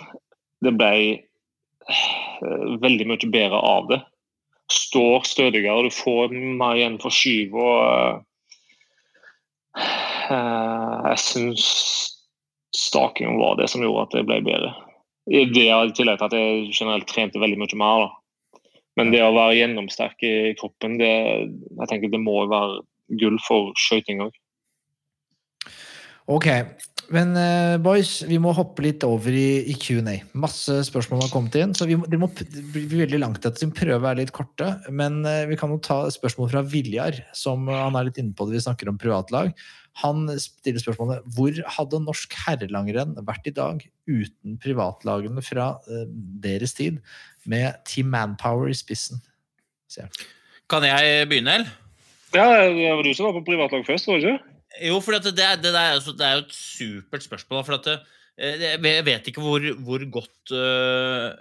Det 0.63 0.73
ble 0.75 0.93
eh, 1.15 2.65
veldig 2.83 3.07
mye 3.09 3.31
bedre 3.31 3.61
av 3.63 3.89
det. 3.91 4.01
Står 4.69 5.23
stødigere, 5.25 5.87
du 5.87 5.93
får 5.93 6.35
mer 6.35 6.77
igjen 6.77 6.99
for 7.01 7.15
skyv. 7.15 7.55
og 7.55 8.25
eh, 9.79 11.07
Jeg 11.09 11.23
syns 11.23 11.65
staking 12.75 13.39
var 13.39 13.57
det 13.57 13.69
som 13.71 13.81
gjorde 13.83 14.05
at 14.05 14.19
det 14.19 14.27
ble 14.27 14.43
bedre. 14.45 14.75
Det 15.29 15.45
I 15.45 15.93
tillegg 15.93 16.19
til 16.19 16.25
at 16.25 16.33
jeg 16.33 16.71
generelt 16.73 17.09
trente 17.09 17.41
veldig 17.41 17.59
mye 17.61 17.77
mer. 17.77 18.05
da. 18.05 18.61
Men 18.97 19.13
det 19.13 19.21
å 19.23 19.31
være 19.35 19.59
gjennomsterk 19.59 20.23
i 20.25 20.35
kroppen, 20.59 20.97
det, 20.99 21.13
jeg 21.47 21.89
tenker 21.91 22.11
det 22.11 22.21
må 22.23 22.41
være 22.49 22.81
gull 23.21 23.37
for 23.45 23.73
skøyting 23.79 24.23
òg. 24.25 24.33
Ok, 26.29 26.45
men 27.13 27.31
eh, 27.41 27.75
boys, 27.81 28.19
vi 28.29 28.37
må 28.41 28.51
hoppe 28.53 28.83
litt 28.85 29.03
over 29.07 29.33
i, 29.33 29.63
i 29.71 29.75
Q&A. 29.81 30.19
Masse 30.37 30.75
spørsmål 30.85 31.23
har 31.23 31.31
kommet 31.33 31.57
inn, 31.57 31.73
så 31.73 31.87
vi 31.89 31.97
må, 31.97 32.05
det, 32.09 32.19
må, 32.21 32.29
blir 32.73 33.05
veldig 33.05 33.21
langt 33.23 33.41
etter 33.41 33.63
sin 33.63 33.73
prøve 33.73 34.03
være 34.03 34.21
litt 34.21 34.33
korte. 34.35 34.75
Men 34.93 35.23
eh, 35.25 35.47
vi 35.49 35.57
kan 35.57 35.73
jo 35.73 35.79
ta 35.81 36.03
spørsmål 36.13 36.51
fra 36.53 36.63
Viljar, 36.69 37.17
som 37.37 37.65
eh, 37.65 37.81
han 37.81 37.97
er 37.97 38.09
litt 38.09 38.21
inne 38.21 38.35
på 38.37 38.45
det 38.49 38.59
vi 38.59 38.65
snakker 38.67 38.91
om 38.91 39.01
privatlag. 39.01 39.55
Han 40.03 40.27
stiller 40.39 40.79
spørsmålet 40.79 41.25
hvor 41.35 41.57
hadde 41.75 41.99
norsk 42.05 42.33
herrelangrenn 42.45 43.17
vært 43.27 43.49
i 43.49 43.53
dag 43.55 43.81
uten 44.07 44.57
privatlagene 44.63 45.41
fra 45.43 45.71
eh, 45.89 46.05
deres 46.43 46.73
tid, 46.77 47.01
med 47.49 47.75
Team 47.89 48.07
Manpower 48.13 48.69
i 48.71 48.77
spissen? 48.77 49.19
Jeg. 49.95 50.07
Kan 50.69 50.85
jeg 50.85 51.25
begynne, 51.29 51.59
eller? 51.59 51.73
Ja, 52.35 52.45
det 52.69 52.91
var 52.93 53.03
du 53.03 53.13
som 53.17 53.25
var 53.25 53.39
på 53.39 53.45
privatlag 53.49 53.85
først, 53.87 54.07
var 54.07 54.19
det 54.21 54.35
ikke? 54.35 54.55
Jo, 54.85 54.99
for 55.01 55.17
det, 55.17 55.33
det, 55.35 55.43
er- 55.43 55.57
det, 55.63 55.73
er, 55.73 55.95
jo 55.97 56.13
det 56.13 56.25
er 56.27 56.35
jo 56.37 56.43
et 56.45 56.53
supert 56.53 57.25
spørsmål. 57.25 57.63
For 57.65 57.79
at 57.79 57.87
eh, 58.37 58.67
jeg 58.77 59.05
vet 59.07 59.27
ikke 59.31 59.41
hvor, 59.41 59.65
hvor 59.83 60.05
godt 60.13 60.53
øh, 60.53 61.33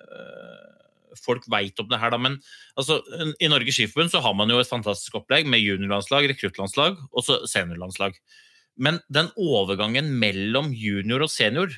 folk 1.17 1.47
veit 1.51 1.79
om 1.81 1.89
det 1.91 2.01
her, 2.01 2.13
da. 2.15 2.21
Men 2.21 2.39
altså, 2.79 3.01
i 3.41 3.51
Norges 3.51 3.79
Skiforbund 3.79 4.13
så 4.13 4.23
har 4.25 4.37
man 4.37 4.51
jo 4.53 4.61
et 4.61 4.71
fantastisk 4.71 5.21
opplegg 5.21 5.49
med 5.51 5.63
juniorlandslag, 5.63 6.29
rekruttlandslag 6.33 7.01
og 7.09 7.27
så 7.27 7.41
seniorlandslag. 7.49 8.19
Men 8.79 9.01
den 9.13 9.31
overgangen 9.41 10.13
mellom 10.21 10.73
junior 10.77 11.27
og 11.27 11.33
senior 11.33 11.73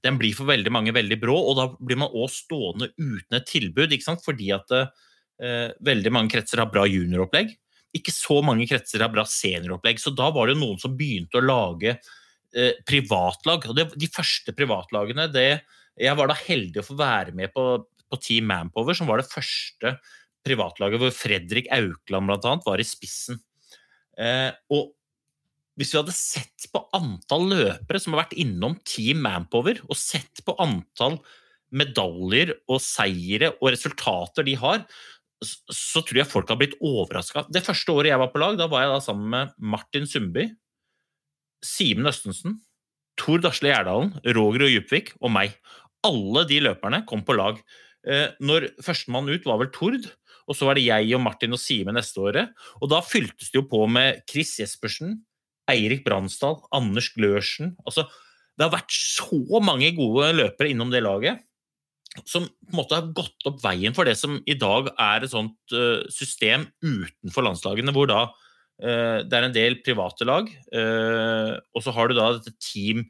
den 0.00 0.16
blir 0.16 0.32
for 0.32 0.48
veldig 0.48 0.70
mange 0.72 0.94
veldig 0.96 1.18
brå, 1.20 1.34
og 1.36 1.58
da 1.58 1.66
blir 1.76 1.98
man 2.00 2.14
òg 2.16 2.30
stående 2.32 2.88
uten 2.96 3.36
et 3.36 3.50
tilbud. 3.50 3.92
ikke 3.92 4.06
sant? 4.06 4.22
Fordi 4.24 4.48
at 4.56 4.70
eh, 4.72 5.74
veldig 5.84 6.12
mange 6.14 6.32
kretser 6.32 6.62
har 6.62 6.70
bra 6.72 6.86
junioropplegg 6.88 7.52
ikke 7.94 8.14
så 8.14 8.40
mange 8.44 8.66
kretser 8.68 9.04
har 9.04 9.12
bra 9.12 9.24
senioropplegg. 9.28 10.02
Så 10.02 10.12
da 10.16 10.28
var 10.34 10.50
det 10.50 10.58
noen 10.58 10.80
som 10.82 10.96
begynte 10.98 11.38
å 11.38 11.44
lage 11.44 11.94
eh, 11.94 12.80
privatlag. 12.86 13.68
Og 13.70 13.78
det, 13.78 13.88
de 14.00 14.10
første 14.10 14.54
privatlagene 14.56 15.30
det, 15.32 15.62
Jeg 15.94 16.16
var 16.18 16.26
da 16.26 16.34
heldig 16.34 16.80
å 16.80 16.86
få 16.88 16.96
være 16.98 17.32
med 17.38 17.52
på, 17.54 17.62
på 18.10 18.20
Team 18.22 18.48
Manpower, 18.50 18.96
som 18.96 19.08
var 19.10 19.20
det 19.20 19.30
første 19.30 19.96
privatlaget 20.44 21.00
hvor 21.00 21.14
Fredrik 21.14 21.70
Aukland 21.72 22.34
annet 22.34 22.66
var 22.66 22.80
i 22.80 22.86
spissen. 22.86 23.40
Eh, 24.20 24.50
og 24.74 24.92
hvis 25.78 25.90
vi 25.90 25.98
hadde 25.98 26.14
sett 26.14 26.68
på 26.70 26.84
antall 26.94 27.48
løpere 27.50 27.98
som 27.98 28.14
har 28.14 28.24
vært 28.24 28.36
innom 28.38 28.76
Team 28.86 29.24
Manpower, 29.24 29.80
og 29.88 29.98
sett 29.98 30.44
på 30.46 30.54
antall 30.62 31.18
medaljer 31.74 32.52
og 32.70 32.78
seire 32.82 33.50
og 33.56 33.72
resultater 33.74 34.46
de 34.46 34.54
har, 34.60 34.84
så 35.42 36.00
tror 36.04 36.20
jeg 36.20 36.30
folk 36.30 36.52
har 36.52 36.60
blitt 36.60 36.76
overraska. 36.78 37.44
Det 37.52 37.64
første 37.66 37.92
året 37.92 38.12
jeg 38.12 38.20
var 38.22 38.30
på 38.32 38.40
lag, 38.40 38.58
da 38.58 38.68
var 38.70 38.84
jeg 38.84 38.94
da 38.94 39.00
sammen 39.02 39.32
med 39.32 39.56
Martin 39.74 40.06
Sundby, 40.08 40.46
Simen 41.64 42.08
Østensen, 42.08 42.60
Tor 43.20 43.42
Dasle 43.42 43.72
Gjerdalen, 43.72 44.14
Roger 44.36 44.66
og 44.66 44.72
Djupvik 44.72 45.14
og 45.20 45.32
meg. 45.34 45.56
Alle 46.06 46.44
de 46.48 46.60
løperne 46.64 47.02
kom 47.08 47.24
på 47.26 47.36
lag. 47.36 47.58
Eh, 48.04 48.34
Når 48.44 48.68
Førstemann 48.84 49.30
ut 49.32 49.46
var 49.48 49.60
vel 49.62 49.72
Tord, 49.74 50.10
og 50.44 50.56
så 50.56 50.68
var 50.68 50.76
det 50.76 50.84
jeg 50.84 51.14
og 51.16 51.22
Martin 51.24 51.56
og 51.56 51.60
Sime 51.60 51.94
neste 51.96 52.20
året. 52.20 52.52
Og 52.82 52.90
da 52.92 53.00
fyltes 53.04 53.48
det 53.48 53.62
jo 53.62 53.68
på 53.70 53.86
med 53.88 54.20
Chris 54.28 54.52
Jespersen, 54.60 55.22
Eirik 55.70 56.04
Bransdal, 56.04 56.58
Anders 56.76 57.08
Glørsen. 57.14 57.72
Altså, 57.88 58.04
det 58.54 58.66
har 58.66 58.74
vært 58.74 58.92
så 58.92 59.40
mange 59.64 59.88
gode 59.96 60.28
løpere 60.36 60.70
innom 60.74 60.92
det 60.92 61.04
laget 61.04 61.40
som 62.22 62.44
på 62.46 62.70
en 62.70 62.78
måte 62.78 62.94
har 62.94 63.08
gått 63.10 63.48
opp 63.48 63.56
veien 63.64 63.94
for 63.96 64.06
det 64.06 64.12
som 64.14 64.36
i 64.46 64.54
dag 64.54 64.92
er 64.92 65.24
et 65.24 65.32
sånt 65.32 65.74
eh, 65.74 66.04
system 66.14 66.68
utenfor 66.84 67.42
landslagene, 67.42 67.90
hvor 67.90 68.06
da 68.06 68.20
eh, 68.78 69.24
det 69.26 69.34
er 69.34 69.48
en 69.48 69.56
del 69.56 69.80
private 69.82 70.28
lag, 70.28 70.52
og 71.74 71.82
så 71.82 71.94
har 71.96 72.06
du 72.06 72.18
da 72.20 72.34
dette 72.36 72.54
team 72.62 73.06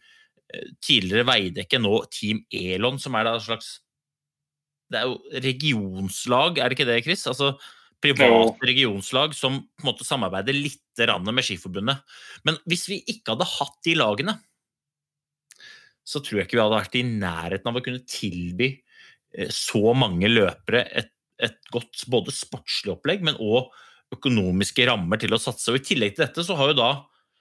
Tidligere 0.84 1.24
Veidekke, 1.26 1.80
nå 1.82 2.05
Team 2.14 2.45
Elon, 2.55 3.01
som 3.03 3.16
er 3.18 3.26
da 3.26 3.32
et 3.34 3.42
slags 3.42 3.70
Det 4.93 5.01
er 5.01 5.09
jo 5.09 5.41
regionslag, 5.45 6.59
er 6.59 6.68
det 6.68 6.78
ikke 6.78 6.89
det, 6.89 7.01
Chris? 7.07 7.24
Altså 7.30 7.55
private 8.05 8.68
regionslag 8.68 9.32
som 9.37 9.62
på 9.62 9.85
en 9.85 9.89
måte 9.89 10.05
samarbeider 10.05 10.57
litt 10.57 10.80
med 11.24 11.45
Skiforbundet. 11.45 12.03
Men 12.45 12.59
hvis 12.68 12.85
vi 12.91 13.01
ikke 13.11 13.32
hadde 13.32 13.49
hatt 13.49 13.78
de 13.87 13.97
lagene, 13.99 14.37
så 16.05 16.20
tror 16.20 16.39
jeg 16.39 16.47
ikke 16.47 16.59
vi 16.59 16.62
hadde 16.62 16.76
vært 16.82 16.99
i 17.01 17.07
nærheten 17.09 17.70
av 17.70 17.80
å 17.80 17.82
kunne 17.85 18.05
tilby 18.07 18.68
eh, 19.35 19.49
så 19.51 19.95
mange 19.97 20.28
løpere 20.28 20.85
et, 21.01 21.11
et 21.41 21.57
godt 21.72 22.05
både 22.12 22.35
sportslig 22.35 22.93
opplegg, 22.93 23.24
men 23.24 23.41
òg 23.41 23.72
økonomiske 24.14 24.87
rammer 24.87 25.18
til 25.18 25.35
å 25.35 25.41
satse. 25.41 25.72
Og 25.72 25.80
I 25.80 25.87
tillegg 25.89 26.14
til 26.14 26.26
dette 26.26 26.45
så 26.45 26.59
har 26.61 26.70
jo 26.70 26.78
da 26.78 26.91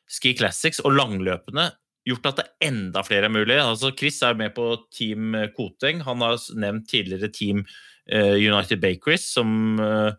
Ski 0.10 0.34
Classics 0.40 0.82
og 0.84 0.96
langløpene 0.96 1.68
gjort 2.08 2.28
at 2.32 2.42
det 2.42 2.50
enda 2.68 3.04
flere 3.08 3.30
er 3.30 3.34
mulig. 3.34 3.56
Altså 3.62 3.94
Chris 3.96 4.20
er 4.26 4.36
med 4.40 4.54
på 4.58 4.68
Team 4.92 5.36
Koteng. 5.56 6.04
Han 6.08 6.24
har 6.26 6.38
nevnt 6.60 6.90
tidligere 6.92 7.32
Team 7.32 7.64
eh, 8.12 8.36
United 8.36 8.82
Bakeries 8.84 9.26
som 9.32 9.80
eh, 9.80 10.12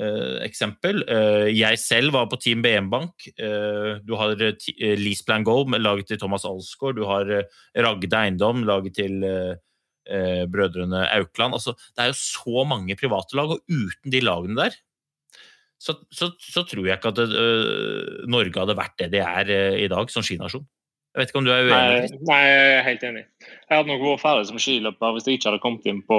eh, 0.00 0.38
eksempel. 0.46 1.02
Eh, 1.04 1.50
jeg 1.52 1.80
selv 1.82 2.16
var 2.16 2.30
på 2.32 2.38
Team 2.40 2.64
BM 2.64 2.88
Bank. 2.92 3.28
Eh, 3.36 4.00
du 4.06 4.14
har 4.16 4.32
Leaseplan 4.36 5.44
Gold, 5.44 5.68
med- 5.74 5.84
laget 5.84 6.08
til 6.08 6.20
Thomas 6.22 6.46
Alsgaard. 6.48 6.96
Du 6.96 7.04
har 7.08 7.28
eh, 7.28 7.44
Ragde 7.84 8.16
Eiendom, 8.16 8.64
laget 8.64 8.96
til 8.96 9.20
eh, 9.28 9.54
eh, 10.08 10.44
brødrene 10.48 11.04
Aukland. 11.18 11.58
Altså, 11.58 11.76
det 11.96 12.06
er 12.06 12.12
jo 12.14 12.20
så 12.22 12.64
mange 12.68 12.96
private 12.96 13.36
lag, 13.36 13.52
og 13.58 13.60
uten 13.68 14.12
de 14.14 14.24
lagene 14.24 14.56
der, 14.64 14.80
så, 15.76 15.92
så, 16.08 16.30
så 16.40 16.62
tror 16.64 16.86
jeg 16.88 16.96
ikke 16.96 17.10
at 17.12 17.18
det, 17.20 17.42
Norge 18.32 18.56
hadde 18.62 18.78
vært 18.78 18.94
det 19.02 19.10
de 19.12 19.20
er 19.20 19.50
i 19.84 19.88
dag, 19.92 20.08
som 20.08 20.24
skinasjon. 20.24 20.64
Jeg 21.16 21.22
vet 21.22 21.30
ikke 21.30 21.40
om 21.40 21.46
du 21.46 21.52
er 21.54 21.62
uenig? 21.64 22.08
Nei, 22.12 22.24
nei, 22.28 22.40
jeg 22.44 22.72
er 22.74 22.82
helt 22.84 23.04
enig. 23.08 23.22
Jeg 23.40 23.72
hadde 23.72 23.88
nok 23.88 24.02
vært 24.04 24.20
ferdig 24.20 24.48
som 24.50 24.58
skiløper 24.60 25.14
hvis 25.14 25.24
jeg 25.24 25.38
ikke 25.38 25.48
hadde 25.48 25.60
kommet 25.62 25.86
inn 25.88 26.02
på 26.04 26.18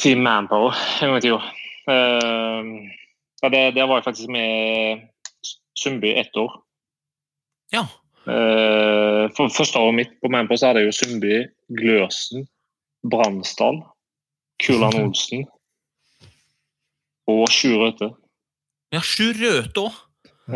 Team 0.00 0.22
Manpower 0.24 0.72
en 1.04 1.12
gang 1.12 1.18
i 1.20 1.24
tida. 1.26 1.42
Det, 3.44 3.60
det 3.76 3.84
var 3.84 4.00
jeg 4.00 4.06
faktisk 4.06 4.32
med 4.32 5.04
Sundby 5.76 6.14
ett 6.16 6.40
år. 6.40 6.56
Ja. 7.76 7.84
Uh, 8.24 9.28
for 9.36 9.52
Første 9.52 9.84
året 9.84 10.00
mitt 10.00 10.16
på 10.24 10.32
Manpower 10.32 10.56
så 10.56 10.70
hadde 10.70 10.86
jeg 10.86 10.88
jo 10.88 10.96
Sundby, 10.96 11.36
Gløsen, 11.76 12.48
Bransdal, 13.04 13.84
Kulan 14.64 14.96
Olsen 15.04 15.44
og 17.28 17.44
Sju 17.52 17.76
Røthe. 17.84 18.14
Ja, 18.96 19.04
Sju 19.04 19.28
Røthe 19.36 19.90
òg. 19.90 20.04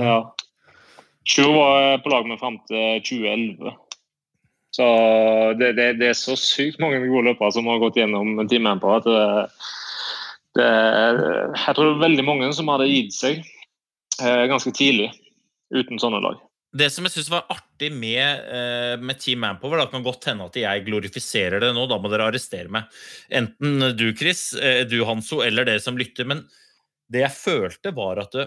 Ja. 0.00 0.20
Sjur 1.30 1.52
var 1.54 2.00
på 2.02 2.10
lag 2.10 2.26
med 2.26 2.40
fram 2.40 2.58
til 2.66 3.02
2011. 3.06 3.74
Så 4.74 4.86
det, 5.58 5.72
det, 5.78 5.86
det 6.00 6.10
er 6.10 6.18
så 6.18 6.36
sykt 6.38 6.80
mange 6.82 7.00
gode 7.04 7.30
løpere 7.30 7.54
som 7.54 7.68
har 7.70 7.80
gått 7.82 7.98
gjennom 7.98 8.38
timen 8.50 8.82
på 8.82 8.92
at 8.94 9.06
det, 9.06 9.24
det 10.58 10.68
jeg 10.68 11.74
tror 11.74 11.88
det 11.88 11.96
er 11.96 12.04
veldig 12.04 12.26
mange 12.26 12.52
som 12.54 12.70
hadde 12.70 12.90
gitt 12.90 13.16
seg 13.16 13.42
eh, 13.42 14.44
ganske 14.50 14.72
tidlig 14.74 15.10
uten 15.74 15.98
sånne 16.02 16.22
lag. 16.22 16.38
Det 16.70 16.86
som 16.94 17.06
jeg 17.06 17.16
synes 17.16 17.32
var 17.32 17.48
artig 17.50 17.88
med, 17.90 18.44
eh, 18.46 18.94
med 19.02 19.18
Team 19.18 19.42
Manpower, 19.42 19.80
det 19.80 19.90
kan 19.90 20.06
godt 20.06 20.28
hende 20.30 20.46
at 20.46 20.58
jeg 20.58 20.84
glorifiserer 20.86 21.62
det 21.62 21.72
nå, 21.74 21.88
da 21.90 21.98
må 21.98 22.10
dere 22.12 22.28
arrestere 22.30 22.70
meg. 22.70 22.86
Enten 23.26 23.90
du, 23.98 24.06
Chris, 24.18 24.52
eh, 24.54 24.84
du, 24.86 25.00
Hanso, 25.06 25.40
eller 25.42 25.66
dere 25.66 25.82
som 25.82 25.98
lytter. 25.98 26.28
Men 26.30 26.44
det 27.10 27.24
jeg 27.24 27.34
følte, 27.34 27.94
var 27.96 28.22
at 28.22 28.38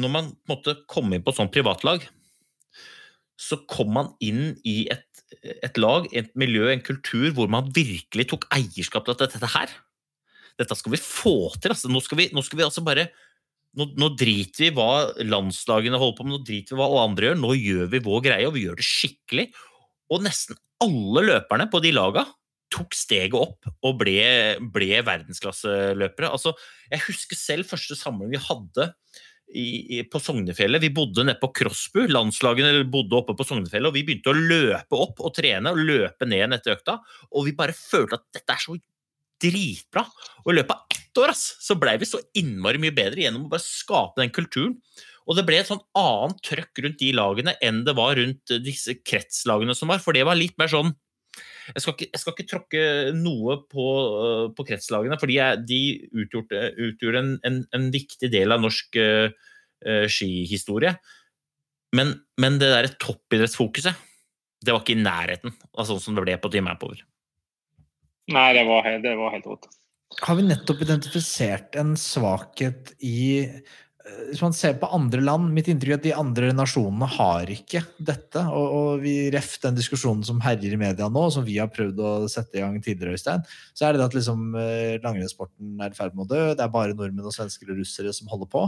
når 0.00 0.12
man 0.12 0.30
på 0.34 0.52
en 0.52 0.56
måte 0.56 0.76
kom 0.90 1.12
inn 1.14 1.24
på 1.24 1.34
sånn 1.34 1.52
privatlag, 1.54 2.06
så 3.40 3.58
kom 3.70 3.92
man 3.96 4.12
inn 4.22 4.54
i 4.66 4.84
et, 4.92 5.06
et 5.42 5.78
lag, 5.80 6.06
et 6.14 6.30
miljø, 6.38 6.68
en 6.70 6.84
kultur 6.84 7.30
hvor 7.34 7.50
man 7.50 7.70
virkelig 7.74 8.28
tok 8.30 8.46
eierskap 8.54 9.06
til 9.06 9.16
at 9.16 9.26
dette 9.26 9.52
her 9.56 9.74
Dette 10.54 10.76
skal 10.78 10.92
vi 10.94 11.00
få 11.02 11.50
til. 11.58 11.72
Altså. 11.74 11.88
Nå, 11.90 11.98
skal 12.04 12.20
vi, 12.20 12.28
nå 12.30 12.42
skal 12.46 12.60
vi 12.60 12.66
altså 12.66 12.84
bare 12.86 13.08
nå, 13.74 13.88
nå, 13.98 14.12
driter 14.14 14.68
vi 14.68 14.74
hva 14.76 15.10
landslagene 15.26 15.98
holder 15.98 16.14
på 16.14 16.26
med, 16.26 16.36
nå 16.36 16.46
driter 16.46 16.76
vi 16.76 16.78
hva 16.78 16.86
alle 16.86 17.06
andre 17.08 17.26
gjør. 17.26 17.40
Nå 17.40 17.50
gjør 17.58 17.88
vi 17.90 18.00
vår 18.06 18.22
greie, 18.28 18.46
og 18.46 18.54
vi 18.54 18.62
gjør 18.68 18.78
det 18.78 18.86
skikkelig. 18.86 19.48
Og 20.14 20.22
nesten 20.22 20.60
alle 20.84 21.24
løperne 21.26 21.66
på 21.72 21.80
de 21.82 21.90
laga 21.96 22.22
tok 22.74 22.94
steget 22.96 23.34
opp 23.38 23.66
og 23.86 23.98
ble, 24.00 24.22
ble 24.74 25.02
verdensklasseløpere. 25.06 26.30
Altså, 26.30 26.54
jeg 26.90 27.02
husker 27.08 27.38
selv 27.38 27.68
første 27.70 27.98
samling 27.98 28.32
vi 28.32 28.42
hadde 28.46 28.92
i, 29.52 29.98
i, 29.98 30.00
på 30.08 30.20
Sognefjellet. 30.22 30.82
Vi 30.82 30.92
bodde 30.94 31.24
nede 31.26 31.40
på 31.40 31.52
Krossbu, 31.54 32.04
landslagene 32.10 32.84
bodde 32.90 33.18
oppe 33.18 33.36
på 33.38 33.46
Sognefjellet. 33.46 33.90
og 33.90 33.96
Vi 33.96 34.04
begynte 34.06 34.32
å 34.32 34.38
løpe 34.38 34.98
opp 34.98 35.22
og 35.24 35.34
trene 35.36 35.74
og 35.74 35.80
løpe 35.84 36.28
ned 36.28 36.56
etter 36.56 36.76
økta. 36.76 36.98
Og 37.32 37.48
vi 37.48 37.56
bare 37.56 37.76
følte 37.76 38.18
at 38.18 38.26
dette 38.34 38.56
er 38.56 38.64
så 38.64 38.76
dritbra. 39.44 40.04
Og 40.44 40.52
i 40.52 40.58
løpet 40.58 40.76
av 40.76 40.98
ett 40.98 41.22
år 41.22 41.34
ass, 41.34 41.46
så 41.62 41.76
blei 41.78 41.96
vi 42.00 42.08
så 42.08 42.22
innmari 42.38 42.80
mye 42.82 42.94
bedre 42.96 43.26
gjennom 43.26 43.46
å 43.46 43.52
bare 43.52 43.66
skape 43.66 44.22
den 44.22 44.34
kulturen. 44.34 44.78
Og 45.24 45.38
det 45.38 45.46
ble 45.48 45.56
et 45.60 45.70
sånn 45.70 45.82
annet 45.96 46.40
trøkk 46.44 46.82
rundt 46.84 47.00
de 47.00 47.14
lagene 47.16 47.54
enn 47.64 47.80
det 47.86 47.94
var 47.96 48.18
rundt 48.18 48.56
disse 48.64 48.98
kretslagene 49.00 49.76
som 49.76 49.92
var. 49.92 50.02
For 50.04 50.16
det 50.16 50.26
var 50.28 50.36
litt 50.38 50.56
mer 50.60 50.68
sånn 50.72 50.92
Jeg 51.72 51.82
skal 51.82 51.94
ikke, 51.96 52.08
jeg 52.12 52.20
skal 52.20 52.34
ikke 52.34 52.48
tråkke 52.50 52.84
noe 53.16 53.58
på, 53.70 53.88
uh, 54.20 54.46
på 54.54 54.66
kretslagene, 54.68 55.18
for 55.20 55.30
de 55.30 55.82
utgjorde, 56.12 56.64
utgjorde 56.90 57.22
en, 57.22 57.34
en, 57.48 57.60
en, 57.76 57.90
viktig 57.94 58.30
del 58.32 58.54
av 58.54 58.64
norsk 58.64 58.98
uh, 59.00 59.28
skihistorie. 60.10 60.94
Men, 61.94 62.12
men 62.40 62.58
det 62.60 62.72
derre 62.72 62.92
toppidrettsfokuset, 62.98 64.04
det 64.64 64.72
var 64.72 64.82
ikke 64.82 64.96
i 64.96 65.02
nærheten 65.04 65.54
av 65.76 65.88
sånn 65.88 66.02
som 66.02 66.16
det 66.16 66.24
ble 66.24 66.36
på 66.40 66.50
Team 66.52 66.66
Manpower. 66.68 67.00
Nei, 68.32 68.50
det 68.56 68.64
var, 68.66 68.88
det 69.04 69.16
var 69.18 69.34
helt 69.34 69.48
rått. 69.48 69.68
Har 70.22 70.38
vi 70.38 70.46
nettopp 70.46 70.84
identifisert 70.84 71.76
en 71.80 71.94
svakhet 71.98 72.94
i 73.04 73.18
eh, 73.44 73.74
Hvis 74.04 74.42
man 74.44 74.52
ser 74.52 74.74
på 74.76 74.88
andre 74.92 75.22
land 75.24 75.48
Mitt 75.56 75.68
inntrykk 75.72 75.94
er 75.94 75.96
at 75.96 76.04
de 76.04 76.10
andre 76.12 76.50
nasjonene 76.52 77.06
har 77.14 77.48
ikke 77.52 77.80
dette. 77.96 78.42
Og, 78.52 78.74
og 78.78 79.04
vi 79.04 79.14
ref 79.32 79.54
den 79.62 79.78
diskusjonen 79.78 80.24
som 80.26 80.42
herjer 80.44 80.74
i 80.76 80.80
media 80.80 81.08
nå, 81.08 81.22
som 81.32 81.46
vi 81.46 81.56
har 81.56 81.70
prøvd 81.72 82.02
å 82.04 82.10
sette 82.28 82.60
i 82.60 82.64
gang 82.64 82.76
tidligere, 82.84 83.16
Øystein, 83.16 83.46
så 83.72 83.88
er 83.88 83.96
det 83.96 84.04
at 84.04 84.16
liksom, 84.16 84.50
eh, 84.60 84.98
langrennssporten 85.04 85.80
er 85.80 85.94
i 85.94 85.96
ferd 85.96 86.12
med 86.16 86.26
å 86.26 86.30
dø. 86.34 86.42
Det 86.52 86.66
er 86.66 86.74
bare 86.74 86.96
nordmenn 86.96 87.30
og 87.30 87.36
svensker 87.36 87.72
og 87.72 87.80
russere 87.80 88.12
som 88.16 88.28
holder 88.32 88.50
på. 88.52 88.66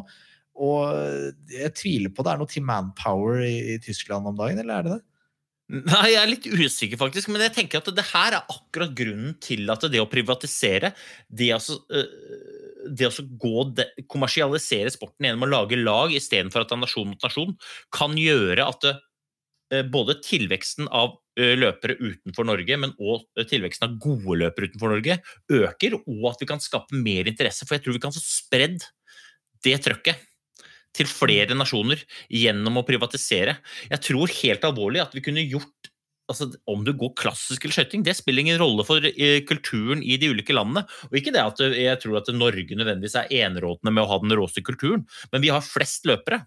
Og 0.57 1.53
jeg 1.53 1.74
tviler 1.76 2.14
på 2.16 2.24
det 2.24 2.32
er 2.32 2.41
noe 2.41 2.49
Team 2.49 2.64
Manpower 2.70 3.45
i, 3.45 3.74
i 3.74 3.78
Tyskland 3.84 4.28
om 4.28 4.39
dagen, 4.39 4.62
eller 4.62 4.78
er 4.78 4.87
det 4.87 4.97
det? 4.97 5.03
Nei, 5.67 6.12
Jeg 6.12 6.21
er 6.21 6.31
litt 6.31 6.47
usikker, 6.47 6.99
faktisk. 7.01 7.31
Men 7.33 7.43
jeg 7.49 7.55
tenker 7.57 7.81
at 7.81 7.91
det 7.95 8.05
her 8.12 8.37
er 8.39 8.53
akkurat 8.53 8.93
grunnen 8.97 9.35
til 9.43 9.67
at 9.73 9.87
det 9.91 10.03
å 10.03 10.11
privatisere, 10.11 10.93
det, 11.27 11.51
altså, 11.57 11.81
det 12.87 13.09
å 13.09 13.27
gå 13.43 13.67
de, 13.75 13.89
kommersialisere 14.12 14.93
sporten 14.95 15.27
gjennom 15.27 15.49
å 15.49 15.51
lage 15.51 15.81
lag 15.81 16.14
istedenfor 16.14 16.62
at 16.62 16.71
det 16.71 16.79
er 16.79 16.85
nasjon 16.85 17.11
mot 17.11 17.27
nasjon, 17.27 17.57
kan 17.95 18.14
gjøre 18.21 18.69
at 18.69 18.87
det, 18.87 18.95
eh, 19.75 19.87
både 19.91 20.21
tilveksten 20.23 20.91
av 20.95 21.19
løpere 21.37 21.99
utenfor 22.01 22.47
Norge, 22.49 22.77
men 22.81 22.95
òg 22.97 23.27
tilveksten 23.51 23.91
av 23.91 23.99
gode 24.01 24.39
løpere 24.41 24.71
utenfor 24.71 24.95
Norge, 24.95 25.19
øker, 25.53 25.99
og 25.99 26.31
at 26.31 26.41
vi 26.41 26.49
kan 26.49 26.62
skape 26.64 26.97
mer 26.97 27.29
interesse. 27.29 27.67
For 27.67 27.77
jeg 27.77 27.85
tror 27.85 27.99
vi 27.99 28.05
kan 28.07 28.14
få 28.14 28.23
spredd 28.23 28.87
det 29.67 29.75
trøkket 29.85 30.23
til 30.97 31.11
flere 31.11 31.57
nasjoner 31.57 32.01
gjennom 32.32 32.80
å 32.80 32.86
privatisere. 32.86 33.59
Jeg 33.90 34.03
tror 34.09 34.32
helt 34.40 34.66
alvorlig 34.66 35.05
at 35.05 35.14
vi 35.16 35.24
kunne 35.24 35.44
gjort 35.44 35.92
altså, 36.30 36.49
Om 36.66 36.82
du 36.86 36.92
går 36.99 37.14
klassisk 37.18 37.64
eller 37.64 37.76
skøyting, 37.76 38.03
det 38.07 38.16
spiller 38.18 38.42
ingen 38.42 38.59
rolle 38.59 38.82
for 38.88 39.05
uh, 39.05 39.38
kulturen 39.47 40.03
i 40.03 40.18
de 40.18 40.32
ulike 40.32 40.57
landene. 40.57 40.82
Og 41.11 41.20
ikke 41.20 41.34
det 41.36 41.44
at 41.44 41.62
jeg 41.78 42.03
tror 42.03 42.20
at 42.20 42.32
Norge 42.34 42.78
nødvendigvis 42.78 43.18
er 43.20 43.32
enerådende 43.47 43.94
med 43.94 44.05
å 44.05 44.11
ha 44.11 44.20
den 44.24 44.34
råeste 44.34 44.64
kulturen, 44.66 45.07
men 45.32 45.44
vi 45.44 45.53
har 45.55 45.64
flest 45.64 46.09
løpere. 46.09 46.42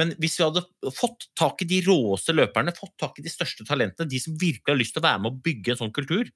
Men 0.00 0.14
hvis 0.22 0.38
vi 0.38 0.46
hadde 0.46 0.62
fått 0.96 1.26
tak 1.36 1.64
i 1.64 1.68
de 1.68 1.80
råeste 1.84 2.32
løperne, 2.36 2.72
fått 2.76 2.94
tak 3.00 3.18
i 3.20 3.24
de 3.26 3.32
største 3.32 3.66
talentene, 3.68 4.08
de 4.08 4.20
som 4.22 4.38
virkelig 4.40 4.72
har 4.72 4.80
lyst 4.80 4.96
til 4.96 5.02
å 5.02 5.08
være 5.08 5.24
med 5.24 5.32
å 5.34 5.42
bygge 5.44 5.74
en 5.74 5.82
sånn 5.82 5.96
kultur, 5.96 6.30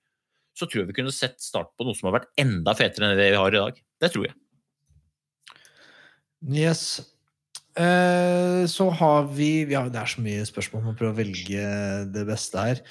så 0.55 0.69
tror 0.69 0.83
jeg 0.83 0.91
vi 0.93 0.99
kunne 1.01 1.15
sett 1.15 1.41
start 1.43 1.73
på 1.75 1.87
noe 1.87 1.99
som 1.99 2.11
har 2.11 2.21
vært 2.21 2.31
enda 2.41 2.75
fetere 2.79 3.09
enn 3.09 3.19
det 3.19 3.33
vi 3.33 3.41
har 3.41 3.55
i 3.55 3.63
dag. 3.63 3.81
Det 4.03 4.13
tror 4.15 4.29
jeg. 4.29 4.37
Yes. 6.45 6.85
Eh, 7.75 8.63
så 8.71 8.87
har 9.01 9.27
vi, 9.35 9.67
ja, 9.67 9.89
Det 9.91 9.99
er 9.99 10.11
så 10.11 10.23
mye 10.23 10.47
spørsmål, 10.47 10.85
må 10.85 10.95
prøve 10.99 11.15
å 11.15 11.19
velge 11.19 11.67
det 12.15 12.25
beste 12.29 12.63
her. 12.63 12.83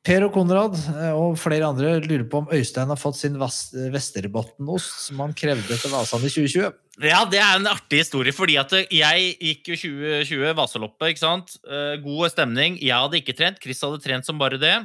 Per 0.00 0.24
og 0.24 0.32
Konrad 0.32 0.78
eh, 0.80 1.12
og 1.12 1.34
flere 1.36 1.66
andre 1.68 1.98
lurer 2.00 2.24
på 2.24 2.40
om 2.40 2.52
Øystein 2.56 2.88
har 2.88 2.96
fått 2.96 3.18
sin 3.18 3.36
Vesterbotn-ost 3.36 5.10
som 5.10 5.20
han 5.20 5.34
krevde 5.36 5.74
etter 5.76 5.92
Vasan 5.92 6.24
i 6.24 6.30
2020. 6.32 6.70
Ja, 7.04 7.20
det 7.28 7.40
er 7.40 7.58
en 7.58 7.68
artig 7.68 8.00
historie, 8.00 8.32
fordi 8.32 8.56
at 8.60 8.72
jeg 8.80 9.34
gikk 9.36 9.68
jo 9.72 9.76
2020 9.82 10.56
Vasaloppet, 10.56 11.12
ikke 11.12 11.24
sant. 11.24 11.52
Eh, 11.68 11.98
god 12.00 12.32
stemning. 12.32 12.80
Jeg 12.80 12.96
hadde 12.96 13.20
ikke 13.20 13.36
trent. 13.36 13.60
Chris 13.60 13.84
hadde 13.84 14.00
trent 14.04 14.28
som 14.28 14.40
bare 14.40 14.60
det. 14.60 14.78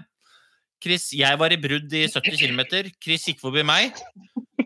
Chris, 0.84 1.08
jeg 1.16 1.40
var 1.40 1.56
i 1.56 1.62
brudd 1.64 1.96
i 1.96 2.06
70 2.12 2.36
km. 2.36 2.92
Chris 3.00 3.30
gikk 3.32 3.40
forbi 3.44 3.64
meg. 3.68 3.96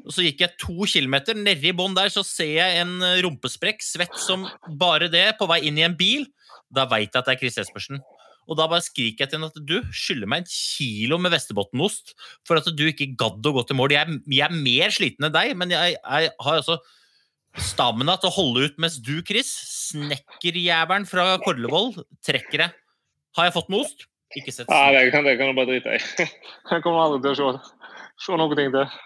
Og 0.10 0.16
så 0.16 0.26
gikk 0.26 0.42
jeg 0.42 0.58
to 0.58 0.88
kilometer. 0.90 1.38
Nedi 1.38 1.70
bånn 1.78 1.94
der 1.94 2.10
så 2.10 2.24
ser 2.26 2.56
jeg 2.56 2.82
en 2.82 2.98
eh, 3.06 3.20
rumpesprekk, 3.22 3.84
svett 3.86 4.16
som 4.18 4.48
bare 4.82 5.06
det, 5.14 5.28
på 5.38 5.46
vei 5.50 5.62
inn 5.70 5.78
i 5.78 5.86
en 5.86 5.98
bil. 5.98 6.26
Da 6.74 6.88
veit 6.90 7.12
jeg 7.12 7.20
at 7.20 7.28
det 7.30 7.36
er 7.36 7.42
Chris 7.44 7.60
Espersen. 7.62 8.02
Og 8.50 8.58
da 8.58 8.66
bare 8.66 8.82
skriker 8.82 9.24
jeg 9.24 9.30
til 9.30 9.38
henne 9.38 9.52
at 9.52 9.60
du 9.70 9.76
skylder 9.94 10.30
meg 10.30 10.42
en 10.42 10.50
kilo 10.50 11.20
med 11.22 11.36
Vesterbotn-ost 11.36 12.16
for 12.50 12.58
at 12.58 12.70
du 12.74 12.88
ikke 12.90 13.12
gadd 13.20 13.46
å 13.46 13.54
gå 13.60 13.64
til 13.70 13.78
mål. 13.78 13.94
Jeg, 13.94 14.22
jeg, 14.26 14.42
er 14.48 14.56
mer 14.56 14.96
sliten 14.96 15.28
enn 15.28 15.36
deg, 15.36 15.54
men 15.60 15.76
jeg, 15.76 16.00
jeg 16.00 16.32
har 16.34 16.58
altså 16.58 16.80
stamina 17.62 18.16
til 18.18 18.32
å 18.32 18.34
holde 18.34 18.66
ut 18.66 18.82
mens 18.82 18.98
du, 19.06 19.20
Chris, 19.26 19.52
snekkerjævelen 19.92 21.06
fra 21.10 21.36
Korlevoll, 21.44 21.94
trekker 22.26 22.66
deg. 22.66 22.80
Har 23.38 23.50
jeg 23.50 23.56
fått 23.60 23.70
med 23.70 23.84
ost? 23.84 24.08
Ikke 24.38 24.54
sett. 24.54 24.70
Nei, 24.70 25.06
det 25.06 25.14
kan, 25.14 25.26
du 25.26 25.58
bare 25.58 25.70
drite 25.70 25.94
i. 25.98 26.26
Jeg 26.74 26.84
kommer 26.86 27.02
aldri 27.02 27.22
til 27.24 27.32
å 27.34 27.54
se, 27.58 27.78
se 28.26 28.38
noe 28.38 28.58
ting 28.58 28.70
til. 28.74 28.98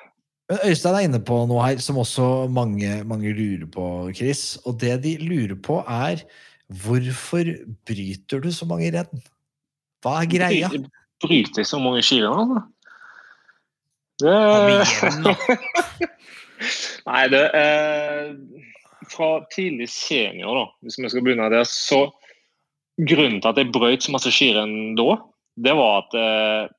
Men 0.52 0.60
Øystein 0.68 0.98
er 0.98 1.06
inne 1.08 1.22
på 1.24 1.38
noe 1.48 1.64
her 1.64 1.80
som 1.84 2.02
også 2.02 2.48
mange, 2.52 2.90
mange 3.08 3.32
lurer 3.36 3.68
på, 3.72 3.86
Chris. 4.16 4.58
Og 4.68 4.76
det 4.82 5.04
de 5.06 5.14
lurer 5.22 5.56
på, 5.56 5.80
er 5.88 6.24
hvorfor 6.84 7.44
bryter 7.88 8.40
du 8.44 8.52
så 8.52 8.66
mange 8.68 8.92
renn? 8.96 9.24
Hva 10.04 10.12
er 10.20 10.28
greia? 10.32 10.68
Bryter 11.24 11.64
jeg 11.64 11.70
så 11.70 11.80
mange 11.80 12.04
skirenn, 12.04 12.40
altså? 12.44 12.60
Det 14.24 14.34
Nei, 17.10 17.24
det 17.34 17.46
er 17.58 18.38
Fra 19.12 19.30
tidlig 19.52 19.90
senior, 19.92 20.54
da, 20.56 20.66
hvis 20.86 21.00
vi 21.02 21.10
skal 21.12 21.24
begynne 21.26 21.50
der, 21.52 21.66
så 21.68 22.00
Grunnen 22.94 23.42
til 23.42 23.50
at 23.50 23.58
jeg 23.58 23.74
brøt 23.74 24.06
så 24.06 24.12
masse 24.14 24.30
skirenn 24.32 24.94
da, 25.00 25.18
det 25.66 25.74
var 25.74 26.04
at 26.04 26.12
eh, 26.14 26.70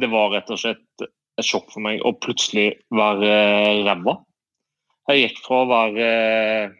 det 0.00 0.08
var 0.12 0.30
rett 0.34 0.50
og 0.52 0.58
slett 0.60 1.04
et 1.40 1.48
sjokk 1.48 1.70
for 1.72 1.84
meg 1.84 2.02
å 2.06 2.14
plutselig 2.16 2.74
være 2.94 3.30
ræva. 3.86 4.18
Jeg 5.10 5.24
gikk 5.24 5.40
fra 5.44 5.62
å 5.62 5.70
være 5.70 6.06
eh, 6.06 6.76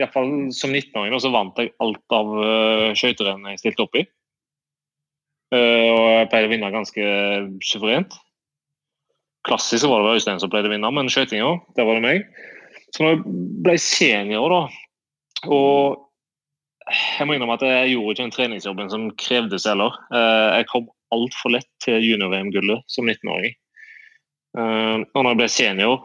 Iallfall 0.00 0.30
som 0.56 0.72
19-åring 0.72 1.16
og 1.16 1.22
så 1.24 1.32
vant 1.32 1.58
jeg 1.60 1.72
alt 1.80 2.12
av 2.12 2.32
uh, 2.36 2.90
skøyterenn 2.96 3.46
jeg 3.52 3.62
stilte 3.62 3.86
opp 3.86 3.96
i. 3.96 4.02
Og 5.56 6.02
jeg 6.10 6.28
pleide 6.28 6.48
å 6.48 6.50
vinne 6.50 6.68
ganske 6.74 7.04
suverent. 7.64 8.16
Klassisk 9.46 9.86
var 9.88 10.02
det 10.02 10.16
Øystein 10.18 10.40
som 10.42 10.50
pleide 10.52 10.68
å 10.68 10.72
vinne, 10.74 10.90
men 10.92 11.08
skøytinga, 11.08 11.52
der 11.78 11.86
var 11.88 11.96
det 11.96 12.04
meg. 12.04 12.26
Så 12.90 13.04
når 13.04 13.14
jeg 13.14 13.36
ble 13.64 13.76
senior, 13.80 14.52
da 14.52 15.52
og 15.52 16.02
jeg 16.86 17.26
må 17.26 17.34
innrømme 17.34 17.56
at 17.58 17.64
jeg 17.66 17.94
gjorde 17.94 18.12
ikke 18.14 18.22
den 18.22 18.34
treningsjobben 18.34 18.90
som 18.92 19.06
krevdes 19.18 19.66
heller. 19.66 19.94
Jeg 20.12 20.68
kom 20.70 20.86
altfor 21.14 21.56
lett 21.56 21.68
til 21.82 22.02
junior-VM-gullet 22.02 22.86
som 22.90 23.08
19-åring. 23.08 23.56
Uh, 24.56 25.04
og 25.12 25.20
når 25.20 25.32
jeg 25.32 25.40
ble 25.40 25.48
senior, 25.52 25.96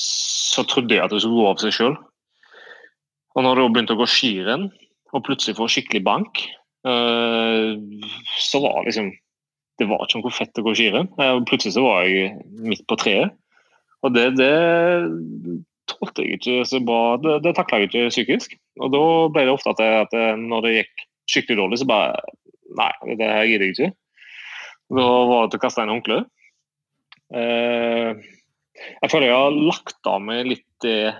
så 0.00 0.64
trodde 0.68 0.96
jeg 0.96 1.04
at 1.04 1.12
det 1.12 1.22
skulle 1.22 1.40
gå 1.40 1.50
av 1.50 1.60
seg 1.62 1.74
sjøl. 1.74 1.94
Og 3.34 3.46
når 3.46 3.58
det 3.58 3.68
begynte 3.74 3.96
å 3.96 4.00
gå 4.02 4.08
skirenn, 4.10 4.68
og 5.14 5.22
plutselig 5.26 5.56
får 5.58 5.72
skikkelig 5.72 6.02
bank, 6.06 6.42
uh, 6.86 7.74
så 8.40 8.62
var 8.64 8.82
det 8.82 8.92
liksom 8.92 9.12
Det 9.74 9.88
var 9.90 10.04
ikke 10.04 10.20
noe 10.20 10.30
fett 10.30 10.58
å 10.60 10.62
gå 10.62 10.72
skirenn. 10.78 11.08
Uh, 11.18 11.40
plutselig 11.48 11.74
så 11.74 11.82
var 11.82 12.04
jeg 12.06 12.36
midt 12.62 12.84
på 12.86 12.98
treet. 13.00 13.32
Og 14.06 14.12
det, 14.14 14.28
det 14.38 14.52
tålte 15.90 16.22
jeg 16.22 16.38
ikke 16.38 16.60
så 16.68 16.78
bra. 16.84 17.16
Det, 17.18 17.40
det 17.42 17.56
takla 17.56 17.80
jeg 17.80 17.90
ikke 17.90 18.12
psykisk. 18.12 18.54
Og 18.78 18.92
da 18.94 19.02
ble 19.34 19.48
det 19.48 19.56
ofte 19.56 19.72
at, 19.72 19.82
jeg, 19.82 20.04
at 20.06 20.38
når 20.38 20.62
det 20.62 20.76
gikk 20.76 21.04
skikkelig 21.32 21.58
dårlig, 21.58 21.80
så 21.80 21.88
bare 21.90 22.22
Nei, 22.74 22.90
det 23.18 23.26
her 23.28 23.44
gidder 23.46 23.68
jeg 23.68 23.74
ikke. 23.74 23.90
Da 24.98 25.02
var 25.28 25.44
det 25.44 25.52
til 25.52 25.60
å 25.60 25.62
kaste 25.62 25.82
inn 25.84 25.92
håndkleet. 25.92 26.30
Eh, 27.34 28.10
jeg 29.02 29.10
føler 29.10 29.28
jeg 29.28 29.38
har 29.38 29.56
lagt 29.70 30.10
av 30.10 30.22
meg 30.22 30.46
litt 30.50 30.68
det 30.84 31.14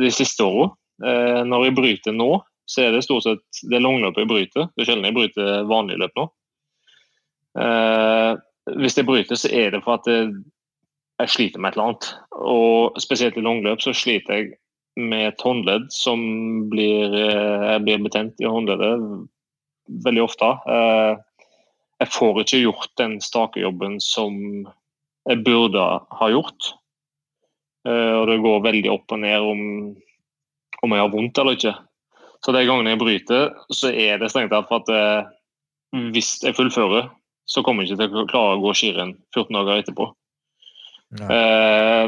de 0.00 0.10
siste 0.14 0.46
åra. 0.46 0.70
Eh, 1.04 1.42
når 1.46 1.68
jeg 1.68 1.76
bryter 1.78 2.16
nå, 2.16 2.30
så 2.70 2.86
er 2.86 2.94
det 2.94 3.04
stort 3.04 3.26
sett 3.26 3.62
det 3.70 3.82
langløpet 3.82 4.24
jeg 4.24 4.30
bryter. 4.30 4.68
Det 4.72 4.84
er 4.84 4.90
sjelden 4.90 5.08
jeg 5.08 5.16
bryter 5.18 5.68
vanlige 5.68 6.00
løp 6.04 6.18
nå. 6.18 6.26
Eh, 7.60 8.32
hvis 8.80 8.98
jeg 8.98 9.08
bryter, 9.08 9.38
så 9.38 9.50
er 9.52 9.74
det 9.74 9.82
for 9.84 9.98
at 9.98 10.08
jeg, 10.08 10.34
sliter 11.30 11.60
med 11.60 11.72
et 11.72 11.76
eller 11.76 11.90
annet. 11.90 12.08
Og 12.40 13.00
spesielt 13.02 13.36
i 13.38 13.44
langløp 13.44 13.82
så 13.84 13.94
sliter 13.96 14.38
jeg 14.38 14.54
med 15.00 15.28
et 15.32 15.42
håndledd 15.42 15.90
som 15.92 16.20
blir, 16.70 17.14
eh, 17.18 17.78
blir 17.82 18.02
betent 18.02 18.40
i 18.40 18.48
håndleddet 18.48 19.28
veldig 20.06 20.22
ofte. 20.22 20.50
Eh, 20.70 21.12
jeg 22.00 22.12
får 22.14 22.40
ikke 22.42 22.62
gjort 22.62 22.90
den 22.98 23.20
stakejobben 23.22 24.00
som 24.02 24.66
burde 25.44 25.84
ha 26.18 26.30
gjort. 26.32 26.74
Eh, 27.88 28.14
og 28.18 28.28
det 28.30 28.40
går 28.44 28.64
veldig 28.64 28.92
opp 28.92 29.14
og 29.14 29.20
ned 29.22 29.48
om, 29.52 29.60
om 30.84 30.94
jeg 30.96 31.04
har 31.04 31.12
vondt 31.12 31.40
eller 31.40 31.58
ikke. 31.58 31.74
Så 32.44 32.52
de 32.52 32.64
gangene 32.68 32.92
jeg 32.92 33.00
bryter, 33.00 33.54
så 33.72 33.92
er 33.92 34.20
det 34.20 34.30
strengt 34.32 34.52
tatt 34.52 34.68
for 34.68 34.84
at 34.84 34.92
eh, 34.92 35.30
hvis 36.12 36.36
jeg 36.44 36.56
fullfører, 36.56 37.08
så 37.48 37.62
kommer 37.64 37.84
jeg 37.84 37.94
ikke 37.94 38.08
til 38.08 38.24
å 38.24 38.28
klare 38.28 38.56
å 38.56 38.62
gå 38.62 38.72
skirenn 38.76 39.16
14 39.34 39.56
dager 39.56 39.80
etterpå. 39.80 40.10
Eh, 41.14 42.06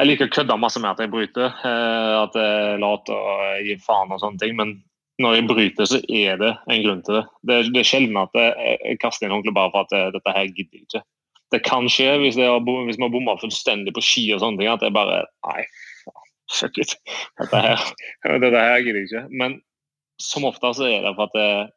jeg 0.00 0.08
liker 0.08 0.28
å 0.28 0.34
kødde 0.34 0.58
masse 0.60 0.80
med 0.82 0.90
at 0.90 1.02
jeg 1.04 1.12
bryter, 1.12 1.52
eh, 1.68 2.14
at 2.18 2.36
jeg 2.36 2.80
later 2.82 3.16
og 3.16 3.68
gir 3.68 3.82
faen 3.84 4.12
og 4.14 4.22
sånne 4.22 4.40
ting. 4.42 4.56
Men 4.58 4.74
når 5.20 5.34
jeg 5.36 5.48
bryter, 5.48 5.88
så 5.88 5.98
er 6.08 6.38
det 6.40 6.52
en 6.72 6.84
grunn 6.86 7.02
til 7.04 7.18
det. 7.18 7.24
Det, 7.48 7.58
det 7.74 7.82
er 7.82 7.88
sjelden 7.88 8.16
at 8.20 8.38
jeg, 8.38 8.96
kaster 9.02 9.26
inn 9.26 9.34
håndkleet 9.34 9.56
bare 9.58 9.72
for 9.74 9.84
at 9.84 9.92
det, 9.92 10.04
dette 10.16 10.34
her 10.36 10.48
gidder 10.48 10.78
jeg 10.78 10.86
ikke. 10.88 11.02
Det 11.52 11.60
kan 11.66 11.88
skje 11.92 12.14
hvis, 12.22 12.38
har, 12.40 12.62
bom- 12.64 12.86
hvis 12.88 13.00
man 13.00 13.12
bommer 13.12 13.40
fullstendig 13.40 13.92
på 13.96 14.04
ski 14.04 14.24
og 14.32 14.40
sånne 14.40 14.62
ting, 14.62 14.70
at 14.72 14.84
jeg 14.84 14.94
bare 14.96 15.24
Nei, 15.44 15.66
fuck 16.52 16.80
it. 16.80 16.96
Dette 17.40 17.60
her, 17.66 17.84
dette 18.46 18.64
her 18.64 18.80
gidder 18.86 19.02
jeg 19.02 19.10
ikke. 19.10 19.24
Men 19.42 19.60
som 20.22 20.48
ofte 20.48 20.72
så 20.78 20.88
er 20.88 21.04
det 21.04 21.14
for 21.18 21.28
at 21.28 21.36
jeg, 21.38 21.68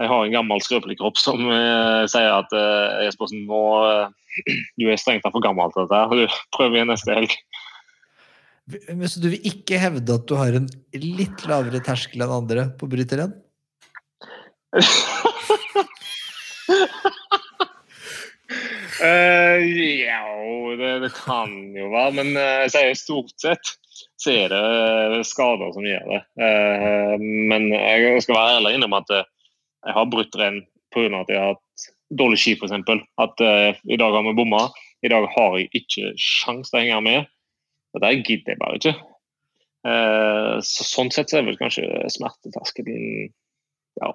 jeg 0.00 0.10
har 0.10 0.24
en 0.24 0.34
gammel 0.34 0.62
skrøpelig 0.64 0.96
kropp 0.98 1.20
som 1.20 1.44
eh, 1.44 2.02
sier 2.10 2.32
at 2.40 2.56
eh, 2.56 3.04
Jespersen, 3.06 3.44
nå 3.50 3.60
eh, 3.84 4.56
du 4.80 4.88
er 4.88 4.98
strengt 4.98 5.26
tatt 5.26 5.36
for 5.36 5.44
gammel 5.44 5.70
til 5.74 5.84
dette. 5.84 6.00
her. 6.00 6.24
Du 6.24 6.56
prøver 6.56 6.80
igjen 6.80 6.90
neste 6.90 7.14
helg. 7.14 7.36
Så 8.64 9.20
du 9.20 9.28
vil 9.34 9.48
ikke 9.50 9.78
hevde 9.80 10.16
at 10.16 10.28
du 10.28 10.34
har 10.40 10.56
en 10.56 10.68
litt 10.96 11.44
lavere 11.48 11.82
terskel 11.84 12.24
enn 12.24 12.32
andre 12.38 12.68
på 12.80 12.88
bryteren? 12.88 13.34
uh, 19.04 19.60
ja, 20.08 20.22
det, 20.80 20.92
det 21.04 21.12
kan 21.18 21.52
jo 21.76 21.90
være, 21.92 22.12
men 22.16 22.36
eh, 22.40 22.66
jeg 22.72 22.96
stort 22.98 23.34
sett 23.38 23.76
så 24.20 24.32
er 24.32 24.52
det 24.52 24.60
eh, 24.60 25.20
skader 25.26 25.72
som 25.74 25.86
gjør 25.86 26.06
det. 26.10 26.20
Uh, 26.40 27.14
men 27.20 27.68
jeg 27.72 28.22
skal 28.24 28.38
være 28.38 28.56
ærlig 28.58 28.74
innom 28.78 28.96
at 28.96 29.12
eh, 29.12 29.26
jeg 29.84 29.96
har 29.98 30.10
brutt 30.10 30.38
renn 30.40 30.62
pga. 30.94 31.20
at 31.20 31.32
jeg 31.32 31.40
har 31.40 31.54
hatt 31.54 31.86
dårlig 32.14 32.40
ski, 32.40 32.56
f.eks. 32.56 32.74
At 33.20 33.44
uh, 33.44 33.70
i 33.84 34.00
dag 34.00 34.16
har 34.16 34.26
vi 34.26 34.36
bomma, 34.38 34.68
i 35.04 35.10
dag 35.12 35.26
har 35.34 35.58
jeg 35.58 35.70
ikke 35.82 36.14
sjans 36.20 36.70
til 36.70 36.80
å 36.80 36.84
henge 36.84 37.00
med. 37.04 37.30
Dette 37.94 38.24
gidder 38.26 38.54
jeg 38.54 38.60
bare 38.60 38.80
ikke. 38.80 38.94
Eh, 39.84 40.58
så 40.64 40.86
sånn 40.88 41.12
sett 41.12 41.30
så 41.30 41.40
er 41.40 41.48
vel 41.48 41.58
kanskje 41.60 41.86
smerteterskelen 42.12 43.32
ja. 44.00 44.12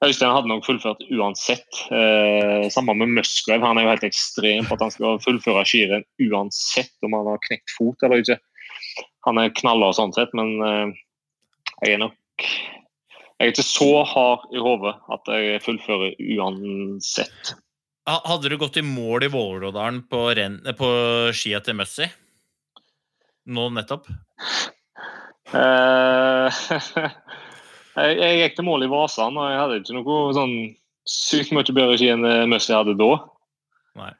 Øystein 0.00 0.32
hadde 0.32 0.48
nok 0.48 0.64
fullført 0.64 1.02
uansett. 1.12 1.82
Eh, 1.92 2.68
sammen 2.72 3.02
med 3.02 3.12
Musgrave. 3.18 3.66
Han 3.66 3.76
er 3.76 3.84
jo 3.84 3.92
helt 3.92 4.06
ekstrem 4.08 4.68
på 4.68 4.78
at 4.78 4.84
han 4.86 4.94
skal 4.94 5.20
fullføre 5.20 5.66
skirenn 5.68 6.06
uansett 6.30 6.94
om 7.04 7.18
han 7.18 7.28
har 7.28 7.42
knekt 7.44 7.74
fot 7.76 8.06
eller 8.06 8.22
ikke. 8.22 8.38
Han 9.28 9.42
er 9.42 9.52
knallhard 9.58 9.98
sånn 9.98 10.14
sett, 10.16 10.32
men 10.38 10.54
eh, 10.64 10.94
jeg 11.84 11.98
er 11.98 12.04
nok 12.06 12.16
Jeg 12.40 13.48
er 13.48 13.52
ikke 13.52 13.64
så 13.64 14.02
hard 14.04 14.48
i 14.52 14.60
hodet 14.60 14.94
at 15.12 15.28
jeg 15.32 15.60
fullfører 15.64 16.16
uansett. 16.36 17.52
Hadde 18.08 18.50
du 18.52 18.56
gått 18.60 18.76
i 18.80 18.84
mål 18.84 19.24
i 19.24 19.30
Vålådalen 19.32 20.02
på, 20.10 20.22
på 20.76 20.90
skia 21.36 21.60
til 21.64 21.76
Mussy? 21.78 22.08
Nå 23.48 23.68
nettopp? 23.74 24.08
Uh, 25.50 26.46
jeg, 27.96 28.16
jeg 28.20 28.40
gikk 28.42 28.58
til 28.58 28.66
mål 28.68 28.86
i 28.86 28.90
Vasan, 28.92 29.38
og 29.40 29.50
jeg 29.50 29.60
hadde 29.62 29.78
ikke 29.80 29.98
noe 29.98 30.18
sånn 30.36 30.56
sykt 31.10 31.54
mye 31.56 31.74
bedre 31.74 31.96
ski 31.98 32.10
enn 32.12 32.26
det 32.26 32.34
Møssi 32.50 32.74
hadde 32.76 32.98
da. 33.00 33.12
Nei. 33.98 34.12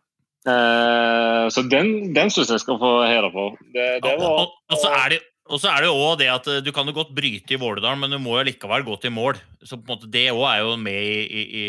Uh, 0.49 1.47
så 1.53 1.63
den, 1.69 2.15
den 2.17 2.33
syns 2.33 2.51
jeg 2.51 2.63
skal 2.63 2.81
få 2.81 2.95
heder 3.05 3.29
for. 3.35 3.59
Det, 3.75 3.91
det 4.03 4.15
Og, 4.17 4.23
var 4.25 4.47
og, 4.47 4.57
og 4.73 4.81
så 4.81 4.95
er 5.03 5.15
det 5.15 5.21
og 5.51 5.59
så 5.59 5.73
er 5.73 5.83
det 5.83 5.89
jo 5.91 5.99
også 5.99 6.19
det 6.21 6.29
at 6.31 6.49
eh, 6.51 6.63
Du 6.63 6.71
kan 6.75 6.87
jo 6.87 6.95
godt 6.95 7.15
bryte 7.15 7.55
i 7.55 7.59
Våledalen, 7.59 7.99
men 7.99 8.13
du 8.15 8.21
må 8.23 8.37
jo 8.39 8.47
likevel 8.47 8.85
gå 8.87 8.97
til 9.03 9.11
mål. 9.11 9.39
Så 9.67 9.81
på 9.81 9.83
en 9.83 9.93
måte 9.97 10.11
det 10.13 10.29
òg 10.31 10.45
er 10.47 10.61
jo 10.63 10.77
med 10.79 10.95
i, 10.95 11.17
i, 11.27 11.43
i, 11.63 11.65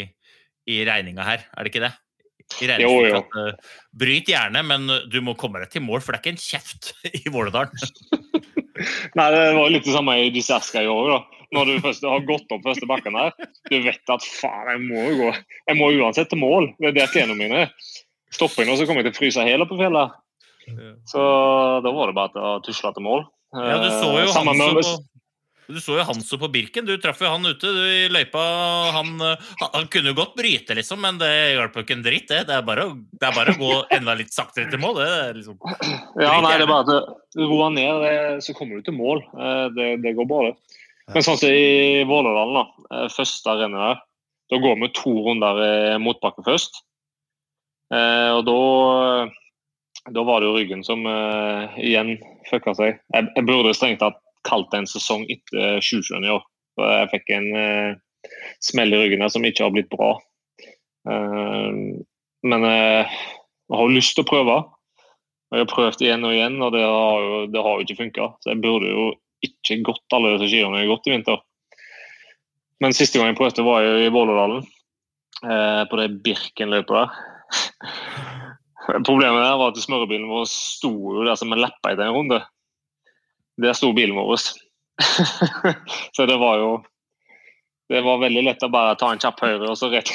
i 0.69 0.83
regninga 0.85 1.25
her, 1.25 1.47
er 1.49 1.65
det 1.65 1.71
ikke 1.73 1.81
det? 1.87 1.91
Jo, 2.81 2.91
jo. 3.05 3.21
at, 3.21 3.35
uh, 3.37 3.75
Bryt 3.97 4.27
gjerne, 4.31 4.61
men 4.67 4.87
du 5.11 5.19
må 5.25 5.33
komme 5.39 5.59
deg 5.63 5.71
til 5.73 5.83
mål, 5.85 6.01
for 6.01 6.13
det 6.13 6.19
er 6.19 6.23
ikke 6.25 6.33
en 6.35 6.41
kjeft 6.43 6.91
i 7.21 7.29
Våledalen. 7.33 7.71
Nei, 9.17 9.27
det 9.33 9.41
var 9.57 9.69
litt 9.73 9.85
det 9.85 9.93
samme 9.93 10.15
i 10.23 10.29
Disaska 10.33 10.81
i 10.83 10.89
år. 10.89 11.11
da. 11.15 11.19
Når 11.51 11.67
du 11.67 11.73
først 11.83 12.05
har 12.07 12.21
gått 12.23 12.53
opp 12.55 12.63
første 12.63 12.87
bakken 12.87 13.17
her, 13.19 13.33
du 13.67 13.75
vet 13.83 14.13
at 14.13 14.23
faen, 14.23 14.69
jeg 14.71 14.83
må 14.87 15.01
jo 15.09 15.17
gå. 15.19 15.31
Jeg 15.67 15.77
må 15.81 15.89
uansett 15.99 16.29
til 16.31 16.39
mål. 16.39 16.69
Det 16.79 16.93
er 16.93 16.95
der 17.01 17.11
tjenene 17.11 17.35
mine 17.37 17.65
er. 17.65 17.73
Stopper 18.31 18.63
jeg 18.63 18.69
nå, 18.71 18.77
så 18.79 18.85
kommer 18.87 19.03
jeg 19.03 19.11
til 19.11 19.17
å 19.17 19.19
fryse 19.19 19.43
helt 19.49 19.65
opp 19.65 19.73
på 19.73 19.79
fjellet. 19.81 20.15
Så 21.11 21.19
da 21.83 21.91
var 21.91 22.07
det 22.07 22.15
bare 22.15 22.45
å 22.47 22.53
tusle 22.63 22.93
til 22.95 23.03
mål. 23.03 23.25
Ja, 23.51 23.81
du 23.83 23.89
så 23.91 24.07
jo 24.15 24.21
Eh, 24.23 24.31
sammen 24.31 24.55
Hanso 24.55 24.73
med- 24.77 24.85
på 24.87 24.95
du 25.67 25.77
så 25.79 25.97
jo 25.99 26.03
Hanso 26.07 26.37
på 26.41 26.47
Birken. 26.51 26.85
Du 26.85 26.95
traff 26.97 27.19
jo 27.21 27.29
han 27.31 27.45
ute 27.45 27.69
du, 27.69 27.79
i 27.85 28.09
løypa. 28.11 28.41
Han, 28.97 29.13
eh, 29.21 29.37
han, 29.61 29.69
han 29.73 29.87
kunne 29.93 30.11
jo 30.11 30.17
godt 30.17 30.33
bryte, 30.35 30.75
liksom, 30.75 30.99
men 31.03 31.17
det 31.21 31.29
hjalp 31.55 31.75
jo 31.77 31.83
ikke 31.85 31.95
en 31.97 32.03
dritt. 32.05 32.27
Det 32.31 32.41
Det 32.49 32.55
er 32.57 32.65
bare, 32.67 32.85
det 33.21 33.27
er 33.29 33.35
bare 33.37 33.53
å 33.55 33.59
gå 33.61 33.71
enda 33.97 34.15
litt 34.19 34.33
saktere 34.35 34.69
til 34.71 34.81
mål. 34.83 34.99
Det 34.99 35.07
er 35.19 35.33
liksom. 35.39 35.57
Ja, 36.19 36.33
nei, 36.43 36.55
det 36.57 36.65
er 36.65 36.71
bare 36.71 36.85
at 36.85 37.15
du 37.35 37.45
roer 37.47 37.71
ned, 37.71 38.01
det- 38.03 38.43
så 38.43 38.53
kommer 38.57 38.75
du 38.81 38.81
til 38.89 38.97
mål. 38.97 39.21
Eh, 39.37 39.67
Det, 39.75 39.89
det 40.03 40.15
går 40.17 40.27
bra, 40.27 40.41
det. 40.49 40.55
Men 41.13 41.23
sånn 41.23 41.37
som 41.37 41.49
i 41.49 42.03
Vålådalen, 42.07 42.55
da. 42.55 42.65
eh, 43.03 43.07
Første 43.11 43.55
rennet 43.59 43.79
der. 43.85 44.01
Da 44.51 44.57
går 44.59 44.75
vi 44.81 44.87
to 44.95 45.11
runder 45.23 45.99
motbakke 45.99 46.43
først. 46.43 46.81
Eh, 47.91 48.31
Og 48.35 48.45
da, 48.47 49.29
da 50.11 50.23
var 50.23 50.39
det 50.41 50.47
jo 50.49 50.57
ryggen 50.57 50.83
som 50.83 51.03
igjen 51.77 52.17
fucka 52.49 52.73
seg. 52.75 52.99
Jeg, 53.13 53.27
jeg 53.35 53.45
burde 53.47 53.73
strengt 53.75 53.99
tatt 54.03 54.19
kalt 54.47 54.71
det 54.71 54.81
en 54.81 54.89
sesong 54.89 55.25
etter 55.29 55.79
2020 55.83 56.27
i 56.27 56.33
år. 56.33 56.43
Jeg 56.81 57.11
fikk 57.11 57.31
en 57.35 57.47
uh, 57.55 58.29
smell 58.63 58.95
i 58.95 59.01
ryggen 59.03 59.23
her 59.23 59.31
som 59.33 59.45
ikke 59.45 59.65
har 59.67 59.73
blitt 59.75 59.91
bra. 59.91 60.15
Uh, 61.07 61.99
men 62.47 62.65
uh, 62.65 63.05
jeg 63.05 63.75
har 63.77 63.87
jo 63.87 63.97
lyst 63.97 64.17
til 64.17 64.25
å 64.25 64.31
prøve. 64.31 64.57
Jeg 65.51 65.65
har 65.65 65.71
prøvd 65.71 66.03
igjen 66.05 66.27
og 66.27 66.35
igjen, 66.35 66.59
og 66.63 66.73
det 66.75 66.83
har 66.85 67.23
jo, 67.25 67.39
det 67.51 67.63
har 67.65 67.77
jo 67.77 67.85
ikke 67.85 67.99
funka. 68.01 68.29
Så 68.41 68.53
jeg 68.53 68.63
burde 68.63 68.91
jo 68.91 69.07
ikke 69.45 69.81
gått 69.87 70.15
alle 70.15 70.35
disse 70.35 70.51
skiene 70.51 70.79
jeg 70.79 70.87
har 70.87 70.93
gått 70.95 71.09
i 71.09 71.15
vinter. 71.15 71.41
Men 72.81 72.95
siste 72.97 73.19
gang 73.19 73.31
jeg 73.31 73.37
prøvde, 73.37 73.65
var 73.65 73.83
jo 73.85 73.97
i 74.01 74.13
Vålådalen. 74.13 74.63
Eh, 75.41 75.83
på 75.89 75.97
det 75.97 76.21
Birken-løpet 76.21 76.93
der. 76.97 77.09
Problemet 79.07 79.41
der 79.41 79.57
var 79.57 79.71
at 79.71 79.79
smørebilen 79.81 80.29
vår 80.29 80.45
sto 80.49 80.91
jo 81.15 81.25
der 81.25 81.37
som 81.39 81.53
en 81.53 81.61
leppe 81.61 81.93
i 81.93 81.97
den 81.97 82.13
runde. 82.13 82.41
Der 83.61 83.77
sto 83.77 83.91
bilen 83.93 84.17
vår. 84.17 84.37
så 86.15 86.25
det 86.29 86.37
var 86.37 86.57
jo 86.61 86.71
Det 87.89 88.01
var 88.05 88.21
veldig 88.21 88.43
lett 88.45 88.63
å 88.63 88.71
bare 88.71 88.95
ta 88.95 89.09
en 89.11 89.19
kjapp 89.19 89.41
høyre 89.43 89.67
og 89.67 89.75
så 89.75 89.89
rett, 89.91 90.07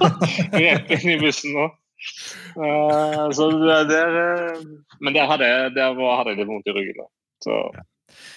rett 0.64 0.88
inn 0.96 1.12
i 1.12 1.20
bussen. 1.20 1.54
Eh, 2.58 3.26
så 3.30 3.46
der, 3.86 4.16
eh, 4.18 4.64
men 4.98 5.14
der 5.14 5.30
hadde, 5.30 5.50
der 5.76 5.94
hadde 5.94 6.32
jeg 6.32 6.40
litt 6.40 6.50
vondt 6.50 6.66
i 6.66 6.74
ryggen. 6.74 6.98
Da. 6.98 7.06
Så, 7.46 7.60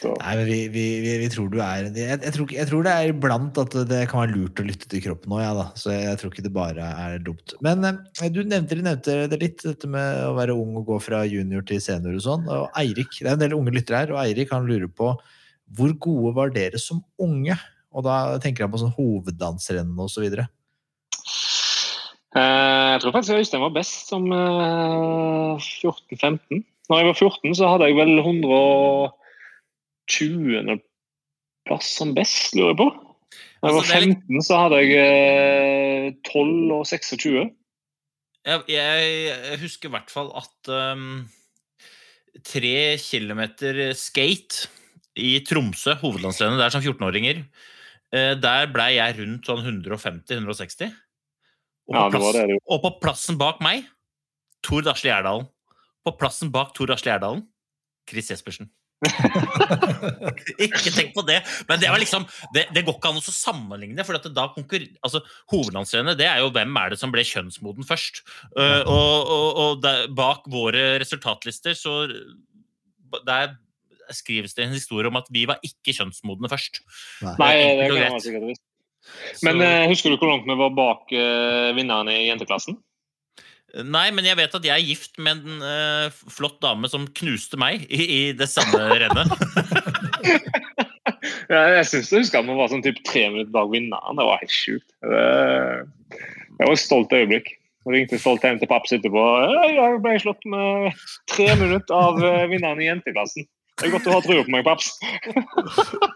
så. 0.06 0.12
Nei, 0.22 0.34
men 0.38 0.46
vi, 0.46 0.58
vi, 0.70 0.86
vi, 1.18 1.28
tror 1.34 1.48
du 1.50 1.58
er 1.64 1.88
jeg, 1.88 2.20
jeg, 2.22 2.34
tror, 2.36 2.52
jeg, 2.54 2.68
tror, 2.70 2.84
det 2.86 2.94
er 2.94 3.12
iblant 3.12 3.58
at 3.58 3.78
det 3.90 4.02
kan 4.12 4.22
være 4.22 4.36
lurt 4.36 4.62
å 4.62 4.66
lytte 4.68 4.90
til 4.92 5.02
kroppen 5.02 5.34
òg, 5.34 5.42
ja. 5.42 5.68
Så 5.80 5.90
jeg, 5.94 6.04
jeg, 6.06 6.20
tror 6.22 6.34
ikke 6.34 6.46
det 6.46 6.52
bare 6.54 6.90
er 7.06 7.16
dumt. 7.26 7.56
Men 7.66 7.88
eh, 7.90 8.28
du 8.30 8.44
nevnte, 8.46 8.78
nevnte, 8.78 9.16
det 9.32 9.40
litt, 9.42 9.64
dette 9.66 9.90
med 9.90 10.28
å 10.28 10.36
være 10.38 10.54
ung 10.54 10.78
og 10.82 10.92
gå 10.92 11.00
fra 11.02 11.24
junior 11.26 11.66
til 11.66 11.82
senior 11.82 12.20
og 12.20 12.26
sånn. 12.28 12.46
Og 12.54 12.68
Eirik, 12.78 13.18
det 13.18 13.32
er 13.32 13.34
en 13.34 13.42
del 13.48 13.58
unge 13.58 13.74
lyttere 13.74 14.04
her, 14.04 14.14
og 14.14 14.22
Eirik 14.22 14.54
han 14.54 14.70
lurer 14.70 14.92
på 14.92 15.16
hvor 15.74 15.96
gode 15.98 16.36
var 16.38 16.54
dere 16.54 16.78
som 16.78 17.02
unge? 17.22 17.58
Og 17.96 18.06
da 18.06 18.38
tenker 18.44 18.66
han 18.66 18.74
på 18.74 18.84
sånn 18.84 18.94
hoveddansrenn 18.94 19.96
og 19.98 20.12
så 20.12 20.22
videre. 20.22 20.46
Eh, 22.36 22.88
jeg 22.94 23.02
tror 23.02 23.16
faktisk 23.16 23.40
Øystein 23.40 23.64
var 23.64 23.74
best 23.74 24.10
som 24.12 24.28
eh, 24.36 25.58
14-15. 25.58 26.66
Når 26.92 27.00
jeg 27.00 27.08
var 27.08 27.18
14, 27.18 27.56
så 27.58 27.70
hadde 27.72 27.88
jeg 27.90 27.98
vel 27.98 28.20
100 28.20 28.52
og 28.52 29.16
20.-plass 30.12 31.92
som 32.00 32.14
best, 32.18 32.54
lurer 32.58 32.74
jeg 32.74 32.80
på. 32.82 32.90
Da 32.96 33.72
jeg 33.72 33.76
altså, 33.76 33.94
var 33.96 34.06
15, 34.06 34.44
så 34.46 34.60
hadde 34.62 34.82
jeg 34.82 34.98
eh, 35.02 36.10
12 36.30 36.76
og 36.76 36.84
26. 36.90 37.46
Jeg, 38.46 38.62
jeg 38.70 39.60
husker 39.64 39.90
i 39.90 39.96
hvert 39.96 40.12
fall 40.14 40.30
at 40.38 40.70
um, 40.70 41.24
tre 42.46 42.76
kilometer 43.02 43.88
skate 43.98 44.70
i 45.18 45.40
Tromsø, 45.48 45.96
hovedlandsrennet 46.04 46.60
eh, 46.60 46.62
der 46.62 46.76
som 46.76 46.84
14-åringer, 46.84 47.42
der 48.16 48.70
blei 48.72 48.94
jeg 48.96 49.18
rundt 49.18 49.50
sånn 49.50 49.66
150-160. 49.66 50.94
Og, 51.90 52.16
ja, 52.16 52.46
og, 52.66 52.80
på 52.82 52.92
plassen 53.02 53.38
bak 53.38 53.60
meg, 53.66 53.84
Tor 54.66 54.86
Dasle 54.86 55.12
Gjerdalen. 55.12 55.50
På 56.06 56.14
plassen 56.18 56.52
bak 56.54 56.72
Tor 56.78 56.90
Dasle 56.90 57.12
Gjerdalen, 57.12 57.44
Chris 58.10 58.32
Jespersen. 58.32 58.70
ikke 60.66 60.92
tenk 60.94 61.12
på 61.16 61.24
det, 61.28 61.42
men 61.70 61.82
det 61.82 61.90
var 61.92 62.00
liksom 62.00 62.24
Det, 62.56 62.64
det 62.74 62.86
går 62.88 62.96
ikke 62.96 63.12
an 63.12 63.20
å 63.20 63.24
sammenligne, 63.26 64.06
for 64.08 64.18
at 64.18 64.26
det 64.26 64.34
da 64.38 64.48
konkurrer... 64.54 64.88
Altså, 65.06 65.22
hovedlandsrennet, 65.52 66.18
det 66.20 66.30
er 66.30 66.42
jo 66.42 66.54
hvem 66.56 66.80
er 66.80 66.94
det 66.94 67.00
som 67.02 67.14
ble 67.14 67.26
kjønnsmoden 67.28 67.88
først. 67.88 68.24
Uh, 68.56 68.82
og 68.88 69.32
og, 69.36 69.48
og 69.62 69.84
der, 69.84 70.08
bak 70.16 70.48
våre 70.52 70.96
resultatlister 71.02 71.76
så 71.78 72.06
Der 73.26 73.56
skrives 74.14 74.54
det 74.54 74.66
en 74.66 74.76
historie 74.76 75.10
om 75.10 75.18
at 75.18 75.30
vi 75.34 75.46
var 75.50 75.62
ikke 75.66 75.96
kjønnsmodne 75.96 76.50
først. 76.52 76.82
Nei, 77.26 77.54
det 77.58 77.70
enkelt 77.70 77.96
kan 77.96 78.02
være 78.04 78.24
sikkert 78.24 78.50
visst. 78.52 78.66
Men 79.46 79.62
eh, 79.62 79.86
husker 79.90 80.12
du 80.12 80.18
hvor 80.18 80.32
langt 80.32 80.48
vi 80.50 80.58
var 80.58 80.74
bak 80.78 81.14
uh, 81.14 81.72
vinnerne 81.78 82.14
i 82.14 82.28
jenteklassen? 82.28 82.78
Nei, 83.84 84.08
men 84.16 84.28
jeg 84.28 84.38
vet 84.40 84.56
at 84.56 84.66
jeg 84.68 84.72
er 84.72 84.88
gift 84.88 85.18
med 85.20 85.42
en 85.44 85.64
uh, 85.66 86.14
flott 86.32 86.62
dame 86.64 86.88
som 86.92 87.08
knuste 87.20 87.60
meg 87.60 87.84
i, 87.90 88.06
i 88.06 88.22
det 88.38 88.48
samme 88.48 88.80
rennet. 89.04 89.34
Ja, 91.50 91.62
jeg 91.76 91.86
synes 91.90 92.12
jeg 92.12 92.24
husker 92.24 92.42
at 92.42 92.48
man 92.48 92.58
var 92.60 92.72
sånn 92.72 92.86
typ 92.86 93.02
tre 93.06 93.28
minutter 93.34 93.52
bak 93.54 93.70
vinneren. 93.74 94.18
Det 94.18 94.26
var 94.26 94.42
helt 94.42 94.56
sjukt. 94.56 94.88
Det, 95.04 95.28
det 96.16 96.66
var 96.66 96.74
et 96.74 96.82
stolt 96.82 97.14
øyeblikk. 97.14 97.52
Jeg 97.86 97.94
ringte 97.94 98.18
stolt 98.18 98.46
hjem 98.46 98.58
til 98.58 98.70
pappa 98.70 98.90
etterpå. 98.96 99.24
«Ja, 99.54 99.66
Jeg 99.70 100.00
ble 100.02 100.16
slått 100.24 100.48
med 100.50 101.04
tre 101.30 101.52
minutter 101.60 101.94
av 101.94 102.18
eh, 102.18 102.48
vinneren 102.50 102.82
i 102.82 102.88
jenteklassen. 102.88 103.46
Det 103.76 103.90
er 103.90 103.92
godt 103.92 104.06
du 104.08 104.12
har 104.14 104.24
trua 104.24 104.44
på 104.46 104.54
meg, 104.54 104.64
paps. 104.68 104.94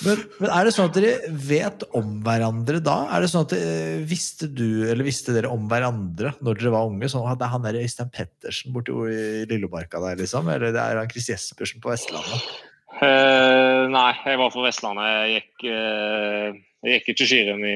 Men, 0.00 0.16
men 0.40 0.48
er 0.48 0.64
det 0.64 0.70
sånn 0.72 0.86
at 0.88 0.96
dere 0.96 1.30
vet 1.44 1.82
om 1.98 2.22
hverandre 2.24 2.78
da? 2.80 2.94
Er 3.12 3.20
det 3.20 3.28
sånn 3.28 3.42
at 3.44 3.52
eh, 3.52 3.98
Visste 4.08 4.46
du, 4.48 4.86
eller 4.88 5.04
visste 5.04 5.34
dere 5.36 5.50
om 5.52 5.66
hverandre 5.68 6.32
når 6.40 6.56
dere 6.56 6.72
var 6.72 6.88
unge? 6.88 7.10
Sånn 7.12 7.26
at 7.28 7.36
det 7.36 7.44
er 7.44 7.52
han 7.52 7.66
der 7.66 7.76
Øystein 7.82 8.08
Pettersen 8.14 8.72
borti 8.72 8.94
i 9.12 9.44
Lillomarka 9.50 10.00
der, 10.00 10.16
liksom? 10.22 10.48
Eller 10.48 10.72
det 10.72 10.80
er 10.80 11.02
han 11.02 11.10
Chris 11.12 11.28
Jespersen 11.28 11.84
på 11.84 11.92
Vestlandet? 11.92 12.48
Uh, 12.96 13.92
nei, 13.92 14.08
jeg 14.24 14.40
var 14.40 14.54
fra 14.54 14.64
Vestlandet. 14.64 15.10
Jeg 15.10 15.36
gikk, 15.36 15.66
uh, 15.68 16.56
jeg 16.86 16.96
gikk 16.96 17.12
ikke 17.12 17.28
skirenn 17.34 17.68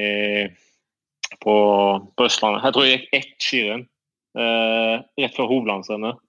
på, 1.44 1.54
på 2.16 2.28
Østlandet. 2.30 2.64
Jeg 2.64 2.76
tror 2.76 2.88
jeg 2.88 2.96
gikk 2.96 3.16
ett 3.20 3.48
skirenn 3.50 3.86
uh, 4.40 5.04
rett 5.20 5.36
før 5.36 5.52
hovedlandsrennet. 5.52 6.20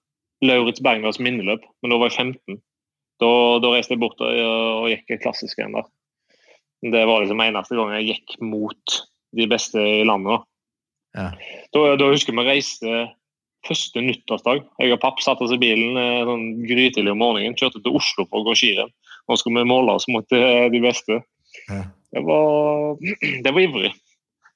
Lauritz 0.44 0.84
Bergdals 0.84 1.20
minneløp, 1.24 1.64
men 1.80 1.92
da 1.92 1.98
var 2.00 2.12
jeg 2.12 2.36
15. 2.36 2.60
Da, 3.22 3.28
da 3.62 3.70
reiste 3.72 3.94
jeg 3.94 4.02
bort 4.02 4.20
og, 4.20 4.40
og 4.84 4.88
gikk 4.92 5.14
et 5.14 5.22
klassisk 5.22 5.60
renn 5.60 5.76
der. 5.76 5.86
Det 6.86 7.04
var 7.08 7.22
liksom 7.22 7.40
eneste 7.40 7.78
gang 7.78 7.94
jeg 7.96 8.08
gikk 8.10 8.36
mot 8.44 8.98
de 9.36 9.46
beste 9.50 9.80
i 9.80 10.04
landet. 10.08 10.44
Da, 10.44 10.52
Ja. 11.16 11.30
da, 11.72 11.84
da 11.96 12.10
husker 12.12 12.34
jeg 12.34 12.42
vi 12.42 12.50
reiste 12.50 12.96
første 13.66 14.02
nyttårsdag. 14.04 14.60
Jeg 14.82 14.92
og 14.94 15.00
papp 15.02 15.22
satte 15.24 15.46
oss 15.46 15.54
i 15.54 15.60
bilen 15.60 15.96
eh, 15.98 16.24
sånn 16.28 16.44
grytidlig 16.68 17.14
om 17.14 17.22
morgenen, 17.22 17.56
kjørte 17.58 17.80
til 17.82 17.96
Oslo 17.98 18.26
for 18.28 18.42
å 18.42 18.46
gå 18.50 18.54
skirenn. 18.60 18.92
Nå 19.26 19.38
skulle 19.40 19.64
vi 19.64 19.70
måle 19.72 19.96
oss 19.96 20.06
mot 20.12 20.36
eh, 20.36 20.68
de 20.70 20.82
beste. 20.84 21.22
Ja. 21.70 21.86
Det 22.14 22.22
var, 22.28 23.00
det 23.44 23.52
var 23.56 23.64
ivrig. 23.64 23.92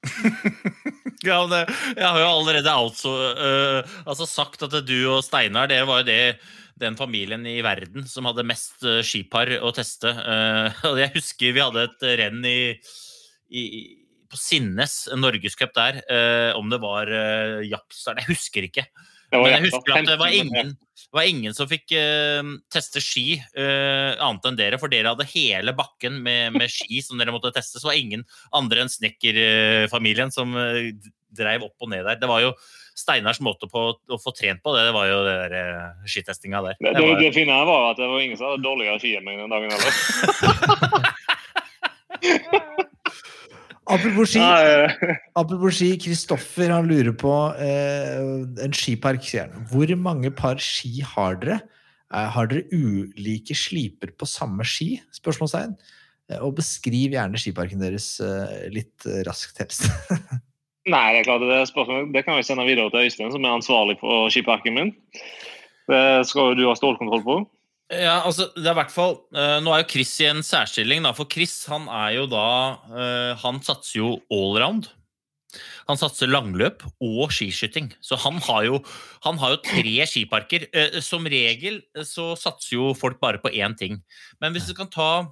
Ja, 1.21 1.43
men 1.43 1.51
det, 1.53 1.59
jeg 1.93 2.07
har 2.07 2.17
jo 2.17 2.29
allerede 2.31 2.71
altså, 2.73 3.11
uh, 3.37 3.91
altså 4.09 4.25
sagt 4.25 4.63
at 4.65 4.73
du 4.87 4.95
og 5.11 5.19
Steinar 5.21 5.69
dere 5.69 5.85
var 5.85 6.01
jo 6.01 6.07
det, 6.07 6.23
den 6.81 6.97
familien 6.99 7.45
i 7.47 7.59
verden 7.65 8.07
som 8.09 8.27
hadde 8.29 8.47
mest 8.47 8.83
øh, 8.87 8.99
skipar 9.05 9.53
å 9.61 9.71
teste. 9.75 10.11
Eh, 10.11 10.83
jeg 11.03 11.15
husker 11.15 11.55
vi 11.55 11.63
hadde 11.63 11.87
et 11.87 12.05
renn 12.21 12.43
i, 12.47 12.59
i, 13.53 13.63
på 14.31 14.39
Sinnes, 14.39 15.05
en 15.13 15.23
norgescup 15.23 15.73
der. 15.77 16.03
eh, 16.09 16.51
om 16.57 16.69
det 16.71 16.81
var 16.83 17.09
uh, 17.11 17.61
Jaksdal, 17.65 18.21
jeg 18.21 18.33
husker 18.33 18.69
ikke. 18.69 18.87
Men 19.31 19.47
jeg 19.53 19.67
husker 19.69 19.95
at 19.95 20.09
det 20.09 20.17
var 20.19 20.33
ingen, 20.35 20.73
var 21.15 21.27
ingen 21.27 21.55
som 21.55 21.69
fikk 21.69 21.93
eh, 21.95 22.41
teste 22.71 23.01
ski 23.03 23.37
eh, 23.39 24.11
annet 24.19 24.47
enn 24.49 24.59
dere, 24.59 24.79
for 24.81 24.91
dere 24.91 25.13
hadde 25.13 25.27
hele 25.31 25.73
bakken 25.77 26.19
med, 26.25 26.57
med 26.57 26.71
ski 26.71 26.99
som 27.05 27.19
dere 27.21 27.33
måtte 27.35 27.53
teste. 27.55 27.79
Så 27.79 27.87
var 27.89 27.99
ingen 27.99 28.25
andre 28.57 28.83
enn 28.83 28.91
snekkerfamilien 28.91 30.33
som 30.35 30.55
eh, 30.59 30.91
dreiv 31.31 31.69
opp 31.69 31.85
og 31.85 31.93
ned 31.93 32.03
der. 32.07 32.19
Det 32.19 32.31
var 32.31 32.43
jo 32.43 32.51
Steinars 32.97 33.39
måte 33.43 33.67
på 33.71 33.79
å 33.95 34.17
få 34.21 34.31
trent 34.35 34.61
på, 34.63 34.69
det 34.75 34.83
det 34.89 34.95
var 34.95 35.05
jo 35.09 35.17
det 35.25 35.35
der 35.43 35.51
eh, 35.57 35.89
skitestinga 36.09 36.59
der. 36.65 36.75
Det, 36.79 36.85
Det 36.91 36.95
det, 36.99 37.05
var, 37.07 37.15
det 37.21 37.33
fine 37.37 37.53
her 37.55 37.65
var 37.69 37.81
at 37.91 37.97
det 38.01 38.07
var 38.11 38.19
ingen 38.23 38.37
som 38.39 38.45
hadde 38.51 38.65
dårligere 38.67 38.99
ski 39.01 39.11
enn 39.17 39.25
meg 39.27 39.35
den 39.41 39.53
dagen 39.53 39.71
heller. 39.71 39.91
Apropos 43.91 44.29
ski, 44.29 44.39
Ja, 44.39 44.85
eh, 44.85 45.17
apropos 45.35 45.73
ski 45.75 45.97
Kristoffer 45.99 46.69
han 46.71 46.87
lurer 46.87 47.11
på 47.17 47.31
eh, 47.59 48.19
en 48.63 48.73
skipark, 48.75 49.23
sier 49.25 49.49
han. 49.49 49.65
Hvor 49.71 49.89
mange 49.99 50.31
par 50.35 50.57
ski 50.63 51.01
har 51.03 51.35
dere? 51.41 51.57
Eh, 52.11 52.27
har 52.35 52.45
dere 52.51 52.63
ulike 52.71 53.55
sliper 53.57 54.09
på 54.15 54.25
samme 54.29 54.63
ski? 54.67 55.01
Spørsmålstegn. 55.15 55.75
Eh, 56.29 56.39
og 56.39 56.55
beskriv 56.59 57.11
gjerne 57.17 57.37
skiparken 57.41 57.81
deres 57.83 58.07
eh, 58.23 58.67
litt 58.71 59.07
raskt, 59.27 59.59
helst. 59.63 59.81
Nei, 60.89 61.13
det 61.13 61.21
er 61.21 61.27
klart 61.27 61.43
det 61.45 61.53
er 61.53 61.67
spørsmål. 61.69 62.07
Det 62.13 62.23
kan 62.25 62.39
vi 62.39 62.45
sende 62.45 62.65
videre 62.65 62.89
til 62.89 63.05
Øystein, 63.05 63.33
som 63.33 63.43
er 63.45 63.53
ansvarlig 63.53 63.99
for 64.01 64.31
skiparken 64.33 64.77
min. 64.77 64.93
Det 65.91 66.05
skal 66.29 66.51
jo 66.51 66.57
du 66.57 66.63
ha 66.69 66.77
stålkontroll 66.77 67.21
på. 67.25 67.35
ja, 67.91 68.21
altså, 68.25 68.47
det 68.55 68.65
er 68.65 68.73
i 68.73 68.79
hvert 68.79 68.93
fall 68.93 69.17
eh, 69.35 69.57
Nå 69.59 69.73
er 69.73 69.81
jo 69.81 69.89
Chris 69.91 70.13
i 70.23 70.29
en 70.29 70.41
særstilling, 70.45 71.03
da, 71.03 71.11
for 71.11 71.27
Chris 71.29 71.65
han 71.67 71.89
er 71.91 72.15
jo 72.15 72.25
da 72.31 72.47
eh, 72.87 73.33
Han 73.43 73.59
satser 73.65 73.99
jo 73.99 74.15
allround. 74.31 74.87
Han 75.89 75.99
satser 75.99 76.31
langløp 76.31 76.85
og 77.03 77.33
skiskyting. 77.35 77.91
Så 77.99 78.15
han 78.23 78.39
har 78.47 78.63
jo, 78.69 78.79
han 79.25 79.37
har 79.41 79.53
jo 79.53 79.63
tre 79.65 80.07
skiparker. 80.07 80.69
Eh, 80.71 80.97
som 81.03 81.27
regel 81.29 81.81
så 82.07 82.31
satser 82.39 82.77
jo 82.79 82.93
folk 82.97 83.19
bare 83.21 83.41
på 83.43 83.51
én 83.53 83.75
ting. 83.77 83.99
Men 84.41 84.55
hvis 84.55 84.69
du 84.71 84.73
kan 84.77 84.89
ta, 84.89 85.27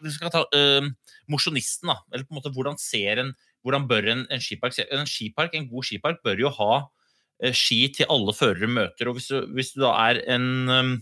hvis 0.00 0.16
du 0.18 0.94
mosjonisten, 1.30 1.92
da, 1.92 2.00
eller 2.12 2.24
på 2.24 2.34
en 2.34 2.40
måte 2.40 2.54
hvordan 2.54 2.80
ser 2.80 3.20
en 3.22 3.34
hvordan 3.64 3.88
bør 3.88 4.10
en, 4.12 4.26
en 4.28 4.42
skipark 4.42 4.76
En 4.84 5.08
skipark, 5.08 5.56
en 5.56 5.70
god 5.70 5.88
skipark 5.88 6.22
bør 6.24 6.44
jo 6.44 6.52
ha 6.60 6.70
eh, 7.42 7.54
ski 7.56 7.88
til 7.96 8.10
alle 8.12 8.36
førere 8.36 8.68
møter. 8.70 9.08
Og 9.08 9.18
hvis 9.18 9.32
du, 9.32 9.40
hvis 9.56 9.72
du 9.74 9.82
da 9.86 9.94
er 10.04 10.20
en 10.36 10.48
um, 10.68 10.94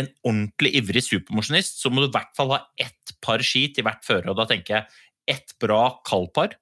en 0.00 0.10
ordentlig 0.26 0.74
ivrig 0.80 1.04
supermosjonist, 1.06 1.78
så 1.78 1.90
må 1.90 2.02
du 2.02 2.08
i 2.08 2.14
hvert 2.14 2.34
fall 2.36 2.52
ha 2.54 2.60
ett 2.80 3.14
par 3.24 3.42
ski 3.46 3.68
til 3.74 3.86
hvert 3.86 4.02
fører. 4.06 4.32
Og 4.32 4.38
da 4.40 4.46
tenker 4.50 4.78
jeg 4.78 5.36
ett 5.36 5.54
bra 5.62 6.00
kaldpar, 6.06 6.56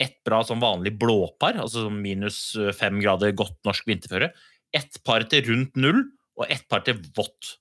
ett 0.00 0.18
bra 0.26 0.42
sånn 0.46 0.62
vanlig 0.62 0.94
blåpar, 1.00 1.58
altså 1.62 1.86
sånn 1.86 2.00
minus 2.02 2.38
eh, 2.60 2.72
fem 2.76 3.00
grader 3.02 3.34
godt 3.36 3.58
norsk 3.66 3.88
vinterføre, 3.88 4.30
ett 4.76 5.00
par 5.06 5.26
til 5.30 5.44
rundt 5.50 5.78
null, 5.80 6.04
og 6.36 6.50
ett 6.52 6.66
par 6.68 6.84
til 6.86 7.00
vått. 7.16 7.56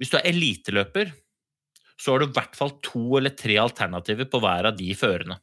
Hvis 0.00 0.10
du 0.12 0.18
er 0.18 0.28
eliteløper, 0.32 1.12
så 2.00 2.14
har 2.14 2.22
du 2.22 2.30
i 2.30 2.34
hvert 2.34 2.56
fall 2.58 2.72
to 2.82 3.04
eller 3.20 3.32
tre 3.36 3.58
alternativer 3.60 4.26
på 4.30 4.40
hver 4.42 4.70
av 4.70 4.76
de 4.78 4.88
førerne. 4.98 5.36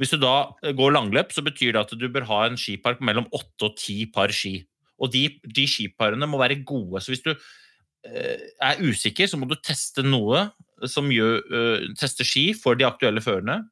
Hvis 0.00 0.14
du 0.14 0.18
da 0.22 0.34
eh, 0.62 0.74
går 0.76 0.94
langløp, 0.96 1.32
så 1.34 1.44
betyr 1.46 1.74
det 1.74 1.84
at 1.84 1.94
du 1.98 2.08
bør 2.12 2.26
ha 2.30 2.42
en 2.46 2.58
skipark 2.60 3.02
mellom 3.04 3.28
åtte 3.34 3.70
og 3.70 3.78
ti 3.80 4.04
par 4.14 4.32
ski. 4.34 4.60
Og 4.98 5.12
de, 5.14 5.28
de 5.44 5.66
skiparene 5.70 6.26
må 6.30 6.40
være 6.40 6.60
gode. 6.66 7.02
Så 7.02 7.14
hvis 7.14 7.24
du 7.24 7.32
eh, 7.32 8.48
er 8.64 8.82
usikker, 8.82 9.30
så 9.30 9.40
må 9.40 9.48
du 9.50 9.56
teste 9.58 10.04
noe 10.06 10.48
som 10.86 11.08
gjør, 11.10 11.40
uh, 11.50 11.86
teste 11.98 12.22
ski 12.26 12.52
for 12.54 12.78
de 12.78 12.86
aktuelle 12.86 13.22
førerne. 13.24 13.64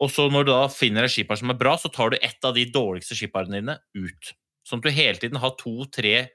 Og 0.00 0.12
så 0.14 0.28
når 0.32 0.46
du 0.46 0.52
da 0.52 0.64
finner 0.72 1.04
et 1.04 1.12
skipar 1.12 1.40
som 1.40 1.50
er 1.52 1.58
bra, 1.60 1.74
så 1.76 1.90
tar 1.92 2.12
du 2.12 2.20
ett 2.20 2.46
av 2.46 2.54
de 2.56 2.64
dårligste 2.72 3.16
skiparene 3.18 3.58
dine 3.58 3.76
ut. 3.98 4.30
Sånn 4.66 4.80
at 4.80 4.86
du 4.86 4.94
hele 4.94 5.20
tiden 5.20 5.40
har 5.42 5.56
to-tre 5.60 6.14
eh, 6.20 6.30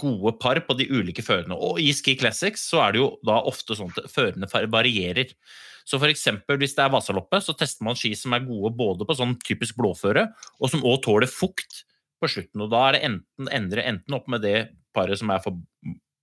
gode 0.00 0.32
par 0.40 0.58
på 0.64 0.76
de 0.78 0.86
ulike 0.90 1.22
førerne. 1.24 1.56
Og 1.56 1.80
i 1.82 1.90
Ski 1.96 2.16
Classics 2.18 2.64
så 2.70 2.80
er 2.86 2.94
det 2.94 3.02
jo 3.02 3.08
da 3.26 3.40
ofte 3.46 3.76
sånn 3.78 3.92
at 3.92 4.10
førerne 4.12 4.48
varierer. 4.72 5.34
Så 5.88 6.00
for 6.00 6.10
eksempel 6.12 6.58
hvis 6.60 6.74
det 6.76 6.84
er 6.84 6.92
Vasaloppet, 6.92 7.44
så 7.46 7.54
tester 7.56 7.86
man 7.86 7.96
ski 7.96 8.12
som 8.18 8.34
er 8.36 8.44
gode 8.44 8.74
både 8.76 9.06
på 9.08 9.16
sånn 9.16 9.36
typisk 9.40 9.78
blåføre, 9.78 10.26
og 10.60 10.72
som 10.72 10.84
òg 10.84 11.00
tåler 11.04 11.30
fukt 11.30 11.82
på 12.20 12.28
slutten. 12.28 12.64
Og 12.64 12.72
da 12.74 12.82
er 12.88 12.96
det 12.96 13.04
enten, 13.08 13.48
endre 13.54 13.86
enten 13.88 14.18
opp 14.18 14.28
med 14.28 14.44
det 14.44 14.58
paret 14.96 15.20
som 15.20 15.32
er 15.32 15.40
for 15.44 15.56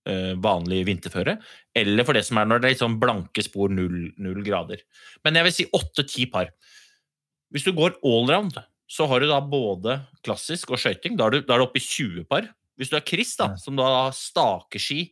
eh, 0.06 0.34
vanlig 0.42 0.84
vinterføre, 0.86 1.38
eller 1.82 2.06
for 2.06 2.18
det 2.18 2.22
som 2.28 2.38
er 2.38 2.46
når 2.46 2.62
det 2.62 2.68
er 2.68 2.76
litt 2.76 2.84
sånn 2.84 3.00
blanke 3.02 3.42
spor, 3.46 3.72
null, 3.72 4.12
null 4.22 4.42
grader. 4.46 4.84
Men 5.26 5.40
jeg 5.40 5.48
vil 5.48 5.56
si 5.56 5.68
åtte-ti 5.80 6.28
par. 6.30 6.52
Hvis 7.54 7.66
du 7.66 7.72
går 7.74 7.98
allround, 8.06 8.58
så 8.86 9.08
har 9.10 9.22
du 9.22 9.30
da 9.30 9.40
både 9.42 9.98
klassisk 10.26 10.70
og 10.70 10.78
skøyting. 10.78 11.18
Da 11.18 11.26
er 11.26 11.36
du, 11.36 11.46
da 11.46 11.56
er 11.56 11.62
du 11.62 11.66
oppe 11.66 11.82
i 11.82 11.86
20 11.86 12.26
par. 12.30 12.46
Hvis 12.76 12.92
du 12.92 12.96
er 12.98 13.04
Chris, 13.06 13.34
da, 13.38 13.52
som 13.60 13.76
da 13.78 13.86
har 13.88 14.16
stakeski, 14.16 15.02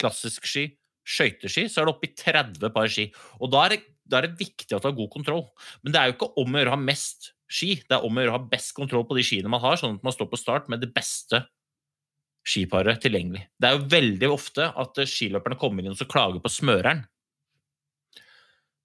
klassisk 0.00 0.48
ski, 0.48 0.66
skøyteski, 1.04 1.66
så 1.68 1.80
er 1.80 1.88
det 1.88 1.94
oppe 1.94 2.08
i 2.08 2.14
30 2.16 2.72
par 2.74 2.90
ski. 2.92 3.08
Og 3.40 3.52
da 3.52 3.64
er, 3.66 3.76
det, 3.76 3.94
da 4.08 4.20
er 4.20 4.28
det 4.28 4.40
viktig 4.40 4.72
at 4.72 4.84
du 4.84 4.90
har 4.90 4.96
god 4.96 5.10
kontroll. 5.12 5.46
Men 5.82 5.94
det 5.94 6.00
er 6.00 6.10
jo 6.10 6.16
ikke 6.16 6.30
om 6.40 6.54
å 6.54 6.62
gjøre 6.62 6.72
å 6.72 6.76
ha 6.76 6.84
mest 6.84 7.32
ski, 7.54 7.74
det 7.84 7.96
er 7.96 8.06
om 8.06 8.16
å 8.16 8.24
gjøre 8.24 8.34
å 8.34 8.38
ha 8.38 8.50
best 8.50 8.72
kontroll 8.76 9.04
på 9.08 9.16
de 9.18 9.24
skiene 9.26 9.52
man 9.52 9.62
har, 9.62 9.78
sånn 9.80 9.98
at 9.98 10.06
man 10.06 10.16
står 10.16 10.30
på 10.32 10.40
start 10.40 10.70
med 10.72 10.82
det 10.82 10.90
beste 10.96 11.44
skiparet 12.44 13.00
tilgjengelig. 13.00 13.46
Det 13.56 13.68
er 13.68 13.78
jo 13.78 13.88
veldig 13.94 14.30
ofte 14.32 14.68
at 14.68 15.00
eh, 15.00 15.08
skiløperne 15.08 15.58
kommer 15.60 15.84
inn 15.84 15.96
og 15.96 16.10
klager 16.10 16.42
på 16.44 16.52
smøreren. 16.52 17.04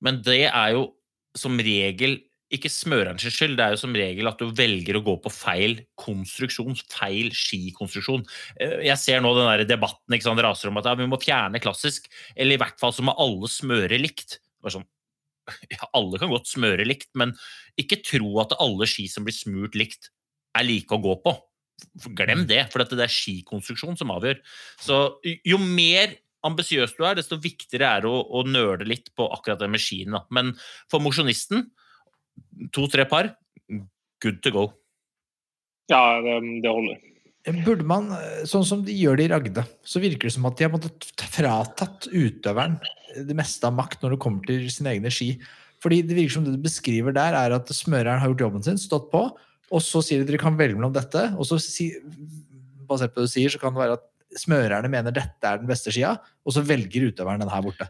Men 0.06 0.22
det 0.24 0.46
er 0.48 0.76
jo 0.78 0.86
som 1.36 1.60
regel 1.60 2.18
ikke 2.54 2.70
smørerens 2.74 3.26
skyld, 3.30 3.56
det 3.60 3.66
er 3.66 3.74
jo 3.76 3.82
som 3.84 3.96
regel 3.96 4.30
at 4.30 4.40
du 4.42 4.50
velger 4.58 4.98
å 4.98 5.04
gå 5.06 5.16
på 5.22 5.32
feil 5.34 5.76
konstruksjon, 6.00 6.78
feil 6.90 7.30
skikonstruksjon. 7.36 8.24
Eh, 8.60 8.80
Jeg 8.88 8.98
ser 9.02 9.22
nå 9.22 9.34
den 9.38 9.50
der 9.52 9.66
debatten 9.70 10.16
ikke 10.16 10.30
sant, 10.30 10.42
raser 10.46 10.72
om 10.72 10.80
at 10.82 10.90
ja, 10.90 10.96
vi 10.98 11.10
må 11.10 11.20
fjerne 11.22 11.62
klassisk, 11.62 12.10
eller 12.36 12.58
i 12.58 12.62
hvert 12.62 12.80
fall 12.82 12.96
så 12.96 13.06
må 13.06 13.14
alle 13.22 13.50
smøre 13.52 14.00
likt. 14.02 14.40
Sånn, 14.66 14.88
ja, 15.76 15.84
alle 15.94 16.22
kan 16.22 16.34
godt 16.34 16.50
smøre 16.50 16.88
likt, 16.88 17.12
men 17.20 17.36
ikke 17.80 18.02
tro 18.06 18.32
at 18.44 18.58
alle 18.60 18.90
ski 18.90 19.06
som 19.12 19.28
blir 19.28 19.38
smurt 19.38 19.78
likt, 19.78 20.10
er 20.58 20.66
like 20.66 20.96
å 20.96 21.02
gå 21.04 21.14
på. 21.22 21.36
Glem 22.18 22.48
det, 22.50 22.66
for 22.74 22.82
det 22.84 23.06
er 23.06 23.14
skikonstruksjon 23.14 23.96
som 24.00 24.12
avgjør. 24.12 24.42
Så 24.82 24.98
jo 25.24 25.60
mer 25.62 26.18
ambisiøs 26.48 26.96
du 26.98 27.04
er, 27.06 27.18
desto 27.20 27.38
viktigere 27.42 27.88
er 27.88 28.04
det 28.04 28.10
å, 28.12 28.24
å 28.24 28.44
nøle 28.48 28.88
litt 28.88 29.12
på 29.18 29.28
akkurat 29.32 29.62
det 29.62 29.70
med 29.72 29.84
skien. 29.84 30.16
da. 30.16 30.24
Men 30.36 30.54
for 30.92 31.04
mosjonisten, 31.04 31.68
to-tre 32.76 33.06
par, 33.10 33.34
good 34.24 34.42
to 34.46 34.54
go. 34.56 34.66
Ja, 35.90 36.20
det, 36.24 36.40
det 36.64 36.74
holder. 36.74 37.00
Burde 37.66 37.86
man, 37.88 38.12
eh, 38.14 38.44
sånn 38.50 38.66
som 38.68 38.84
de 38.86 38.94
gjør 38.94 39.18
det 39.18 39.30
i 39.30 39.32
Ragde, 39.32 39.64
så 39.88 40.02
virker 40.04 40.28
det 40.28 40.36
som 40.36 40.46
at 40.50 40.60
de 40.60 40.68
har 40.68 40.74
måttet 40.74 41.26
fratatt 41.34 42.10
utøveren 42.12 42.78
det 43.26 43.36
meste 43.38 43.66
av 43.66 43.74
makt 43.78 44.04
når 44.04 44.14
det 44.14 44.22
kommer 44.22 44.46
til 44.46 44.68
sine 44.74 44.94
egne 44.94 45.12
ski. 45.14 45.32
Fordi 45.84 46.02
det 46.06 46.18
virker 46.18 46.36
som 46.36 46.46
det 46.46 46.58
du 46.58 46.62
beskriver 46.62 47.16
der, 47.16 47.38
er 47.38 47.56
at 47.56 47.72
smøreren 47.74 48.20
har 48.22 48.32
gjort 48.34 48.44
jobben 48.46 48.66
sin, 48.66 48.80
stått 48.82 49.08
på, 49.14 49.24
og 49.70 49.84
så 49.86 50.02
sier 50.04 50.20
de 50.20 50.28
at 50.28 50.32
dere 50.34 50.42
kan 50.42 50.58
velge 50.60 50.78
mellom 50.78 50.94
dette, 50.94 51.24
og 51.40 51.48
så 51.48 51.60
si, 51.62 51.92
basert 52.90 53.14
på 53.16 53.24
det 53.24 53.30
du 53.30 53.34
sier, 53.34 53.54
så 53.54 53.62
kan 53.62 53.74
det 53.74 53.82
være 53.82 53.98
at 53.98 54.06
smørerne 54.38 54.92
mener 54.92 55.16
dette 55.16 55.48
er 55.48 55.62
den 55.62 55.70
beste 55.70 55.94
skia, 55.94 56.18
og 56.46 56.54
så 56.54 56.64
velger 56.66 57.08
utøveren 57.10 57.42
den 57.42 57.54
her 57.54 57.64
borte. 57.66 57.88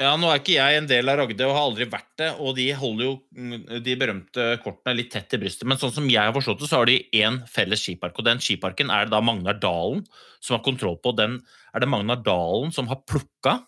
Ja, 0.00 0.14
nå 0.16 0.28
er 0.32 0.40
ikke 0.40 0.54
jeg 0.54 0.78
en 0.78 0.86
del 0.88 1.10
av 1.10 1.18
Ragde 1.20 1.46
og 1.46 1.52
har 1.52 1.66
aldri 1.66 1.86
vært 1.90 2.12
det, 2.18 2.28
og 2.40 2.54
de 2.56 2.64
holder 2.74 3.04
jo 3.04 3.12
mm, 3.36 3.82
de 3.84 3.96
berømte 4.00 4.46
kortene 4.64 4.94
litt 4.96 5.10
tett 5.12 5.28
til 5.30 5.42
brystet. 5.42 5.66
Men 5.68 5.78
sånn 5.78 5.92
som 5.94 6.06
jeg 6.10 6.22
har 6.22 6.32
forstått 6.34 6.62
det, 6.62 6.68
så 6.70 6.80
har 6.80 6.88
de 6.88 6.96
én 7.20 7.42
felles 7.50 7.82
skipark, 7.84 8.16
og 8.16 8.26
den 8.26 8.40
skiparken 8.42 8.90
er 8.94 9.06
det 9.06 9.12
da 9.12 9.20
Magnar 9.24 9.58
Dalen 9.62 10.00
som 10.40 10.56
har 10.56 10.64
kontroll 10.64 10.96
på. 11.02 11.12
Den 11.18 11.36
er 11.74 11.84
det 11.84 11.90
Magnar 11.92 12.22
Dalen 12.24 12.72
som 12.74 12.88
har 12.90 13.02
plukka. 13.04 13.58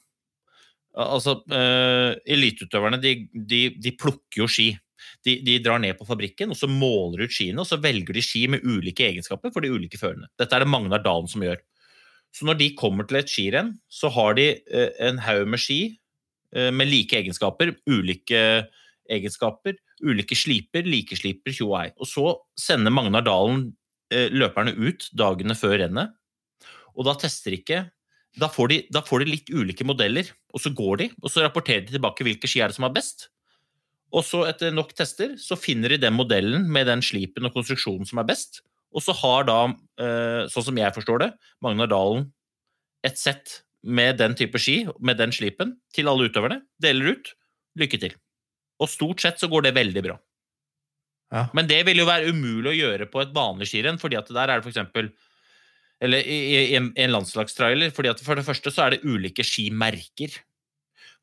Altså, 1.04 1.36
uh, 1.50 2.14
eliteutøverne, 2.30 3.02
de, 3.02 3.16
de, 3.34 3.64
de 3.82 3.92
plukker 3.98 4.44
jo 4.44 4.48
ski. 4.50 4.70
De, 5.26 5.36
de 5.44 5.58
drar 5.60 5.82
ned 5.82 5.98
på 5.98 6.06
fabrikken, 6.08 6.54
og 6.54 6.58
så 6.58 6.70
måler 6.70 7.26
ut 7.26 7.34
skiene, 7.34 7.60
og 7.60 7.68
så 7.68 7.78
velger 7.82 8.16
de 8.16 8.22
ski 8.24 8.46
med 8.50 8.64
ulike 8.64 9.04
egenskaper 9.10 9.52
for 9.52 9.62
de 9.62 9.74
ulike 9.74 10.00
førerne. 10.00 10.30
Dette 10.40 10.56
er 10.56 10.64
det 10.64 10.72
Magnar 10.72 11.04
Dalen 11.04 11.28
som 11.30 11.44
gjør. 11.44 11.60
Så 12.34 12.48
når 12.48 12.58
de 12.58 12.72
kommer 12.78 13.06
til 13.06 13.20
et 13.20 13.30
skirenn, 13.30 13.76
så 13.92 14.08
har 14.14 14.38
de 14.40 14.54
uh, 14.72 14.88
en 15.04 15.20
haug 15.28 15.52
med 15.52 15.62
ski 15.62 15.82
med 16.54 16.86
like 16.86 17.16
egenskaper, 17.18 17.72
ulike 17.90 18.40
egenskaper, 19.10 19.76
ulike 20.04 20.36
sliper, 20.38 20.86
like 20.88 21.16
sliper, 21.18 21.54
tjo 21.54 21.72
hei. 21.76 21.88
Og 21.98 22.08
så 22.08 22.28
sender 22.58 22.94
Magnar 22.94 23.24
Dalen 23.26 23.68
eh, 24.12 24.30
løperne 24.32 24.74
ut 24.78 25.08
dagene 25.16 25.56
før 25.58 25.78
rennet, 25.82 26.14
og 26.94 27.08
da 27.08 27.16
tester 27.18 27.56
ikke 27.56 27.84
da 28.38 28.48
får, 28.50 28.70
de, 28.72 28.80
da 28.90 28.98
får 29.06 29.22
de 29.22 29.30
litt 29.30 29.50
ulike 29.54 29.86
modeller, 29.86 30.26
og 30.50 30.62
så 30.62 30.72
går 30.74 30.96
de, 31.04 31.06
og 31.22 31.30
så 31.30 31.44
rapporterer 31.44 31.84
de 31.86 31.94
tilbake 31.94 32.24
hvilke 32.26 32.50
ski 32.50 32.64
er 32.64 32.72
det 32.72 32.74
som 32.78 32.86
er 32.88 32.94
best. 32.96 33.28
Og 34.14 34.24
så 34.26 34.40
etter 34.48 34.74
nok 34.74 34.90
tester 34.94 35.36
så 35.38 35.58
finner 35.58 35.94
de 35.94 36.00
den 36.02 36.16
modellen 36.16 36.66
med 36.70 36.88
den 36.90 37.02
slipen 37.02 37.46
og 37.46 37.54
konstruksjonen 37.54 38.08
som 38.08 38.18
er 38.22 38.26
best. 38.26 38.62
Og 38.94 39.02
så 39.06 39.14
har 39.20 39.46
da, 39.46 39.58
eh, 40.02 40.50
sånn 40.50 40.66
som 40.66 40.78
jeg 40.78 40.94
forstår 40.94 41.22
det, 41.22 41.30
Magnar 41.62 41.90
Dalen 41.90 42.28
et 43.06 43.18
sett 43.18 43.60
med 43.84 44.16
den 44.20 44.34
type 44.38 44.58
ski, 44.60 44.84
med 45.04 45.18
den 45.20 45.32
slipen, 45.34 45.74
til 45.94 46.08
alle 46.10 46.28
utøverne. 46.30 46.62
Deler 46.82 47.14
ut. 47.16 47.34
Lykke 47.78 48.00
til. 48.00 48.14
Og 48.80 48.88
stort 48.90 49.20
sett 49.22 49.38
så 49.42 49.48
går 49.52 49.66
det 49.68 49.74
veldig 49.76 50.02
bra. 50.06 50.16
Ja. 51.34 51.46
Men 51.56 51.66
det 51.70 51.80
vil 51.88 51.98
jo 52.02 52.06
være 52.08 52.30
umulig 52.30 52.70
å 52.72 52.78
gjøre 52.78 53.06
på 53.10 53.22
et 53.24 53.32
vanlig 53.34 53.66
skirenn, 53.70 53.98
fordi 53.98 54.18
at 54.20 54.28
der 54.30 54.48
er 54.50 54.58
det 54.60 54.66
for 54.66 54.72
eksempel 54.74 55.12
Eller 56.02 56.18
i, 56.26 56.38
i, 56.52 56.74
en- 56.76 56.92
en 57.00 57.12
landslagstrailer, 57.14 57.92
fordi 57.94 58.10
at 58.10 58.20
for 58.20 58.34
det 58.36 58.44
første 58.44 58.68
så 58.74 58.82
er 58.84 58.90
det 58.96 59.04
ulike 59.06 59.44
skimerker. 59.46 60.34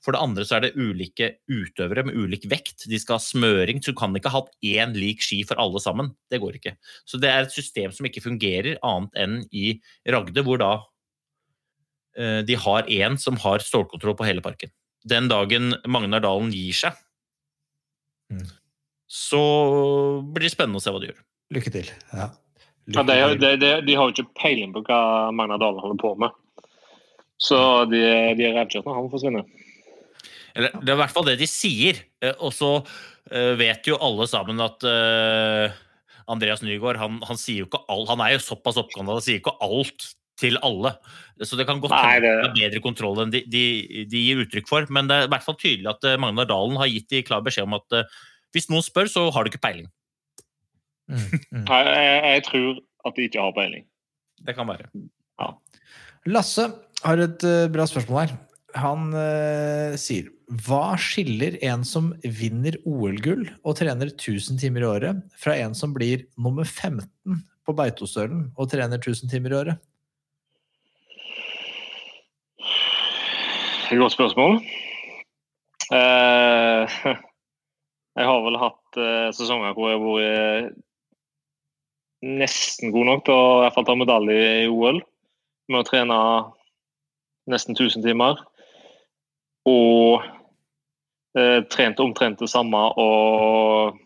For 0.02 0.16
det 0.16 0.22
andre 0.24 0.46
så 0.48 0.56
er 0.58 0.64
det 0.66 0.72
ulike 0.80 1.28
utøvere 1.52 2.06
med 2.08 2.16
ulik 2.18 2.48
vekt. 2.50 2.88
De 2.90 2.98
skal 2.98 3.20
ha 3.20 3.22
smøring, 3.22 3.82
så 3.84 3.92
du 3.92 4.00
kan 4.00 4.16
ikke 4.18 4.32
ha 4.32 4.40
hatt 4.40 4.56
én 4.66 4.96
lik 4.98 5.22
ski 5.22 5.44
for 5.46 5.60
alle 5.62 5.78
sammen. 5.84 6.14
Det 6.32 6.40
går 6.42 6.58
ikke. 6.58 6.74
Så 7.06 7.20
det 7.22 7.30
er 7.30 7.44
et 7.46 7.54
system 7.54 7.92
som 7.94 8.08
ikke 8.10 8.24
fungerer 8.24 8.80
annet 8.82 9.20
enn 9.22 9.36
i 9.54 9.76
Ragde, 10.10 10.42
hvor 10.48 10.58
da 10.64 10.72
de 12.18 12.56
har 12.60 12.90
én 12.92 13.16
som 13.20 13.38
har 13.40 13.64
stålkontroll 13.64 14.18
på 14.20 14.26
hele 14.28 14.44
parken. 14.44 14.72
Den 15.08 15.30
dagen 15.32 15.72
Magnar 15.88 16.20
Dalen 16.24 16.52
gir 16.52 16.76
seg, 16.76 16.98
Mm. 18.32 18.46
så 19.12 19.42
blir 20.24 20.48
det 20.48 20.54
spennende 20.54 20.80
å 20.80 20.84
se 20.84 20.92
hva 20.94 21.00
de 21.04 21.10
gjør. 21.10 21.18
Lykke 21.52 21.72
til. 21.74 21.90
Ja. 22.14 22.30
Ja, 22.92 23.04
de, 23.04 23.16
det, 23.38 23.50
de, 23.62 23.72
de 23.86 23.96
har 23.96 24.08
jo 24.10 24.16
ikke 24.16 24.40
peiling 24.40 24.72
på 24.76 24.84
hva 24.88 25.32
Magnar 25.36 25.60
Dalen 25.62 25.82
holder 25.84 26.00
på 26.02 26.14
med. 26.20 26.32
Så 27.42 27.58
de, 27.92 28.00
de 28.38 28.46
er 28.48 28.56
revkjørt 28.56 28.88
når 28.88 28.98
han 28.98 29.10
forsvinner. 29.12 29.46
Eller, 30.56 30.74
det 30.80 30.92
er 30.92 30.98
i 30.98 31.02
hvert 31.04 31.14
fall 31.14 31.28
det 31.28 31.38
de 31.40 31.48
sier. 31.50 32.02
Eh, 32.24 32.34
Og 32.40 32.52
så 32.56 32.72
eh, 33.32 33.54
vet 33.60 33.88
jo 33.88 34.00
alle 34.04 34.28
sammen 34.32 34.60
at 34.64 34.84
uh, 34.88 35.72
Andreas 36.32 36.64
Nygaard 36.66 37.00
han, 37.02 37.20
han 37.28 37.40
sier 37.40 37.64
jo 37.64 37.70
ikke 37.70 37.84
all, 37.92 38.08
han 38.10 38.24
er 38.24 38.36
jo 38.36 38.44
såpass 38.48 38.80
oppgående, 38.82 39.16
han 39.20 39.26
sier 39.26 39.40
ikke 39.42 39.56
alt 39.64 40.12
til 40.40 40.58
alle. 40.66 40.94
Så 41.42 41.58
det 41.58 41.66
kan 41.68 41.82
godt 41.82 41.94
hende 41.96 42.22
det- 42.22 42.50
er 42.50 42.54
bedre 42.56 42.82
kontroll 42.84 43.24
enn 43.24 43.32
de, 43.34 43.44
de, 43.50 43.64
de 44.10 44.22
gir 44.26 44.44
uttrykk 44.46 44.68
for. 44.70 44.86
Men 44.90 45.08
det 45.10 45.18
er 45.18 45.28
i 45.28 45.32
hvert 45.34 45.46
fall 45.46 45.58
tydelig 45.60 45.90
at 45.92 46.04
eh, 46.08 46.20
Magnar 46.22 46.48
Dalen 46.50 46.78
har 46.78 46.90
gitt 46.92 47.10
de 47.10 47.24
klar 47.24 47.42
beskjed 47.46 47.68
om 47.68 47.78
at 47.78 47.98
eh, 47.98 48.20
hvis 48.56 48.70
noen 48.72 48.84
spør, 48.84 49.08
så 49.08 49.30
har 49.32 49.44
du 49.44 49.52
ikke 49.52 49.64
peiling. 49.64 49.88
Mm, 51.12 51.18
mm. 51.18 51.66
Jeg, 51.68 51.88
jeg, 51.88 52.22
jeg 52.28 52.44
tror 52.48 52.80
at 53.08 53.18
de 53.18 53.28
ikke 53.28 53.42
har 53.44 53.56
peiling. 53.58 53.86
Det 54.42 54.56
kan 54.58 54.70
være. 54.70 54.88
Lasse 56.30 56.68
har 57.02 57.22
et 57.24 57.44
eh, 57.48 57.68
bra 57.74 57.86
spørsmål 57.90 58.24
her. 58.26 58.34
Han 58.82 59.12
eh, 59.18 59.98
sier 60.00 60.30
Hva 60.64 60.94
skiller 61.00 61.58
en 61.66 61.84
som 61.88 62.12
vinner 62.24 62.78
OL-gull 62.88 63.46
og 63.68 63.78
trener 63.80 64.12
1000 64.14 64.60
timer 64.62 64.86
i 64.86 64.90
året, 64.90 65.22
fra 65.40 65.58
en 65.60 65.76
som 65.78 65.96
blir 65.96 66.26
nummer 66.40 66.68
15 66.68 67.08
på 67.68 67.76
Beitostølen 67.78 68.50
og 68.56 68.70
trener 68.72 69.00
1000 69.02 69.32
timer 69.32 69.54
i 69.56 69.60
året? 69.62 69.82
Godt 74.00 74.14
spørsmål. 74.16 74.62
Eh, 75.92 76.96
jeg 78.18 78.28
har 78.30 78.44
vel 78.46 78.58
hatt 78.62 79.00
eh, 79.00 79.30
sesonger 79.36 79.76
hvor 79.76 79.92
jeg 79.92 80.00
har 80.00 80.06
vært 80.06 80.80
nesten 82.22 82.94
god 82.94 83.08
nok 83.10 83.24
til 83.26 83.34
å 83.34 83.46
i 83.58 83.62
hvert 83.66 83.76
fall 83.76 83.88
ta 83.90 83.96
medalje 83.98 84.52
i 84.64 84.70
OL. 84.70 85.02
Med 85.72 85.82
å 85.82 85.88
trene 85.88 86.18
nesten 87.52 87.76
1000 87.76 88.06
timer. 88.06 88.40
Og 89.68 90.24
eh, 91.38 91.60
trent 91.74 92.00
omtrent 92.04 92.40
det 92.42 92.50
samme 92.52 92.84
og 93.02 93.98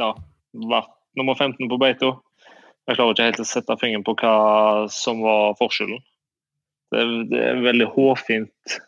ja, 0.00 0.12
vært 0.52 0.92
nummer 1.18 1.38
15 1.38 1.70
på 1.70 1.80
Beito. 1.80 2.12
Jeg 2.88 2.98
klarer 2.98 3.14
ikke 3.14 3.28
helt 3.28 3.42
å 3.42 3.48
sette 3.48 3.80
fingeren 3.80 4.04
på 4.06 4.16
hva 4.18 4.36
som 4.90 5.20
var 5.22 5.56
forskjellen. 5.60 6.00
Det, 6.90 7.02
det 7.30 7.42
er 7.46 7.60
veldig 7.62 7.86
hårfint 7.94 8.80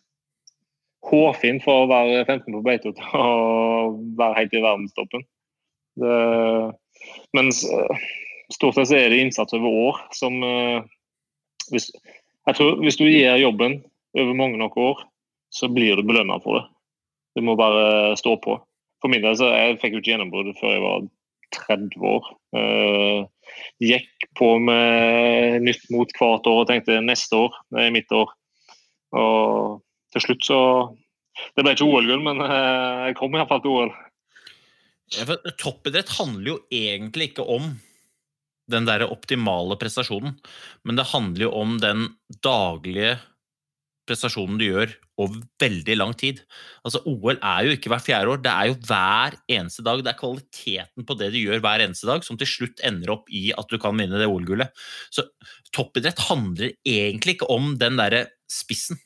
hårfint 1.11 1.65
for 1.65 1.85
å 1.85 1.91
være 1.91 2.25
15 2.25 2.47
på 2.55 2.63
Beito 2.67 2.93
og 3.19 4.01
være 4.19 4.39
helt 4.41 4.57
i 4.57 4.63
verdenstoppen. 4.63 5.25
Det, 6.03 6.19
mens 7.37 7.63
stort 8.53 8.79
sett 8.79 8.95
er 8.97 9.13
det 9.13 9.23
innsats 9.23 9.55
over 9.57 9.79
år 9.89 10.03
som 10.17 10.39
eh, 10.47 10.85
hvis, 11.73 11.91
Jeg 12.47 12.59
tror 12.59 12.81
hvis 12.83 12.99
du 13.01 13.07
gir 13.07 13.41
jobben 13.41 13.81
over 14.19 14.37
mange 14.37 14.59
nok 14.61 14.77
år, 14.77 15.03
så 15.53 15.69
blir 15.73 15.97
du 15.97 16.05
belønna 16.07 16.41
for 16.43 16.59
det. 16.59 16.65
Du 17.37 17.45
må 17.47 17.57
bare 17.57 18.17
stå 18.19 18.37
på. 18.43 18.59
For 19.01 19.13
min 19.13 19.23
del 19.25 19.37
så 19.39 19.51
jeg 19.53 19.79
fikk 19.83 19.97
jo 19.97 20.03
ikke 20.03 20.13
gjennombrudd 20.13 20.53
før 20.59 20.75
jeg 20.75 20.83
var 20.85 21.07
30 21.53 22.05
år. 22.09 22.29
Uh, 22.57 23.53
gikk 23.83 24.27
på 24.39 24.51
med 24.63 25.63
nytt 25.65 25.87
mot 25.93 26.13
hvert 26.19 26.49
år 26.49 26.63
og 26.63 26.69
tenkte 26.71 27.01
neste 27.05 27.39
år 27.47 27.57
det 27.73 27.87
er 27.87 27.95
mitt 27.95 28.13
år. 28.17 28.33
Og 29.17 29.81
til 30.13 30.27
slutt 30.27 30.49
så 30.49 30.61
Det 31.57 31.65
ble 31.65 31.73
ikke 31.73 31.87
OL-gull, 31.89 32.21
men 32.21 32.43
eh, 32.45 33.07
jeg 33.09 33.17
kom 33.17 33.33
iallfall 33.33 33.63
til 33.65 33.73
OL. 33.73 33.93
Ja, 35.17 35.25
Toppidrett 35.61 36.13
handler 36.19 36.51
jo 36.51 36.59
egentlig 36.73 37.31
ikke 37.31 37.47
om 37.49 37.71
den 38.73 38.87
der 38.89 39.07
optimale 39.09 39.79
prestasjonen, 39.81 40.37
men 40.85 40.99
det 41.01 41.09
handler 41.11 41.47
jo 41.47 41.53
om 41.57 41.79
den 41.81 42.11
daglige 42.45 43.17
prestasjonen 44.09 44.59
du 44.59 44.67
gjør 44.67 44.93
over 45.23 45.43
veldig 45.63 45.97
lang 45.99 46.15
tid. 46.19 46.41
Altså 46.87 47.03
OL 47.09 47.39
er 47.39 47.67
jo 47.67 47.77
ikke 47.77 47.93
hvert 47.93 48.07
fjerde 48.07 48.33
år, 48.33 48.41
det 48.43 48.53
er 48.53 48.71
jo 48.71 48.79
hver 48.89 49.37
eneste 49.57 49.85
dag. 49.87 50.03
Det 50.03 50.13
er 50.13 50.19
kvaliteten 50.19 51.07
på 51.09 51.17
det 51.21 51.31
du 51.35 51.39
gjør 51.39 51.63
hver 51.63 51.85
eneste 51.85 52.09
dag 52.09 52.27
som 52.27 52.39
til 52.41 52.51
slutt 52.51 52.83
ender 52.87 53.15
opp 53.15 53.31
i 53.31 53.51
at 53.57 53.71
du 53.71 53.79
kan 53.83 53.97
vinne 53.99 54.19
det 54.21 54.29
OL-gullet. 54.31 54.73
Så 55.15 55.27
toppidrett 55.75 56.27
handler 56.29 56.75
egentlig 56.89 57.39
ikke 57.39 57.51
om 57.53 57.75
den 57.81 58.01
derre 58.01 58.27
spissen. 58.51 59.01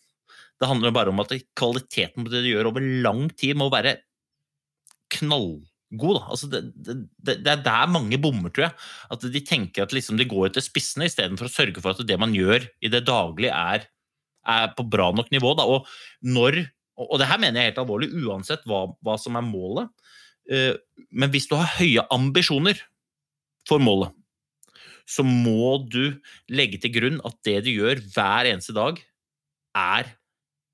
Det 0.57 0.69
handler 0.71 0.95
bare 0.95 1.13
om 1.13 1.23
at 1.23 1.35
kvaliteten 1.59 2.25
på 2.25 2.33
det 2.33 2.45
du 2.45 2.53
gjør 2.53 2.71
over 2.71 2.85
lang 3.05 3.27
tid, 3.37 3.57
må 3.59 3.69
være 3.73 3.99
knallgod. 5.13 6.23
Altså 6.25 6.49
det, 6.51 6.63
det, 6.75 6.97
det, 7.21 7.51
er 7.53 7.61
der 7.65 7.93
mange 7.93 8.19
bommer, 8.21 8.53
tror 8.53 8.69
jeg. 8.69 8.79
At 9.13 9.27
de 9.35 9.43
tenker 9.45 9.85
at 9.85 9.93
liksom 9.95 10.17
de 10.21 10.29
går 10.29 10.49
etter 10.49 10.65
spissene 10.65 11.11
istedenfor 11.11 11.51
å 11.51 11.53
sørge 11.53 11.83
for 11.83 11.93
at 11.93 12.09
det 12.09 12.19
man 12.21 12.35
gjør 12.37 12.65
i 12.81 12.93
det 12.93 13.05
daglige, 13.09 13.53
er 13.53 13.87
er 14.47 14.73
på 14.79 14.87
bra 14.87 15.11
nok 15.15 15.31
nivå. 15.35 15.55
Da. 15.59 15.67
Og 15.67 15.87
når 16.23 16.65
Og 16.97 17.19
det 17.21 17.27
her 17.29 17.37
mener 17.37 17.61
jeg 17.61 17.75
helt 17.75 17.81
alvorlig, 17.83 18.07
uansett 18.25 18.63
hva, 18.65 18.87
hva 19.05 19.19
som 19.21 19.35
er 19.37 19.43
målet. 19.45 19.91
Eh, 20.49 20.79
men 21.13 21.29
hvis 21.29 21.45
du 21.45 21.53
har 21.53 21.75
høye 21.77 22.07
ambisjoner 22.09 22.79
for 23.69 23.83
målet, 23.85 24.15
så 25.05 25.21
må 25.21 25.77
du 25.93 26.17
legge 26.49 26.81
til 26.81 26.95
grunn 26.95 27.19
at 27.29 27.37
det 27.45 27.59
du 27.67 27.69
gjør 27.75 28.01
hver 28.15 28.49
eneste 28.49 28.73
dag, 28.73 28.97
er 29.77 30.09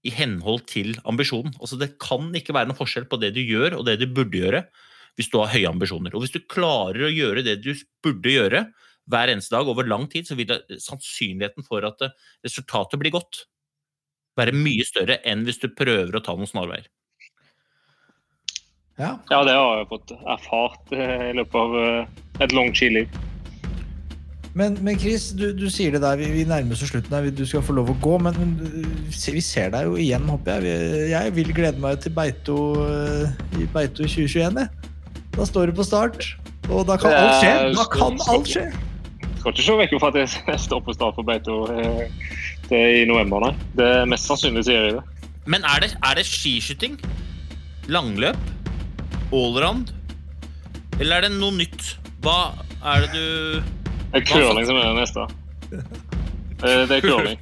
i 0.02 0.12
henhold 0.14 0.64
til 0.70 0.96
ambisjonen. 1.08 1.54
Altså 1.60 1.78
Det 1.80 1.94
kan 2.02 2.30
ikke 2.34 2.54
være 2.56 2.70
noen 2.70 2.78
forskjell 2.78 3.06
på 3.10 3.20
det 3.22 3.32
du 3.36 3.42
gjør 3.42 3.78
og 3.78 3.86
det 3.86 3.98
du 4.00 4.08
burde 4.10 4.38
gjøre, 4.38 4.64
hvis 5.18 5.30
du 5.30 5.38
har 5.40 5.52
høye 5.52 5.70
ambisjoner. 5.70 6.14
Og 6.14 6.24
hvis 6.24 6.34
du 6.34 6.40
klarer 6.42 7.06
å 7.06 7.12
gjøre 7.12 7.44
det 7.46 7.60
du 7.64 7.72
burde 8.04 8.34
gjøre 8.34 8.64
hver 9.10 9.32
eneste 9.32 9.54
dag 9.54 9.68
over 9.68 9.86
lang 9.86 10.06
tid, 10.10 10.26
så 10.28 10.36
vil 10.38 10.48
det, 10.48 10.62
sannsynligheten 10.82 11.66
for 11.66 11.84
at 11.86 12.06
resultatet 12.44 13.00
blir 13.02 13.14
godt, 13.14 13.44
være 14.38 14.54
mye 14.56 14.84
større 14.88 15.18
enn 15.28 15.44
hvis 15.44 15.60
du 15.60 15.68
prøver 15.76 16.16
å 16.16 16.22
ta 16.24 16.34
noen 16.38 16.48
snarveier. 16.48 16.88
Ja. 19.00 19.16
ja, 19.30 19.38
det 19.44 19.54
har 19.56 19.78
jeg 19.80 19.88
fått 19.90 20.12
erfart 20.14 20.92
eh, 20.94 21.28
i 21.30 21.36
løpet 21.36 21.58
av 21.58 21.76
eh, 21.80 22.24
et 22.44 22.52
langt 22.54 22.76
skiliv. 22.76 23.08
Men, 24.54 24.76
men 24.84 24.98
Chris, 25.00 25.30
du, 25.32 25.46
du, 25.56 25.64
sier 25.72 25.94
det 25.94 26.02
der, 26.04 26.18
vi, 26.20 26.28
vi 26.34 26.44
nærmer 26.44 26.76
oss 26.76 26.84
slutten 26.84 27.14
her, 27.16 27.30
du 27.32 27.44
skal 27.48 27.64
få 27.64 27.76
lov 27.78 27.88
å 27.88 27.96
gå. 28.04 28.18
Men, 28.20 28.36
men 28.36 29.08
vi 29.08 29.44
ser 29.44 29.72
deg 29.72 29.88
jo 29.88 29.96
igjen, 30.00 30.28
håper 30.28 30.66
jeg. 30.66 31.08
Jeg 31.14 31.34
vil 31.38 31.52
glede 31.56 31.80
meg 31.80 32.02
til 32.04 32.12
Beito 32.16 32.58
eh, 32.84 33.32
i 33.56 33.68
Beito 33.72 34.04
2021. 34.04 34.60
Jeg. 34.60 34.92
Da 35.32 35.48
står 35.48 35.72
du 35.72 35.78
på 35.80 35.88
start, 35.88 36.34
og 36.68 36.84
da 36.90 36.98
kan 37.00 37.16
alt 37.16 37.38
skje. 37.40 37.54
Da 37.78 37.88
kan 37.94 38.20
alt 38.28 38.52
skje. 38.52 38.66
Skal 39.40 39.54
ikke 39.54 39.64
se 39.64 39.78
vekk 39.80 39.96
fra 40.02 40.12
at 40.12 40.20
jeg 40.20 40.60
står 40.68 40.84
på 40.84 40.98
start 40.98 41.16
på 41.16 41.24
Beito 41.26 41.62
i 42.72 43.02
november, 43.08 43.48
nei. 43.48 43.52
Det 43.76 43.88
er 44.02 44.06
mest 44.08 44.28
sannsynlig 44.28 44.68
sier 44.68 44.86
jeg 44.86 44.98
det. 45.00 45.28
Men 45.48 45.64
er 45.66 45.82
det, 45.82 45.94
er 46.04 46.20
det 46.20 46.28
skiskyting? 46.28 47.00
Langløp? 47.90 48.38
Allround? 49.32 49.90
Eller 51.00 51.18
er 51.18 51.26
det 51.26 51.32
noe 51.34 51.56
nytt? 51.56 51.96
Hva 52.22 52.52
er 52.92 53.06
det 53.06 53.16
du 53.16 53.81
Det 54.12 54.20
er 54.20 54.26
curling 54.28 54.66
som 54.68 54.76
er 54.76 54.88
det 54.90 54.96
neste. 55.00 55.26
Eh, 56.62 56.82
det 56.88 56.98
er 56.98 57.04
curling. 57.06 57.38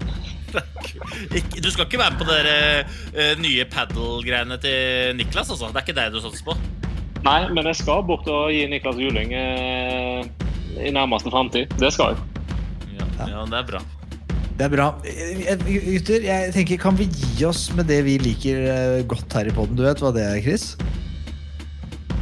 Du 0.50 1.70
skal 1.70 1.84
ikke 1.86 1.98
være 2.00 2.14
med 2.14 2.20
på 2.22 2.26
de 2.26 2.44
uh, 3.14 3.34
nye 3.42 3.66
padel-greiene 3.70 4.56
til 4.62 5.16
Niklas? 5.18 5.50
altså? 5.50 5.68
Det 5.70 5.82
er 5.82 5.86
ikke 5.86 5.98
det 5.98 6.06
du 6.14 6.20
satser 6.22 6.46
på? 6.46 6.56
Nei, 7.26 7.40
men 7.52 7.68
jeg 7.68 7.82
skal 7.82 8.02
bort 8.06 8.26
og 8.32 8.50
gi 8.54 8.64
Niklas 8.70 8.98
juling 8.98 9.34
uh, 9.34 10.24
i 10.80 10.90
nærmeste 10.94 11.30
framtid. 11.30 11.70
Det 11.78 11.92
skal 11.94 12.14
jeg. 12.14 12.46
Ja, 12.96 13.08
ja, 13.26 13.44
det 13.50 13.58
er 13.60 13.66
bra. 13.74 13.82
Det 14.60 14.66
er 14.66 14.72
bra. 14.74 14.88
Gutter, 15.66 16.24
jeg 16.26 16.52
tenker, 16.52 16.80
kan 16.80 16.98
vi 16.98 17.06
gi 17.08 17.46
oss 17.48 17.68
med 17.76 17.86
det 17.88 18.02
vi 18.04 18.18
liker 18.20 18.58
eh, 18.68 18.98
godt 19.08 19.32
her 19.38 19.48
i 19.48 19.54
poden? 19.56 19.78
Du 19.78 19.86
vet 19.86 20.02
hva 20.04 20.10
det 20.12 20.26
er, 20.26 20.40
Chris? 20.44 20.74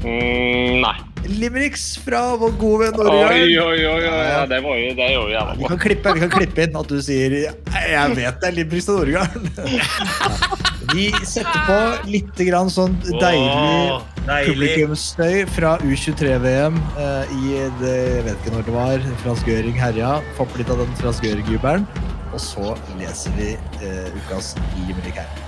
Mm, 0.05 0.81
nei. 0.85 0.97
Limericks 1.29 1.99
fra 2.01 2.20
vår 2.39 2.53
gode 2.61 2.87
venn 2.87 2.97
Norge. 2.97 3.25
Oi, 3.35 3.59
oi, 3.59 3.81
oi, 3.85 4.03
oi. 4.07 4.27
Ja, 4.31 4.45
det 4.49 4.61
var 4.65 4.79
jo, 4.81 4.93
det 4.97 5.09
jo 5.12 5.25
jævla. 5.33 5.57
Vi 5.59 5.70
kan, 5.73 5.81
klippe, 5.83 6.15
vi 6.15 6.23
kan 6.25 6.33
klippe 6.33 6.66
inn 6.69 6.79
at 6.79 6.93
du 6.93 6.99
sier 7.03 7.35
'jeg 7.39 8.16
vet 8.16 8.41
det 8.41 8.49
er 8.49 8.57
Limericks 8.61 8.87
fra 8.87 8.99
Norge'. 9.03 10.65
Vi 10.89 11.11
setter 11.29 11.65
på 11.69 12.09
litt 12.09 12.39
grann 12.49 12.70
sånn 12.73 12.95
deilig, 13.05 13.99
deilig. 14.25 14.55
publikumsstøy 14.55 15.43
fra 15.53 15.75
U23-VM 15.85 16.79
uh, 16.97 17.35
i 17.43 17.59
det, 17.83 17.97
jeg 18.15 18.23
vet 18.25 18.41
ikke 18.41 18.55
når 18.55 18.65
det 18.70 18.77
var, 18.79 19.05
Frans 19.20 19.45
Gøring 19.45 19.77
herja. 19.77 20.15
Få 20.39 20.49
på 20.49 20.62
litt 20.62 20.73
av 20.73 20.81
den 20.81 20.97
Frans 21.03 21.20
Gøring-jubelen. 21.20 21.85
Og 22.33 22.41
så 22.41 22.73
leser 22.97 23.37
vi 23.37 23.53
uh, 23.85 24.09
ukas 24.16 24.55
limerick 24.87 25.20
her. 25.20 25.48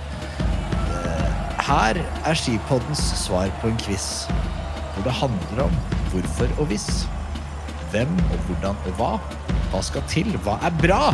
Her 1.61 1.99
er 2.25 2.33
Skipoddens 2.33 3.01
svar 3.21 3.51
på 3.61 3.69
en 3.69 3.77
quiz 3.77 4.25
hvor 4.95 5.03
det 5.05 5.13
handler 5.13 5.63
om 5.67 5.75
hvorfor 6.11 6.49
og 6.59 6.65
hvis. 6.71 6.87
Hvem 7.91 8.11
og 8.31 8.37
hvordan 8.47 8.81
og 8.89 8.97
hva. 8.97 9.11
Hva 9.71 9.81
skal 9.85 10.03
til? 10.09 10.33
Hva 10.41 10.57
er 10.65 10.73
bra? 10.81 11.13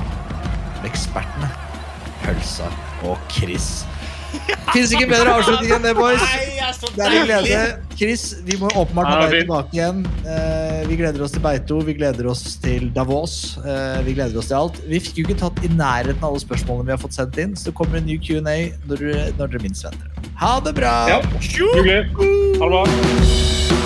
Med 0.79 0.87
ekspertene 0.89 1.49
Pølsa 2.23 2.69
og 3.03 3.19
Chris. 3.31 3.85
Fins 4.73 4.91
ikke 4.93 5.07
bedre 5.09 5.33
avslutning 5.37 5.71
enn 5.77 5.85
det, 5.85 5.93
boys. 5.97 6.23
Det 6.93 7.05
er 7.05 7.15
en 7.15 7.27
glede. 7.27 7.61
Chris, 7.97 8.25
vi 8.45 8.57
må 8.61 8.69
åpenbart 8.77 9.09
ha 9.09 9.21
deg 9.23 9.45
tilbake 9.45 9.73
igjen. 9.73 10.03
Uh, 10.25 10.83
vi 10.89 10.99
gleder 10.99 11.23
oss 11.25 11.33
til 11.33 11.43
Beito, 11.45 11.79
vi 11.87 11.95
gleder 11.97 12.29
oss 12.29 12.43
til 12.61 12.91
Davos. 12.93 13.57
Uh, 13.63 13.97
vi 14.05 14.17
gleder 14.17 14.37
oss 14.37 14.51
til 14.51 14.59
alt. 14.59 14.81
Vi 14.85 15.01
fikk 15.01 15.21
jo 15.21 15.27
ikke 15.27 15.39
tatt 15.45 15.63
i 15.65 15.71
nærheten 15.73 16.21
av 16.21 16.29
alle 16.33 16.43
spørsmålene 16.43 16.91
vi 16.91 16.95
har 16.97 17.01
fått 17.01 17.17
sendt 17.17 17.41
inn, 17.41 17.57
så 17.57 17.71
det 17.71 17.77
kommer 17.79 18.01
en 18.01 18.09
ny 18.09 18.19
Q&A 18.21 18.57
når, 18.85 19.05
når, 19.39 19.43
dere 19.47 19.65
minst 19.65 19.87
venter. 19.87 20.31
Ha 20.43 20.57
det 20.67 20.77
bra! 20.77 20.95
Ja. 21.15 21.21
Hyggelig. 21.41 22.01
Ha 22.59 22.67
det 22.67 22.73
bra. 22.75 23.85